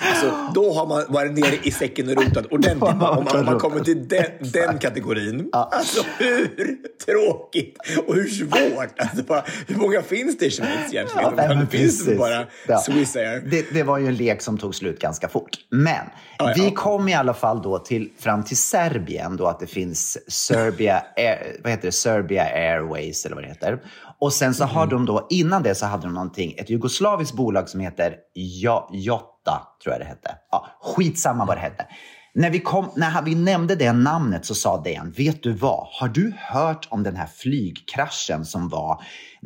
Alltså, 0.00 0.50
då 0.54 0.72
har 0.72 0.86
man 0.86 1.04
varit 1.08 1.32
nere 1.32 1.56
i 1.62 1.70
säcken 1.70 2.08
och 2.08 2.16
rotat 2.24 2.46
ordentligt. 2.46 2.82
Om 2.82 2.98
man, 2.98 3.18
om 3.36 3.44
man 3.46 3.58
kommer 3.58 3.80
till 3.80 4.08
den, 4.08 4.24
den 4.40 4.78
kategorin. 4.78 5.48
Alltså 5.52 6.04
hur 6.18 6.76
tråkigt 7.06 7.76
och 8.06 8.14
hur 8.14 8.28
svårt. 8.28 8.98
Alltså, 9.00 9.22
bara, 9.22 9.44
hur 9.66 9.76
många 9.76 10.02
finns 10.02 10.38
det 10.38 10.46
i 10.46 10.50
Schweiz 10.50 10.92
egentligen? 10.92 11.32
nej, 11.36 11.48
men 11.48 11.58
det 11.60 11.66
finns 11.66 12.04
det 12.04 12.14
bara 12.14 12.46
Ja. 12.68 12.78
Swiss 12.78 13.16
Air. 13.16 13.40
Det, 13.50 13.66
det 13.72 13.82
var 13.82 13.98
ju 13.98 14.06
en 14.06 14.14
lek 14.16 14.42
som 14.42 14.58
tog 14.58 14.74
slut 14.74 15.00
ganska 15.00 15.28
fort. 15.28 15.50
Men 15.70 15.94
Ja, 16.38 16.52
ja. 16.56 16.64
vi 16.64 16.70
kom 16.70 17.08
i 17.08 17.14
alla 17.14 17.34
fall 17.34 17.62
då 17.62 17.78
till, 17.78 18.10
fram 18.18 18.44
till 18.44 18.56
Serbien, 18.56 19.36
då 19.36 19.46
att 19.46 19.60
det 19.60 19.66
finns 19.66 20.18
Serbia, 20.28 21.02
Air, 21.16 21.56
vad 21.62 21.70
heter 21.72 21.88
det? 21.88 21.92
Serbia 21.92 22.44
Airways 22.44 23.26
eller 23.26 23.34
vad 23.36 23.44
det 23.44 23.48
heter. 23.48 23.78
Och 24.20 24.32
sen 24.32 24.54
så 24.54 24.64
Mm. 24.64 24.76
har 24.76 24.86
de 24.86 25.06
då, 25.06 25.26
innan 25.30 25.62
det 25.62 25.74
så 25.74 25.86
hade 25.86 26.02
de 26.02 26.14
någonting, 26.14 26.54
ett 26.58 26.70
jugoslaviskt 26.70 27.36
bolag 27.36 27.68
som 27.68 27.80
heter 27.80 28.16
jo, 28.34 28.88
Jota, 28.92 29.62
tror 29.82 29.92
jag 29.94 30.00
det 30.00 30.04
hette. 30.04 30.34
Ja, 30.50 30.66
skitsamma 30.82 31.44
vad 31.44 31.56
det 31.56 31.60
hette. 31.60 31.86
När 32.34 32.50
vi, 32.50 32.60
kom, 32.60 32.90
när 32.96 33.22
vi 33.22 33.34
nämnde 33.34 33.74
det 33.76 33.92
namnet 33.92 34.46
så 34.46 34.54
sa 34.54 34.82
Dejan, 34.82 35.10
vet 35.10 35.42
du 35.42 35.52
vad? 35.52 35.86
Har 35.90 36.08
du 36.08 36.34
hört 36.38 36.88
om 36.90 37.02
den 37.02 37.16
här 37.16 37.26
flygkraschen 37.26 38.44
som 38.44 38.68
var 38.68 39.02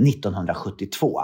1972? 0.09 1.21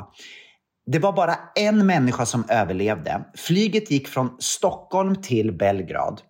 Det 0.87 0.99
var 0.99 1.13
bara 1.13 1.35
en 1.55 1.87
människa 1.87 2.27
som 2.27 2.45
överlevde. 2.49 3.25
Flyget 3.37 3.91
gick 3.91 4.09
från 4.09 4.37
Stockholm 4.39 5.23
till 5.23 5.53
Belgrad. 5.53 6.21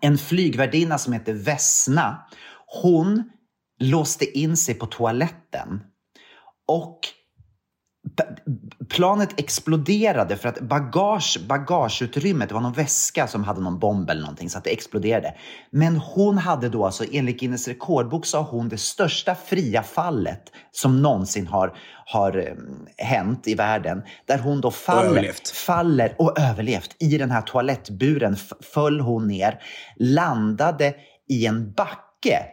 En 0.00 0.18
flygvärdinna 0.18 0.98
som 0.98 1.12
heter 1.12 1.32
Vesna, 1.34 2.26
hon 2.82 3.30
låste 3.80 4.38
in 4.38 4.56
sig 4.56 4.74
på 4.74 4.86
toaletten. 4.86 5.80
Och 6.68 7.00
planet 8.88 9.40
exploderade 9.40 10.36
för 10.36 10.48
att 10.48 10.60
bagage, 10.60 11.38
bagageutrymmet, 11.48 12.48
det 12.48 12.54
var 12.54 12.62
någon 12.62 12.72
väska 12.72 13.26
som 13.26 13.44
hade 13.44 13.60
någon 13.60 13.78
bomb 13.78 14.10
eller 14.10 14.20
någonting 14.20 14.50
så 14.50 14.58
att 14.58 14.64
det 14.64 14.70
exploderade. 14.70 15.34
Men 15.70 15.96
hon 15.96 16.38
hade 16.38 16.68
då 16.68 16.84
alltså, 16.84 17.04
enligt 17.12 17.40
Guinness 17.40 17.68
rekordbok 17.68 18.26
så 18.26 18.38
har 18.38 18.44
hon 18.44 18.68
det 18.68 18.78
största 18.78 19.34
fria 19.34 19.82
fallet 19.82 20.42
som 20.72 21.02
någonsin 21.02 21.46
har, 21.46 21.76
har 22.06 22.36
um, 22.36 22.86
hänt 22.96 23.48
i 23.48 23.54
världen. 23.54 24.02
Där 24.26 24.38
hon 24.38 24.60
då 24.60 24.70
faller, 24.70 25.30
och 25.30 25.46
faller 25.46 26.14
och 26.18 26.38
överlevt. 26.38 26.96
I 26.98 27.18
den 27.18 27.30
här 27.30 27.42
toalettburen 27.42 28.36
föll 28.74 29.00
hon 29.00 29.28
ner, 29.28 29.60
landade 29.98 30.94
i 31.28 31.46
en 31.46 31.72
back 31.72 32.05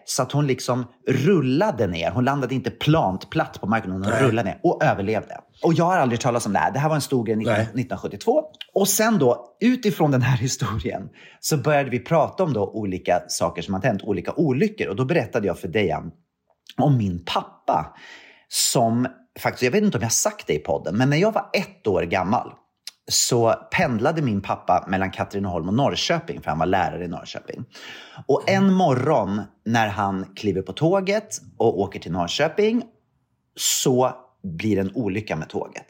så 0.05 0.23
att 0.23 0.31
hon 0.31 0.47
liksom 0.47 0.85
rullade 1.07 1.87
ner. 1.87 2.11
Hon 2.11 2.25
landade 2.25 2.55
inte 2.55 2.71
plant, 2.71 3.29
platt 3.29 3.61
på 3.61 3.67
marken, 3.67 3.91
hon 3.91 4.01
Nej. 4.01 4.23
rullade 4.23 4.49
ner 4.49 4.59
och 4.63 4.83
överlevde. 4.83 5.37
Och 5.63 5.73
jag 5.73 5.85
har 5.85 5.97
aldrig 5.97 6.21
talat 6.21 6.45
om 6.45 6.53
det 6.53 6.59
här. 6.59 6.71
Det 6.71 6.79
här 6.79 6.89
var 6.89 6.95
en 6.95 7.01
stor 7.01 7.25
grej 7.25 7.33
1972. 7.33 8.43
Och 8.73 8.87
sen 8.87 9.17
då, 9.17 9.55
utifrån 9.61 10.11
den 10.11 10.21
här 10.21 10.37
historien, 10.41 11.09
så 11.39 11.57
började 11.57 11.89
vi 11.89 11.99
prata 11.99 12.43
om 12.43 12.53
då 12.53 12.71
olika 12.71 13.21
saker 13.27 13.61
som 13.61 13.73
hade 13.73 13.87
hänt, 13.87 14.01
olika 14.03 14.33
olyckor. 14.33 14.87
Och 14.87 14.95
då 14.95 15.05
berättade 15.05 15.47
jag 15.47 15.59
för 15.59 15.67
Dejan 15.67 16.11
om 16.77 16.97
min 16.97 17.25
pappa 17.25 17.95
som 18.47 19.07
faktiskt, 19.39 19.63
jag 19.63 19.71
vet 19.71 19.83
inte 19.83 19.97
om 19.97 20.01
jag 20.01 20.05
har 20.05 20.11
sagt 20.11 20.47
det 20.47 20.53
i 20.53 20.59
podden, 20.59 20.97
men 20.97 21.09
när 21.09 21.17
jag 21.17 21.31
var 21.31 21.49
ett 21.53 21.87
år 21.87 22.01
gammal 22.01 22.53
så 23.11 23.53
pendlade 23.71 24.21
min 24.21 24.41
pappa 24.41 24.85
mellan 24.87 25.11
Katrineholm 25.11 25.67
och 25.67 25.73
Norrköping, 25.73 26.41
för 26.41 26.49
han 26.49 26.59
var 26.59 26.65
lärare 26.65 27.05
i 27.05 27.07
Norrköping. 27.07 27.65
Och 28.27 28.49
en 28.49 28.73
morgon 28.73 29.41
när 29.65 29.87
han 29.87 30.25
kliver 30.35 30.61
på 30.61 30.73
tåget 30.73 31.41
och 31.57 31.79
åker 31.79 31.99
till 31.99 32.11
Norrköping 32.11 32.83
så 33.55 34.15
blir 34.43 34.75
det 34.75 34.81
en 34.81 34.95
olycka 34.95 35.35
med 35.35 35.49
tåget. 35.49 35.85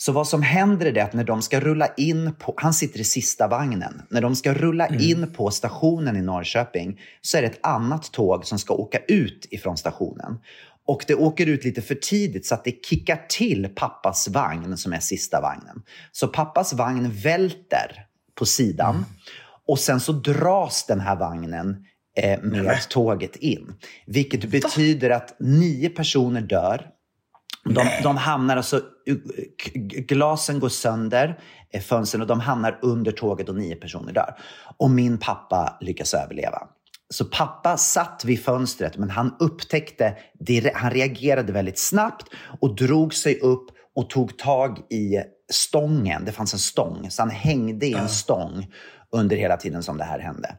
Så 0.00 0.12
vad 0.12 0.28
som 0.28 0.42
händer 0.42 0.86
är 0.86 0.92
det 0.92 1.00
att 1.00 1.12
när 1.12 1.24
de 1.24 1.42
ska 1.42 1.60
rulla 1.60 1.86
in 1.96 2.34
på, 2.38 2.54
han 2.56 2.74
sitter 2.74 3.00
i 3.00 3.04
sista 3.04 3.48
vagnen, 3.48 4.02
när 4.10 4.20
de 4.20 4.36
ska 4.36 4.54
rulla 4.54 4.86
mm. 4.86 5.00
in 5.00 5.32
på 5.32 5.50
stationen 5.50 6.16
i 6.16 6.22
Norrköping 6.22 7.00
så 7.20 7.38
är 7.38 7.42
det 7.42 7.48
ett 7.48 7.66
annat 7.66 8.12
tåg 8.12 8.46
som 8.46 8.58
ska 8.58 8.74
åka 8.74 8.98
ut 8.98 9.46
ifrån 9.50 9.76
stationen. 9.76 10.38
Och 10.88 11.04
det 11.06 11.14
åker 11.14 11.46
ut 11.46 11.64
lite 11.64 11.82
för 11.82 11.94
tidigt 11.94 12.46
så 12.46 12.54
att 12.54 12.64
det 12.64 12.84
kickar 12.86 13.26
till 13.28 13.68
pappas 13.74 14.28
vagn 14.28 14.76
som 14.76 14.92
är 14.92 15.00
sista 15.00 15.40
vagnen. 15.40 15.82
Så 16.12 16.28
pappas 16.28 16.72
vagn 16.72 17.10
välter 17.10 18.06
på 18.34 18.46
sidan 18.46 18.94
mm. 18.94 19.04
och 19.66 19.78
sen 19.78 20.00
så 20.00 20.12
dras 20.12 20.86
den 20.86 21.00
här 21.00 21.16
vagnen 21.16 21.84
eh, 22.16 22.42
med 22.42 22.64
Nej. 22.64 22.80
tåget 22.88 23.36
in. 23.36 23.74
Vilket 24.06 24.44
Va? 24.44 24.50
betyder 24.50 25.10
att 25.10 25.36
nio 25.40 25.88
personer 25.88 26.40
dör. 26.40 26.86
De, 27.64 27.86
de, 28.02 28.16
hamnar 28.16 28.56
alltså, 28.56 28.80
glasen 30.06 30.60
går 30.60 30.68
sönder, 30.68 31.38
eh, 31.70 31.80
fönstren, 31.80 32.20
och 32.20 32.26
de 32.28 32.40
hamnar 32.40 32.78
under 32.82 33.12
tåget 33.12 33.48
och 33.48 33.56
nio 33.56 33.76
personer 33.76 34.12
dör. 34.12 34.34
Och 34.76 34.90
min 34.90 35.18
pappa 35.18 35.78
lyckas 35.80 36.14
överleva. 36.14 36.68
Så 37.14 37.24
pappa 37.24 37.76
satt 37.76 38.24
vid 38.24 38.44
fönstret, 38.44 38.96
men 38.96 39.10
han 39.10 39.36
upptäckte, 39.38 40.16
han 40.74 40.90
reagerade 40.90 41.52
väldigt 41.52 41.78
snabbt 41.78 42.26
och 42.60 42.76
drog 42.76 43.14
sig 43.14 43.40
upp 43.40 43.66
och 43.94 44.10
tog 44.10 44.38
tag 44.38 44.78
i 44.90 45.18
stången. 45.52 46.24
Det 46.24 46.32
fanns 46.32 46.52
en 46.52 46.58
stång, 46.58 47.10
så 47.10 47.22
han 47.22 47.30
hängde 47.30 47.86
i 47.86 47.92
en 47.92 48.08
stång 48.08 48.66
under 49.10 49.36
hela 49.36 49.56
tiden 49.56 49.82
som 49.82 49.98
det 49.98 50.04
här 50.04 50.18
hände. 50.18 50.56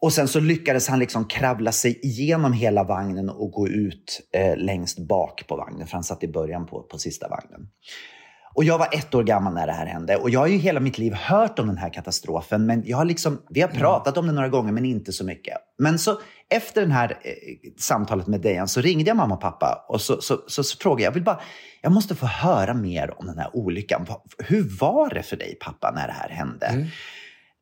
Och 0.00 0.12
sen 0.12 0.28
så 0.28 0.40
lyckades 0.40 0.88
han 0.88 0.98
liksom 0.98 1.24
kravla 1.24 1.72
sig 1.72 2.00
igenom 2.02 2.52
hela 2.52 2.84
vagnen 2.84 3.30
och 3.30 3.50
gå 3.50 3.68
ut 3.68 4.20
eh, 4.32 4.56
längst 4.56 4.98
bak 4.98 5.46
på 5.46 5.56
vagnen, 5.56 5.86
för 5.86 5.92
han 5.92 6.04
satt 6.04 6.24
i 6.24 6.28
början 6.28 6.66
på, 6.66 6.82
på 6.82 6.98
sista 6.98 7.28
vagnen. 7.28 7.68
Och 8.54 8.64
jag 8.64 8.78
var 8.78 8.88
ett 8.92 9.14
år 9.14 9.24
gammal 9.24 9.54
när 9.54 9.66
det 9.66 9.72
här 9.72 9.86
hände 9.86 10.16
och 10.16 10.30
jag 10.30 10.40
har 10.40 10.46
ju 10.46 10.56
hela 10.56 10.80
mitt 10.80 10.98
liv 10.98 11.14
hört 11.14 11.58
om 11.58 11.66
den 11.66 11.78
här 11.78 11.92
katastrofen. 11.92 12.66
Men 12.66 12.82
jag 12.86 12.96
har 12.96 13.04
liksom, 13.04 13.42
vi 13.50 13.60
har 13.60 13.68
pratat 13.68 14.16
om 14.16 14.26
det 14.26 14.32
några 14.32 14.48
gånger 14.48 14.72
men 14.72 14.84
inte 14.84 15.12
så 15.12 15.24
mycket. 15.24 15.54
Men 15.78 15.98
så 15.98 16.20
efter 16.50 16.86
det 16.86 16.92
här 16.92 17.10
eh, 17.10 17.32
samtalet 17.78 18.26
med 18.26 18.40
Dejan 18.40 18.68
så 18.68 18.80
ringde 18.80 19.10
jag 19.10 19.16
mamma 19.16 19.34
och 19.34 19.40
pappa 19.40 19.84
och 19.88 20.00
så, 20.00 20.20
så, 20.20 20.38
så, 20.46 20.64
så, 20.64 20.78
frågade 20.78 21.02
jag, 21.02 21.10
jag 21.10 21.14
vill 21.14 21.24
bara, 21.24 21.40
jag 21.82 21.92
måste 21.92 22.14
få 22.14 22.26
höra 22.26 22.74
mer 22.74 23.20
om 23.20 23.26
den 23.26 23.38
här 23.38 23.56
olyckan. 23.56 24.06
Hur 24.38 24.78
var 24.80 25.14
det 25.14 25.22
för 25.22 25.36
dig 25.36 25.58
pappa 25.60 25.92
när 25.94 26.06
det 26.06 26.12
här 26.12 26.28
hände? 26.28 26.66
Mm. 26.66 26.86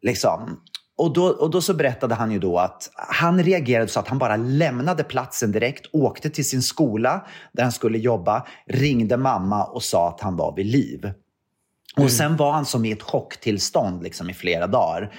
Liksom. 0.02 0.60
Och 0.98 1.12
då, 1.12 1.26
och 1.26 1.50
då 1.50 1.60
så 1.60 1.74
berättade 1.74 2.14
han 2.14 2.32
ju 2.32 2.38
då 2.38 2.58
att 2.58 2.90
han 2.94 3.42
reagerade 3.42 3.88
så 3.88 4.00
att 4.00 4.08
han 4.08 4.18
bara 4.18 4.36
lämnade 4.36 5.04
platsen 5.04 5.52
direkt, 5.52 5.86
åkte 5.92 6.30
till 6.30 6.48
sin 6.48 6.62
skola 6.62 7.26
där 7.52 7.62
han 7.62 7.72
skulle 7.72 7.98
jobba, 7.98 8.46
ringde 8.66 9.16
mamma 9.16 9.64
och 9.64 9.82
sa 9.82 10.08
att 10.08 10.20
han 10.20 10.36
var 10.36 10.56
vid 10.56 10.66
liv. 10.66 11.12
Och 11.94 11.98
mm. 11.98 12.10
sen 12.10 12.36
var 12.36 12.52
han 12.52 12.66
som 12.66 12.84
i 12.84 12.92
ett 12.92 13.02
chocktillstånd 13.02 14.02
liksom, 14.02 14.30
i 14.30 14.34
flera 14.34 14.66
dagar. 14.66 15.14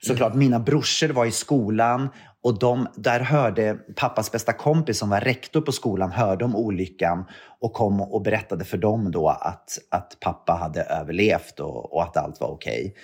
Såklart, 0.00 0.32
mm. 0.32 0.38
mina 0.38 0.60
brorsor 0.60 1.08
var 1.08 1.26
i 1.26 1.30
skolan 1.30 2.08
och 2.42 2.58
de, 2.58 2.88
där 2.96 3.20
hörde 3.20 3.74
pappas 3.96 4.32
bästa 4.32 4.52
kompis 4.52 4.98
som 4.98 5.10
var 5.10 5.20
rektor 5.20 5.60
på 5.60 5.72
skolan 5.72 6.12
hörde 6.12 6.44
om 6.44 6.56
olyckan 6.56 7.24
och 7.60 7.72
kom 7.72 8.00
och 8.00 8.22
berättade 8.22 8.64
för 8.64 8.78
dem 8.78 9.10
då 9.10 9.28
att, 9.28 9.78
att 9.90 10.16
pappa 10.20 10.52
hade 10.52 10.82
överlevt 10.82 11.60
och, 11.60 11.94
och 11.94 12.02
att 12.02 12.16
allt 12.16 12.40
var 12.40 12.48
okej. 12.48 12.94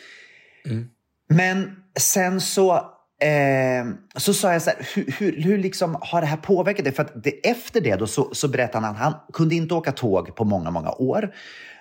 Okay. 0.65 0.77
Mm. 0.77 0.89
Men 1.29 1.77
sen 1.99 2.41
så, 2.41 2.75
eh, 3.21 3.87
så 4.17 4.35
sa 4.35 4.53
jag 4.53 4.63
så 4.63 4.71
här, 4.71 4.89
hur, 4.95 5.15
hur, 5.19 5.43
hur 5.43 5.59
liksom 5.59 5.97
har 6.01 6.21
det 6.21 6.27
här 6.27 6.37
påverkat 6.37 6.85
dig? 6.85 6.95
För 6.95 7.03
att 7.03 7.25
det, 7.25 7.31
efter 7.31 7.81
det 7.81 7.97
då 7.97 8.07
så, 8.07 8.35
så 8.35 8.49
berättade 8.49 8.87
han 8.87 8.95
att 8.95 9.01
han 9.01 9.15
kunde 9.33 9.55
inte 9.55 9.75
åka 9.75 9.93
tåg 9.93 10.37
på 10.37 10.45
många, 10.45 10.71
många 10.71 10.91
år. 10.91 11.35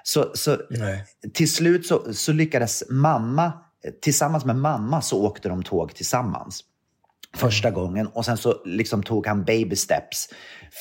Så, 0.03 0.31
så 0.33 0.57
till 1.33 1.53
slut 1.53 1.85
så, 1.85 2.13
så 2.13 2.33
lyckades 2.33 2.83
mamma, 2.89 3.53
tillsammans 4.01 4.45
med 4.45 4.55
mamma 4.55 5.01
så 5.01 5.25
åkte 5.25 5.49
de 5.49 5.63
tåg 5.63 5.95
tillsammans 5.95 6.63
första 7.36 7.71
gången 7.71 8.07
och 8.07 8.25
sen 8.25 8.38
så 8.38 8.61
liksom 8.65 9.03
tog 9.03 9.27
han 9.27 9.43
baby 9.43 9.75
steps 9.75 10.29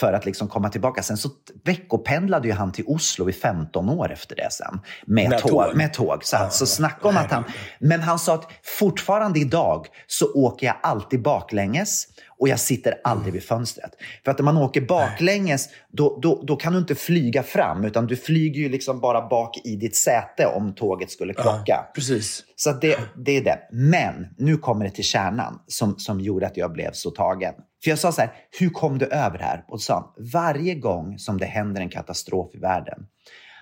för 0.00 0.12
att 0.12 0.26
liksom 0.26 0.48
komma 0.48 0.68
tillbaka. 0.68 1.02
Sen 1.02 1.16
så 1.16 1.28
veckopendlade 1.64 2.48
ju 2.48 2.54
han 2.54 2.72
till 2.72 2.84
Oslo 2.86 3.28
i 3.28 3.32
15 3.32 3.88
år 3.88 4.12
efter 4.12 4.36
det 4.36 4.52
sen. 4.52 4.80
Med, 5.06 5.30
med 5.30 5.38
tåg, 5.38 5.50
tåg. 5.50 5.76
Med 5.76 5.92
tåg. 5.92 6.24
Så, 6.24 6.36
ah, 6.36 6.50
så 6.50 6.66
snacka 6.66 7.08
om 7.08 7.16
att 7.16 7.30
han... 7.30 7.44
Men 7.78 8.00
han 8.00 8.18
sa 8.18 8.34
att 8.34 8.50
fortfarande 8.78 9.40
idag 9.40 9.86
så 10.06 10.32
åker 10.34 10.66
jag 10.66 10.76
alltid 10.82 11.22
baklänges 11.22 12.06
och 12.44 12.48
jag 12.48 12.60
sitter 12.60 13.00
aldrig 13.04 13.32
vid 13.32 13.42
fönstret. 13.42 13.90
För 14.24 14.30
att 14.30 14.38
när 14.38 14.44
man 14.44 14.56
åker 14.56 14.80
baklänges, 14.80 15.68
då, 15.88 16.18
då, 16.22 16.42
då 16.46 16.56
kan 16.56 16.72
du 16.72 16.78
inte 16.78 16.94
flyga 16.94 17.42
fram, 17.42 17.84
utan 17.84 18.06
du 18.06 18.16
flyger 18.16 18.60
ju 18.60 18.68
liksom 18.68 19.00
bara 19.00 19.28
bak 19.28 19.60
i 19.64 19.76
ditt 19.76 19.96
säte 19.96 20.46
om 20.46 20.74
tåget 20.74 21.10
skulle 21.10 21.34
krocka. 21.34 21.62
Ja, 21.66 21.90
precis. 21.94 22.44
Så 22.56 22.72
det, 22.72 22.98
det 23.16 23.36
är 23.36 23.44
det. 23.44 23.58
Men 23.72 24.26
nu 24.36 24.56
kommer 24.56 24.84
det 24.84 24.90
till 24.90 25.04
kärnan 25.04 25.60
som, 25.66 25.98
som 25.98 26.20
gjorde 26.20 26.46
att 26.46 26.56
jag 26.56 26.72
blev 26.72 26.90
så 26.92 27.10
tagen. 27.10 27.54
För 27.84 27.90
jag 27.90 27.98
sa 27.98 28.12
så 28.12 28.20
här, 28.20 28.32
hur 28.58 28.70
kom 28.70 28.98
du 28.98 29.06
över 29.06 29.38
det 29.38 29.44
här? 29.44 29.64
Och 29.68 29.80
sa 29.80 30.14
varje 30.32 30.74
gång 30.74 31.18
som 31.18 31.38
det 31.38 31.46
händer 31.46 31.80
en 31.80 31.88
katastrof 31.88 32.54
i 32.54 32.58
världen, 32.58 33.06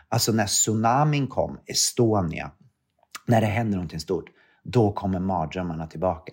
alltså 0.09 0.33
när 0.33 0.47
tsunamin 0.47 1.27
kom, 1.27 1.59
Estonia, 1.67 2.51
när 3.27 3.41
det 3.41 3.47
händer 3.47 3.77
någonting 3.77 4.01
stort, 4.01 4.27
då 4.65 4.93
kommer 4.93 5.19
mardrömmarna 5.19 5.87
tillbaka. 5.87 6.33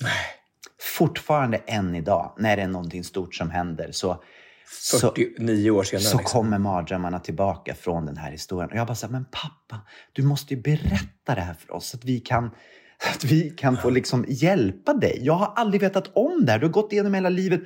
Nej 0.00 0.43
fortfarande 0.80 1.56
än 1.56 1.94
idag, 1.94 2.34
när 2.38 2.56
det 2.56 2.62
är 2.62 2.68
någonting 2.68 3.04
stort 3.04 3.34
som 3.34 3.50
händer, 3.50 3.92
så, 3.92 4.22
49 5.00 5.70
år 5.70 5.82
senare. 5.82 6.02
Så 6.02 6.18
liksom. 6.18 6.40
kommer 6.40 6.58
mardrömmarna 6.58 7.18
tillbaka 7.18 7.74
från 7.74 8.06
den 8.06 8.16
här 8.16 8.30
historien. 8.30 8.70
Och 8.70 8.76
jag 8.76 8.86
bara 8.86 8.94
så 8.94 9.06
här, 9.06 9.12
men 9.12 9.24
pappa, 9.24 9.80
du 10.12 10.22
måste 10.22 10.54
ju 10.54 10.60
berätta 10.60 11.34
det 11.34 11.40
här 11.40 11.54
för 11.54 11.72
oss 11.72 11.88
så 11.88 11.96
att 11.96 12.04
vi 12.04 12.20
kan, 12.20 12.50
att 13.14 13.24
vi 13.24 13.50
kan 13.50 13.76
få 13.76 13.90
liksom 13.90 14.24
hjälpa 14.28 14.94
dig. 14.94 15.18
Jag 15.22 15.34
har 15.34 15.52
aldrig 15.56 15.80
vetat 15.80 16.10
om 16.16 16.44
det 16.46 16.52
här. 16.52 16.58
Du 16.58 16.66
har 16.66 16.72
gått 16.72 16.92
igenom 16.92 17.14
hela 17.14 17.28
livet. 17.28 17.60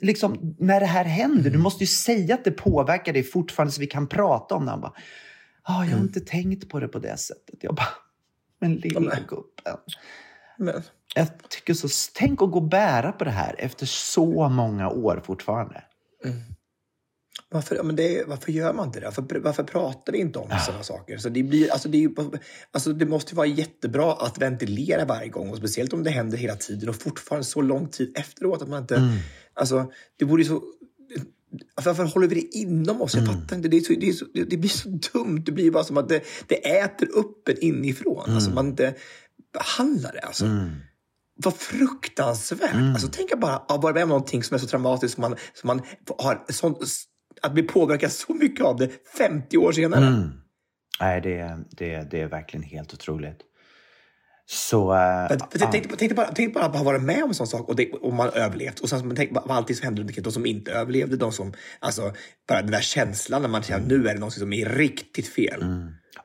Liksom, 0.00 0.56
när 0.58 0.80
det 0.80 0.86
här 0.86 1.04
händer, 1.04 1.50
du 1.50 1.58
måste 1.58 1.84
ju 1.84 1.88
säga 1.88 2.34
att 2.34 2.44
det 2.44 2.50
påverkar 2.50 3.12
dig 3.12 3.22
fortfarande 3.22 3.72
så 3.72 3.80
vi 3.80 3.86
kan 3.86 4.06
prata 4.06 4.54
om 4.54 4.64
det. 4.64 4.70
Han 4.70 4.80
bara, 4.80 4.92
ah, 5.62 5.84
jag 5.84 5.90
har 5.90 5.92
mm. 5.92 6.02
inte 6.02 6.20
tänkt 6.20 6.68
på 6.68 6.80
det 6.80 6.88
på 6.88 6.98
det 6.98 7.16
sättet. 7.16 7.54
Jag 7.60 7.74
bara, 7.74 7.88
men 8.60 8.74
lilla 8.74 9.18
gubben. 9.28 9.76
Men. 10.58 10.82
Jag 11.14 11.28
tycker 11.48 11.74
så, 11.74 11.88
tänk 12.14 12.42
att 12.42 12.50
gå 12.50 12.58
och 12.58 12.68
bära 12.68 13.12
på 13.12 13.24
det 13.24 13.30
här 13.30 13.54
efter 13.58 13.86
så 13.86 14.48
många 14.48 14.88
år 14.88 15.22
fortfarande. 15.24 15.84
Mm. 16.24 16.36
Varför, 17.50 17.82
men 17.82 17.96
det, 17.96 18.24
varför 18.26 18.52
gör 18.52 18.72
man 18.72 18.86
inte 18.86 19.00
det? 19.00 19.06
Varför, 19.06 19.40
varför 19.40 19.62
pratar 19.62 20.12
vi 20.12 20.18
inte 20.18 20.38
om 20.38 20.46
ja. 20.50 20.58
sådana 20.58 20.82
saker? 20.82 21.18
Så 21.18 21.28
det, 21.28 21.42
blir, 21.42 21.72
alltså 21.72 21.88
det, 21.88 22.08
alltså 22.70 22.92
det 22.92 23.06
måste 23.06 23.34
vara 23.34 23.46
jättebra 23.46 24.12
att 24.12 24.38
ventilera 24.38 25.04
varje 25.04 25.28
gång. 25.28 25.50
Och 25.50 25.56
speciellt 25.56 25.92
om 25.92 26.04
det 26.04 26.10
händer 26.10 26.38
hela 26.38 26.56
tiden 26.56 26.88
och 26.88 26.96
fortfarande 26.96 27.44
så 27.44 27.60
lång 27.60 27.88
tid 27.88 28.12
efteråt. 28.18 28.62
Att 28.62 28.68
man 28.68 28.82
inte, 28.82 28.96
mm. 28.96 29.18
alltså, 29.54 29.92
det 30.18 30.24
vore 30.24 30.44
så... 30.44 30.62
Varför 31.84 32.04
håller 32.04 32.28
vi 32.28 32.34
det 32.34 32.58
inom 32.58 33.02
oss? 33.02 33.14
Jag 33.14 33.24
mm. 33.24 33.34
fattar 33.34 33.56
inte. 33.56 33.68
Det, 33.68 33.80
så, 33.80 33.92
det, 33.92 34.12
så, 34.12 34.24
det 34.48 34.56
blir 34.56 34.70
så 34.70 34.88
dumt. 34.88 35.42
Det 35.46 35.52
blir 35.52 35.70
bara 35.70 35.84
som 35.84 35.96
att 35.96 36.08
det, 36.08 36.22
det 36.46 36.78
äter 36.78 37.08
upp 37.08 37.48
en 37.48 37.58
inifrån. 37.58 38.16
Alltså, 38.16 38.30
mm. 38.30 38.36
Alltså 38.36 38.50
man 38.50 38.66
inte 38.66 38.94
behandlar 39.52 40.12
det. 40.12 40.20
Alltså. 40.20 40.44
Mm. 40.44 40.70
Vad 41.36 41.56
fruktansvärt! 41.56 42.74
Mm. 42.74 42.92
Alltså, 42.92 43.08
tänk 43.12 43.40
bara 43.40 43.56
att 43.56 43.82
vara 43.82 43.94
med 43.94 44.02
om 44.02 44.08
någonting 44.08 44.42
som 44.42 44.54
är 44.54 44.58
så 44.58 44.66
traumatiskt 44.66 45.14
som 45.14 45.22
man, 45.22 45.36
som 45.54 45.66
man 45.66 45.82
har 46.18 46.52
sån 46.52 46.76
att 47.42 47.54
bli 47.54 47.62
påverkad 47.62 48.12
så 48.12 48.34
mycket 48.34 48.64
av 48.64 48.76
det 48.76 48.90
50 49.18 49.56
år 49.56 49.72
senare. 49.72 50.06
Mm. 50.06 50.30
Nej, 51.00 51.20
det, 51.20 51.58
det, 51.70 52.10
det 52.10 52.20
är 52.20 52.28
verkligen 52.28 52.62
helt 52.62 52.94
otroligt. 52.94 53.40
Så... 54.46 54.92
För, 55.28 55.38
för, 55.38 55.60
ja. 55.60 55.68
tänk, 55.72 55.98
tänk, 55.98 56.16
bara, 56.16 56.26
tänk 56.26 56.54
bara 56.54 56.64
att 56.64 56.76
ha 56.76 56.84
varit 56.84 57.02
med 57.02 57.22
om 57.22 57.28
en 57.28 57.34
sån 57.34 57.46
sak 57.46 57.68
och, 57.68 57.76
det, 57.76 57.92
och 57.92 58.12
man 58.12 58.30
överlevt. 58.34 58.80
Och 58.80 58.88
sen, 58.88 59.06
men 59.08 59.16
tänk 59.16 59.30
vad 59.32 59.50
alltid 59.50 59.76
som 59.76 59.84
händer 59.84 60.02
runt 60.02 60.10
omkring. 60.10 60.22
De 60.22 60.32
som 60.32 60.46
inte 60.46 60.72
överlevde, 60.72 61.16
de 61.16 61.32
som... 61.32 61.52
Alltså, 61.78 62.12
bara 62.48 62.62
den 62.62 62.70
där 62.70 62.80
känslan 62.80 63.42
när 63.42 63.48
man 63.48 63.62
känner 63.62 63.82
att 63.82 63.88
nu 63.88 64.08
är 64.08 64.14
det 64.14 64.20
något 64.20 64.32
som 64.32 64.52
är 64.52 64.68
riktigt 64.68 65.28
fel. 65.28 65.64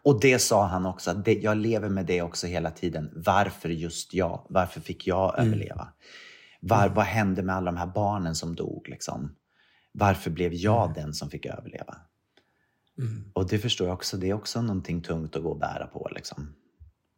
Och 0.04 0.20
det 0.20 0.40
sa 0.40 0.66
han 0.66 0.86
också, 0.86 1.14
det, 1.14 1.34
jag 1.34 1.58
lever 1.58 1.90
med 1.90 2.06
det 2.06 2.22
också 2.22 2.48
hela 2.48 2.72
tiden. 2.72 3.12
Varför 3.16 3.70
just 3.70 4.14
jag? 4.14 4.46
Varför 4.50 4.82
fick 4.82 5.08
jag 5.08 5.40
överleva? 5.40 5.88
Var, 6.62 6.90
Vad 6.90 7.06
hände 7.06 7.44
med 7.44 7.56
alla 7.56 7.72
de 7.72 7.78
här 7.78 7.88
barnen 7.88 8.36
som 8.36 8.56
dog? 8.56 8.90
Liksom? 8.90 9.36
Varför 9.92 10.32
blev 10.32 10.54
jag 10.54 10.94
den 10.94 11.14
som 11.14 11.30
fick 11.30 11.46
överleva? 11.46 11.98
Och 13.34 13.48
det 13.50 13.60
förstår 13.60 13.88
jag 13.88 13.94
också, 13.94 14.18
det 14.18 14.30
är 14.30 14.34
också 14.34 14.62
någonting 14.62 15.02
tungt 15.02 15.36
att 15.36 15.44
gå 15.44 15.50
och 15.50 15.60
bära 15.60 15.88
på. 15.88 16.10
Liksom. 16.16 16.54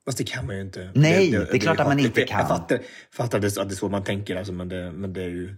Fast 0.06 0.18
det 0.18 0.24
kan 0.24 0.45
man 0.45 0.56
ju 0.56 0.62
inte. 0.62 0.91
Nej, 0.95 1.32
det 1.32 1.54
är 1.54 1.60
klart 1.60 1.80
att 1.80 1.88
man 1.88 1.99
inte 1.99 2.20
jag 2.20 2.30
kan. 2.30 2.47
fattar, 2.47 2.80
fattar 3.12 3.38
att, 3.38 3.56
det, 3.56 3.62
att 3.62 3.70
det 3.70 3.74
är 3.74 3.76
så 3.76 3.89
man 3.89 4.04
tänker, 4.04 4.36
alltså, 4.36 4.54
men, 4.54 4.70
det, 4.70 4.91
men 4.91 5.14
det 5.14 5.24
är 5.24 5.30
ju... 5.30 5.56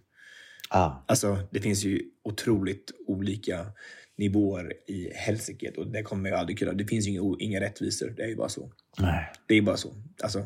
Ja. 0.70 1.06
Alltså, 1.08 1.39
det 1.52 1.60
finns 1.60 1.84
ju 1.84 2.02
otroligt 2.24 2.91
olika 3.08 3.66
nivåer 4.18 4.74
i 4.88 5.12
helsike 5.14 5.72
och 5.78 5.88
det 5.88 6.04
kommer 6.04 6.30
jag 6.30 6.39
aldrig 6.39 6.60
kunna. 6.60 6.74
Det 6.74 6.86
finns 6.86 7.08
ju 7.08 7.12
inga, 7.12 7.36
inga 7.39 7.62
rättvisor. 7.62 8.10
Det 8.10 8.24
är 8.24 8.28
ju 8.28 8.36
bara 8.36 8.50
så. 8.50 8.72
Nej. 9.00 9.32
Det 9.48 9.56
är 9.56 9.62
bara 9.62 9.78
så. 9.78 9.94
Alltså, 10.24 10.46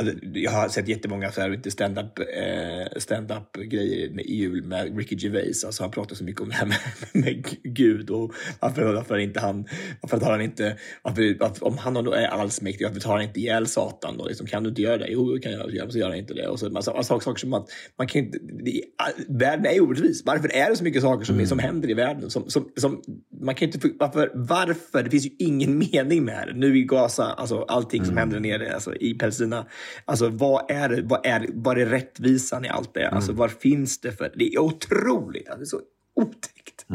alltså, 0.00 0.14
jag 0.32 0.50
har 0.50 0.68
sett 0.68 0.88
jättemånga 0.88 1.32
så 1.32 1.40
här, 1.40 1.54
inte 1.54 1.70
stand-up 1.70 2.18
eh, 2.18 2.98
stand-up 2.98 3.56
grejer 3.56 4.10
med 4.10 4.26
jul 4.26 4.64
med 4.64 4.98
Ricky 4.98 5.16
Gervais. 5.16 5.64
Alltså, 5.64 5.82
han 5.82 5.90
pratar 5.90 6.16
så 6.16 6.24
mycket 6.24 6.40
om 6.40 6.48
det 6.48 6.54
här 6.54 6.66
med, 6.66 6.78
med 7.24 7.46
Gud 7.62 8.10
och 8.10 8.32
varför, 8.60 8.94
varför 8.94 9.18
inte 9.18 9.40
han, 9.40 9.68
varför 10.00 10.18
tar 10.18 10.30
han 10.30 10.40
inte, 10.40 10.76
varför, 11.02 11.36
varför, 11.40 11.66
om 11.66 11.78
han 11.78 11.96
är 11.96 12.26
allsmäktig, 12.26 12.86
varför 12.86 13.00
tar 13.00 13.12
han 13.12 13.22
inte 13.22 13.40
ihjäl 13.40 13.66
Satan? 13.66 14.18
Då? 14.18 14.24
Liksom, 14.28 14.46
kan 14.46 14.62
du 14.62 14.68
inte 14.68 14.82
göra 14.82 14.98
det? 14.98 15.08
Jo, 15.08 15.38
kan 15.42 15.52
jag 15.52 15.74
göra, 15.74 15.90
så 15.90 15.98
gör 15.98 16.08
han 16.08 16.18
inte 16.18 16.34
det. 16.34 16.48
Och 16.48 16.58
så 16.58 16.70
massa, 16.70 16.94
massa 16.94 17.20
saker 17.20 17.40
som 17.40 17.54
att 17.54 17.68
man 17.98 18.06
kan 18.06 18.24
inte, 18.24 18.38
det, 18.38 18.82
världen 19.28 19.66
är 19.66 19.80
orättvis. 19.82 20.22
Varför 20.26 20.52
är 20.52 20.70
det 20.70 20.76
så 20.76 20.84
mycket 20.84 21.02
saker 21.02 21.24
som, 21.24 21.46
som 21.46 21.58
händer 21.58 21.90
i 21.90 21.94
världen? 21.94 22.30
Som, 22.30 22.50
som, 22.50 22.72
som, 22.76 23.02
man 23.40 23.54
kan 23.54 23.68
inte, 23.68 23.90
varför, 23.98 24.30
varför? 24.34 25.02
Det 25.02 25.10
finns 25.10 25.26
ju 25.26 25.30
ingen 25.38 25.78
mening 25.78 26.24
med 26.24 26.48
det. 26.48 26.54
Nu 26.54 26.78
i 26.78 26.82
Gaza, 26.82 27.24
alltså 27.24 27.62
allting 27.62 28.04
som 28.04 28.16
händer 28.16 28.40
där 28.40 28.58
nere, 28.58 28.74
alltså 28.74 28.96
i 28.96 29.14
Palestina. 29.14 29.66
Alltså 30.04 30.28
vad 30.28 30.70
är 30.70 31.02
vad 31.04 31.26
är, 31.26 31.46
vad 31.52 31.78
är 31.78 31.86
rättvisan 31.86 32.64
i 32.64 32.68
allt 32.68 32.94
det? 32.94 33.08
Alltså 33.08 33.32
vad 33.32 33.50
finns 33.50 34.00
det 34.00 34.12
för? 34.12 34.32
Det 34.36 34.54
är 34.54 34.58
otroligt. 34.58 35.48
Alltså, 35.48 35.76
det 35.76 35.82
är 35.82 35.82
så 35.84 36.28
otäckt. 36.28 36.86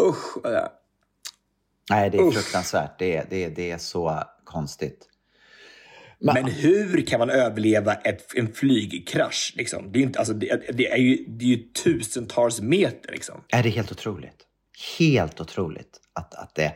Usch. 0.00 0.36
ja. 0.42 0.78
Nej, 1.90 2.10
det 2.10 2.18
är 2.18 2.22
Uff. 2.22 2.34
fruktansvärt. 2.34 2.98
Det 2.98 3.16
är, 3.16 3.26
det, 3.30 3.44
är, 3.44 3.50
det 3.50 3.70
är 3.70 3.78
så 3.78 4.22
konstigt. 4.44 5.08
Men 6.18 6.44
hur 6.44 7.06
kan 7.06 7.18
man 7.18 7.30
överleva 7.30 7.94
ett, 7.94 8.34
en 8.34 8.52
flygkrasch? 8.52 9.52
Liksom? 9.56 9.92
Det, 9.92 9.98
är 9.98 10.02
inte, 10.02 10.18
alltså, 10.18 10.34
det, 10.34 10.72
det, 10.72 10.92
är 10.92 10.96
ju, 10.96 11.24
det 11.28 11.44
är 11.44 11.48
ju 11.48 11.56
tusentals 11.56 12.60
meter. 12.60 13.12
Liksom. 13.12 13.44
Är 13.48 13.62
det 13.62 13.68
är 13.68 13.70
helt 13.70 13.92
otroligt. 13.92 14.46
Helt 14.98 15.40
otroligt 15.40 16.00
att, 16.12 16.34
att, 16.34 16.54
det, 16.54 16.74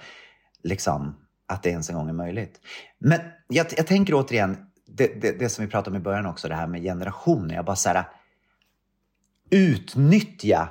liksom, 0.63 1.17
att 1.47 1.63
det 1.63 1.71
ens 1.71 1.91
en 1.91 1.97
gång 1.97 2.09
är 2.09 2.13
möjligt. 2.13 2.61
Men 2.99 3.21
jag, 3.49 3.67
jag 3.77 3.87
tänker 3.87 4.15
återigen, 4.15 4.57
det, 4.97 5.21
det, 5.21 5.39
det 5.39 5.49
som 5.49 5.65
vi 5.65 5.71
pratade 5.71 5.97
om 5.97 6.01
i 6.01 6.05
början 6.05 6.27
också, 6.27 6.49
det 6.49 6.55
här 6.55 6.67
med 6.67 6.83
generationer. 6.83 7.55
Jag 7.55 7.65
bara 7.65 7.77
så 7.77 7.89
här, 7.89 8.05
utnyttja 9.51 10.69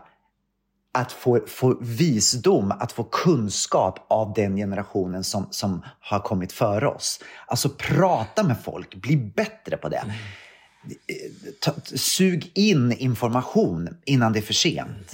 att 0.93 1.11
få, 1.11 1.39
få 1.47 1.77
visdom, 1.81 2.71
att 2.71 2.91
få 2.91 3.03
kunskap 3.03 4.05
av 4.09 4.33
den 4.33 4.55
generationen 4.55 5.23
som, 5.23 5.47
som 5.51 5.85
har 5.99 6.19
kommit 6.19 6.51
före 6.51 6.87
oss. 6.87 7.19
Alltså 7.47 7.69
prata 7.69 8.43
med 8.43 8.57
folk, 8.63 8.95
bli 8.95 9.17
bättre 9.17 9.77
på 9.77 9.89
det. 9.89 10.03
Ta, 11.59 11.73
sug 11.83 12.51
in 12.55 12.91
information 12.91 13.97
innan 14.05 14.33
det 14.33 14.39
är 14.39 14.41
för 14.41 14.53
sent. 14.53 15.11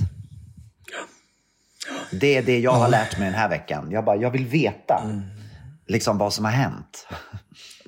Det 2.11 2.37
är 2.37 2.43
det 2.43 2.59
jag 2.59 2.71
har 2.71 2.89
lärt 2.89 3.19
mig 3.19 3.25
den 3.25 3.39
här 3.39 3.49
veckan. 3.49 3.91
Jag, 3.91 4.05
bara, 4.05 4.15
jag 4.15 4.31
vill 4.31 4.45
veta 4.45 5.23
liksom 5.87 6.17
vad 6.17 6.33
som 6.33 6.45
har 6.45 6.51
hänt 6.51 7.07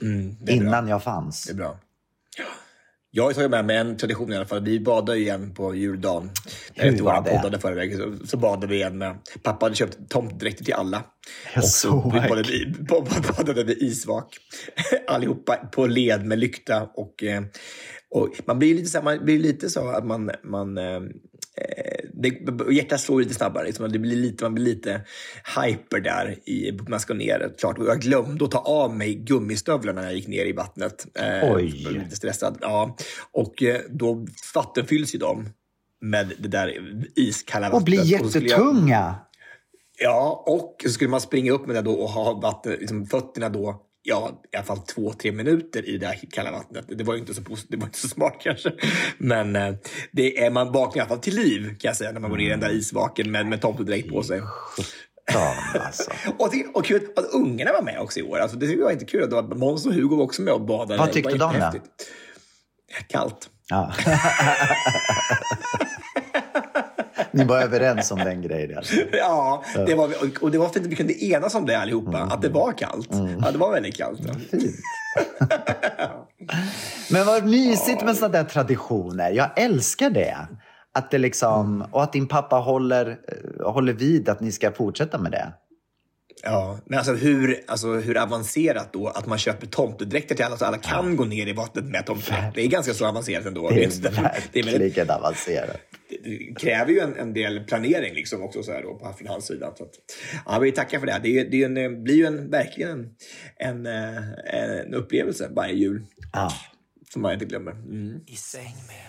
Mm, 0.03 0.35
är 0.41 0.45
bra. 0.45 0.55
innan 0.55 0.87
jag 0.87 1.03
fanns. 1.03 1.43
Det 1.43 1.51
är 1.51 1.55
bra. 1.55 1.79
Jag 3.15 3.23
har 3.23 3.33
tagit 3.33 3.51
med 3.51 3.65
mig 3.65 3.77
en 3.77 3.97
tradition 3.97 4.33
i 4.33 4.35
alla 4.35 4.45
fall. 4.45 4.63
Vi 4.63 4.79
badade 4.79 5.19
igen 5.19 5.53
på 5.53 5.75
juldagen. 5.75 6.31
Efter 6.75 6.91
det? 6.91 7.29
poddade 7.29 7.59
förra 7.59 7.75
veckan 7.75 7.97
så, 7.97 8.27
så 8.27 8.37
badade 8.37 8.67
vi 8.67 8.75
igen 8.75 8.97
med... 8.97 9.17
Pappa 9.43 9.65
hade 9.65 9.75
köpt 9.75 9.97
tomtdräkter 10.09 10.65
till 10.65 10.73
alla. 10.73 11.03
Jag 11.55 11.63
och 11.63 11.69
så 11.69 12.11
vi 12.13 12.19
badade, 12.89 13.33
badade 13.37 13.63
vi 13.63 13.85
isvak. 13.85 14.37
Allihopa 15.07 15.55
på 15.55 15.87
led 15.87 16.25
med 16.25 16.39
lykta. 16.39 16.89
Och, 16.93 17.23
eh, 17.23 17.43
och 18.09 18.29
man 18.45 18.59
blir 18.59 18.75
lite 18.75 18.89
så, 18.89 19.01
man 19.01 19.25
blir 19.25 19.39
lite 19.39 19.69
så 19.69 19.89
att 19.89 20.05
man... 20.05 20.31
man 20.43 20.77
eh, 20.77 20.95
eh, 21.57 22.02
det, 22.23 22.73
hjärtat 22.73 23.01
slår 23.01 23.19
lite 23.19 23.33
snabbare. 23.33 23.65
Liksom. 23.65 23.91
Det 23.91 23.99
blir 23.99 24.15
lite, 24.15 24.43
man 24.43 24.53
blir 24.55 24.65
lite 24.65 25.01
hyper 25.57 25.99
där. 25.99 26.35
I, 26.49 26.79
man 26.87 26.99
ska 26.99 27.13
ner. 27.13 27.53
Klart. 27.59 27.77
Och 27.77 27.85
jag 27.87 28.01
glömde 28.01 28.45
att 28.45 28.51
ta 28.51 28.59
av 28.59 28.95
mig 28.95 29.15
gummistövlarna 29.15 30.01
när 30.01 30.07
jag 30.07 30.15
gick 30.15 30.27
ner 30.27 30.45
i 30.45 30.51
vattnet. 30.51 31.05
Eh, 31.19 31.53
Oj. 31.55 31.69
lite 31.69 32.15
stressad. 32.15 32.57
Ja. 32.61 32.97
Och 33.31 33.63
eh, 33.63 33.81
då 33.89 34.25
vattenfylls 34.55 35.15
ju 35.15 35.19
de 35.19 35.49
med 36.01 36.33
det 36.39 36.47
där 36.47 36.93
iskalla 37.15 37.69
vattnet. 37.69 37.79
Och 37.81 37.85
bli 37.85 37.97
så 37.97 38.29
skulle 38.29 38.49
jag- 38.49 38.59
jättetunga. 38.59 39.15
Ja, 39.99 40.43
och 40.47 40.81
så 40.83 40.89
skulle 40.89 41.09
man 41.09 41.21
springa 41.21 41.51
upp 41.51 41.67
med 41.67 41.75
det 41.75 41.81
då 41.81 41.93
och 41.93 42.09
ha 42.09 42.33
vatten, 42.33 42.71
liksom 42.71 43.05
fötterna 43.05 43.49
då, 43.49 43.81
ja, 44.03 44.41
i 44.53 44.55
alla 44.57 44.65
fall 44.65 44.77
två, 44.79 45.13
tre 45.13 45.31
minuter 45.31 45.89
i 45.89 45.97
det 45.97 46.07
här 46.07 46.19
kalla 46.31 46.51
vattnet. 46.51 46.85
Det 46.87 47.03
var 47.03 47.13
ju 47.13 47.19
inte 47.19 47.33
så, 47.33 47.41
det 47.67 47.77
var 47.77 47.85
inte 47.85 47.99
så 47.99 48.07
smart 48.07 48.37
kanske. 48.43 48.71
Men 49.17 49.55
eh, 49.55 49.73
det 50.11 50.43
är, 50.45 50.51
man 50.51 50.71
vaknar 50.71 50.97
i 50.97 50.99
alla 51.01 51.09
fall 51.09 51.19
till 51.19 51.35
liv 51.35 51.67
kan 51.67 51.89
jag 51.89 51.95
säga 51.95 52.11
när 52.11 52.19
man 52.19 52.29
går 52.29 52.37
ner 52.37 52.45
i 52.45 52.49
den 52.49 52.59
där 52.59 52.69
isvaken 52.73 53.31
med, 53.31 53.45
med 53.45 53.61
tomtedräkt 53.61 54.09
på 54.09 54.23
sig. 54.23 54.41
Ja, 55.33 55.55
alltså. 55.85 56.11
Och, 56.37 56.49
det, 56.51 56.65
och 56.73 56.85
kul 56.85 57.07
att 57.15 57.25
ungarna 57.33 57.71
var 57.71 57.81
med 57.81 57.99
också 57.99 58.19
i 58.19 58.23
år. 58.23 58.37
Alltså, 58.39 58.57
det 58.57 58.75
var 58.83 58.91
inte 58.91 59.05
kul. 59.05 59.23
att 59.23 59.29
det 59.29 59.35
var- 59.35 59.55
Måns 59.55 59.85
och 59.85 59.93
Hugo 59.93 60.15
var 60.15 60.23
också 60.23 60.41
med 60.41 60.53
och 60.53 60.61
badade. 60.61 60.99
Vad 60.99 61.11
tyckte 61.11 61.37
de 61.37 61.59
då? 61.59 61.71
Kallt. 63.09 63.49
Ja. 63.69 63.93
Ni 67.33 67.43
var 67.43 67.61
överens 67.61 68.11
om 68.11 68.19
den 68.19 68.41
grejen. 68.41 68.77
Alltså. 68.77 68.95
Ja, 69.11 69.63
det 69.87 69.95
var, 69.95 70.09
och- 70.41 70.51
det 70.51 70.57
var 70.57 70.69
fint 70.69 70.85
att 70.85 70.91
vi 70.91 70.95
kunde 70.95 71.23
enas 71.25 71.55
om 71.55 71.65
det 71.65 71.75
allihopa. 71.79 72.17
Att 72.17 72.41
det 72.41 72.49
var 72.49 72.71
kallt. 72.77 73.09
Ja, 73.41 73.51
det 73.51 73.57
var 73.57 73.71
väldigt 73.73 73.95
kallt. 73.97 74.19
Ja. 74.51 76.27
Men 77.11 77.25
vad 77.25 77.45
mysigt 77.45 78.03
med 78.05 78.15
sådana 78.15 78.33
där 78.33 78.43
traditioner. 78.43 79.31
Jag 79.31 79.49
älskar 79.59 80.09
det. 80.09 80.37
Att 80.95 81.11
det 81.11 81.17
liksom, 81.17 81.85
och 81.91 82.03
att 82.03 82.13
din 82.13 82.27
pappa 82.27 82.55
håller, 82.55 83.07
eh, 83.59 83.71
håller 83.71 83.93
vid 83.93 84.29
att 84.29 84.39
ni 84.39 84.51
ska 84.51 84.71
fortsätta 84.71 85.17
med 85.17 85.31
det. 85.31 85.53
Ja, 86.43 86.77
men 86.85 86.97
alltså 86.99 87.13
hur, 87.13 87.59
alltså 87.67 87.87
hur 87.87 88.17
avancerat 88.17 88.93
då 88.93 89.07
att 89.07 89.25
man 89.25 89.37
köper 89.37 89.67
tomtedräkter 89.67 90.35
till 90.35 90.45
alla 90.45 90.57
så 90.57 90.65
alla 90.65 90.77
kan 90.77 91.15
gå 91.15 91.25
ner 91.25 91.47
i 91.47 91.53
vattnet 91.53 91.85
med 91.85 92.05
tomtedräkt. 92.05 92.55
Det 92.55 92.61
är 92.61 92.67
ganska 92.67 92.93
så 92.93 93.05
avancerat 93.07 93.45
ändå. 93.45 93.69
Det 93.69 93.75
Det, 93.75 93.79
är 93.79 93.91
det, 94.53 94.59
är 94.59 94.79
verkligen 94.79 95.09
avancerat. 95.09 95.77
Det 96.23 96.59
kräver 96.59 96.91
ju 96.91 96.99
en, 96.99 97.15
en 97.15 97.33
del 97.33 97.59
planering 97.63 98.13
liksom 98.13 98.41
också 98.43 98.63
så 98.63 98.71
här 98.71 98.81
då, 98.81 98.95
på- 98.95 99.13
från 99.13 99.27
hans 99.27 99.45
sida. 99.47 99.73
Så 99.77 99.83
att, 99.83 99.91
ja, 100.45 100.59
vi 100.59 100.71
tackar 100.71 100.99
för 100.99 101.07
det. 101.07 101.19
Det, 101.23 101.39
är, 101.39 101.45
det 101.49 101.61
är 101.61 101.65
en, 101.65 101.77
eh, 101.77 101.89
blir 101.89 102.15
ju 102.15 102.25
en, 102.25 102.49
verkligen 102.49 102.91
en, 102.91 103.85
en, 103.85 103.85
eh, 103.85 104.83
en 104.83 104.93
upplevelse 104.93 105.49
varje 105.51 105.73
jul 105.73 106.03
Ja. 106.33 106.53
som 107.13 107.21
man 107.21 107.33
inte 107.33 107.45
glömmer. 107.45 107.71
Mm. 107.71 108.19
I 108.27 108.35
säng 108.35 108.75
med 108.87 109.05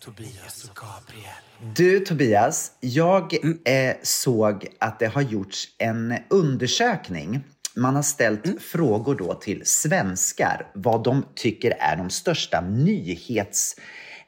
Tobias 0.00 0.64
och 0.70 0.76
Gabriel. 0.76 1.74
Du 1.76 2.00
Tobias, 2.00 2.72
jag 2.80 3.32
eh, 3.64 3.96
såg 4.02 4.66
att 4.78 4.98
det 4.98 5.06
har 5.06 5.22
gjorts 5.22 5.68
en 5.78 6.14
undersökning. 6.30 7.40
Man 7.76 7.94
har 7.96 8.02
ställt 8.02 8.62
frågor 8.62 9.14
då 9.14 9.34
till 9.34 9.62
svenskar 9.66 10.70
vad 10.74 11.04
de 11.04 11.26
tycker 11.34 11.70
är 11.80 11.96
de 11.96 12.10
största 12.10 12.60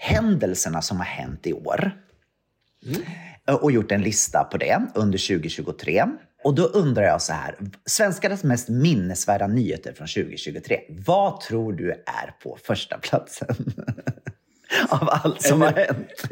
nyhetshändelserna 0.08 0.82
som 0.82 0.96
har 0.96 1.04
hänt 1.06 1.46
i 1.46 1.52
år. 1.52 1.92
Eh, 3.48 3.54
Och 3.54 3.72
gjort 3.72 3.92
en 3.92 4.02
lista 4.02 4.44
på 4.44 4.56
det 4.58 4.80
under 4.94 5.18
2023. 5.18 6.04
Och 6.44 6.54
då 6.54 6.62
undrar 6.64 7.02
jag 7.02 7.22
så 7.22 7.32
här, 7.32 7.54
svenskarnas 7.86 8.44
mest 8.44 8.68
minnesvärda 8.68 9.46
nyheter 9.46 9.92
från 9.92 10.06
2023. 10.06 10.80
Vad 11.06 11.40
tror 11.40 11.72
du 11.72 11.90
är 11.90 12.30
på 12.42 12.58
första 12.64 12.98
platsen? 12.98 13.56
Av 14.88 15.08
allt 15.10 15.42
som 15.42 15.60
har 15.60 15.72
hänt 15.72 16.22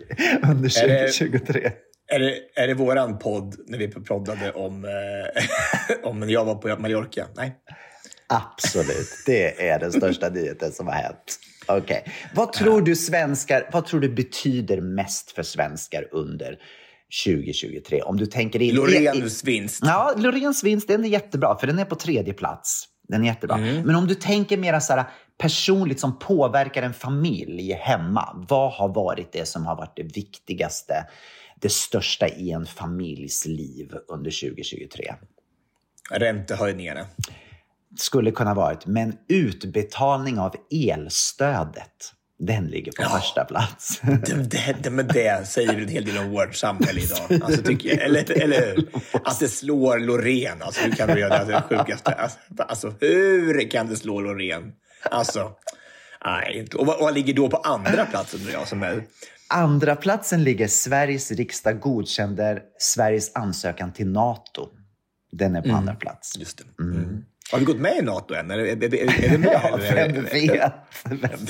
under 0.51 0.83
Är 0.85 0.89
det- 0.89 1.13
2023. 1.13 1.73
Är 2.07 2.19
det, 2.19 2.35
är 2.55 2.67
det 2.69 2.75
våran 2.75 3.19
podd 3.19 3.55
när 3.69 3.79
vi 3.79 3.89
poddade 3.89 4.53
om, 4.53 4.85
eh, 4.85 6.01
om 6.09 6.21
när 6.21 6.27
jag 6.29 6.45
var 6.45 6.55
på 6.55 6.69
Mallorca? 6.81 7.27
Nej. 7.37 7.57
Absolut, 8.27 9.09
det 9.27 9.69
är 9.69 9.79
den 9.79 9.93
största 9.93 10.29
nyheten 10.29 10.73
som 10.73 10.87
har 10.87 10.95
hänt. 10.95 11.39
Okej. 11.67 12.05
Vad 12.35 12.53
tror 12.53 12.83
du 12.83 12.97
svenskar, 12.97 13.69
vad 13.73 13.87
tror 13.87 14.01
du 14.01 14.09
betyder 14.09 14.81
mest 14.81 15.31
för 15.31 15.43
svenskar 15.43 16.09
under 16.13 16.59
2023. 17.25 18.03
Om 18.03 18.17
du 18.17 18.27
tänker 18.27 18.63
in... 18.63 18.75
Loreens 18.75 19.45
vinst. 19.45 19.81
Ja, 19.83 20.15
Loreens 20.17 20.65
vinst 20.65 20.89
den 20.89 21.05
är 21.05 21.09
jättebra, 21.09 21.59
för 21.59 21.67
den 21.67 21.79
är 21.79 21.85
på 21.85 21.95
tredje 21.95 22.33
plats. 22.35 22.89
Den 23.09 23.23
är 23.23 23.27
jättebra. 23.27 23.57
Mm. 23.57 23.83
Men 23.83 23.95
om 23.95 24.07
du 24.07 24.15
tänker 24.15 24.57
mer 24.57 24.81
så 24.81 24.93
här, 24.93 25.05
personligt 25.39 26.01
som 26.01 26.19
påverkar 26.19 26.83
en 26.83 26.95
familj 26.95 27.73
hemma. 27.73 28.45
Vad 28.49 28.73
har 28.73 28.89
varit 28.89 29.33
det 29.33 29.49
som 29.49 29.67
har 29.67 29.77
varit 29.77 29.97
det 29.97 30.17
viktigaste, 30.17 31.07
det 31.61 31.73
största 31.73 32.29
i 32.29 32.51
en 32.51 32.67
familjs 32.67 33.47
liv 33.47 33.95
under 34.09 34.31
2023? 34.31 35.15
Räntehöjningarna. 36.11 37.07
Skulle 37.97 38.31
kunna 38.31 38.55
varit, 38.55 38.87
men 38.87 39.17
utbetalning 39.29 40.39
av 40.39 40.55
elstödet. 40.71 42.13
Den 42.39 42.67
ligger 42.67 42.93
på 42.93 43.03
första 43.03 43.45
plats. 43.45 44.01
Det, 44.51 44.77
det, 44.83 44.91
men 44.91 45.07
det 45.07 45.49
säger 45.49 45.73
en 45.73 45.89
hel 45.89 46.05
del 46.05 46.19
om 46.19 46.31
vårt 46.31 46.55
samhälle 46.55 47.01
idag. 47.01 47.43
Alltså, 47.43 47.63
tycker. 47.63 47.99
Eller, 47.99 48.43
eller 48.43 48.67
hur? 48.67 48.89
Att 49.13 49.41
det 49.41 49.49
slår 49.49 49.99
Loreen. 49.99 50.63
Alltså, 50.63 50.81
hur 50.85 50.93
kan 50.93 51.09
du 51.09 51.21
göra 51.21 51.45
det? 51.45 51.53
det 51.53 51.63
sjukaste? 51.77 52.13
Alltså, 52.13 52.39
alltså, 52.59 52.95
hur 53.01 53.71
kan 53.71 53.87
det 53.87 53.97
slå 53.97 54.21
Loreen? 54.21 54.73
Alltså, 55.11 55.53
nej. 56.25 56.59
inte. 56.59 56.77
Och 56.77 56.87
vad, 56.87 57.01
vad 57.01 57.15
ligger 57.15 57.35
då 57.35 57.51
på 57.51 57.57
andra 57.57 58.07
plats 58.07 58.35
undrar 58.35 58.53
jag? 58.53 58.69
Som 58.69 58.83
är, 58.83 59.03
Andra 59.53 59.97
platsen 59.97 60.45
ligger 60.45 60.69
Sveriges 60.69 61.31
riksdag 61.31 61.81
godkände 61.81 62.63
Sveriges 62.79 63.37
ansökan 63.37 63.93
till 63.93 64.07
NATO. 64.07 64.69
Den 65.33 65.57
är 65.57 65.63
på 65.63 65.73
andra 65.73 65.95
plats. 65.95 66.39
just 66.39 66.59
det. 66.59 66.83
Mm. 66.83 67.25
Har 67.53 67.59
vi 67.59 67.65
gått 67.65 67.77
med 67.81 67.97
i 67.97 68.03
NATO 68.03 68.35
än? 68.35 68.51
Är, 68.51 68.59
är, 68.59 68.67
är, 68.95 69.25
är 69.25 69.29
det 69.31 69.39
med? 69.39 69.49
Ja, 69.63 69.79
vem 69.95 70.25
vet? 70.25 70.73
Vem? 71.05 71.47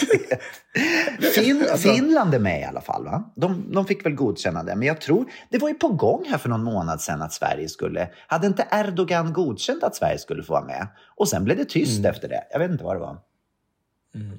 Fin, 1.35 1.67
Alltså- 1.71 1.93
Finland 1.95 2.35
är 2.35 2.39
med 2.39 2.61
i 2.61 2.65
alla 2.65 2.81
fall. 2.81 3.05
Va? 3.05 3.33
De, 3.37 3.73
de 3.73 3.87
fick 3.87 4.07
väl 4.07 4.15
godkänna 4.15 4.63
det. 4.63 4.75
Men 4.77 4.89
jag 4.89 5.01
tror, 5.01 5.25
det 5.51 5.59
var 5.59 5.69
ju 5.69 5.75
på 5.75 5.89
gång 5.89 6.25
här 6.29 6.39
för 6.39 6.49
någon 6.49 6.65
månad 6.65 7.01
sedan 7.01 7.23
att 7.23 7.33
Sverige 7.33 7.69
skulle... 7.69 8.09
Hade 8.27 8.47
inte 8.47 8.67
Erdogan 8.73 9.33
godkänt 9.33 9.83
att 9.83 9.97
Sverige 9.97 10.19
skulle 10.19 10.43
få 10.43 10.53
vara 10.53 10.65
med? 10.65 10.87
Och 11.17 11.29
sen 11.29 11.45
blev 11.45 11.57
det 11.57 11.65
tyst 11.65 11.99
Mm. 11.99 12.11
efter 12.11 12.29
det. 12.29 12.45
Jag 12.53 12.59
vet 12.59 12.71
inte 12.71 12.85
vad 12.85 12.97
det 12.97 13.01
var. 13.01 13.17
Mm. 14.15 14.39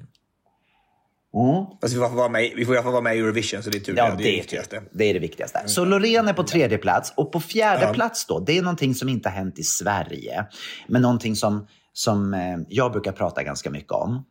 Fast 1.80 1.94
vi 1.94 1.98
får 1.98 2.08
vara 2.08 2.28
med, 2.28 2.52
vi 2.56 2.64
får 2.64 2.82
vara 2.82 3.00
med 3.00 3.16
i 3.16 3.18
Eurovision, 3.18 3.62
så 3.62 3.70
det 3.70 3.78
är 3.78 3.80
tur. 3.80 3.94
Ja, 3.96 4.10
det, 4.10 4.16
det 4.16 4.22
är 4.22 4.32
det 4.32 4.36
viktigaste. 4.36 4.82
Det 4.92 5.04
är 5.04 5.14
det 5.14 5.20
viktigaste. 5.20 5.62
Så 5.66 5.84
Loreen 5.84 6.28
är 6.28 6.32
på 6.32 6.42
tredje 6.42 6.78
plats. 6.78 7.12
Och 7.16 7.32
på 7.32 7.40
fjärde 7.40 7.94
plats 7.94 8.26
då, 8.26 8.38
det 8.40 8.58
är 8.58 8.62
någonting 8.62 8.94
som 8.94 9.08
inte 9.08 9.28
har 9.28 9.36
hänt 9.36 9.58
i 9.58 9.62
Sverige. 9.62 10.46
Men 10.88 11.02
någonting 11.02 11.36
som, 11.36 11.66
som 11.92 12.34
eh, 12.34 12.40
jag 12.68 12.92
brukar 12.92 13.12
prata 13.12 13.42
ganska 13.42 13.70
mycket 13.70 13.92
om. 13.92 14.24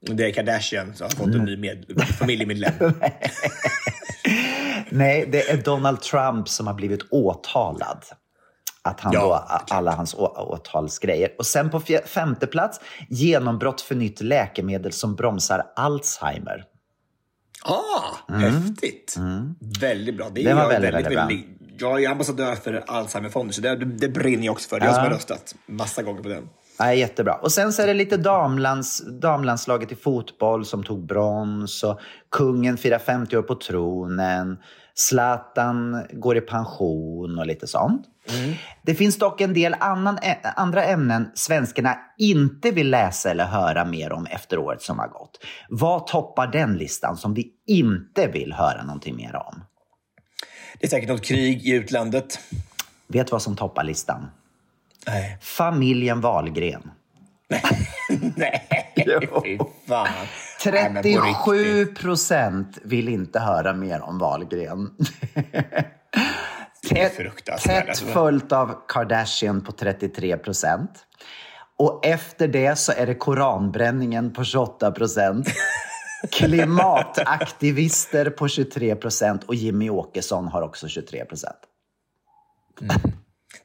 Det 0.00 0.24
är 0.24 0.30
Kardashian 0.32 0.94
som 0.94 1.04
har 1.04 1.10
fått 1.10 1.26
Mm. 1.26 1.40
en 1.40 1.44
ny 1.44 1.56
med, 1.56 1.84
familjemedlem. 2.18 2.72
Nej, 4.90 5.28
det 5.32 5.50
är 5.50 5.56
Donald 5.56 6.00
Trump 6.00 6.48
som 6.48 6.66
har 6.66 6.74
blivit 6.74 7.00
åtalad. 7.10 8.04
Att 8.86 9.00
han 9.00 9.12
Ja, 9.12 9.20
då, 9.68 9.74
alla 9.74 9.90
hans 9.94 10.14
å- 10.14 10.48
åtalsgrejer. 10.52 11.30
Och 11.38 11.46
sen 11.46 11.70
på 11.70 11.80
femte 12.06 12.46
plats, 12.46 12.80
genombrott 13.08 13.80
för 13.80 13.94
nytt 13.94 14.20
läkemedel 14.20 14.92
som 14.92 15.14
bromsar 15.14 15.62
Alzheimer. 15.76 16.64
Ah, 17.64 18.34
häftigt! 18.34 19.16
Väldigt 19.80 20.16
bra. 20.16 20.28
Det 20.32 20.42
Det 20.42 20.54
var 20.54 20.62
jag 20.62 20.68
väldigt, 20.68 20.94
väldigt 20.94 21.12
bra. 21.12 21.30
Jag 21.78 22.04
är 22.04 22.10
ambassadör 22.10 22.54
för 22.54 22.84
Alzheimerfonden, 22.86 23.52
så 23.52 23.60
det, 23.60 23.74
det 23.76 24.08
brinner 24.08 24.44
jag 24.46 24.52
också 24.52 24.68
för. 24.68 24.80
Det 24.80 24.84
är 24.84 24.86
jag 24.86 24.94
som 24.94 25.04
har 25.04 25.10
röstat 25.10 25.54
massa 25.66 26.02
gånger 26.02 26.22
på 26.22 26.28
den. 26.28 26.48
Ja, 26.78 26.94
jättebra. 26.94 27.34
Och 27.34 27.52
sen 27.52 27.72
så 27.72 27.82
är 27.82 27.86
det 27.86 27.94
lite 27.94 28.16
damlands, 28.16 29.02
damlandslaget 29.20 29.92
i 29.92 29.94
fotboll 29.94 30.64
som 30.64 30.84
tog 30.84 31.06
brons 31.06 31.82
och 31.82 32.00
kungen 32.30 32.76
firar 32.76 32.98
50 32.98 33.36
år 33.36 33.42
på 33.42 33.54
tronen. 33.54 34.58
Zlatan 34.94 36.04
går 36.12 36.36
i 36.36 36.40
pension 36.40 37.38
och 37.38 37.46
lite 37.46 37.66
sånt. 37.66 38.06
Det 38.82 38.94
finns 38.94 39.18
dock 39.18 39.40
en 39.40 39.54
del 39.54 39.76
annan, 39.80 40.18
andra 40.42 40.84
ämnen 40.84 41.30
svenskarna 41.34 41.98
inte 42.18 42.70
vill 42.70 42.90
läsa 42.90 43.30
eller 43.30 43.44
höra 43.44 43.84
mer 43.84 44.12
om 44.12 44.26
efter 44.26 44.58
året 44.58 44.82
som 44.82 44.98
har 44.98 45.08
gått. 45.08 45.38
Vad 45.68 46.06
toppar 46.06 46.46
den 46.46 46.76
listan 46.76 47.16
som 47.16 47.34
vi 47.34 47.52
inte 47.66 48.26
vill 48.26 48.52
höra 48.52 48.84
någonting 48.84 49.16
mer 49.16 49.36
om? 49.36 49.64
Det 50.80 50.86
är 50.86 50.90
säkert 50.90 51.08
något 51.08 51.24
krig 51.24 51.66
i 51.66 51.70
utlandet. 51.70 52.38
Vet 53.06 53.32
vad 53.32 53.42
som 53.42 53.56
toppar 53.56 53.84
listan? 53.84 54.30
Nej. 55.06 55.38
Familjen 55.40 56.20
Wahlgren. 56.20 56.90
Nej, 58.36 58.92
fy 59.44 59.58
fan. 59.88 60.08
Nej, 60.64 60.90
men 60.90 61.02
på 61.02 61.02
37 61.02 61.80
riktigt. 61.80 61.98
procent 61.98 62.78
vill 62.84 63.08
inte 63.08 63.40
höra 63.40 63.72
mer 63.72 64.00
om 64.00 64.18
Wahlgren. 64.18 64.90
Tätt, 66.88 67.98
följt 67.98 68.52
av 68.52 68.74
Kardashian 68.88 69.64
på 69.64 69.72
33 69.72 70.36
procent. 70.36 70.90
Och 71.78 72.06
efter 72.06 72.48
det 72.48 72.76
så 72.76 72.92
är 72.92 73.06
det 73.06 73.14
koranbränningen 73.14 74.32
på 74.32 74.44
28 74.44 74.90
procent. 74.90 75.48
Klimataktivister 76.32 78.30
på 78.30 78.48
23 78.48 78.96
procent 78.96 79.44
och 79.44 79.54
Jimmy 79.54 79.90
Åkesson 79.90 80.48
har 80.48 80.62
också 80.62 80.88
23 80.88 81.24
procent. 81.24 81.58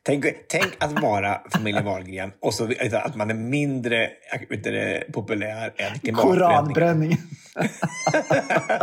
Tänk, 0.05 0.25
tänk 0.49 0.83
att 0.83 1.01
vara 1.01 1.41
familjen 1.51 1.85
Wahlgren 1.85 2.31
och 2.41 2.53
så 2.53 2.65
du, 2.65 2.97
att 2.97 3.15
man 3.15 3.29
är 3.29 3.33
mindre 3.33 4.09
vet 4.49 4.63
du, 4.63 5.03
populär 5.13 5.73
än 5.77 5.99
klimatbränningen. 5.99 6.15
Koranbränningen. 6.15 7.17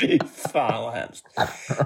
Fy 0.00 0.18
fan 0.52 0.82
vad 0.84 0.94
hemskt. 0.94 1.24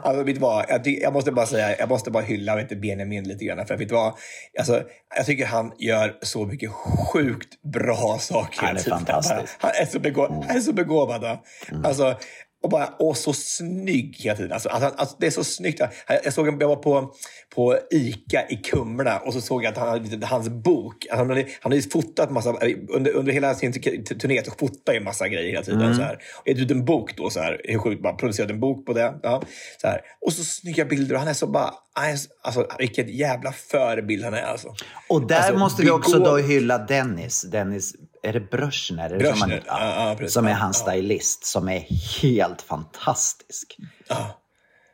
Alltså, 0.03 0.23
vet 0.23 0.39
vad? 0.39 0.65
Jag, 0.69 0.87
jag 0.87 1.13
måste 1.13 1.33
bara 1.33 1.47
säga, 1.47 1.77
jag 1.79 1.89
måste 1.89 2.11
bara 2.11 2.23
hylla 2.23 2.57
vet 2.57 2.81
Benjamin 2.81 3.25
lite 3.29 3.45
grann. 3.45 3.67
För 3.67 3.77
vet 3.77 3.93
vad? 3.93 4.15
Alltså, 4.59 4.83
jag 5.17 5.27
tycker 5.27 5.47
han 5.47 5.73
gör 5.79 6.19
så 6.23 6.47
mycket 6.47 6.71
sjukt 7.13 7.63
bra 7.63 8.17
saker. 8.21 8.67
Han 8.67 8.77
är 8.77 8.81
tiden. 8.81 8.99
fantastisk. 8.99 9.57
Han, 9.59 9.71
är 9.81 9.87
så 9.87 9.99
begå- 9.99 10.45
han 10.49 10.57
är 10.57 10.61
så 10.61 10.73
begåvad. 10.73 11.21
va? 11.23 11.39
Alltså, 11.85 12.17
och, 12.63 12.71
bara, 12.71 12.87
och 12.87 13.17
så 13.17 13.33
snygg 13.33 14.17
hela 14.19 14.37
tiden. 14.37 14.53
Alltså, 14.53 14.69
alltså, 14.69 14.95
alltså, 14.97 15.17
det 15.19 15.27
är 15.27 15.31
så 15.31 15.45
snyggt. 15.45 15.81
Jag, 16.25 16.33
såg 16.33 16.63
jag 16.63 16.69
var 16.69 16.77
på, 16.77 17.15
på 17.55 17.79
Ica 17.91 18.49
i 18.49 18.57
Kumla 18.57 19.19
och 19.19 19.33
så 19.33 19.41
såg 19.41 19.65
jag 19.65 19.71
att 19.71 19.79
han 19.79 19.89
hade 19.89 20.27
hans 20.27 20.49
bok. 20.49 21.07
Han, 21.11 21.29
hade, 21.29 21.41
han 21.41 21.49
hade 21.63 21.77
ju 21.77 21.91
fotat 21.91 22.31
massa, 22.31 22.57
under, 22.89 23.13
under 23.13 23.33
hela 23.33 23.55
sin 23.55 23.73
turné 23.73 24.45
så 24.45 24.51
fotar 24.51 24.93
ju 24.93 25.01
massa 25.01 25.29
grejer 25.29 25.51
hela 25.51 25.63
tiden. 25.63 25.95
Så 25.95 26.03
här. 26.03 26.19
Och 26.41 26.49
gett 26.49 26.59
ut 26.59 26.71
en 26.71 26.85
bok 26.85 27.17
då, 27.17 27.31
så 27.31 27.41
här, 27.41 27.61
hur 27.65 27.79
sjukt, 27.79 28.03
bara 28.03 28.15
producerat 28.15 28.51
en 28.51 28.61
bok 28.61 28.87
på 28.87 28.93
det. 28.93 29.15
Ja, 29.23 29.43
så 29.81 29.87
här. 29.87 30.01
Och 30.21 30.33
så 30.33 30.45
snygga 30.45 30.85
bilder 30.85 31.15
och 31.15 31.21
han 31.21 31.29
är 31.29 31.35
så 31.35 31.47
bara, 31.47 31.75
han 31.93 32.17
alltså 32.43 32.67
vilken 32.79 33.09
jävla 33.09 33.53
förebild 33.53 34.25
han 34.25 34.35
är 34.35 34.43
alltså. 34.43 34.75
Och 35.09 35.27
där 35.27 35.37
Alltså, 35.37 35.59
måste 35.59 35.83
vi 35.83 35.91
också 35.91 36.19
då 36.19 36.37
hylla 36.37 36.79
Dennis. 36.79 37.43
Dennis, 37.43 37.95
är 38.23 38.33
det 38.33 38.41
Bröschner? 38.41 39.11
Är 39.11 39.19
det 39.19 39.37
som, 39.37 39.49
Bröschner, 39.49 39.63
han, 39.67 39.89
ja, 39.89 40.17
ja, 40.21 40.29
som 40.29 40.47
är 40.47 40.53
hans 40.53 40.77
stylist, 40.77 41.47
som 41.47 41.69
är 41.69 41.87
helt 42.23 42.63
fantastisk. 42.63 43.77
Ja. 44.09 44.39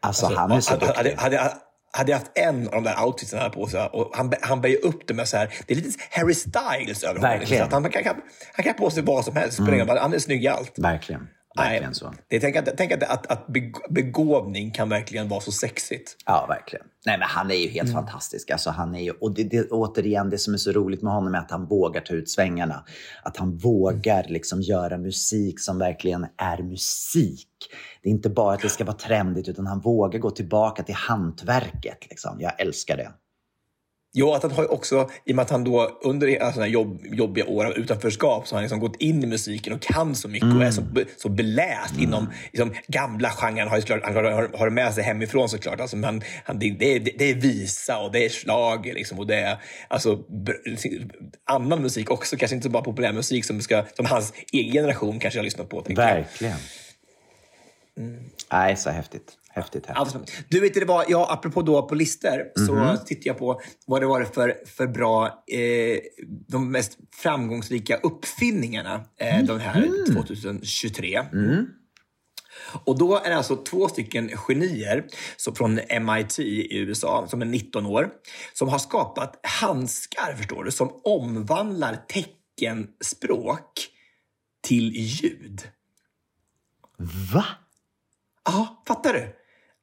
Alltså, 0.01 0.27
han 0.27 0.53
är 0.53 0.61
så 0.61 0.71
hade, 0.71 0.87
duktig. 0.87 1.15
hade, 1.17 1.37
hade, 1.39 1.53
hade 1.93 2.11
jag 2.11 2.19
haft 2.19 2.31
en 2.35 2.67
av 2.67 2.73
de 2.73 2.85
där 2.85 3.05
outfitsen 3.05 3.39
hade 3.39 3.55
på 3.55 3.67
sig 3.67 3.81
och 3.81 4.11
han, 4.17 4.33
han 4.41 4.61
bär 4.61 4.69
ju 4.69 4.77
upp 4.77 5.07
det 5.07 5.15
med 5.15 5.29
så 5.29 5.37
här, 5.37 5.55
det 5.67 5.73
är 5.73 5.77
lite 5.77 5.99
Harry 6.11 6.35
Styles 6.35 7.03
över 7.05 7.21
honom. 7.21 7.39
Verkligen. 7.39 7.65
Att 7.65 7.73
han, 7.73 7.91
kan, 7.91 8.05
han 8.53 8.65
kan 8.65 8.73
ha 8.73 8.73
på 8.73 8.91
sig 8.91 9.03
vad 9.03 9.25
som 9.25 9.37
helst, 9.37 9.61
roll. 9.61 9.99
han 9.99 10.15
är 10.15 10.19
snygg 10.19 10.45
i 10.45 10.49
allt. 10.49 10.79
Verkligen. 10.79 11.29
Verkligen 11.59 11.95
så. 11.95 12.15
Det, 12.29 12.41
tänk 12.41 12.57
att, 12.57 12.77
tänk 12.77 12.93
att, 12.93 13.03
att, 13.03 13.27
att 13.27 13.47
beg- 13.47 13.91
begåvning 13.91 14.71
kan 14.71 14.89
verkligen 14.89 15.29
vara 15.29 15.41
så 15.41 15.53
sexigt. 15.53 16.17
Ja, 16.27 16.47
verkligen. 16.49 16.87
Nej, 17.07 17.19
men 17.19 17.29
han 17.29 17.51
är 17.51 17.55
ju 17.55 17.69
helt 17.69 17.93
fantastisk. 17.93 18.51
Alltså, 18.51 18.71
han 18.71 18.95
är 18.95 19.03
ju, 19.03 19.11
och 19.11 19.35
det, 19.35 19.45
det, 19.45 19.71
återigen, 19.71 20.31
det 20.31 20.39
som 20.39 20.55
är 20.55 20.59
så 20.59 20.73
roligt 20.73 21.03
med 21.03 21.13
honom 21.13 21.35
är 21.35 21.39
att 21.39 21.51
han 21.51 21.67
vågar 21.67 22.01
ta 22.01 22.15
ut 22.15 22.31
svängarna. 22.31 22.85
Att 23.23 23.37
han 23.37 23.57
vågar 23.57 24.25
liksom 24.29 24.61
göra 24.61 24.99
musik 24.99 25.61
som 25.61 25.79
verkligen 25.79 26.27
är 26.37 26.63
musik. 26.63 27.49
Det 28.03 28.09
är 28.09 28.13
inte 28.13 28.31
bara 28.31 28.55
att 28.55 28.61
det 28.63 28.69
ska 28.69 28.85
vara 28.85 28.97
trendigt, 28.97 29.49
utan 29.49 29.67
han 29.67 29.81
vågar 29.81 30.19
gå 30.19 30.31
tillbaka 30.31 30.83
till 30.83 30.95
hantverket. 30.95 32.07
Liksom. 32.11 32.41
Jag 32.41 32.61
älskar 32.61 32.97
det. 32.97 33.11
Jo, 34.13 34.33
att 34.33 34.43
han 34.43 34.53
har 34.53 34.73
också, 34.73 35.11
i 35.25 35.33
och 35.33 35.37
med 35.37 35.43
att 35.43 35.51
han 35.51 35.65
då 35.65 35.99
under 36.03 36.39
sådana 36.39 36.63
här 36.63 36.67
jobb, 36.67 37.01
jobbiga 37.05 37.47
år 37.47 37.65
av 37.65 37.73
utanförskap 37.73 38.49
så 38.49 38.55
har 38.55 38.59
han 38.59 38.63
liksom 38.63 38.81
gått 38.81 38.97
in 38.97 39.25
i 39.25 39.27
musiken 39.27 39.73
och 39.73 39.81
kan 39.83 40.15
så 40.15 40.29
mycket 40.29 40.55
och 40.55 40.63
är 40.65 40.71
så, 40.71 40.83
be- 40.83 41.05
så 41.17 41.29
beläst 41.29 41.99
inom 41.99 42.29
liksom, 42.53 42.75
gamla 42.87 43.31
genren. 43.31 43.59
Han 43.59 43.69
har, 43.69 43.81
såklart, 43.81 44.01
han 44.05 44.15
har, 44.17 44.59
har 44.59 44.71
med 44.71 44.95
sig 44.95 45.05
hemifrån 45.05 45.49
såklart. 45.49 45.81
Alltså, 45.81 45.97
men 45.97 46.23
han, 46.45 46.59
det, 46.59 46.71
det, 46.71 46.99
det 46.99 47.31
är 47.31 47.35
visa 47.35 47.99
och 47.99 48.13
det 48.13 48.25
är 48.25 48.29
schlager 48.29 48.95
liksom, 48.95 49.19
och 49.19 49.27
det 49.27 49.37
är 49.37 49.57
alltså, 49.89 50.19
annan 51.45 51.83
musik 51.83 52.11
också. 52.11 52.37
Kanske 52.37 52.55
inte 52.55 52.65
så 52.67 52.71
bara 52.71 52.83
populär 52.83 53.13
musik 53.13 53.45
som, 53.45 53.61
ska, 53.61 53.85
som 53.97 54.07
hans 54.07 54.33
egen 54.53 54.73
generation 54.73 55.19
kanske 55.19 55.39
har 55.41 55.45
lyssnat 55.45 55.69
på. 55.69 55.81
tänker 55.83 56.03
jag. 56.03 56.15
Verkligen. 56.15 56.57
Nej, 58.53 58.77
så 58.77 58.91
häftigt. 58.91 59.33
Häftigt, 59.59 59.87
häftigt. 59.87 60.01
Alltså, 60.01 60.21
du 60.49 60.61
vet, 60.61 60.75
det 60.75 60.85
var, 60.85 61.05
ja, 61.09 61.33
apropå 61.33 61.63
då 61.63 61.83
på 61.83 61.95
listor 61.95 62.67
så 62.67 63.05
tittar 63.07 63.27
jag 63.27 63.39
på 63.39 63.61
vad 63.87 64.03
det 64.03 64.07
var 64.07 64.25
för, 64.25 64.55
för 64.67 64.87
bra, 64.87 65.27
eh, 65.27 65.99
de 66.49 66.71
mest 66.73 66.99
framgångsrika 67.15 67.97
uppfinningarna 67.97 69.01
eh, 69.21 69.45
de 69.45 69.61
här 69.61 69.89
2023. 70.15 71.21
Och 72.85 72.99
då 72.99 73.17
är 73.17 73.31
det 73.31 73.37
alltså 73.37 73.57
två 73.57 73.89
stycken 73.89 74.31
genier 74.37 75.07
så 75.37 75.55
från 75.55 75.81
MIT 76.01 76.39
i 76.39 76.79
USA, 76.79 77.27
som 77.29 77.43
är 77.43 77.47
19 77.47 77.87
år, 77.87 78.11
som 78.55 78.69
har 78.69 78.79
skapat 78.79 79.41
handskar, 79.43 80.35
förstår 80.37 80.65
du, 80.65 80.71
som 80.71 81.01
omvandlar 81.05 82.05
teckenspråk 82.09 83.89
till 84.63 84.93
ljud. 84.95 85.69
Va? 87.33 87.45
Ja, 88.45 88.83
fattar 88.89 89.13
du? 89.13 89.35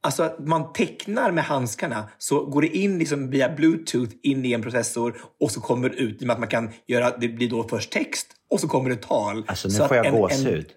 Alltså 0.05 0.23
att 0.23 0.39
man 0.39 0.73
tecknar 0.73 1.31
med 1.31 1.43
handskarna 1.43 2.09
så 2.17 2.45
går 2.45 2.61
det 2.61 2.77
in 2.77 2.99
liksom 2.99 3.29
via 3.29 3.49
bluetooth 3.49 4.11
in 4.23 4.45
i 4.45 4.53
en 4.53 4.61
processor 4.61 5.17
och 5.39 5.51
så 5.51 5.61
kommer 5.61 5.89
det 5.89 5.95
ut 5.95 6.21
i 6.21 6.23
och 6.23 6.27
med 6.27 6.33
att 6.33 6.39
man 6.39 6.49
kan 6.49 6.69
göra, 6.87 7.17
det 7.17 7.27
blir 7.27 7.49
då 7.49 7.67
först 7.67 7.91
text 7.91 8.27
och 8.49 8.59
så 8.59 8.67
kommer 8.67 8.89
det 8.89 8.95
tal. 8.95 9.45
Alltså 9.47 9.67
nu 9.67 9.73
så 9.73 9.87
får 9.87 9.97
jag 9.97 10.11
gåshud. 10.11 10.71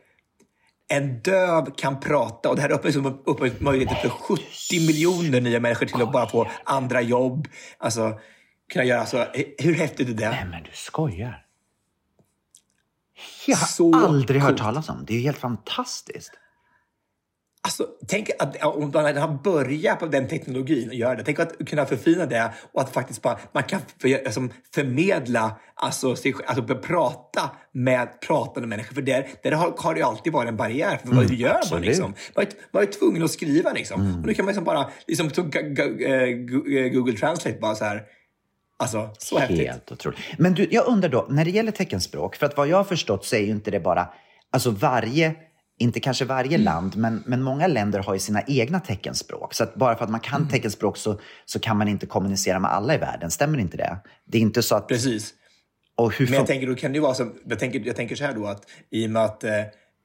En, 0.89 1.03
en 1.03 1.21
döv 1.23 1.71
kan 1.77 2.01
prata 2.01 2.49
och 2.49 2.57
det 2.57 2.63
här 2.63 2.71
öppnar 2.71 2.91
liksom 2.93 3.23
upp 3.27 3.61
möjligheter 3.61 3.97
för 3.97 4.09
70 4.09 4.41
miljoner 4.87 5.41
nya 5.41 5.61
människor 5.61 5.87
till 5.87 6.03
att 6.03 6.13
bara 6.13 6.29
få 6.29 6.51
andra 6.65 7.03
jobb. 7.03 7.49
Alltså, 7.79 8.19
kunna 8.73 8.85
göra 8.85 9.07
så. 9.07 9.25
Hur 9.59 9.75
häftigt 9.75 10.09
är 10.09 10.13
det? 10.13 10.31
Nej, 10.31 10.47
men 10.51 10.63
du 10.63 10.71
skojar. 10.75 11.45
Jag 13.47 13.57
har 13.57 13.67
Så 13.67 13.95
aldrig 13.95 14.41
hört 14.41 14.51
coolt. 14.51 14.61
talas 14.61 14.89
om. 14.89 15.05
Det 15.07 15.13
är 15.13 15.17
ju 15.17 15.23
helt 15.23 15.39
fantastiskt. 15.39 16.33
Alltså, 17.69 17.87
tänk 18.07 18.31
att 18.39 18.65
om 18.65 18.91
man 18.95 19.17
hade 19.17 19.39
börjat 19.45 20.01
på 20.01 20.07
den 20.07 20.29
teknologin 20.29 20.89
och 20.89 20.95
göra 20.95 21.15
det. 21.15 21.23
Tänk 21.25 21.39
att 21.39 21.69
kunna 21.69 21.87
förfina 21.87 22.27
det 22.27 22.53
och 22.73 22.81
att 22.81 22.93
faktiskt 22.93 23.23
bara, 23.23 23.39
man 23.53 23.63
kan 23.63 23.81
för, 24.01 24.25
alltså, 24.27 24.49
förmedla, 24.75 25.59
alltså, 25.75 26.17
sig, 26.17 26.35
alltså 26.47 26.75
prata 26.75 27.51
med 27.73 28.21
pratande 28.21 28.69
människor. 28.69 28.95
För 28.95 29.03
där, 29.03 29.27
där 29.43 29.53
har, 29.53 29.75
har 29.79 29.95
det 29.95 30.03
alltid 30.03 30.33
varit 30.33 30.49
en 30.49 30.57
barriär. 30.57 30.97
För 30.97 31.15
vad 31.15 31.31
gör 31.31 31.49
man 31.49 31.57
absolut. 31.57 31.87
liksom? 31.87 32.15
Man 32.35 32.45
är, 32.45 32.51
man 32.73 32.83
är 32.83 32.87
tvungen 32.87 33.23
att 33.23 33.31
skriva 33.31 33.73
liksom. 33.73 34.01
Och 34.21 34.27
nu 34.27 34.35
kan 34.35 34.45
man 34.45 34.53
liksom 34.53 34.65
bara, 34.65 34.91
liksom, 35.07 35.27
eh, 35.27 36.13
eh, 36.13 36.89
Google 36.89 37.17
Translate 37.17 37.59
bara 37.61 37.75
så 37.75 37.85
här. 37.85 38.03
Alltså, 38.79 39.11
så 39.19 39.39
häftigt. 39.39 39.69
Helt 39.69 39.93
otroligt. 39.93 40.19
Men 40.39 40.55
du, 40.55 40.69
jag 40.71 40.87
undrar 40.87 41.09
då, 41.09 41.27
när 41.31 41.45
det 41.45 41.51
gäller 41.51 41.73
teckenspråk, 41.73 42.37
för 42.37 42.47
att 42.47 42.57
vad 42.57 42.69
jag 42.69 42.77
har 42.77 42.85
förstått 42.85 43.25
så 43.25 43.37
är 43.37 43.41
ju 43.41 43.51
inte 43.51 43.71
det 43.71 43.81
bara, 43.81 44.09
alltså 44.53 44.71
varje, 44.71 45.35
inte 45.79 46.01
kanske 46.01 46.25
varje 46.25 46.55
Mm. 46.55 46.65
land, 46.65 46.97
men, 46.97 47.23
men 47.27 47.43
många 47.43 47.67
länder 47.67 47.99
har 47.99 48.15
ju 48.15 48.21
sina 48.21 48.43
egna 48.47 48.81
teckenspråk. 48.81 49.55
Så 49.55 49.67
bara 49.75 49.97
för 49.97 50.05
att 50.05 50.11
man 50.11 50.21
kan 50.21 50.41
Mm. 50.41 50.49
teckenspråk 50.49 50.97
så, 50.97 51.21
så 51.45 51.61
kan 51.61 51.77
man 51.77 51.89
inte 51.89 52.07
kommunicera 52.07 52.59
med 52.59 52.71
alla 52.71 52.95
i 52.95 52.99
världen. 52.99 53.31
Stämmer 53.31 53.59
inte 53.59 53.77
det? 53.77 53.97
Det 54.25 54.39
är 54.39 54.43
inte 54.43 54.63
så 54.63 54.75
att... 54.77 54.89
Precis. 54.89 55.35
Och 55.97 56.13
hur 56.15 56.27
Men 56.27 56.35
jag 56.35 56.47
tänker, 56.47 56.67
då 56.67 56.75
kan 56.75 56.93
det 56.93 56.97
ju 56.97 57.03
vara 57.03 57.15
så, 57.15 57.33
jag 57.49 57.59
tänker, 57.59 57.81
jag 57.81 57.97
tänker 57.97 58.17
så 58.17 58.25
här 58.25 58.35
då 58.35 58.47
att 58.47 58.63
i 58.91 59.07
och 59.07 59.11
med 59.11 59.25
att 59.25 59.45
eh, 59.45 59.51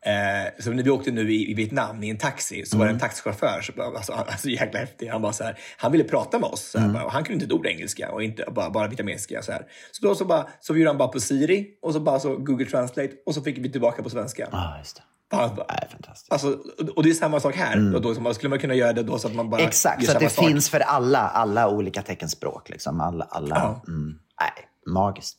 Eh, 0.06 0.64
så 0.64 0.72
när 0.72 0.84
vi 0.84 0.90
åkte 0.90 1.12
nu 1.12 1.34
i, 1.34 1.52
i 1.52 1.54
Vietnam 1.54 2.04
i 2.04 2.10
en 2.10 2.18
taxi 2.18 2.66
så 2.66 2.78
var 2.78 2.86
det 2.86 2.92
en 2.92 3.00
taxichaufför, 3.00 3.62
som 3.62 3.96
alltså, 3.96 4.14
alltså 4.14 4.50
jäkla 4.50 4.80
häftig. 4.80 5.08
Han, 5.08 5.22
bara 5.22 5.34
så 5.34 5.44
här, 5.44 5.60
han 5.78 5.92
ville 5.92 6.04
prata 6.04 6.40
med 6.40 6.50
oss. 6.50 6.76
Här, 6.78 6.90
bara, 6.90 7.06
och 7.06 7.12
han 7.12 7.24
kunde 7.24 7.34
inte 7.34 7.46
ett 7.46 7.60
ord 7.60 7.68
engelska 7.68 8.12
och 8.12 8.24
inte, 8.24 8.46
bara, 8.52 8.70
bara 8.70 8.88
vietnamesiska. 8.88 9.42
Så, 9.42 9.52
här. 9.52 9.66
så 9.92 10.08
då 10.08 10.16
så, 10.16 10.26
bara, 10.26 10.48
så 10.60 10.78
gjorde 10.78 10.90
han 10.90 10.98
bara 10.98 11.08
på 11.08 11.20
Siri 11.20 11.68
och 11.82 11.94
så 11.94 12.00
bara 12.00 12.20
så 12.20 12.36
Google 12.38 12.66
Translate 12.66 13.12
och 13.26 13.34
så 13.34 13.42
fick 13.42 13.58
vi 13.58 13.72
tillbaka 13.72 14.04
på 14.04 14.10
svenska. 14.10 14.48
Ja, 14.52 14.78
just 14.80 14.96
det. 14.96 15.04
Han 15.36 15.56
Nej, 15.70 15.88
fantastiskt. 15.92 16.32
Alltså, 16.34 16.58
och 16.96 17.04
det 17.04 17.10
är 17.10 17.14
samma 17.14 17.40
sak 17.40 17.56
här. 17.56 17.96
Och 17.96 18.02
då, 18.02 18.34
skulle 18.34 18.50
man 18.50 18.60
kunna 18.60 18.74
göra 18.74 18.94
det 18.94 19.04
då 19.04 19.20
så 19.20 19.28
att 19.28 19.36
man 19.36 19.50
bara 19.50 19.62
Exakt, 19.62 20.06
så 20.06 20.12
att 20.12 20.20
det 20.20 20.30
sak. 20.30 20.46
finns 20.48 20.70
för 20.70 20.80
alla, 20.80 21.20
alla 21.20 21.70
olika 21.70 22.02
teckenspråk. 22.02 22.70
Liksom. 22.70 23.02
Alla, 23.02 23.28
alla, 23.30 23.56
Ja. 23.56 23.84
mm, 23.88 24.20
nej, 24.42 24.52
magiskt. 24.94 25.38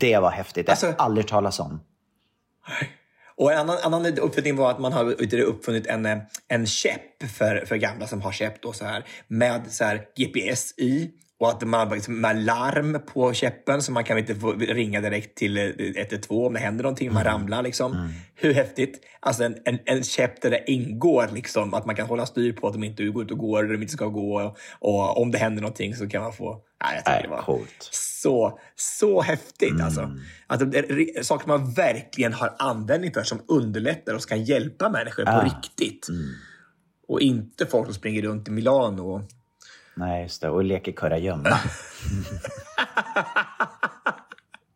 Det 0.00 0.18
var 0.18 0.30
häftigt. 0.30 0.66
Det 0.66 0.72
har 0.72 0.88
Alltså- 0.88 1.02
aldrig 1.02 1.28
talas 1.28 1.60
om. 1.60 1.80
Och 3.36 3.52
en 3.52 3.58
annan, 3.58 3.76
annan 3.84 4.06
uppfinning 4.18 4.56
var 4.56 4.70
att 4.70 4.78
man 4.78 4.92
har 4.92 5.04
uppfunnit 5.42 5.86
en, 5.86 6.06
eh, 6.06 6.18
en 6.48 6.66
käpp 6.66 7.22
för, 7.38 7.64
för 7.66 7.76
gamla 7.76 8.06
som 8.06 8.22
har 8.22 8.32
käpp 8.32 8.62
då, 8.62 8.72
så 8.72 8.84
här, 8.84 9.04
med 9.28 9.62
så 9.72 9.84
här, 9.84 10.02
GPS 10.16 10.78
i. 10.78 11.10
Och 11.40 11.48
att 11.48 11.62
man 11.62 11.88
har 11.88 11.94
liksom, 11.94 12.20
larm 12.36 13.00
på 13.06 13.32
käppen 13.32 13.82
så 13.82 13.92
man 13.92 14.04
kan 14.04 14.18
inte 14.18 14.32
ringa 14.74 15.00
direkt 15.00 15.36
till 15.36 15.56
eh, 15.56 15.64
112 15.96 16.46
om 16.46 16.52
det 16.52 16.60
händer 16.60 16.82
någonting, 16.82 17.12
man 17.12 17.24
ramlar. 17.24 17.62
Liksom. 17.62 18.12
Hur 18.34 18.54
häftigt? 18.54 19.00
Alltså 19.20 19.44
en, 19.44 19.56
en, 19.64 19.78
en 19.84 20.02
käpp 20.02 20.40
där 20.42 20.50
det 20.50 20.70
ingår 20.70 21.28
liksom, 21.32 21.74
att 21.74 21.86
man 21.86 21.96
kan 21.96 22.06
hålla 22.06 22.26
styr 22.26 22.52
på 22.52 22.66
att 22.66 22.72
de 22.72 22.84
inte 22.84 23.04
går 23.04 23.24
ut 23.24 23.30
och 23.30 23.38
går 23.38 23.64
de 23.64 23.82
inte 23.82 23.92
ska 23.92 24.06
gå. 24.06 24.42
Och, 24.42 24.56
och 24.78 25.20
om 25.22 25.30
det 25.30 25.38
händer 25.38 25.62
någonting 25.62 25.94
så 25.94 26.08
kan 26.08 26.22
man 26.22 26.32
få... 26.32 26.60
Nej, 26.84 26.94
jag 26.94 27.04
tycker 27.04 27.22
det 27.22 27.36
var 27.36 27.42
coolt. 27.42 27.88
så, 27.90 28.58
så 28.76 29.22
häftigt 29.22 29.80
alltså. 29.80 30.00
Mm. 30.00 30.20
Alltså, 30.46 30.66
det 30.66 30.78
är 30.78 31.22
saker 31.22 31.48
man 31.48 31.72
verkligen 31.72 32.32
har 32.32 32.54
användning 32.58 33.12
för 33.12 33.22
som 33.22 33.40
underlättar 33.48 34.14
och 34.14 34.22
kan 34.22 34.44
hjälpa 34.44 34.88
människor 34.88 35.24
på 35.24 35.30
Ah. 35.30 35.44
riktigt. 35.44 36.08
Mm. 36.08 36.22
Och 37.08 37.20
inte 37.20 37.66
folk 37.66 37.86
som 37.86 37.94
springer 37.94 38.22
runt 38.22 38.48
i 38.48 38.50
Milano. 38.50 39.22
Nej, 39.96 40.22
just 40.22 40.42
det. 40.42 40.48
Och 40.50 40.64
leker 40.64 40.92
kurragömma. 40.92 41.48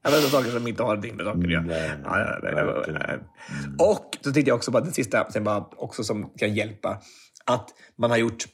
Jag 0.03 0.11
vet 0.11 0.31
saker 0.31 0.51
som 0.51 0.69
inte 0.69 0.83
har 0.83 0.89
någonting 0.89 1.17
med 1.17 1.27
saker 1.27 1.45
att 1.45 1.51
göra. 1.51 1.61
Nej, 1.63 1.89
nej, 1.89 1.99
Ja, 2.05 2.19
ja, 2.19 2.39
nej, 2.43 2.53
nej, 2.55 2.65
verkligen. 2.65 3.01
nej. 3.09 3.19
Och 3.79 4.17
så 4.21 4.33
tänkte 4.33 4.51
jag 4.51 4.57
också 4.57 4.73
på 4.73 4.81
den 4.81 4.93
sista, 4.93 5.31
sen 5.31 5.45
bara 5.45 5.65
också 5.77 6.05
som 6.05 6.31
kan 6.31 6.55
hjälpa, 6.55 7.01
att 7.45 7.69
man 7.99 8.11
har 8.11 8.17
gjort 8.19 8.45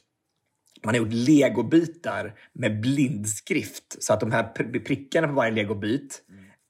man 0.83 0.93
har 0.95 0.99
gjort 0.99 1.13
legobitar 1.13 2.33
med 2.53 2.81
blindskrift. 2.81 4.03
Så 4.03 4.13
att 4.13 4.19
de 4.19 4.31
här 4.31 4.43
pr- 4.55 4.85
prickarna 4.85 5.27
på 5.27 5.33
varje 5.33 5.51
legobit 5.51 6.21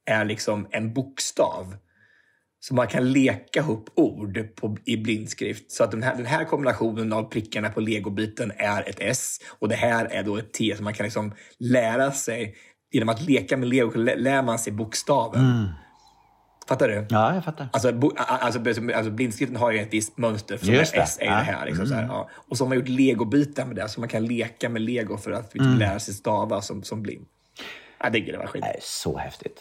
är 0.05 0.25
liksom 0.25 0.67
en 0.71 0.93
bokstav. 0.93 1.75
Så 2.67 2.75
man 2.75 2.87
kan 2.87 3.11
leka 3.11 3.59
ihop 3.59 3.89
ord 3.95 4.55
på, 4.55 4.77
i 4.85 4.97
blindskrift. 4.97 5.71
Så 5.71 5.83
att 5.83 5.91
den 5.91 6.03
här, 6.03 6.15
den 6.15 6.25
här 6.25 6.45
kombinationen 6.45 7.13
av 7.13 7.23
prickarna 7.23 7.69
på 7.69 7.79
legobiten 7.79 8.51
är 8.57 8.89
ett 8.89 8.97
S 8.99 9.37
och 9.59 9.69
det 9.69 9.75
här 9.75 10.05
är 10.05 10.23
då 10.23 10.37
ett 10.37 10.53
T. 10.53 10.73
Så 10.77 10.83
man 10.83 10.93
kan 10.93 11.03
liksom 11.03 11.33
lära 11.59 12.11
sig, 12.11 12.55
genom 12.91 13.09
att 13.09 13.21
leka 13.21 13.57
med 13.57 13.69
lego, 13.69 13.91
lä- 13.97 14.15
lär 14.15 14.41
man 14.41 14.59
sig 14.59 14.73
bokstaven. 14.73 15.69
Fattar 16.67 16.87
du? 16.87 17.05
Ja, 17.09 17.33
jag 17.35 17.43
fattar. 17.43 17.67
Alltså, 17.73 17.93
bo, 17.93 18.11
alltså, 18.15 18.59
alltså 18.95 19.11
blindskriften 19.11 19.57
har 19.57 19.71
ju 19.71 19.79
ett 19.79 19.93
visst 19.93 20.17
mönster. 20.17 20.57
Som 20.57 20.73
Just 20.73 20.93
är 20.93 20.97
det. 20.97 21.03
S 21.03 21.17
är 21.21 21.25
Ja. 21.25 21.31
Mm. 21.31 21.45
det 21.45 21.51
här. 21.51 21.65
Liksom, 21.65 21.87
så 21.87 21.93
här 21.93 22.03
ja. 22.07 22.29
Och 22.49 22.57
så 22.57 22.63
har 22.63 22.69
man 22.69 22.77
gjort 22.77 22.87
legobitar 22.87 23.65
med 23.65 23.75
det, 23.75 23.89
så 23.89 23.99
man 23.99 24.09
kan 24.09 24.25
leka 24.25 24.69
med 24.69 24.81
lego 24.81 25.17
för 25.17 25.31
att 25.31 25.55
Mm. 25.55 25.77
lära 25.77 25.99
sig 25.99 26.13
stava 26.13 26.61
som, 26.61 26.83
som 26.83 27.01
blind. 27.01 27.25
Jag 28.03 28.13
tycker 28.13 28.31
det 28.31 28.37
var 28.37 28.47
skit. 28.47 28.61
Nej, 28.61 28.77
så 28.81 29.17
häftigt. 29.17 29.59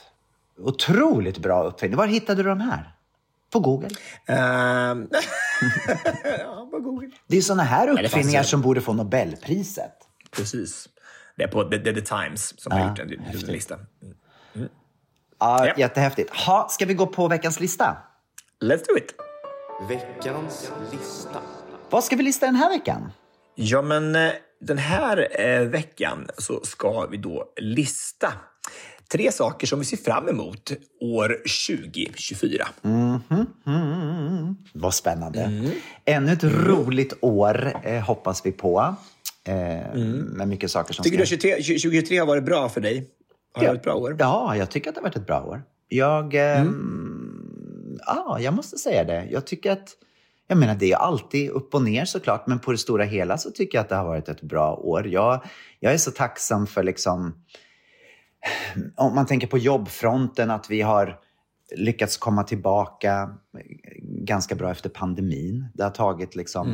Otroligt 0.58 1.38
bra 1.38 1.62
uppfinning. 1.64 1.96
Var 1.96 2.06
hittade 2.06 2.42
du 2.42 2.48
de 2.48 2.60
här? 2.60 2.93
På 3.54 3.60
Google? 3.60 3.88
Ehm, 4.26 5.08
ja, 6.38 6.68
på 6.70 6.78
Google. 6.80 7.10
Det 7.26 7.36
är 7.36 7.40
såna 7.40 7.62
här 7.62 7.88
uppfinningar 7.88 8.42
som 8.42 8.60
borde 8.62 8.80
få 8.80 8.92
Nobelpriset. 8.92 9.92
Precis. 10.30 10.88
Det 11.36 11.42
är 11.42 11.48
på 11.48 11.64
The, 11.64 11.78
The, 11.78 11.92
The 11.92 12.00
Times 12.00 12.60
som 12.60 12.72
har 12.72 12.88
gjort 12.88 12.98
en, 12.98 13.12
en 13.12 13.38
lista. 13.40 13.78
Ja, 14.52 15.66
Ja. 15.66 15.74
Jättehäftigt. 15.76 16.36
Ha, 16.36 16.68
ska 16.70 16.86
vi 16.86 16.94
gå 16.94 17.06
på 17.06 17.28
veckans 17.28 17.60
lista? 17.60 17.96
Let's 18.60 18.84
do 18.88 18.96
it! 18.96 19.14
Veckans 19.88 20.72
lista. 20.92 21.40
Vad 21.90 22.04
ska 22.04 22.16
vi 22.16 22.22
lista 22.22 22.46
den 22.46 22.56
här 22.56 22.68
veckan? 22.68 23.12
Ja, 23.54 23.82
men 23.82 24.16
eh, 24.16 24.32
den 24.60 24.78
här 24.78 25.40
eh, 25.40 25.60
veckan 25.60 26.28
så 26.38 26.60
ska 26.64 27.06
vi 27.06 27.16
då 27.16 27.52
lista 27.56 28.32
tre 29.14 29.32
saker 29.32 29.66
som 29.66 29.78
vi 29.78 29.84
ser 29.84 29.96
fram 29.96 30.28
emot 30.28 30.72
år 31.00 31.28
2024. 31.66 32.66
Mm, 32.84 34.56
vad 34.72 34.94
spännande. 34.94 35.40
Mm. 35.40 35.70
Ännu 36.04 36.32
ett 36.32 36.44
roligt 36.44 37.12
år 37.20 37.72
eh, 37.84 38.00
hoppas 38.00 38.46
vi 38.46 38.52
på. 38.52 38.94
Eh, 39.46 39.54
Med 40.36 40.48
mycket 40.48 40.70
saker 40.70 40.94
som 40.94 41.02
Mm. 41.02 41.04
Tycker 41.04 41.18
du 41.18 41.26
ska... 41.26 41.36
23, 41.36 41.54
2023 41.56 42.18
har 42.18 42.26
varit 42.26 42.44
bra 42.44 42.68
för 42.68 42.80
dig? 42.80 43.10
Har 43.54 43.62
det 43.62 43.68
varit 43.68 43.78
ett 43.78 43.84
bra 43.84 43.94
år? 43.94 44.16
Ja, 44.18 44.56
jag 44.56 44.70
tycker 44.70 44.88
att 44.88 44.94
det 44.94 45.00
har 45.00 45.08
varit 45.08 45.16
ett 45.16 45.26
bra 45.26 45.42
år. 45.44 45.62
Jag, 45.88 46.34
eh, 46.34 46.60
Mm. 46.60 47.98
ja, 48.06 48.38
jag 48.40 48.54
måste 48.54 48.78
säga 48.78 49.04
det. 49.04 49.28
Jag 49.30 49.46
tycker 49.46 49.70
att, 49.72 49.88
jag 50.48 50.58
menar 50.58 50.74
det 50.74 50.92
är 50.92 50.96
alltid 50.96 51.50
upp 51.50 51.74
och 51.74 51.82
ner 51.82 52.04
såklart, 52.04 52.46
men 52.46 52.58
på 52.58 52.72
det 52.72 52.78
stora 52.78 53.04
hela 53.04 53.38
så 53.38 53.50
tycker 53.50 53.78
jag 53.78 53.82
att 53.82 53.88
det 53.88 53.96
har 53.96 54.04
varit 54.04 54.28
ett 54.28 54.42
bra 54.42 54.74
år. 54.76 55.06
Jag, 55.08 55.44
jag 55.80 55.92
är 55.92 55.98
så 55.98 56.10
tacksam 56.10 56.66
för 56.66 56.82
liksom, 56.82 57.34
om 58.96 59.14
man 59.14 59.26
tänker 59.26 59.46
på 59.46 59.58
jobbfronten, 59.58 60.50
att 60.50 60.70
vi 60.70 60.80
har 60.82 61.20
lyckats 61.76 62.16
komma 62.16 62.42
tillbaka 62.42 63.34
ganska 64.02 64.54
bra 64.54 64.70
efter 64.70 64.88
pandemin. 64.90 65.66
Det 65.74 65.82
har 65.82 65.90
tagit, 65.90 66.36
liksom, 66.36 66.68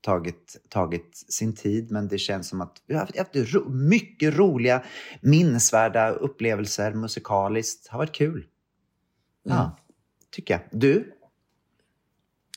tagit, 0.00 0.56
tagit 0.68 1.24
sin 1.28 1.54
tid, 1.54 1.90
men 1.90 2.08
det 2.08 2.18
känns 2.18 2.48
som 2.48 2.60
att 2.60 2.72
vi 2.86 2.94
har 2.94 3.00
haft- 3.00 3.54
ro, 3.54 3.68
mycket 3.68 4.34
roliga, 4.36 4.82
minnesvärda 5.20 6.10
upplevelser 6.10 6.92
musikaliskt. 6.94 7.84
Det 7.84 7.92
har 7.92 7.98
varit 7.98 8.14
kul. 8.14 8.46
Ja, 9.42 9.76
tycker 10.30 10.54
jag. 10.54 10.80
Du? 10.80 11.13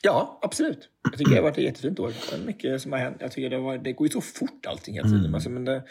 Ja, 0.02 0.38
absolut. 0.42 0.88
Jag 1.02 1.18
tycker 1.18 1.30
det 1.30 1.36
har 1.36 1.42
varit 1.42 1.58
ett 1.58 1.64
jättefint 1.64 1.98
år. 2.00 2.12
Det 2.30 2.36
är 2.36 2.40
mycket 2.46 2.82
som 2.82 2.92
har 2.92 2.98
hänt. 2.98 3.16
Jag 3.20 3.32
tycker 3.32 3.50
det, 3.50 3.58
var, 3.58 3.78
det 3.78 3.92
går 3.92 4.06
ju 4.06 4.10
så 4.12 4.20
fort 4.20 4.66
allting 4.66 4.94
hela 4.94 5.08
tiden. 5.08 5.34
Alltså, 5.34 5.50
men 5.50 5.64
det, 5.64 5.82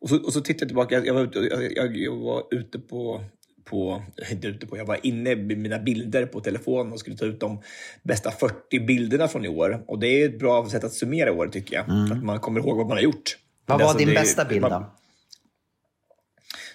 och, 0.00 0.08
så, 0.08 0.24
och 0.24 0.32
så 0.32 0.40
tittar 0.40 0.62
jag 0.62 0.68
tillbaka. 0.68 1.04
Jag 1.04 1.14
var 1.14 1.22
ute, 1.22 1.38
jag, 1.38 1.72
jag, 1.76 1.96
jag 1.96 2.16
var 2.16 2.42
ute 2.50 2.78
på, 2.78 3.24
på, 3.64 4.02
inte 4.30 4.48
ute 4.48 4.66
på, 4.66 4.76
jag 4.78 4.84
var 4.86 4.98
inne 5.02 5.36
med 5.36 5.58
mina 5.58 5.78
bilder 5.78 6.26
på 6.26 6.40
telefonen 6.40 6.92
och 6.92 7.00
skulle 7.00 7.16
ta 7.16 7.24
ut 7.24 7.40
de 7.40 7.62
bästa 8.02 8.30
40 8.30 8.80
bilderna 8.86 9.28
från 9.28 9.44
i 9.44 9.48
år. 9.48 9.84
Och 9.86 9.98
det 9.98 10.06
är 10.06 10.28
ett 10.28 10.38
bra 10.38 10.68
sätt 10.70 10.84
att 10.84 10.92
summera 10.92 11.32
år 11.32 11.48
tycker 11.48 11.76
jag. 11.76 12.12
Att 12.12 12.24
man 12.24 12.40
kommer 12.40 12.60
ihåg 12.60 12.76
vad 12.76 12.86
man 12.86 12.96
har 12.96 13.02
gjort. 13.02 13.38
Vad 13.66 13.78
var 13.78 13.84
alltså, 13.86 13.98
din 13.98 14.08
det- 14.08 14.14
bästa 14.14 14.44
bild 14.44 14.60
man- 14.60 14.70
då? 14.70 14.94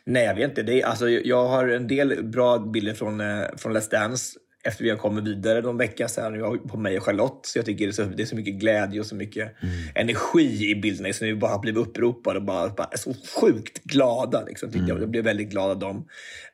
Nej, 0.03 0.23
jag 0.25 0.35
vet 0.35 0.49
inte. 0.49 0.63
Det 0.63 0.81
är, 0.81 0.85
alltså, 0.85 1.09
jag 1.09 1.47
har 1.47 1.67
en 1.67 1.87
del 1.87 2.23
bra 2.23 2.59
bilder 2.59 2.93
från, 2.93 3.21
eh, 3.21 3.43
från 3.57 3.77
Let's 3.77 3.91
Dance 3.91 4.39
efter 4.63 4.83
vi 4.83 4.89
har 4.89 4.97
kommit 4.97 5.23
vidare 5.23 5.61
någon 5.61 5.77
vecka. 5.77 6.07
Jag 6.15 6.23
har 6.23 6.57
på 6.57 6.77
mig 6.77 6.97
och 6.97 7.03
Charlotte. 7.03 7.45
Så 7.45 7.57
jag 7.57 7.65
tycker 7.65 7.85
det 7.85 7.91
är 7.91 7.93
så, 7.93 8.03
det 8.03 8.23
är 8.23 8.25
så 8.25 8.35
mycket 8.35 8.53
glädje 8.53 8.99
och 8.99 9.05
så 9.05 9.15
mycket 9.15 9.55
energi 9.95 10.69
i 10.71 10.75
bilderna. 10.75 11.13
Så 11.13 11.25
vi 11.25 11.35
bara 11.35 11.59
blivit 11.59 11.87
uppropade 11.87 12.39
och 12.39 12.45
bara, 12.45 12.69
bara 12.69 12.97
så 12.97 13.13
sjukt 13.41 13.83
glada. 13.83 14.43
Liksom, 14.45 14.71
tyckte 14.71 14.89
jag. 14.89 15.01
jag 15.01 15.09
blev 15.09 15.23
väldigt 15.23 15.49
glad 15.49 15.69
av 15.69 15.79
dem. 15.79 16.07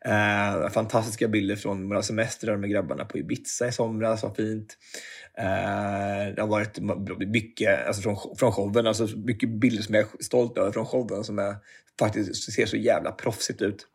Eh, 0.06 0.70
fantastiska 0.70 1.28
bilder 1.28 1.56
från 1.56 1.90
våra 1.90 2.02
semestrar 2.02 2.58
med 2.58 2.70
grabbarna 2.70 3.06
på 3.06 3.18
Ibiza 3.18 3.68
i 3.68 3.72
somras. 3.72 4.24
Var 4.24 4.34
fint. 4.34 4.78
Eh, 5.38 6.36
det 6.36 6.42
har 6.42 6.48
varit 6.48 6.80
mycket 7.28 7.88
alltså 7.88 8.02
från, 8.02 8.18
från 8.38 8.52
showen, 8.52 8.88
alltså 8.88 9.08
mycket 9.18 9.50
bilder 9.50 9.84
som 9.84 9.96
jag 9.96 10.04
är 10.04 10.24
stolt 10.24 10.58
över 10.58 10.72
från 10.72 10.86
showen 10.86 11.24
som 11.24 11.40
är, 11.40 11.56
faktiskt 12.00 12.52
ser 12.54 12.66
så 12.66 12.78
jävla 12.78 13.12
proffsigt 13.12 13.62
ut. 13.62 13.88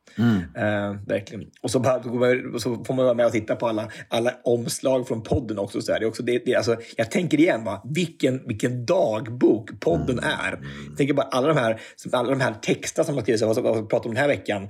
Eh, 0.56 0.94
verkligen. 1.06 1.44
Och 1.62 1.70
så, 1.70 1.78
man- 1.78 2.60
så 2.60 2.84
får 2.84 2.94
man 2.94 3.04
vara 3.04 3.14
med 3.14 3.26
och 3.26 3.32
titta 3.32 3.56
på 3.56 3.68
alla, 3.68 3.90
alla 4.08 4.34
omslag 4.44 5.08
från 5.08 5.22
podden 5.22 5.58
också. 5.58 5.82
Så 5.82 5.92
här. 5.92 6.00
Det 6.00 6.04
är 6.06 6.08
också 6.08 6.22
det, 6.22 6.42
det, 6.44 6.54
alltså, 6.54 6.76
jag 6.96 7.10
tänker 7.10 7.40
igen, 7.40 7.64
va? 7.64 7.82
Vilken, 7.94 8.46
vilken 8.46 8.86
dagbok 8.86 9.80
podden 9.80 10.18
är. 10.18 10.58
Jag 10.88 10.96
tänker 10.96 11.14
bara 11.14 11.26
alla 11.26 11.48
de 11.48 11.56
här, 11.56 11.80
alla 12.12 12.30
de 12.30 12.40
här 12.40 12.54
texterna 12.62 13.04
som 13.04 13.14
har 13.14 13.22
skrivits, 13.22 13.42
vad 13.42 13.56
jag 13.76 13.90
pratar 13.90 14.08
om 14.08 14.14
den 14.14 14.20
här 14.22 14.28
veckan. 14.28 14.68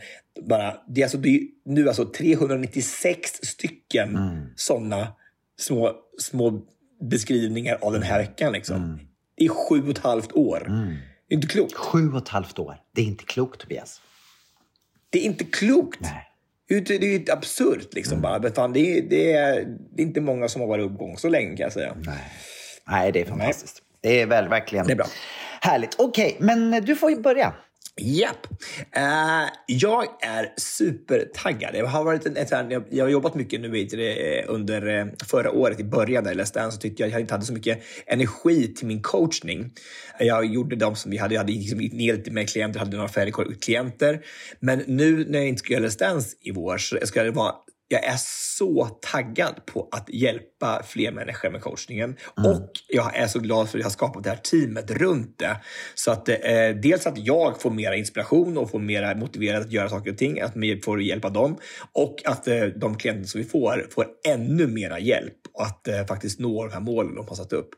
Bara, 0.48 0.74
det 0.88 1.00
är, 1.00 1.04
alltså, 1.04 1.18
det 1.18 1.28
är 1.28 1.40
nu 1.64 1.88
alltså 1.88 2.04
396 2.04 3.30
stycken 3.42 4.18
sådana 4.56 5.08
små, 5.60 5.92
små 6.18 6.62
beskrivningar 7.10 7.78
av 7.82 7.92
den 7.92 8.02
här 8.02 8.18
veckan. 8.18 8.52
Liksom. 8.52 8.76
Det 9.36 9.44
är 9.44 9.48
sju 9.48 9.82
och 9.82 9.88
ett 9.90 9.98
halvt 9.98 10.32
år. 10.32 10.66
Är 10.68 11.09
inte 11.34 11.46
klokt. 11.46 11.74
Sju 11.74 12.12
och 12.12 12.18
ett 12.22 12.28
halvt 12.28 12.58
år. 12.58 12.76
Det 12.94 13.00
är 13.00 13.04
inte 13.06 13.24
klokt, 13.24 13.60
Tobias. 13.60 14.00
Det 15.10 15.18
är 15.18 15.22
inte 15.22 15.44
klokt. 15.44 16.00
Nej. 16.00 16.26
Det 16.68 16.90
är 16.90 17.02
ju- 17.02 17.24
absurt. 17.32 17.94
Liksom, 17.94 18.20
bara. 18.20 18.38
Men 18.38 18.52
fan, 18.52 18.72
det, 18.72 18.80
är, 18.98 19.02
det, 19.02 19.32
är, 19.32 19.64
det 19.96 20.02
är 20.02 20.06
inte 20.06 20.20
många 20.20 20.48
som 20.48 20.60
har 20.60 20.68
varit 20.68 20.90
uppgång 20.90 21.16
så 21.18 21.28
länge 21.28 21.56
kan 21.56 21.64
jag 21.64 21.72
säga. 21.72 21.94
Nej. 22.06 22.32
Nej, 22.88 23.12
det 23.12 23.20
är 23.20 23.24
fantastiskt. 23.24 23.82
Det 24.00 24.20
är 24.20 24.26
väl 24.26 24.48
verkligen 24.48 24.86
Det 24.86 24.92
är 24.92 24.96
bra. 24.96 25.06
härligt. 25.60 25.94
Okej, 26.00 26.36
men 26.40 26.70
du 26.84 26.96
får 26.96 27.10
ju 27.10 27.20
börja. 27.20 27.54
Japp. 27.96 28.46
Eh, 28.92 29.48
jag 29.66 30.04
är 30.22 30.52
supertaggad. 30.56 31.74
Jag 31.74 31.86
har, 31.86 32.04
varit 32.04 32.26
en, 32.26 32.36
ett, 32.36 32.50
jag, 32.50 32.84
jag 32.90 33.04
har 33.04 33.10
jobbat 33.10 33.34
mycket 33.34 33.60
nu 33.60 33.78
i, 33.78 34.38
eh, 34.38 34.44
under 34.48 34.98
eh, 34.98 35.06
förra 35.26 35.50
året 35.50 35.80
i 35.80 35.84
början 35.84 36.24
där 36.24 36.30
jag 36.30 36.36
läste 36.36 36.60
den 36.60 36.72
så 36.72 36.78
tyckte 36.78 37.02
jag 37.02 37.06
att 37.06 37.12
jag 37.12 37.20
inte 37.20 37.34
hade 37.34 37.44
så 37.44 37.52
mycket 37.52 37.82
energi 38.06 38.74
till 38.74 38.86
min 38.86 39.02
coachning. 39.02 39.72
Eh, 40.18 40.26
jag 40.26 40.44
gjorde 40.44 40.76
de 40.76 40.96
som 40.96 41.10
vi 41.10 41.16
hade, 41.16 41.34
jag 41.34 41.40
hade 41.40 41.52
liksom 41.52 41.78
ner 41.78 42.16
lite 42.16 42.30
med 42.30 42.48
klienter, 42.48 42.78
hade 42.78 42.96
några 42.96 43.08
färre 43.08 43.54
klienter. 43.60 44.20
Men 44.60 44.82
nu 44.86 45.24
när 45.28 45.38
jag 45.38 45.48
inte 45.48 45.58
ska 45.58 45.72
göra 45.72 45.86
Let's 45.86 45.98
Dance 45.98 46.36
i 46.40 46.50
vår 46.50 46.78
så 46.78 46.98
ska 47.02 47.22
det 47.22 47.30
vara 47.30 47.54
jag 47.92 48.04
är 48.04 48.16
så 48.56 48.88
taggad 49.00 49.66
på 49.66 49.88
att 49.90 50.08
hjälpa 50.08 50.82
fler 50.86 51.12
människor 51.12 51.50
med 51.50 51.62
coachningen. 51.62 52.16
Och 52.36 52.70
jag 52.88 53.16
är 53.16 53.26
så 53.26 53.38
glad 53.38 53.68
för 53.68 53.78
att 53.78 53.80
jag 53.80 53.86
har 53.86 53.90
skapat 53.90 54.24
det 54.24 54.30
här 54.30 54.36
teamet 54.36 54.90
runt 54.90 55.38
det. 55.38 55.56
Så 55.94 56.10
att 56.10 56.28
eh, 56.28 56.36
dels 56.82 57.06
att 57.06 57.18
jag 57.18 57.62
får 57.62 57.70
mera 57.70 57.96
inspiration 57.96 58.58
och 58.58 58.70
får 58.70 58.78
mera 58.78 59.14
motiverad 59.14 59.62
att 59.62 59.72
göra 59.72 59.88
saker 59.88 60.10
och 60.10 60.18
ting, 60.18 60.40
att 60.40 60.52
vi 60.56 60.80
får 60.80 61.02
hjälpa 61.02 61.30
dem. 61.30 61.56
Och 61.92 62.16
att 62.24 62.48
eh, 62.48 62.64
de 62.64 62.96
klienter 62.96 63.28
som 63.28 63.40
vi 63.40 63.46
får, 63.46 63.86
får 63.90 64.06
ännu 64.28 64.66
mera 64.66 64.98
hjälp 64.98 65.38
och 65.52 65.62
att 65.62 65.88
eh, 65.88 66.06
faktiskt 66.06 66.40
nå 66.40 66.66
de 66.66 66.72
här 66.72 66.80
målen 66.80 67.14
de 67.14 67.28
har 67.28 67.36
satt 67.36 67.52
upp. 67.52 67.70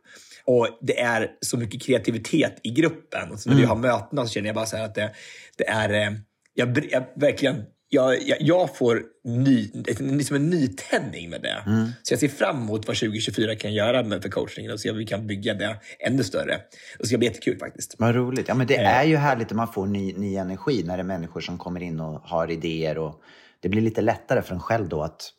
Och 0.45 0.69
det 0.81 1.01
är 1.01 1.31
så 1.41 1.57
mycket 1.57 1.83
kreativitet 1.83 2.61
i 2.63 2.71
gruppen. 2.71 3.31
Och 3.33 3.41
så 3.41 3.51
när 3.51 3.57
vi 3.57 3.65
har 3.65 3.77
mötena 3.77 4.27
så 4.27 4.33
känner 4.33 4.49
jag 4.49 4.55
bara 4.55 4.67
så 4.67 4.77
här 4.77 4.85
att 4.85 4.95
det, 4.95 5.13
det 5.57 5.69
är... 5.69 5.93
Eh, 5.93 6.13
jag, 6.55 6.89
jag 6.91 7.05
verkligen 7.17 7.65
jag, 7.95 8.23
jag, 8.29 8.39
jag 8.41 8.77
får 8.77 9.03
ny, 9.25 9.71
liksom 9.99 10.37
en 10.37 10.51
nytändning 10.51 11.31
med 11.31 11.43
det. 11.43 11.63
Så 12.03 12.13
jag 12.13 12.21
ser 12.21 12.29
fram 12.29 12.57
emot 12.57 12.87
vad 12.87 12.97
2024 12.97 13.57
kan 13.57 13.75
göra 13.75 14.03
med 14.03 14.23
för 14.23 14.29
coachningen 14.29 14.73
och 14.73 14.81
se 14.81 14.91
om 14.91 14.97
vi 14.97 15.07
kan 15.07 15.27
bygga 15.27 15.55
det 15.55 15.77
ännu 15.99 16.25
större. 16.25 16.61
Det 16.99 17.07
ska 17.07 17.19
bli 17.19 17.27
jättekul 17.27 17.59
faktiskt. 17.59 17.95
Vad 17.99 18.15
roligt. 18.15 18.49
Ja, 18.49 18.55
men 18.55 18.67
det 18.67 18.75
Eh. 18.77 18.99
är 18.99 19.05
ju 19.05 19.17
härligt 19.17 19.51
när 19.51 19.57
man 19.57 19.73
får 19.73 19.87
ny, 19.87 20.13
ny 20.13 20.37
energi, 20.37 20.83
när 20.87 20.97
det 20.97 21.01
är 21.01 21.05
människor 21.05 21.41
som 21.41 21.59
kommer 21.59 21.83
in 21.83 22.01
och 22.01 22.21
har 22.21 22.51
idéer. 22.51 22.99
Och 22.99 23.15
det 23.61 23.69
blir 23.69 23.83
lite 23.83 24.01
lättare 24.01 24.43
för 24.43 24.55
en 24.55 24.61
själv 24.61 24.89
då 24.89 25.03
att 25.03 25.33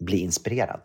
bli 0.00 0.18
inspirerad. 0.18 0.80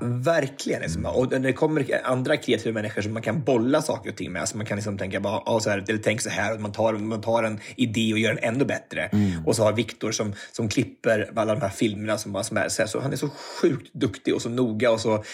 Verkligen. 0.00 0.82
Liksom. 0.82 1.06
Och 1.06 1.30
när 1.30 1.38
det 1.38 1.52
kommer 1.52 2.00
andra 2.04 2.36
kreativa 2.36 2.74
människor 2.74 3.02
som 3.02 3.12
man 3.12 3.22
kan 3.22 3.42
bolla 3.42 3.82
saker 3.82 4.10
och 4.10 4.16
ting 4.16 4.32
med. 4.32 4.48
Så 4.48 4.56
man 4.56 4.66
kan 4.66 4.76
liksom 4.76 4.98
tänka 4.98 5.20
bara, 5.20 5.42
ah, 5.46 5.60
så 5.60 5.70
här, 5.70 5.84
eller 5.88 5.98
tänk 5.98 6.20
så 6.20 6.30
här. 6.30 6.54
Och 6.54 6.60
man, 6.60 6.72
tar, 6.72 6.92
man 6.92 7.20
tar 7.20 7.42
en 7.42 7.60
idé 7.76 8.12
och 8.12 8.18
gör 8.18 8.34
den 8.34 8.54
ännu 8.54 8.64
bättre. 8.64 9.10
Och 9.46 9.56
så 9.56 9.62
har 9.62 9.72
Viktor 9.72 10.12
som, 10.12 10.32
som 10.52 10.68
klipper 10.68 11.30
alla 11.36 11.54
de 11.54 11.60
här 11.60 11.68
filmerna. 11.68 12.18
Som, 12.18 12.44
som 12.44 12.56
är, 12.56 12.68
så, 12.68 12.82
här, 12.82 12.86
så 12.86 13.00
Han 13.00 13.12
är 13.12 13.16
så 13.16 13.28
sjukt 13.28 13.92
duktig 13.92 14.34
och 14.34 14.42
så 14.42 14.48
noga 14.48 14.90
och 14.90 15.00
så 15.00 15.24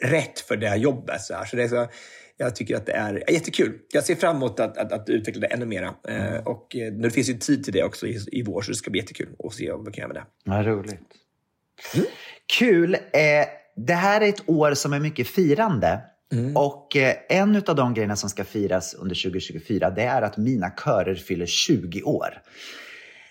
rätt 0.00 0.40
för 0.40 0.56
det 0.56 0.68
här 0.68 0.76
jobbet. 0.76 1.20
Så, 1.20 1.34
här. 1.34 1.44
så 1.44 1.56
det 1.56 1.62
är 1.62 1.68
så, 1.68 1.86
jag 2.36 2.56
tycker 2.56 2.76
att 2.76 2.86
det 2.86 2.92
är 2.92 3.30
jättekul. 3.30 3.78
Jag 3.92 4.04
ser 4.04 4.14
fram 4.14 4.36
emot 4.36 4.60
att, 4.60 4.78
att, 4.78 4.92
att 4.92 5.08
utveckla 5.08 5.40
det 5.40 5.46
ännu 5.46 5.66
mera. 5.66 5.94
Eh, 6.08 6.36
och 6.36 6.76
eh, 6.76 6.92
nu 6.92 7.10
finns 7.10 7.28
ju 7.28 7.34
tid 7.34 7.64
till 7.64 7.72
det 7.72 7.82
också 7.82 8.06
i, 8.06 8.18
i 8.32 8.42
vår, 8.42 8.62
så 8.62 8.70
det 8.70 8.76
ska 8.76 8.90
bli 8.90 9.00
jättekul 9.00 9.28
att 9.44 9.54
se 9.54 9.72
vad 9.72 9.86
vi 9.86 9.92
kan 9.92 10.02
göra 10.02 10.12
med 10.12 10.22
det. 10.22 10.50
Vad 10.50 10.66
roligt. 10.66 11.00
Kul. 12.58 12.94
Eh, 12.94 13.00
det 13.76 13.94
här 13.94 14.20
är 14.20 14.28
ett 14.28 14.48
år 14.48 14.74
som 14.74 14.92
är 14.92 15.00
mycket 15.00 15.28
firande. 15.28 16.00
Och 16.54 16.96
eh, 16.96 17.14
en 17.28 17.56
av 17.66 17.76
de 17.76 17.94
grejerna 17.94 18.16
som 18.16 18.30
ska 18.30 18.44
firas 18.44 18.94
under 18.94 19.14
2024 19.14 19.90
det 19.90 20.02
är 20.02 20.22
att 20.22 20.36
mina 20.36 20.70
körer 20.70 21.14
fyller 21.14 21.46
20 21.46 22.02
år. 22.02 22.28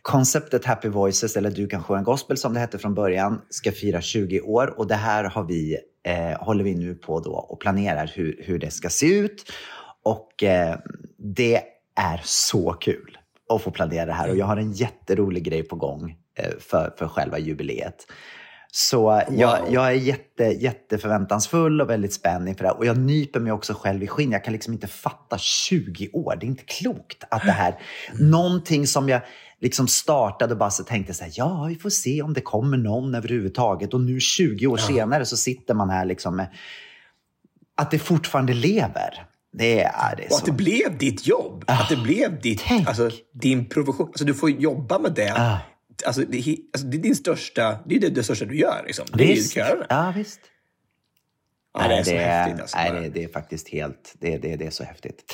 Konceptet 0.02 0.66
Happy 0.66 0.88
Voices, 0.88 1.38
eller 1.38 1.52
Du 1.52 1.68
kan 1.68 1.84
sjunga 1.84 2.02
gospel 2.02 2.38
som 2.38 2.54
det 2.54 2.60
hette 2.60 2.78
från 2.78 2.94
början, 2.94 3.42
ska 3.50 3.72
fira 3.72 4.02
20 4.02 4.42
år 4.42 4.80
och 4.80 4.88
det 4.88 4.96
här 4.96 5.24
har 5.24 5.44
vi, 5.44 5.78
eh, 6.04 6.46
håller 6.46 6.64
vi 6.64 6.76
nu 6.76 6.96
på 6.96 7.20
då 7.20 7.32
och 7.32 7.60
planerar 7.60 8.12
hur, 8.16 8.44
hur 8.44 8.60
det 8.60 8.72
ska 8.72 8.90
se 8.90 9.06
ut. 9.06 9.52
Och 10.04 10.44
eh, 10.44 10.80
det 11.18 11.62
är 11.96 12.22
så 12.24 12.74
kul 12.74 13.18
att 13.50 13.62
få 13.62 13.72
planera 13.72 14.06
det 14.06 14.14
här 14.14 14.30
och 14.30 14.38
jag 14.38 14.46
har 14.46 14.58
en 14.58 14.72
jätterolig 14.72 15.44
grej 15.44 15.64
på 15.64 15.76
gång 15.76 16.16
eh, 16.36 16.50
för, 16.60 16.94
för 16.98 17.08
själva 17.08 17.40
jubileet. 17.40 18.06
Så 18.74 19.24
jag, 19.30 19.60
jag 19.70 19.88
är 19.88 19.92
jätte, 19.92 20.44
jätteförväntansfull 20.44 21.82
och 21.82 21.90
väldigt 21.90 22.14
spänd 22.14 22.50
inför 22.50 22.64
det 22.64 22.70
här. 22.70 22.78
Och 22.78 22.86
jag 22.86 22.98
nyper 22.98 23.40
mig 23.40 23.52
också 23.52 23.74
själv 23.74 24.04
i 24.04 24.08
skinn. 24.08 24.32
Jag 24.32 24.44
kan 24.44 24.54
liksom 24.54 24.74
inte 24.74 24.88
fatta 24.88 25.38
20 25.38 26.10
år. 26.14 26.38
Det 26.40 26.46
är 26.46 26.48
inte 26.48 26.64
klokt 26.64 27.24
att 27.32 27.46
det 27.46 27.52
här, 27.52 27.80
någonting 28.20 28.88
som 28.88 29.10
jag 29.10 29.22
liksom 29.62 29.88
startade 29.88 30.54
och 30.54 30.58
bara 30.58 30.70
så 30.70 30.84
tänkte 30.84 31.14
så 31.14 31.24
här, 31.24 31.32
ja, 31.36 31.66
vi 31.70 31.76
får 31.76 31.90
se 31.90 32.22
om 32.22 32.34
det 32.34 32.42
kommer 32.42 32.78
någon 32.78 33.16
överhuvudtaget. 33.16 33.94
Och 33.94 34.02
nu 34.02 34.20
20 34.20 34.68
år 34.68 34.78
senare 34.78 35.26
så 35.26 35.38
sitter 35.38 35.74
man 35.74 35.90
här 35.90 36.06
liksom 36.06 36.36
med 36.36 36.48
att 37.78 37.92
det 37.92 38.00
fortfarande 38.00 38.54
lever. 38.54 39.26
Det 39.54 39.84
är, 39.84 40.16
det 40.16 40.28
Och 40.32 40.38
att 40.38 40.46
det 40.46 40.52
blev 40.52 40.98
ditt 40.98 41.28
jobb. 41.28 41.64
att 41.68 41.90
det 41.90 41.96
blev 41.96 42.42
ditt, 42.42 42.62
tänk. 42.66 42.88
alltså, 42.88 43.10
din 43.34 43.70
profession. 43.70 44.08
Alltså, 44.08 44.26
du 44.26 44.34
får 44.34 44.50
jobba 44.50 45.00
med 45.00 45.14
det. 45.14 45.34
Ah. 45.38 45.58
Alltså, 46.06 46.22
det, 46.22 46.38
är- 46.38 46.58
alltså, 46.74 46.88
det 46.88 46.98
är 46.98 47.02
din 47.02 47.16
största, 47.16 47.80
det 47.86 47.96
är 47.96 48.00
det, 48.00 48.10
det 48.10 48.24
största 48.24 48.46
du 48.46 48.58
gör. 48.58 48.84
Liksom. 48.86 49.06
Det 49.14 49.24
är 49.24 49.28
Visst. 49.28 49.54
kören. 49.54 49.86
Ja, 49.90 50.14
visst. 50.18 50.40
Ja, 51.74 51.88
det 51.88 51.94
är 51.96 52.04
så 52.04 52.12
det 52.12 52.18
häftigt. 52.18 52.62
Alltså, 52.62 52.78
nej, 52.78 52.92
det, 53.02 53.10
det 53.10 53.24
är 53.24 53.28
faktiskt 53.28 53.70
helt, 53.70 54.14
det, 54.20 54.38
det, 54.38 54.56
det 54.56 54.66
är 54.66 54.70
så 54.72 54.84
häftigt. 54.84 55.34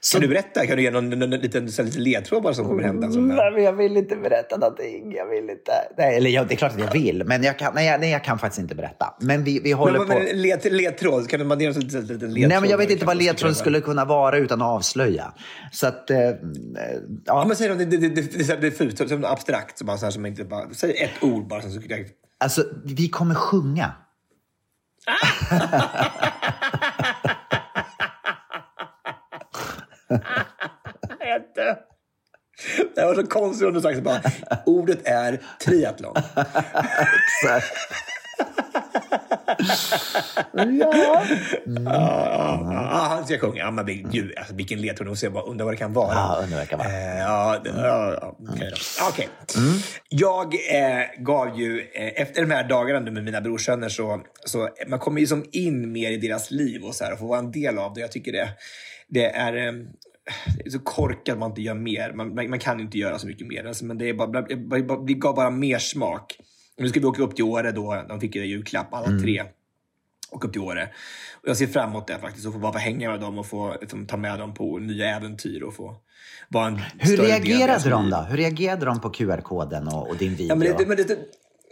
Så, 0.00 0.14
Kan 0.14 0.22
du 0.22 0.28
berätta? 0.28 0.66
Kan 0.66 0.76
du 0.76 0.82
ge 0.82 0.90
någon, 0.90 1.10
någon, 1.10 1.18
någon 1.30 1.40
liten, 1.40 1.66
liten 1.66 1.86
ledtråd 2.02 2.42
vad 2.42 2.56
som 2.56 2.64
kommer 2.66 2.82
hända? 2.82 3.10
Som 3.10 3.28
Nej, 3.28 3.52
men 3.52 3.62
jag 3.62 3.72
vill 3.72 3.96
inte 3.96 4.16
berätta 4.16 4.56
någonting. 4.56 5.12
Jag 5.16 5.26
vill 5.26 5.50
inte. 5.50 5.72
Nej, 5.96 6.16
eller 6.16 6.30
ja, 6.30 6.44
det 6.44 6.54
är 6.54 6.56
klart 6.56 6.72
att 6.72 6.80
jag 6.80 6.92
vill, 6.92 7.24
men 7.24 7.42
jag 7.42 7.58
kan, 7.58 7.74
nej, 7.74 7.86
jag- 7.86 8.00
nej, 8.00 8.10
jag 8.10 8.24
kan 8.24 8.38
faktiskt 8.38 8.60
inte 8.60 8.74
berätta. 8.74 9.14
Men 9.20 9.44
vi, 9.44 9.60
vi 9.60 9.72
håller 9.72 9.98
men, 9.98 10.08
på... 10.08 10.14
men, 10.14 10.42
led, 10.42 10.72
ledtråd, 10.72 11.28
kan 11.28 11.38
du 11.40 11.46
man 11.46 11.60
ge 11.60 11.66
en 11.66 11.72
liten, 11.72 12.00
liten 12.00 12.18
ledtråd? 12.34 12.48
Nej, 12.48 12.60
men 12.60 12.70
jag 12.70 12.78
vet 12.78 12.90
inte 12.90 13.04
vad 13.04 13.16
man 13.16 13.24
ledtråden 13.24 13.54
skulle 13.54 13.80
kunna 13.80 14.04
vara 14.04 14.38
utan 14.38 14.62
att 14.62 14.68
avslöja. 14.68 15.32
Så 15.72 15.86
att... 15.86 16.10
Eh, 16.10 16.18
Ja, 16.18 16.34
ja, 17.26 17.44
men 17.48 17.56
säg 17.56 17.68
något, 17.68 17.78
det, 17.78 17.84
det, 17.84 17.96
det, 18.08 18.48
det, 18.48 18.60
diffust, 18.60 19.00
abstrakt. 19.24 19.78
Som 19.78 19.86
bara, 19.86 19.96
så 19.96 20.06
här, 20.06 20.10
som 20.10 20.26
inte 20.26 20.44
bara, 20.44 20.70
säg 20.74 20.90
ett 20.96 21.22
ord 21.22 21.48
bara. 21.48 21.62
Så, 21.62 21.70
så, 21.70 21.80
alltså, 22.40 22.64
vi 22.84 23.08
kommer 23.08 23.34
sjunga 23.34 23.92
jag 31.18 31.42
dör. 31.54 31.76
Det 32.94 33.04
var 33.04 33.14
så 33.14 33.26
konstigt 33.26 33.68
om 33.68 33.74
du 33.74 33.80
sagt 33.80 34.02
bara, 34.02 34.20
ordet 34.66 35.08
är 35.08 35.42
triathlon. 35.64 36.14
Exakt 36.36 37.74
ja. 40.52 40.64
Ja, 40.70 41.22
ja, 41.84 42.68
ja, 42.72 43.06
han 43.10 43.26
ska 43.26 43.38
sjunga. 43.38 43.56
Ja, 43.56 43.70
men 43.70 43.86
gud, 43.86 44.32
alltså, 44.36 44.54
vilken 44.54 44.80
ledtråd. 44.80 45.08
Undrar 45.46 45.64
vad 45.64 45.72
det 45.74 45.78
kan 45.78 45.92
vara. 45.92 46.14
Ja, 46.14 46.38
undrar 46.42 46.56
vad 46.58 46.66
det 46.66 46.70
kan 46.70 46.78
vara. 46.78 46.88
Eh, 46.88 47.18
ja, 47.18 47.60
det- 47.64 47.70
ja, 47.76 48.36
okej 48.48 48.70
då. 48.70 48.76
Okej. 49.08 49.28
Jag 50.08 50.54
eh, 50.54 51.22
gav 51.22 51.60
ju, 51.60 51.80
eh, 51.94 52.22
efter 52.22 52.40
de 52.42 52.50
här 52.50 52.64
dagarna 52.68 53.10
med 53.10 53.24
mina 53.24 53.40
brorsöner, 53.40 53.88
så, 53.88 54.20
så 54.44 54.68
man 54.88 54.98
kommer 54.98 55.20
ju 55.20 55.26
som 55.26 55.44
in 55.52 55.92
mer 55.92 56.10
i 56.10 56.16
deras 56.16 56.50
liv 56.50 56.82
och 56.84 56.94
så 56.94 57.04
här, 57.04 57.12
och 57.12 57.18
får 57.18 57.28
vara 57.28 57.38
en 57.38 57.52
del 57.52 57.78
av 57.78 57.94
det. 57.94 58.00
Jag 58.00 58.12
tycker 58.12 58.32
det, 58.32 58.48
det 59.08 59.24
är... 59.24 59.66
Eh, 59.66 59.72
det 60.64 60.70
så 60.70 60.78
att 61.32 61.38
man 61.38 61.50
inte 61.50 61.62
gör 61.62 61.74
mer. 61.74 62.12
Man, 62.12 62.34
man, 62.34 62.50
man 62.50 62.58
kan 62.58 62.80
inte 62.80 62.98
göra 62.98 63.18
så 63.18 63.26
mycket 63.26 63.46
mer. 63.46 63.64
Alltså, 63.64 63.84
men 63.84 63.98
det 63.98 64.08
är 64.08 64.14
bara, 64.14 65.04
vi 65.06 65.14
gav 65.14 65.34
bara 65.34 65.50
mer 65.50 65.78
smak. 65.78 66.36
Och 66.78 66.84
nu 66.84 66.88
ska 66.88 67.00
vi 67.00 67.06
åka 67.06 67.22
upp 67.22 67.36
till 67.36 67.44
Åre 67.44 67.72
då. 67.72 68.04
De 68.08 68.20
fick 68.20 68.36
ju 68.36 68.46
julklapp, 68.46 68.94
alla 68.94 69.18
tre 69.18 69.42
och 70.30 70.44
upp 70.44 70.52
till 70.52 70.60
Åre. 70.60 70.88
Och 71.42 71.48
jag 71.48 71.56
ser 71.56 71.66
fram 71.66 71.90
emot 71.90 72.06
det 72.06 72.18
faktiskt, 72.18 72.46
att 72.46 72.52
få 72.52 72.58
bara 72.58 72.78
hänga 72.78 73.10
med 73.10 73.20
dem 73.20 73.38
och 73.38 73.46
få 73.46 73.76
liksom, 73.80 74.06
ta 74.06 74.16
med 74.16 74.38
dem 74.38 74.54
på 74.54 74.78
nya 74.78 75.16
äventyr 75.16 75.62
och 75.62 75.74
få 75.74 75.96
vara 76.48 76.66
en 76.66 76.80
Hur 76.98 77.16
reagerade 77.16 77.90
de 77.90 78.10
då? 78.10 78.16
Hur 78.16 78.36
reagerade 78.36 78.86
de 78.86 79.00
på 79.00 79.10
QR-koden 79.10 79.88
och, 79.88 80.10
och 80.10 80.16
din 80.16 80.30
video? 80.30 80.48
Ja, 80.48 80.54
men 80.54 80.76
det, 80.76 80.86
men 80.86 80.96
det, 80.96 81.18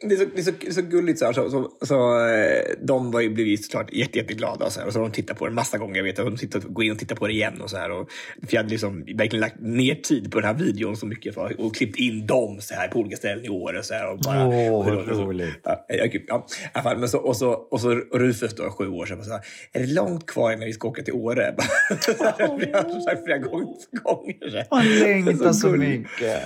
det, 0.03 0.15
är 0.15 0.17
så, 0.17 0.25
det, 0.35 0.41
är 0.41 0.43
så, 0.43 0.51
det 0.61 0.67
är 0.67 0.73
så 0.73 0.83
gulligt. 0.83 1.19
Så, 1.19 1.25
här, 1.25 1.33
så, 1.33 1.51
så, 1.51 1.71
så 1.87 2.29
eh, 2.29 2.63
de 2.83 3.11
var 3.11 3.21
ju, 3.21 3.31
blev 3.31 3.47
ju 3.47 3.57
såklart 3.57 3.93
jätte, 3.93 4.19
jätteglada 4.19 4.65
och 4.65 4.73
så, 4.73 4.81
här, 4.81 4.87
och 4.87 4.93
så 4.93 4.99
har 4.99 5.05
de 5.09 5.13
tittat 5.13 5.39
på 5.39 5.47
det 5.47 5.53
massa 5.53 5.79
gånger. 5.79 5.97
Jag 5.97 6.05
vet, 6.05 6.19
och 6.19 6.25
de 6.25 6.37
tittar, 6.37 6.61
går 6.61 6.85
in 6.85 6.93
och 6.93 6.99
tittar 6.99 7.17
på 7.17 7.27
det 7.27 7.33
igen. 7.33 7.61
Och 7.61 7.71
så 7.71 7.77
här, 7.77 7.91
och, 7.91 8.11
för 8.43 8.55
jag 8.55 8.59
hade 8.59 8.71
liksom 8.71 9.05
verkligen 9.05 9.41
lagt 9.41 9.61
ner 9.61 9.95
tid 9.95 10.33
på 10.33 10.41
den 10.41 10.47
här 10.49 10.65
videon 10.65 10.97
så 10.97 11.07
mycket 11.07 11.35
för, 11.35 11.61
och 11.61 11.75
klippt 11.75 11.99
in 11.99 12.27
dem 12.27 12.59
så 12.61 12.75
här, 12.75 12.89
på 12.89 12.99
olika 12.99 13.17
ställen 13.17 13.45
i 13.45 13.49
år. 13.49 13.79
Och 13.79 13.85
så 13.85 13.95
här, 13.95 14.13
och 14.13 14.19
bara, 14.19 14.47
Åh, 14.47 14.87
vad 14.87 15.17
så- 15.17 15.23
roligt. 15.25 15.55
Ja, 15.63 15.85
ja, 15.89 16.05
gud, 16.05 16.23
ja. 16.29 16.47
I 16.65 16.69
alla 16.73 16.83
fall, 16.83 16.99
men 16.99 17.09
så, 17.09 17.19
och, 17.19 17.37
så, 17.37 17.51
och 17.51 17.81
så 17.81 17.91
Rufus 17.95 18.55
då, 18.55 18.71
sju 18.71 18.89
år 18.89 19.07
sedan, 19.07 19.25
så 19.25 19.31
här, 19.31 19.41
är 19.73 19.81
det 19.81 19.87
långt 19.93 20.27
kvar 20.27 20.53
innan 20.53 20.67
vi 20.67 20.73
ska 20.73 20.89
åka 20.89 21.03
till 21.03 21.15
Åre? 21.15 21.43
Har 21.89 23.01
sagt 23.01 23.25
flera 23.25 23.39
gånger. 23.39 23.67
gånger 24.03 24.51
så 24.51 24.57
här. 24.57 24.67
Man 24.71 24.85
längtar 24.99 25.53
så 25.53 25.69
mycket. 25.69 26.43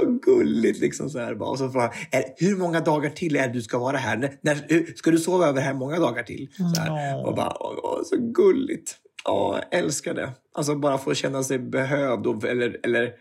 Så 0.00 0.10
gulligt 0.22 0.80
liksom 0.80 1.10
så 1.10 1.18
här 1.18 1.34
bara. 1.34 1.50
Och 1.50 1.58
så 1.58 1.70
frågar 1.70 1.94
han, 2.12 2.22
hur 2.36 2.56
många 2.56 2.80
dagar 2.80 3.10
till 3.10 3.36
är 3.36 3.46
det 3.46 3.52
du 3.52 3.62
ska 3.62 3.78
vara 3.78 3.96
här? 3.96 4.38
När, 4.40 4.96
ska 4.96 5.10
du 5.10 5.18
sova 5.18 5.46
över 5.46 5.60
här 5.60 5.74
många 5.74 5.98
dagar 5.98 6.22
till? 6.22 6.48
Så 6.74 6.80
här. 6.80 7.26
Och 7.26 7.34
bara, 7.34 7.56
åh, 7.60 8.02
så 8.04 8.16
gulligt. 8.16 8.96
Ja, 9.24 9.60
älskar 9.70 10.14
det. 10.14 10.32
Alltså 10.54 10.74
bara 10.74 10.98
få 10.98 11.14
känna 11.14 11.42
sig 11.42 11.58
behövd 11.58 12.26
och, 12.26 12.44
eller, 12.44 12.80
eller 12.82 13.12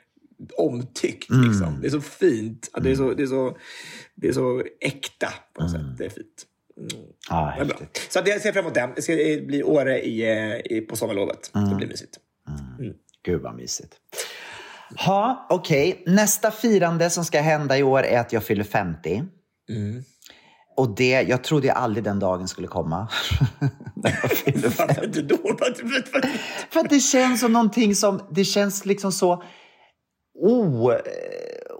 omtyckt. 0.57 1.29
Liksom. 1.29 1.77
Det 1.81 1.87
är 1.87 1.91
så 1.91 2.01
fint. 2.01 2.69
Det 2.81 2.91
är 2.91 2.95
så, 2.95 3.13
det 3.13 3.23
är 3.23 3.27
så, 3.27 3.57
det 4.15 4.27
är 4.27 4.33
så 4.33 4.63
äkta 4.81 5.33
på 5.53 5.61
något 5.61 5.71
sätt. 5.71 5.81
Det 5.97 6.05
är 6.05 6.09
fint. 6.09 6.45
Ja, 7.29 7.53
Det 7.55 7.61
är 7.61 7.65
bra. 7.65 7.77
Så 8.09 8.19
jag 8.25 8.41
ser 8.41 8.51
fram 8.51 8.63
emot 8.63 8.73
det. 8.73 8.89
Det 8.95 9.01
ska 9.01 9.13
bli 9.47 9.63
Åre 9.63 10.01
i, 10.01 10.21
eh, 10.21 10.77
i, 10.77 10.81
på 10.81 10.95
sommarlovet. 10.95 11.51
Det 11.53 11.75
blir 11.75 11.87
mysigt. 11.87 12.19
Gud 13.23 13.41
vad 13.41 13.55
mysigt. 13.55 13.93
Ha, 15.05 15.47
okej. 15.49 16.03
Nästa 16.05 16.51
firande 16.51 17.09
som 17.09 17.25
ska 17.25 17.41
hända 17.41 17.77
i 17.77 17.83
år 17.83 18.03
är 18.03 18.19
att 18.19 18.33
jag 18.33 18.43
fyller 18.43 18.63
50. 18.63 19.23
Och 20.77 20.95
det, 20.95 21.21
jag 21.21 21.43
trodde 21.43 21.73
aldrig 21.73 22.03
den 22.03 22.19
dagen 22.19 22.47
skulle 22.47 22.67
komma. 22.67 23.07
När 23.95 24.19
jag 24.21 24.31
fyller 24.31 24.69
50. 24.69 24.77
Varför 24.97 25.21
då? 25.21 25.37
För 26.69 26.79
att 26.79 26.89
det 26.89 26.99
känns 26.99 27.39
som 27.39 27.53
någonting 27.53 27.95
som, 27.95 28.21
det 28.31 28.45
känns 28.45 28.85
liksom 28.85 29.11
så 29.11 29.43
o, 30.39 30.91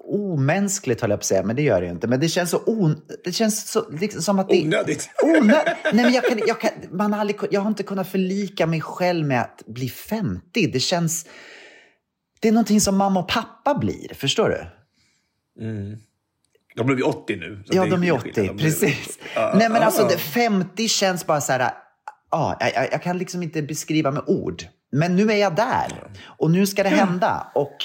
omänskligt 0.08 1.02
höll 1.02 1.10
jag 1.10 1.20
på 1.20 1.22
att 1.22 1.26
säga, 1.26 1.44
men 1.44 1.56
det 1.56 1.62
gör 1.62 1.82
det 1.82 1.88
ju 1.88 1.94
inte. 1.94 2.08
Men 2.08 2.20
det 2.20 2.30
känns 2.30 2.50
så, 2.50 2.62
on, 2.66 3.02
det 3.24 3.32
känns 3.32 3.72
så 3.72 3.90
liksom 3.90 4.22
som 4.22 4.40
att 4.40 4.50
det... 4.50 4.64
Onödigt. 4.64 5.10
Onö, 5.24 5.60
nej, 5.94 6.04
men 6.04 6.14
jag, 6.14 6.24
kan, 6.24 6.42
jag, 6.48 6.62
kan, 6.62 6.72
man 6.92 7.14
har 7.14 7.20
aldrig, 7.20 7.38
jag 7.52 7.62
har 7.62 7.68
inte 7.68 7.84
kunnat 7.84 8.08
förlika 8.08 8.68
mig 8.68 8.82
själv 8.82 9.28
med 9.28 9.42
att 9.42 9.64
bli 9.66 9.90
50. 9.90 10.68
Det 10.74 10.80
känns... 10.80 11.26
Det 12.46 12.50
är 12.50 12.54
någonting 12.54 12.82
som 12.82 12.98
mamma 12.98 13.20
och 13.20 13.28
pappa 13.28 13.76
blir, 13.76 14.14
förstår 14.14 14.50
du? 14.50 14.66
De 16.76 16.86
blev 16.88 16.98
ju 16.98 17.04
80 17.04 17.36
nu. 17.36 17.64
Ja, 17.66 17.86
de 17.86 17.92
är 17.94 17.98
skillnad. 17.98 18.20
80, 18.20 18.32
De 18.36 18.42
blev- 18.48 18.58
precis. 18.58 19.20
Ja, 19.36 19.54
Nej, 19.58 19.70
men 19.70 19.84
alltså 19.84 20.08
det, 20.08 20.18
50 20.18 20.88
känns 20.88 21.26
bara 21.26 21.42
så 21.42 21.52
här... 21.52 21.72
Ja, 22.32 22.58
jag, 22.60 22.88
jag- 22.92 23.02
kan 23.02 23.18
liksom 23.18 23.44
inte 23.44 23.62
beskriva 23.62 24.12
med 24.12 24.24
ord. 24.28 24.64
Men 24.92 25.16
nu 25.16 25.32
är 25.32 25.36
jag 25.36 25.56
där 25.56 25.92
och 26.40 26.52
nu 26.52 26.68
ska 26.68 26.84
det 26.84 26.90
hända. 26.90 27.52
Och 27.56 27.76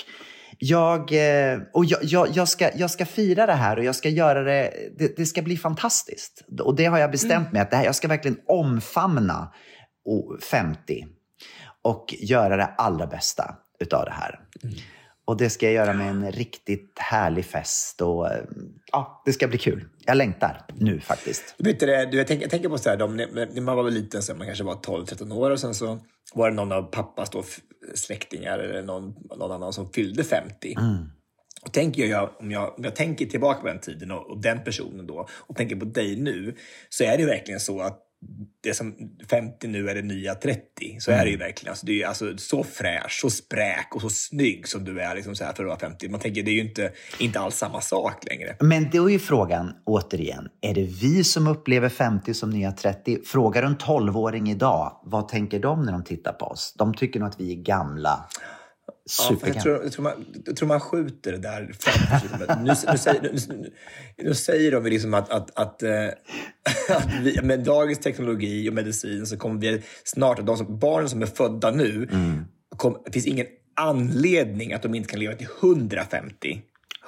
jag, 0.58 1.12
eh, 1.12 1.58
och 1.72 1.84
jag, 1.84 1.98
jag, 2.02 2.28
jag, 2.32 2.48
ska, 2.48 2.70
jag 2.76 2.90
ska 2.90 3.06
fira 3.06 3.46
det 3.46 3.52
här 3.52 3.76
och 3.78 3.84
jag 3.84 3.94
ska 3.94 4.08
göra 4.08 4.42
det, 4.42 4.72
det, 4.98 5.16
det 5.16 5.26
ska 5.26 5.42
bli 5.42 5.56
fantastiskt. 5.56 6.44
Och 6.62 6.76
det 6.76 6.84
har 6.84 6.98
jag 6.98 7.10
bestämt 7.10 7.52
mig 7.52 7.62
att 7.62 7.70
det 7.70 7.76
här, 7.76 7.84
jag 7.84 7.94
ska 7.94 8.08
verkligen 8.08 8.38
omfamna 8.48 9.52
o- 10.04 10.36
50 10.50 11.06
och 11.82 12.14
göra 12.18 12.56
det 12.56 12.66
allra 12.78 13.06
bästa 13.06 13.54
utav 13.80 14.04
det 14.04 14.10
här. 14.10 14.40
Och 15.24 15.36
det 15.36 15.50
ska 15.50 15.66
jag 15.66 15.74
göra 15.74 15.92
med 15.92 16.10
en 16.10 16.32
riktigt 16.32 16.98
härlig 16.98 17.44
fest 17.44 18.00
och 18.00 18.28
ja, 18.92 19.22
det 19.24 19.32
ska 19.32 19.48
bli 19.48 19.58
kul. 19.58 19.88
Jag 20.06 20.16
längtar 20.16 20.64
nu 20.74 21.00
faktiskt. 21.00 21.54
Vet 21.58 21.80
du, 21.80 21.86
du, 21.86 22.18
jag, 22.18 22.26
tänker, 22.26 22.44
jag 22.44 22.50
tänker 22.50 22.68
på 22.68 22.78
så 22.78 22.90
här, 22.90 22.96
de, 22.96 23.16
när 23.16 23.60
man 23.60 23.76
var 23.76 23.90
liten, 23.90 24.22
så 24.22 24.34
man 24.34 24.46
kanske 24.46 24.64
var 24.64 24.74
12-13 24.74 25.34
år 25.34 25.50
och 25.50 25.60
sen 25.60 25.74
så 25.74 25.98
var 26.34 26.50
det 26.50 26.56
någon 26.56 26.72
av 26.72 26.82
pappas 26.82 27.30
då, 27.30 27.44
släktingar 27.94 28.58
eller 28.58 28.82
någon, 28.82 29.14
någon 29.38 29.52
annan 29.52 29.72
som 29.72 29.92
fyllde 29.92 30.24
50. 30.24 30.74
Och 31.62 31.72
tänker 31.72 32.06
jag, 32.06 32.30
om, 32.40 32.50
jag, 32.50 32.78
om 32.78 32.84
jag 32.84 32.96
tänker 32.96 33.26
tillbaka 33.26 33.60
på 33.60 33.66
den 33.66 33.80
tiden 33.80 34.10
och, 34.10 34.30
och 34.30 34.42
den 34.42 34.64
personen 34.64 35.06
då 35.06 35.28
och 35.32 35.56
tänker 35.56 35.76
på 35.76 35.84
dig 35.84 36.16
nu 36.16 36.56
så 36.88 37.04
är 37.04 37.16
det 37.16 37.22
ju 37.22 37.26
verkligen 37.26 37.60
så 37.60 37.80
att 37.80 38.09
det 38.62 38.74
som 38.74 38.94
50 39.30 39.68
nu 39.68 39.90
är 39.90 39.94
det 39.94 40.02
nya 40.02 40.34
30. 40.34 40.60
Så 40.98 41.10
är 41.10 41.24
det 41.24 41.30
ju 41.30 41.36
verkligen. 41.36 41.70
Alltså, 41.70 41.86
du 41.86 42.02
är 42.02 42.06
alltså 42.06 42.38
så 42.38 42.64
fräsch, 42.64 43.20
så 43.20 43.30
spräk 43.30 43.94
och 43.94 44.00
så 44.00 44.10
snygg 44.10 44.68
som 44.68 44.84
du 44.84 45.00
är 45.00 45.14
liksom 45.14 45.36
så 45.36 45.44
här 45.44 45.52
för 45.52 45.62
att 45.62 45.68
vara 45.68 45.78
50. 45.78 46.08
Man 46.08 46.20
tänker 46.20 46.42
det 46.42 46.50
är 46.50 46.54
ju 46.54 46.60
inte, 46.60 46.92
inte 47.18 47.40
alls 47.40 47.56
samma 47.56 47.80
sak 47.80 48.24
längre. 48.24 48.56
Men 48.60 48.90
då 48.90 49.08
är 49.08 49.12
ju 49.12 49.18
frågan, 49.18 49.72
återigen, 49.84 50.48
är 50.60 50.74
det 50.74 50.84
vi 50.84 51.24
som 51.24 51.46
upplever 51.46 51.88
50 51.88 52.34
som 52.34 52.50
nya 52.50 52.72
30? 52.72 53.18
Frågar 53.24 53.62
du 53.62 53.68
en 53.68 53.76
12-åring 53.76 54.50
idag, 54.50 55.00
vad 55.04 55.28
tänker 55.28 55.58
de 55.58 55.84
när 55.84 55.92
de 55.92 56.04
tittar 56.04 56.32
på 56.32 56.46
oss? 56.46 56.74
De 56.78 56.94
tycker 56.94 57.20
nog 57.20 57.28
att 57.28 57.40
vi 57.40 57.52
är 57.52 57.62
gamla. 57.62 58.28
Ja, 59.18 59.36
för 59.36 59.46
jag, 59.46 59.60
tror, 59.60 59.82
jag, 59.82 59.92
tror 59.92 60.02
man, 60.02 60.26
jag 60.46 60.56
tror 60.56 60.68
man 60.68 60.80
skjuter 60.80 61.32
det 61.32 61.38
där 61.38 61.72
framför 61.78 62.56
nu, 62.56 62.64
nu, 62.64 62.98
säger, 62.98 63.22
nu, 63.22 63.72
nu, 64.18 64.34
säger 64.34 64.72
de 64.72 64.84
liksom 64.84 65.14
att, 65.14 65.30
att, 65.30 65.58
att, 65.58 65.82
eh, 65.82 66.06
att 66.96 67.08
vi, 67.22 67.42
med 67.42 67.60
dagens 67.60 67.98
teknologi 67.98 68.70
och 68.70 68.74
medicin 68.74 69.26
så 69.26 69.36
kommer 69.36 69.60
vi 69.60 69.82
snart, 70.04 70.38
att 70.38 70.46
de 70.46 70.56
som, 70.56 70.78
barnen 70.78 71.08
som 71.08 71.22
är 71.22 71.26
födda 71.26 71.70
nu, 71.70 72.08
kom, 72.76 73.02
det 73.04 73.12
finns 73.12 73.26
ingen 73.26 73.46
anledning 73.76 74.72
att 74.72 74.82
de 74.82 74.94
inte 74.94 75.08
kan 75.08 75.20
leva 75.20 75.34
till 75.34 75.48
150. 75.62 76.62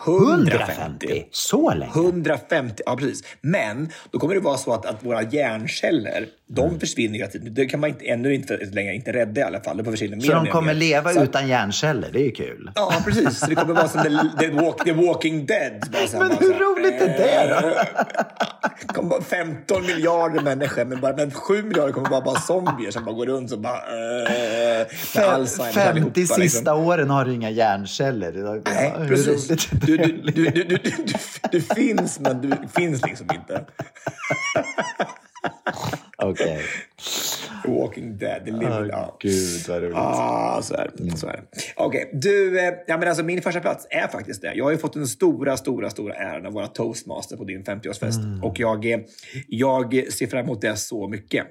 150? 0.06 1.28
Så 1.30 1.74
länge? 1.74 1.92
150, 1.92 2.82
ja 2.86 2.96
precis. 2.96 3.24
Men 3.40 3.88
då 4.10 4.18
kommer 4.18 4.34
det 4.34 4.40
vara 4.40 4.56
så 4.56 4.72
att, 4.72 4.86
att 4.86 5.04
våra 5.04 5.22
hjärnceller, 5.22 6.26
de 6.54 6.80
försvinner 6.80 7.18
hela 7.18 7.30
tiden. 7.30 7.54
Det 7.54 7.66
kan 7.66 7.80
man 7.80 7.90
inte, 7.90 8.04
ännu 8.04 8.34
inte 8.34 8.56
längre 8.56 8.94
inte 8.94 9.12
rädda 9.12 9.40
i 9.40 9.44
alla 9.44 9.60
fall. 9.60 9.76
Det 9.76 9.84
försvinner 9.84 10.16
mer 10.16 10.24
Så 10.24 10.32
de 10.32 10.46
kommer 10.46 10.66
mer. 10.74 10.80
leva 10.80 11.10
Så- 11.12 11.22
utan 11.22 11.48
hjärnceller, 11.48 12.08
det 12.12 12.18
är 12.18 12.24
ju 12.24 12.30
kul. 12.30 12.70
Ja, 12.74 12.94
precis. 13.04 13.38
Så 13.38 13.46
det 13.46 13.54
kommer 13.54 13.74
vara 13.74 13.88
som 13.88 14.02
The, 14.02 14.46
the, 14.46 14.52
walk, 14.54 14.84
the 14.84 14.92
Walking 14.92 15.46
Dead. 15.46 15.72
Bara 15.92 16.28
Men 16.28 16.36
hur 16.38 16.52
roligt 16.54 17.00
är 17.02 17.08
det 17.08 17.60
då? 17.62 17.68
Det 18.88 18.94
kommer 18.94 19.10
vara 19.10 19.22
15 19.22 19.86
miljarder 19.86 20.40
människor, 20.42 20.84
men, 20.84 21.00
bara, 21.00 21.16
men 21.16 21.30
7 21.30 21.62
miljarder 21.62 21.92
kommer 21.92 22.08
vara 22.10 22.20
bara 22.20 22.40
zombier 22.40 22.90
som 22.90 23.04
bara 23.04 23.14
går 23.14 23.26
runt 23.26 23.52
och 23.52 23.58
bara... 23.60 23.76
Uh, 23.76 24.86
Fem- 24.88 25.46
50 25.74 26.26
sista 26.26 26.74
åren 26.74 27.10
har 27.10 27.24
du 27.24 27.32
inga 27.34 27.50
hjärnceller. 27.50 28.32
Ja, 28.32 28.54
liksom. 28.54 28.74
Nej, 28.74 28.92
hur 28.98 29.08
precis. 29.08 29.66
du, 29.70 29.96
du, 29.96 30.06
du, 30.42 30.78
du 31.52 31.60
finns, 31.60 32.20
men 32.20 32.40
du 32.40 32.52
finns 32.76 33.06
liksom 33.06 33.26
inte. 33.34 33.64
Okej. 36.22 36.58
Walking 37.64 38.18
Dead. 38.18 38.42
Det 38.44 38.50
lever, 38.50 38.88
ja. 38.92 39.16
Gud, 39.20 39.68
vad 39.68 39.82
roligt. 39.82 39.96
Ah, 39.96 40.62
så 40.62 40.74
är 40.74 40.90
det. 40.96 41.16
Så 41.16 41.26
är 41.26 41.32
det. 41.32 41.42
Okej, 41.76 42.10
du, 42.12 42.60
eh, 42.60 42.74
ja, 42.86 42.98
men 42.98 43.08
alltså 43.08 43.24
min 43.24 43.42
första 43.42 43.60
plats 43.60 43.86
är 43.90 44.08
faktiskt 44.08 44.42
det. 44.42 44.54
Jag 44.54 44.64
har 44.64 44.70
ju 44.70 44.78
fått 44.78 44.92
den 44.92 45.06
stora, 45.06 45.56
stora, 45.56 45.90
stora 45.90 46.14
äran 46.14 46.46
att 46.46 46.52
vara 46.52 46.66
toastmaster 46.66 47.36
på 47.36 47.44
din 47.44 47.64
50-årsfest. 47.64 48.42
Och 48.42 48.60
jag, 48.60 48.92
eh, 48.92 49.00
jag 49.48 50.12
ser 50.12 50.26
fram 50.26 50.44
emot 50.44 50.60
det 50.60 50.76
så 50.76 51.08
mycket. 51.08 51.46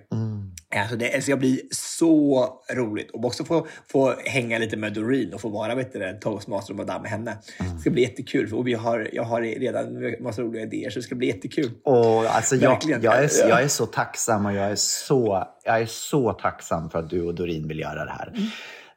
Alltså 0.75 0.95
det, 0.95 1.15
alltså 1.15 1.29
jag 1.29 1.39
blir 1.39 1.59
så 1.71 2.49
roligt. 2.73 3.11
Och 3.11 3.25
också 3.25 3.45
få, 3.45 3.67
få 3.91 4.15
hänga 4.25 4.57
lite 4.59 4.77
med 4.77 4.93
Doreen 4.93 5.33
och 5.33 5.41
få 5.41 5.49
vara 5.49 5.75
vet 5.75 5.93
du, 5.93 5.99
det, 5.99 6.13
toastmaster 6.13 6.73
och 6.73 6.77
madame 6.77 7.01
med 7.01 7.11
henne. 7.11 7.37
Det 7.75 7.79
ska 7.81 7.89
bli 7.89 8.01
jättekul. 8.01 8.47
För, 8.47 8.63
vi 8.63 8.73
har, 8.73 9.09
jag 9.13 9.23
har 9.23 9.41
redan 9.41 10.13
massa 10.23 10.41
roliga 10.41 10.63
idéer, 10.63 10.89
så 10.89 10.99
det 10.99 11.03
ska 11.03 11.15
bli 11.15 11.27
jättekul. 11.27 11.71
Och, 11.83 12.25
alltså, 12.35 12.55
jag, 12.55 12.69
Verkligen. 12.69 13.01
jag, 13.01 13.23
är, 13.23 13.29
Ja. 13.39 13.47
jag 13.49 13.63
är 13.63 13.67
så 13.67 13.85
tacksam 13.85 14.45
och 14.45 14.53
jag 14.53 14.71
är 14.71 14.75
så, 14.75 15.47
jag 15.63 15.81
är 15.81 15.85
så 15.85 16.33
tacksam 16.33 16.89
för 16.89 16.99
att 16.99 17.09
du 17.09 17.21
och 17.21 17.35
Dorin 17.35 17.67
vill 17.67 17.79
göra 17.79 18.05
det 18.05 18.11
här. 18.11 18.33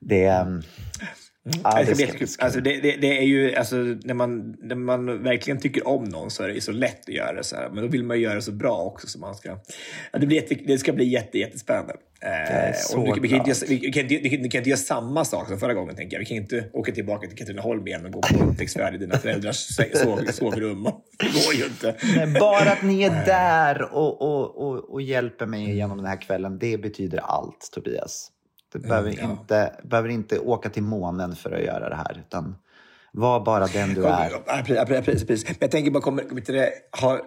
Det, 0.01 0.47
ehm, 1.47 1.61
Ja, 1.65 1.85
det, 1.87 1.97
ska 1.97 2.19
bli 2.19 2.27
alltså, 2.39 2.61
det, 2.61 2.81
det, 2.81 2.97
det 2.97 3.19
är 3.19 3.23
ju, 3.23 3.55
alltså, 3.55 3.77
när, 3.77 4.15
man, 4.15 4.57
när 4.63 4.75
man 4.75 5.23
verkligen 5.23 5.61
tycker 5.61 5.89
om 5.89 6.05
någon 6.05 6.31
så 6.31 6.43
är 6.43 6.49
det 6.49 6.55
ju 6.55 6.61
så 6.61 6.73
lätt 6.73 7.09
att 7.09 7.15
göra 7.15 7.33
det 7.33 7.45
så 7.45 7.57
här. 7.57 7.71
Men 7.71 7.85
då 7.85 7.91
vill 7.91 8.05
man 8.05 8.17
ju 8.17 8.23
göra 8.23 8.35
det 8.35 8.43
så 8.43 8.53
bra 8.53 8.79
också. 8.79 9.07
Så 9.07 9.19
man 9.19 9.35
ska, 9.35 9.59
ja, 10.13 10.19
det, 10.19 10.27
blir 10.27 10.37
jätte, 10.37 10.55
det 10.55 10.79
ska 10.79 10.93
bli 10.93 11.05
jätte, 11.05 11.39
jättespännande. 11.39 11.95
Eh, 12.25 12.99
och 12.99 13.17
vi, 13.17 13.21
vi, 13.21 13.29
kan 13.29 13.39
inte, 13.39 13.67
vi, 13.69 13.93
kan 13.93 14.03
inte, 14.03 14.17
vi, 14.17 14.31
kan, 14.31 14.59
inte 14.59 14.71
göra 14.71 14.77
samma 14.77 15.25
sak 15.25 15.49
som 15.49 15.59
förra 15.59 15.75
gången. 15.75 15.97
Tänker 15.97 16.17
jag. 16.17 16.21
Vi 16.21 16.27
kan 16.27 16.37
inte 16.37 16.65
åka 16.73 16.93
tillbaka 16.93 17.29
till 17.29 17.39
Katrineholm 17.39 17.87
igen 17.87 18.07
och 18.07 18.13
gå 18.13 18.21
på 18.21 18.45
upptäcktsfärd 18.51 18.95
i 18.95 18.99
dina 18.99 19.19
föräldrars 19.19 19.57
sov, 19.57 20.25
sovrum. 20.33 20.83
Det 21.19 21.27
går 21.27 21.55
ju 21.55 21.65
inte. 21.65 21.95
Men 22.17 22.33
bara 22.33 22.71
att 22.73 22.83
ni 22.83 23.03
är 23.03 23.25
där 23.27 23.95
och, 23.95 24.23
och, 24.23 24.69
och, 24.69 24.93
och 24.93 25.03
hjälper 25.03 25.47
mig 25.47 25.71
igenom 25.71 25.97
den 25.97 26.07
här 26.07 26.21
kvällen, 26.21 26.59
det 26.59 26.79
betyder 26.79 27.19
allt, 27.19 27.71
Tobias. 27.73 28.31
Du 28.75 28.89
behöver, 28.89 29.11
Mm, 29.11 29.25
ja. 29.25 29.31
inte, 29.31 29.73
behöver 29.83 30.09
inte 30.09 30.39
åka 30.39 30.69
till 30.69 30.83
månen 30.83 31.37
för 31.37 31.53
att 31.53 31.63
göra 31.65 31.89
det 31.89 31.97
här, 31.97 32.23
utan 32.27 32.57
var 33.13 33.41
bara 33.45 33.67
den 33.67 33.95
du 33.95 34.07
är. 34.07 34.31
Ja, 34.47 34.85
precis, 34.87 35.27
precis. 35.27 35.49
Men 35.49 35.57
jag 35.61 35.71
tänker 35.71 35.91
bara, 35.91 36.03
kommer, 36.03 36.23
kommer 36.23 36.43
det, 36.43 36.71
har, 36.91 37.21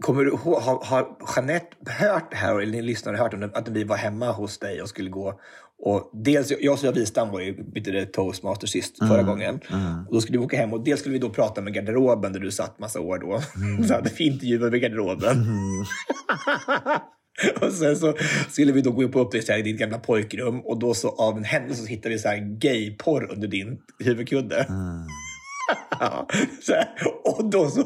kommer 0.00 0.24
du 0.24 0.30
ihåg, 0.30 0.62
har, 0.62 0.84
har 0.84 1.08
Jeanette 1.36 1.76
hört 1.92 2.30
det 2.30 2.36
här, 2.36 2.60
eller 2.60 2.72
ni 2.72 2.82
lyssnare 2.82 3.16
hört 3.16 3.34
om 3.34 3.40
det, 3.40 3.50
att 3.54 3.68
vi 3.68 3.84
var 3.84 3.96
hemma 3.96 4.32
hos 4.32 4.58
dig 4.58 4.82
och 4.82 4.88
skulle 4.88 5.10
gå 5.10 5.40
och 5.80 6.10
dels, 6.12 6.50
jag 6.60 6.72
och 6.72 6.78
Sofia 6.78 6.92
Wistam 6.92 7.30
var 7.30 7.40
ju 7.40 7.52
det, 7.74 8.06
toastmaster 8.06 8.66
sist 8.66 8.98
förra 8.98 9.22
gången. 9.22 9.60
Och 10.08 10.14
då 10.14 10.20
skulle 10.20 10.38
vi 10.38 10.44
åka 10.44 10.56
hem 10.56 10.72
och 10.72 10.84
dels 10.84 11.00
skulle 11.00 11.12
vi 11.12 11.18
då 11.18 11.30
prata 11.30 11.60
med 11.60 11.74
garderoben 11.74 12.32
där 12.32 12.40
du 12.40 12.50
satt 12.50 12.78
massa 12.78 13.00
år 13.00 13.18
då. 13.18 13.40
Så 13.86 13.94
hade 13.94 14.10
vi 14.18 14.26
intervjuer 14.26 14.70
med 14.70 14.80
garderoben. 14.80 15.46
Och 17.60 17.72
sen 17.72 17.96
så 17.96 18.14
skulle 18.48 18.72
vi 18.72 18.80
då 18.80 18.90
gå 18.90 19.02
upp 19.02 19.12
på 19.12 19.20
upptäcktsfärd 19.20 19.60
i 19.60 19.62
ditt 19.62 19.78
gamla 19.78 19.98
pojkrum 19.98 20.60
och 20.60 20.78
då 20.78 20.94
så 20.94 21.08
av 21.08 21.36
en 21.36 21.44
händelse 21.44 21.82
så 21.82 21.88
hittade 21.88 22.14
vi 22.14 22.18
så 22.18 22.28
här 22.28 22.58
gayporr 22.58 23.32
under 23.32 23.48
din 23.48 23.78
huvudkudde. 23.98 24.66
Så 26.62 26.72
här. 26.72 26.88
Och 27.24 27.50
då, 27.50 27.70
så, 27.70 27.84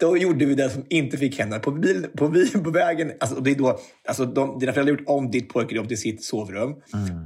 då 0.00 0.16
gjorde 0.16 0.44
vi 0.44 0.54
det 0.54 0.70
som 0.70 0.84
inte 0.88 1.16
fick 1.16 1.38
hända. 1.38 1.58
På, 1.58 1.70
bil, 1.70 2.06
på, 2.16 2.28
bil, 2.28 2.48
på 2.64 2.70
vägen, 2.70 3.12
alltså, 3.20 3.36
och 3.36 3.42
det 3.42 3.50
är 3.50 3.54
då, 3.54 3.78
alltså, 4.08 4.24
de, 4.24 4.58
dina 4.58 4.72
föräldrar 4.72 4.94
har 4.94 5.00
gjort 5.00 5.08
om 5.08 5.30
ditt 5.30 5.48
pojkrum 5.48 5.88
till 5.88 5.98
sitt 5.98 6.24
sovrum. 6.24 6.74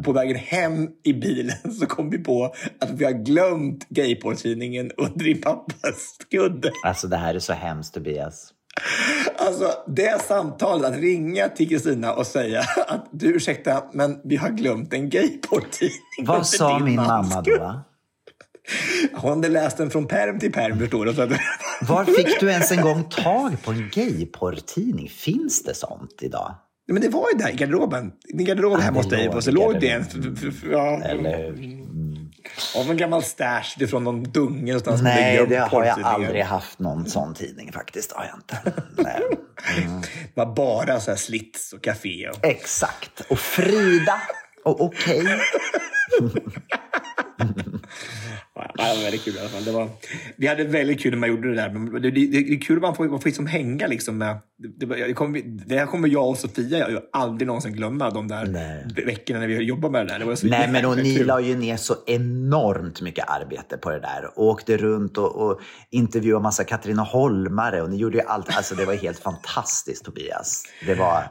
På 0.04 0.12
vägen 0.12 0.36
hem 0.36 0.88
i 1.02 1.12
bilen 1.12 1.72
så 1.80 1.86
kom 1.86 2.10
vi 2.10 2.18
på 2.18 2.54
att 2.80 2.90
vi 2.90 3.04
har 3.04 3.24
glömt 3.24 3.88
gayporrtidningen 3.88 4.90
under 4.96 5.24
din 5.24 5.40
pappas 5.40 6.16
kudde. 6.30 6.70
Alltså 6.84 7.08
det 7.08 7.16
här 7.16 7.34
är 7.34 7.38
så 7.38 7.52
hemskt, 7.52 7.94
Tobias. 7.94 8.52
Alltså 9.36 9.72
det 9.86 10.22
samtalet, 10.22 10.92
att 10.92 10.96
ringa 11.00 11.48
till 11.48 11.68
Kristina 11.68 12.12
och 12.12 12.26
säga 12.26 12.60
att 12.88 13.08
du 13.10 13.26
ursäkta, 13.26 13.84
men 13.92 14.20
vi 14.24 14.36
har 14.36 14.48
glömt 14.48 14.92
en 14.92 15.10
gayporrtidning. 15.10 16.24
Vad 16.26 16.46
sa 16.46 16.74
din 16.78 16.84
min 16.84 16.96
mamma 16.96 17.44
kudde." 17.44 17.58
då? 17.58 17.80
Hon 19.14 19.30
hade 19.30 19.48
läst 19.48 19.76
den 19.76 19.90
från 19.90 20.06
perm 20.06 20.38
till 20.38 20.52
perm, 20.52 20.78
förstår 20.78 21.04
du. 21.04 21.14
Så 21.14 21.22
att, 21.22 21.30
Var 21.88 22.04
fick 22.04 22.40
du 22.40 22.50
ens 22.50 22.72
en 22.72 22.80
gång 22.80 23.04
tag 23.04 23.62
på 23.64 23.70
en 23.70 23.90
gayporrtidning? 23.92 25.08
Finns 25.08 25.62
det 25.62 25.74
sånt 25.74 26.18
idag? 26.20 26.54
Men 26.88 27.02
det 27.02 27.08
var 27.08 27.26
ju 27.32 27.38
där 27.38 27.48
i 27.48 27.56
garderoben. 27.56 28.12
I 28.28 28.44
garderoben 28.44 28.78
Ja, 28.78 28.84
hemma 28.84 28.98
hos 28.98 29.08
dig. 29.08 29.28
Och 29.28 29.44
så 29.44 29.50
låg 29.50 29.80
det 29.80 29.88
en... 29.88 30.04
Ja, 30.70 31.02
Eller 31.02 31.36
hur? 31.38 31.85
Av 32.76 32.90
en 32.90 32.96
gammal 32.96 33.22
stash 33.22 33.86
från 33.90 34.04
någon 34.04 34.22
dunge 34.22 34.66
någonstans. 34.66 35.02
Nej, 35.02 35.46
det 35.48 35.56
har 35.56 35.84
jag 35.84 36.00
aldrig 36.02 36.42
haft 36.42 36.78
någon 36.78 37.06
sån 37.06 37.34
tidning 37.34 37.72
faktiskt. 37.72 38.12
Har 38.12 38.24
jag 38.24 38.36
inte. 38.38 38.72
Nej. 38.96 39.20
Det 40.34 40.44
var 40.44 40.54
bara 40.54 41.00
så 41.00 41.10
här 41.10 41.18
slits 41.18 41.72
och 41.72 41.82
café. 41.82 42.28
Och... 42.28 42.44
Exakt. 42.44 43.20
Och 43.28 43.38
Frida. 43.38 44.20
Och 44.64 44.80
okej. 44.80 45.24
Ja, 48.78 48.84
det 48.88 48.96
var 48.96 49.02
väldigt 49.02 49.24
kul 49.24 49.36
i 49.36 49.38
alla 49.40 49.48
fall. 49.48 49.64
Det 49.64 49.72
var... 49.72 49.88
Vi 50.36 50.46
hade 50.46 50.64
väldigt 50.64 51.00
kul 51.00 51.10
när 51.10 51.18
man 51.18 51.28
gjorde 51.28 51.48
det 51.48 51.54
där. 51.54 51.70
Men 51.70 52.02
det, 52.02 52.10
det, 52.10 52.26
det 52.26 52.36
är 52.38 52.60
kul 52.60 52.76
att 52.76 52.82
man 52.82 52.94
får, 52.94 53.08
man 53.08 53.20
får 53.20 53.28
liksom 53.28 53.46
hänga 53.46 53.86
liksom 53.86 54.18
med... 54.18 54.38
Det, 54.58 54.86
det, 54.86 55.12
kommer, 55.12 55.42
det 55.66 55.78
här 55.78 55.86
kommer 55.86 56.08
jag 56.08 56.28
och 56.28 56.38
Sofia 56.38 56.90
jag, 56.90 57.02
aldrig 57.12 57.46
någonsin 57.46 57.72
glömma, 57.72 58.10
de 58.10 58.28
där 58.28 58.46
Nej. 58.46 59.04
veckorna 59.06 59.40
när 59.40 59.46
vi 59.46 59.62
jobbade 59.62 59.92
med 59.92 60.06
det 60.06 60.12
där. 60.12 60.18
Det 60.18 60.24
var 60.24 60.34
så 60.34 60.46
Nej, 60.46 60.68
men 60.68 60.84
och 60.86 60.96
ni 60.96 61.24
la 61.24 61.40
ju 61.40 61.56
ner 61.56 61.76
så 61.76 61.94
enormt 62.06 63.00
mycket 63.00 63.24
arbete 63.28 63.76
på 63.76 63.90
det 63.90 64.00
där. 64.00 64.30
Och 64.38 64.46
åkte 64.46 64.76
runt 64.76 65.18
och, 65.18 65.36
och 65.36 65.60
intervjuade 65.90 66.42
massa 66.42 66.64
Katrineholmare. 66.64 67.82
Och 67.82 67.90
ni 67.90 67.96
gjorde 67.96 68.18
ju 68.18 68.24
allt. 68.24 68.56
Alltså 68.56 68.74
det 68.74 68.84
var 68.84 68.94
helt 68.94 69.18
fantastiskt 69.18 70.04
Tobias. 70.04 70.64
Det 70.86 70.94
var... 70.94 71.24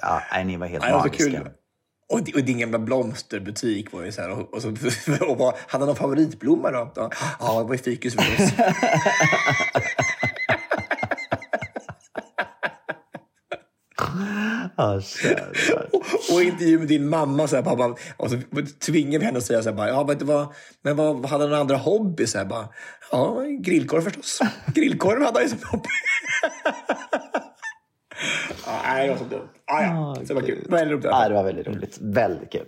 Ja, 0.00 0.22
nej, 0.32 0.44
ni 0.44 0.56
var 0.56 0.66
helt 0.66 0.84
Ja, 0.84 0.92
var 0.92 0.98
magiska. 0.98 1.24
kul. 1.30 1.48
Och, 2.08 2.18
och 2.34 2.44
din 2.44 2.58
gamla 2.58 2.78
blomsterbutik 2.78 3.92
var 3.92 4.04
ju 4.04 4.12
så 4.12 4.20
här. 4.20 4.30
Och, 4.30 4.54
och, 4.54 4.62
så, 4.62 4.68
och 5.28 5.38
vad, 5.38 5.54
hade 5.54 5.84
han 5.84 5.86
någon 5.86 5.96
favoritblomma 5.96 6.70
då? 6.70 6.92
Ja, 7.40 7.58
det 7.58 7.64
var 7.64 7.72
ju 7.72 7.78
fikus 7.78 8.14
förstås. 8.14 8.50
Ja, 14.76 15.00
kära. 15.00 15.44
och, 15.92 16.04
och 16.32 16.42
intervju 16.42 16.78
med 16.78 16.88
din 16.88 17.08
mamma. 17.08 17.48
Så 17.48 17.56
här, 17.56 17.62
pappa, 17.62 17.96
och 18.16 18.30
så 18.30 18.36
tvingade 18.86 19.18
vi 19.18 19.24
henne 19.24 19.38
att 19.38 19.44
säga 19.44 19.62
så 19.62 19.68
här, 19.68 19.76
bara, 19.76 19.88
ja, 19.88 20.14
du 20.18 20.24
vad, 20.24 20.54
men 20.82 20.96
vad, 20.96 21.26
hade 21.26 21.44
han 21.44 21.54
andra 21.54 21.76
hobby? 21.76 22.26
Så 22.26 22.38
här, 22.38 22.44
bara, 22.44 22.68
ja, 23.10 23.42
grillkorv 23.60 24.02
förstås. 24.02 24.40
Grillkorv 24.66 25.22
hade 25.22 25.38
han 25.38 25.42
ju 25.42 25.48
som 25.48 25.58
hobby. 25.70 25.88
ja, 28.66 28.80
nej, 28.84 29.06
det 29.06 29.12
var 29.12 29.18
så 29.18 29.24
dumt. 29.24 29.48
Ah, 29.66 29.82
ja, 29.82 30.14
så 30.14 30.22
det 30.22 30.34
var 30.34 30.40
kul. 30.42 30.66
Väldigt 30.70 30.92
roligt. 30.92 31.04
Ja, 31.04 31.28
det 31.28 31.34
var 31.34 31.44
väldigt 31.44 31.66
roligt. 31.66 31.98
Väldigt 32.00 32.52
kul. 32.52 32.66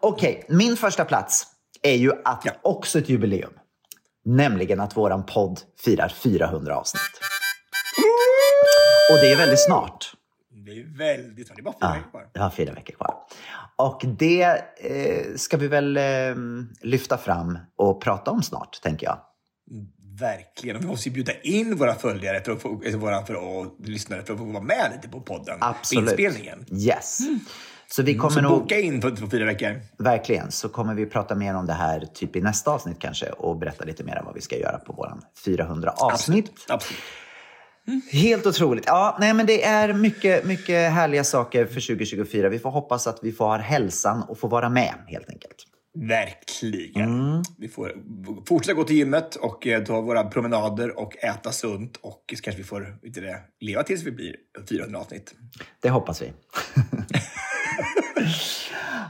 Okej, 0.00 0.44
min 0.48 0.76
första 0.76 1.04
plats 1.04 1.46
är 1.82 1.94
ju 1.94 2.12
att 2.24 2.42
Ja. 2.44 2.52
också 2.62 2.98
ett 2.98 3.08
jubileum. 3.08 3.52
Nämligen 4.24 4.80
att 4.80 4.96
våran 4.96 5.26
podd 5.26 5.60
firar 5.84 6.08
400 6.08 6.76
avsnitt. 6.76 7.02
Och 9.12 9.16
det 9.20 9.32
är 9.32 9.36
väldigt 9.36 9.64
snart. 9.64 10.12
Det 10.66 10.70
är 10.70 10.98
väldigt 10.98 11.48
Det 11.56 11.60
är 11.60 11.62
bara 11.62 11.72
fyra 11.74 11.88
Ja, 11.88 11.92
veckor 11.94 12.10
kvar. 12.10 12.26
jag 12.32 12.42
har 12.42 12.50
fyra 12.50 12.72
veckor 12.72 12.94
kvar. 12.94 13.14
Och 13.76 14.00
det 14.18 14.42
eh, 14.76 15.34
ska 15.36 15.56
vi 15.56 15.68
väl 15.68 15.96
eh, 15.96 16.02
lyfta 16.80 17.18
fram 17.18 17.58
och 17.76 18.02
prata 18.02 18.30
om 18.30 18.42
snart, 18.42 18.80
tänker 18.82 19.06
jag. 19.06 19.18
Verkligen. 20.20 20.76
Och 20.76 20.82
vi 20.82 20.86
måste 20.86 21.08
ju 21.08 21.12
bjuda 21.14 21.32
in 21.42 21.76
våra 21.76 21.94
följare 21.94 22.44
för 22.44 22.52
att 22.52 22.62
få, 22.62 22.82
våra 22.94 23.26
för, 23.26 23.34
och 23.34 23.66
lyssnare 23.84 24.22
för 24.22 24.32
att 24.32 24.38
få 24.38 24.44
vara 24.44 24.62
med 24.62 24.92
lite 24.94 25.08
på 25.08 25.20
podden. 25.20 25.58
Absolut. 25.60 26.16
På 26.16 26.22
inspelningen. 26.22 26.66
Yes. 26.72 27.18
Så 27.92 28.02
vi 28.02 28.14
kommer 28.14 28.34
Så 28.34 28.40
nog, 28.40 28.60
boka 28.62 28.80
in 28.80 29.00
på, 29.00 29.16
på 29.16 29.30
fyra 29.30 29.44
veckor. 29.44 29.80
verkligen, 29.98 30.50
så 30.50 30.68
kommer 30.68 30.94
vi 30.94 31.06
prata 31.06 31.34
mer 31.34 31.54
om 31.54 31.66
det 31.66 31.72
här 31.72 32.00
typ 32.14 32.36
i 32.36 32.40
nästa 32.40 32.70
avsnitt 32.70 32.98
kanske 32.98 33.30
och 33.30 33.58
berätta 33.58 33.84
lite 33.84 34.04
mer 34.04 34.18
om 34.18 34.24
vad 34.24 34.34
vi 34.34 34.40
ska 34.40 34.56
göra 34.56 34.78
på 34.78 34.92
våran 34.92 35.22
400 35.44 35.90
avsnitt. 35.90 36.52
Absolut. 36.68 37.00
Helt 38.12 38.46
otroligt. 38.46 38.84
Ja, 38.86 39.16
nej, 39.20 39.34
men 39.34 39.46
det 39.46 39.64
är 39.64 39.92
mycket, 39.92 40.44
mycket 40.44 40.92
härliga 40.92 41.24
saker 41.24 41.66
för 41.66 41.74
2024. 41.80 42.48
Vi 42.48 42.58
får 42.58 42.70
hoppas 42.70 43.06
att 43.06 43.18
vi 43.22 43.32
får 43.32 43.44
ha 43.44 43.56
hälsan 43.56 44.22
och 44.22 44.38
få 44.38 44.48
vara 44.48 44.68
med 44.68 44.94
helt 45.06 45.28
enkelt. 45.30 45.56
Verkligen. 45.98 47.30
Mm. 47.30 47.42
Vi 47.58 47.68
får 47.68 47.92
fortsätta 48.46 48.74
gå 48.74 48.84
till 48.84 48.96
gymmet 48.96 49.36
och 49.36 49.66
eh, 49.66 49.84
ta 49.84 50.00
våra 50.00 50.24
promenader 50.24 50.98
och 50.98 51.24
äta 51.24 51.52
sunt. 51.52 51.96
Och 51.96 52.24
så 52.36 52.42
kanske 52.42 52.62
vi 52.62 52.68
får 52.68 52.96
du 53.02 53.20
det, 53.20 53.40
leva 53.60 53.82
tills 53.82 54.02
vi 54.02 54.12
blir 54.12 54.36
400 54.68 54.98
avsnitt. 54.98 55.34
Det 55.80 55.90
hoppas 55.90 56.22
vi. 56.22 56.32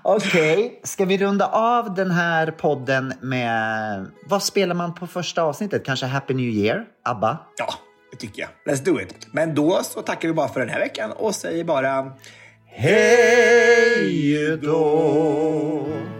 Okej, 0.05 0.81
ska 0.85 1.05
vi 1.05 1.19
runda 1.19 1.47
av 1.47 1.95
den 1.95 2.11
här 2.11 2.51
podden 2.51 3.13
med... 3.21 4.07
Vad 4.27 4.43
spelar 4.43 4.75
man 4.75 4.95
på 4.95 5.07
första 5.07 5.43
avsnittet? 5.43 5.85
Kanske 5.85 6.07
Happy 6.07 6.35
New 6.35 6.49
Year? 6.49 6.85
ABBA? 7.05 7.39
Ja, 7.57 7.75
det 8.11 8.17
tycker 8.17 8.43
jag. 8.43 8.75
Let's 8.75 8.85
do 8.85 9.01
it. 9.01 9.29
Men 9.33 9.55
då 9.55 9.81
så 9.83 10.03
tackar 10.03 10.29
vi 10.29 10.35
bara 10.35 10.49
för 10.49 10.61
den 10.61 10.69
här 10.69 10.81
veckan 10.81 11.13
och 11.13 11.35
säger 11.35 11.65
bara 11.65 12.13
Hej 12.67 14.59
då! 14.63 16.20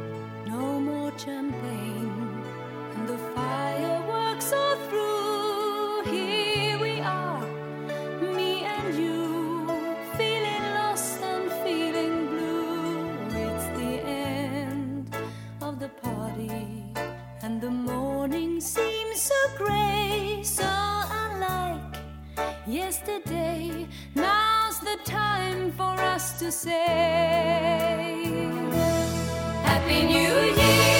Yesterday. 23.01 23.87
Now's 24.15 24.81
the 24.81 24.99
time 25.05 25.73
for 25.73 25.95
us 26.01 26.39
to 26.39 26.53
say. 26.53 28.27
Happy 29.65 30.03
New 30.07 30.35
Year, 30.61 31.00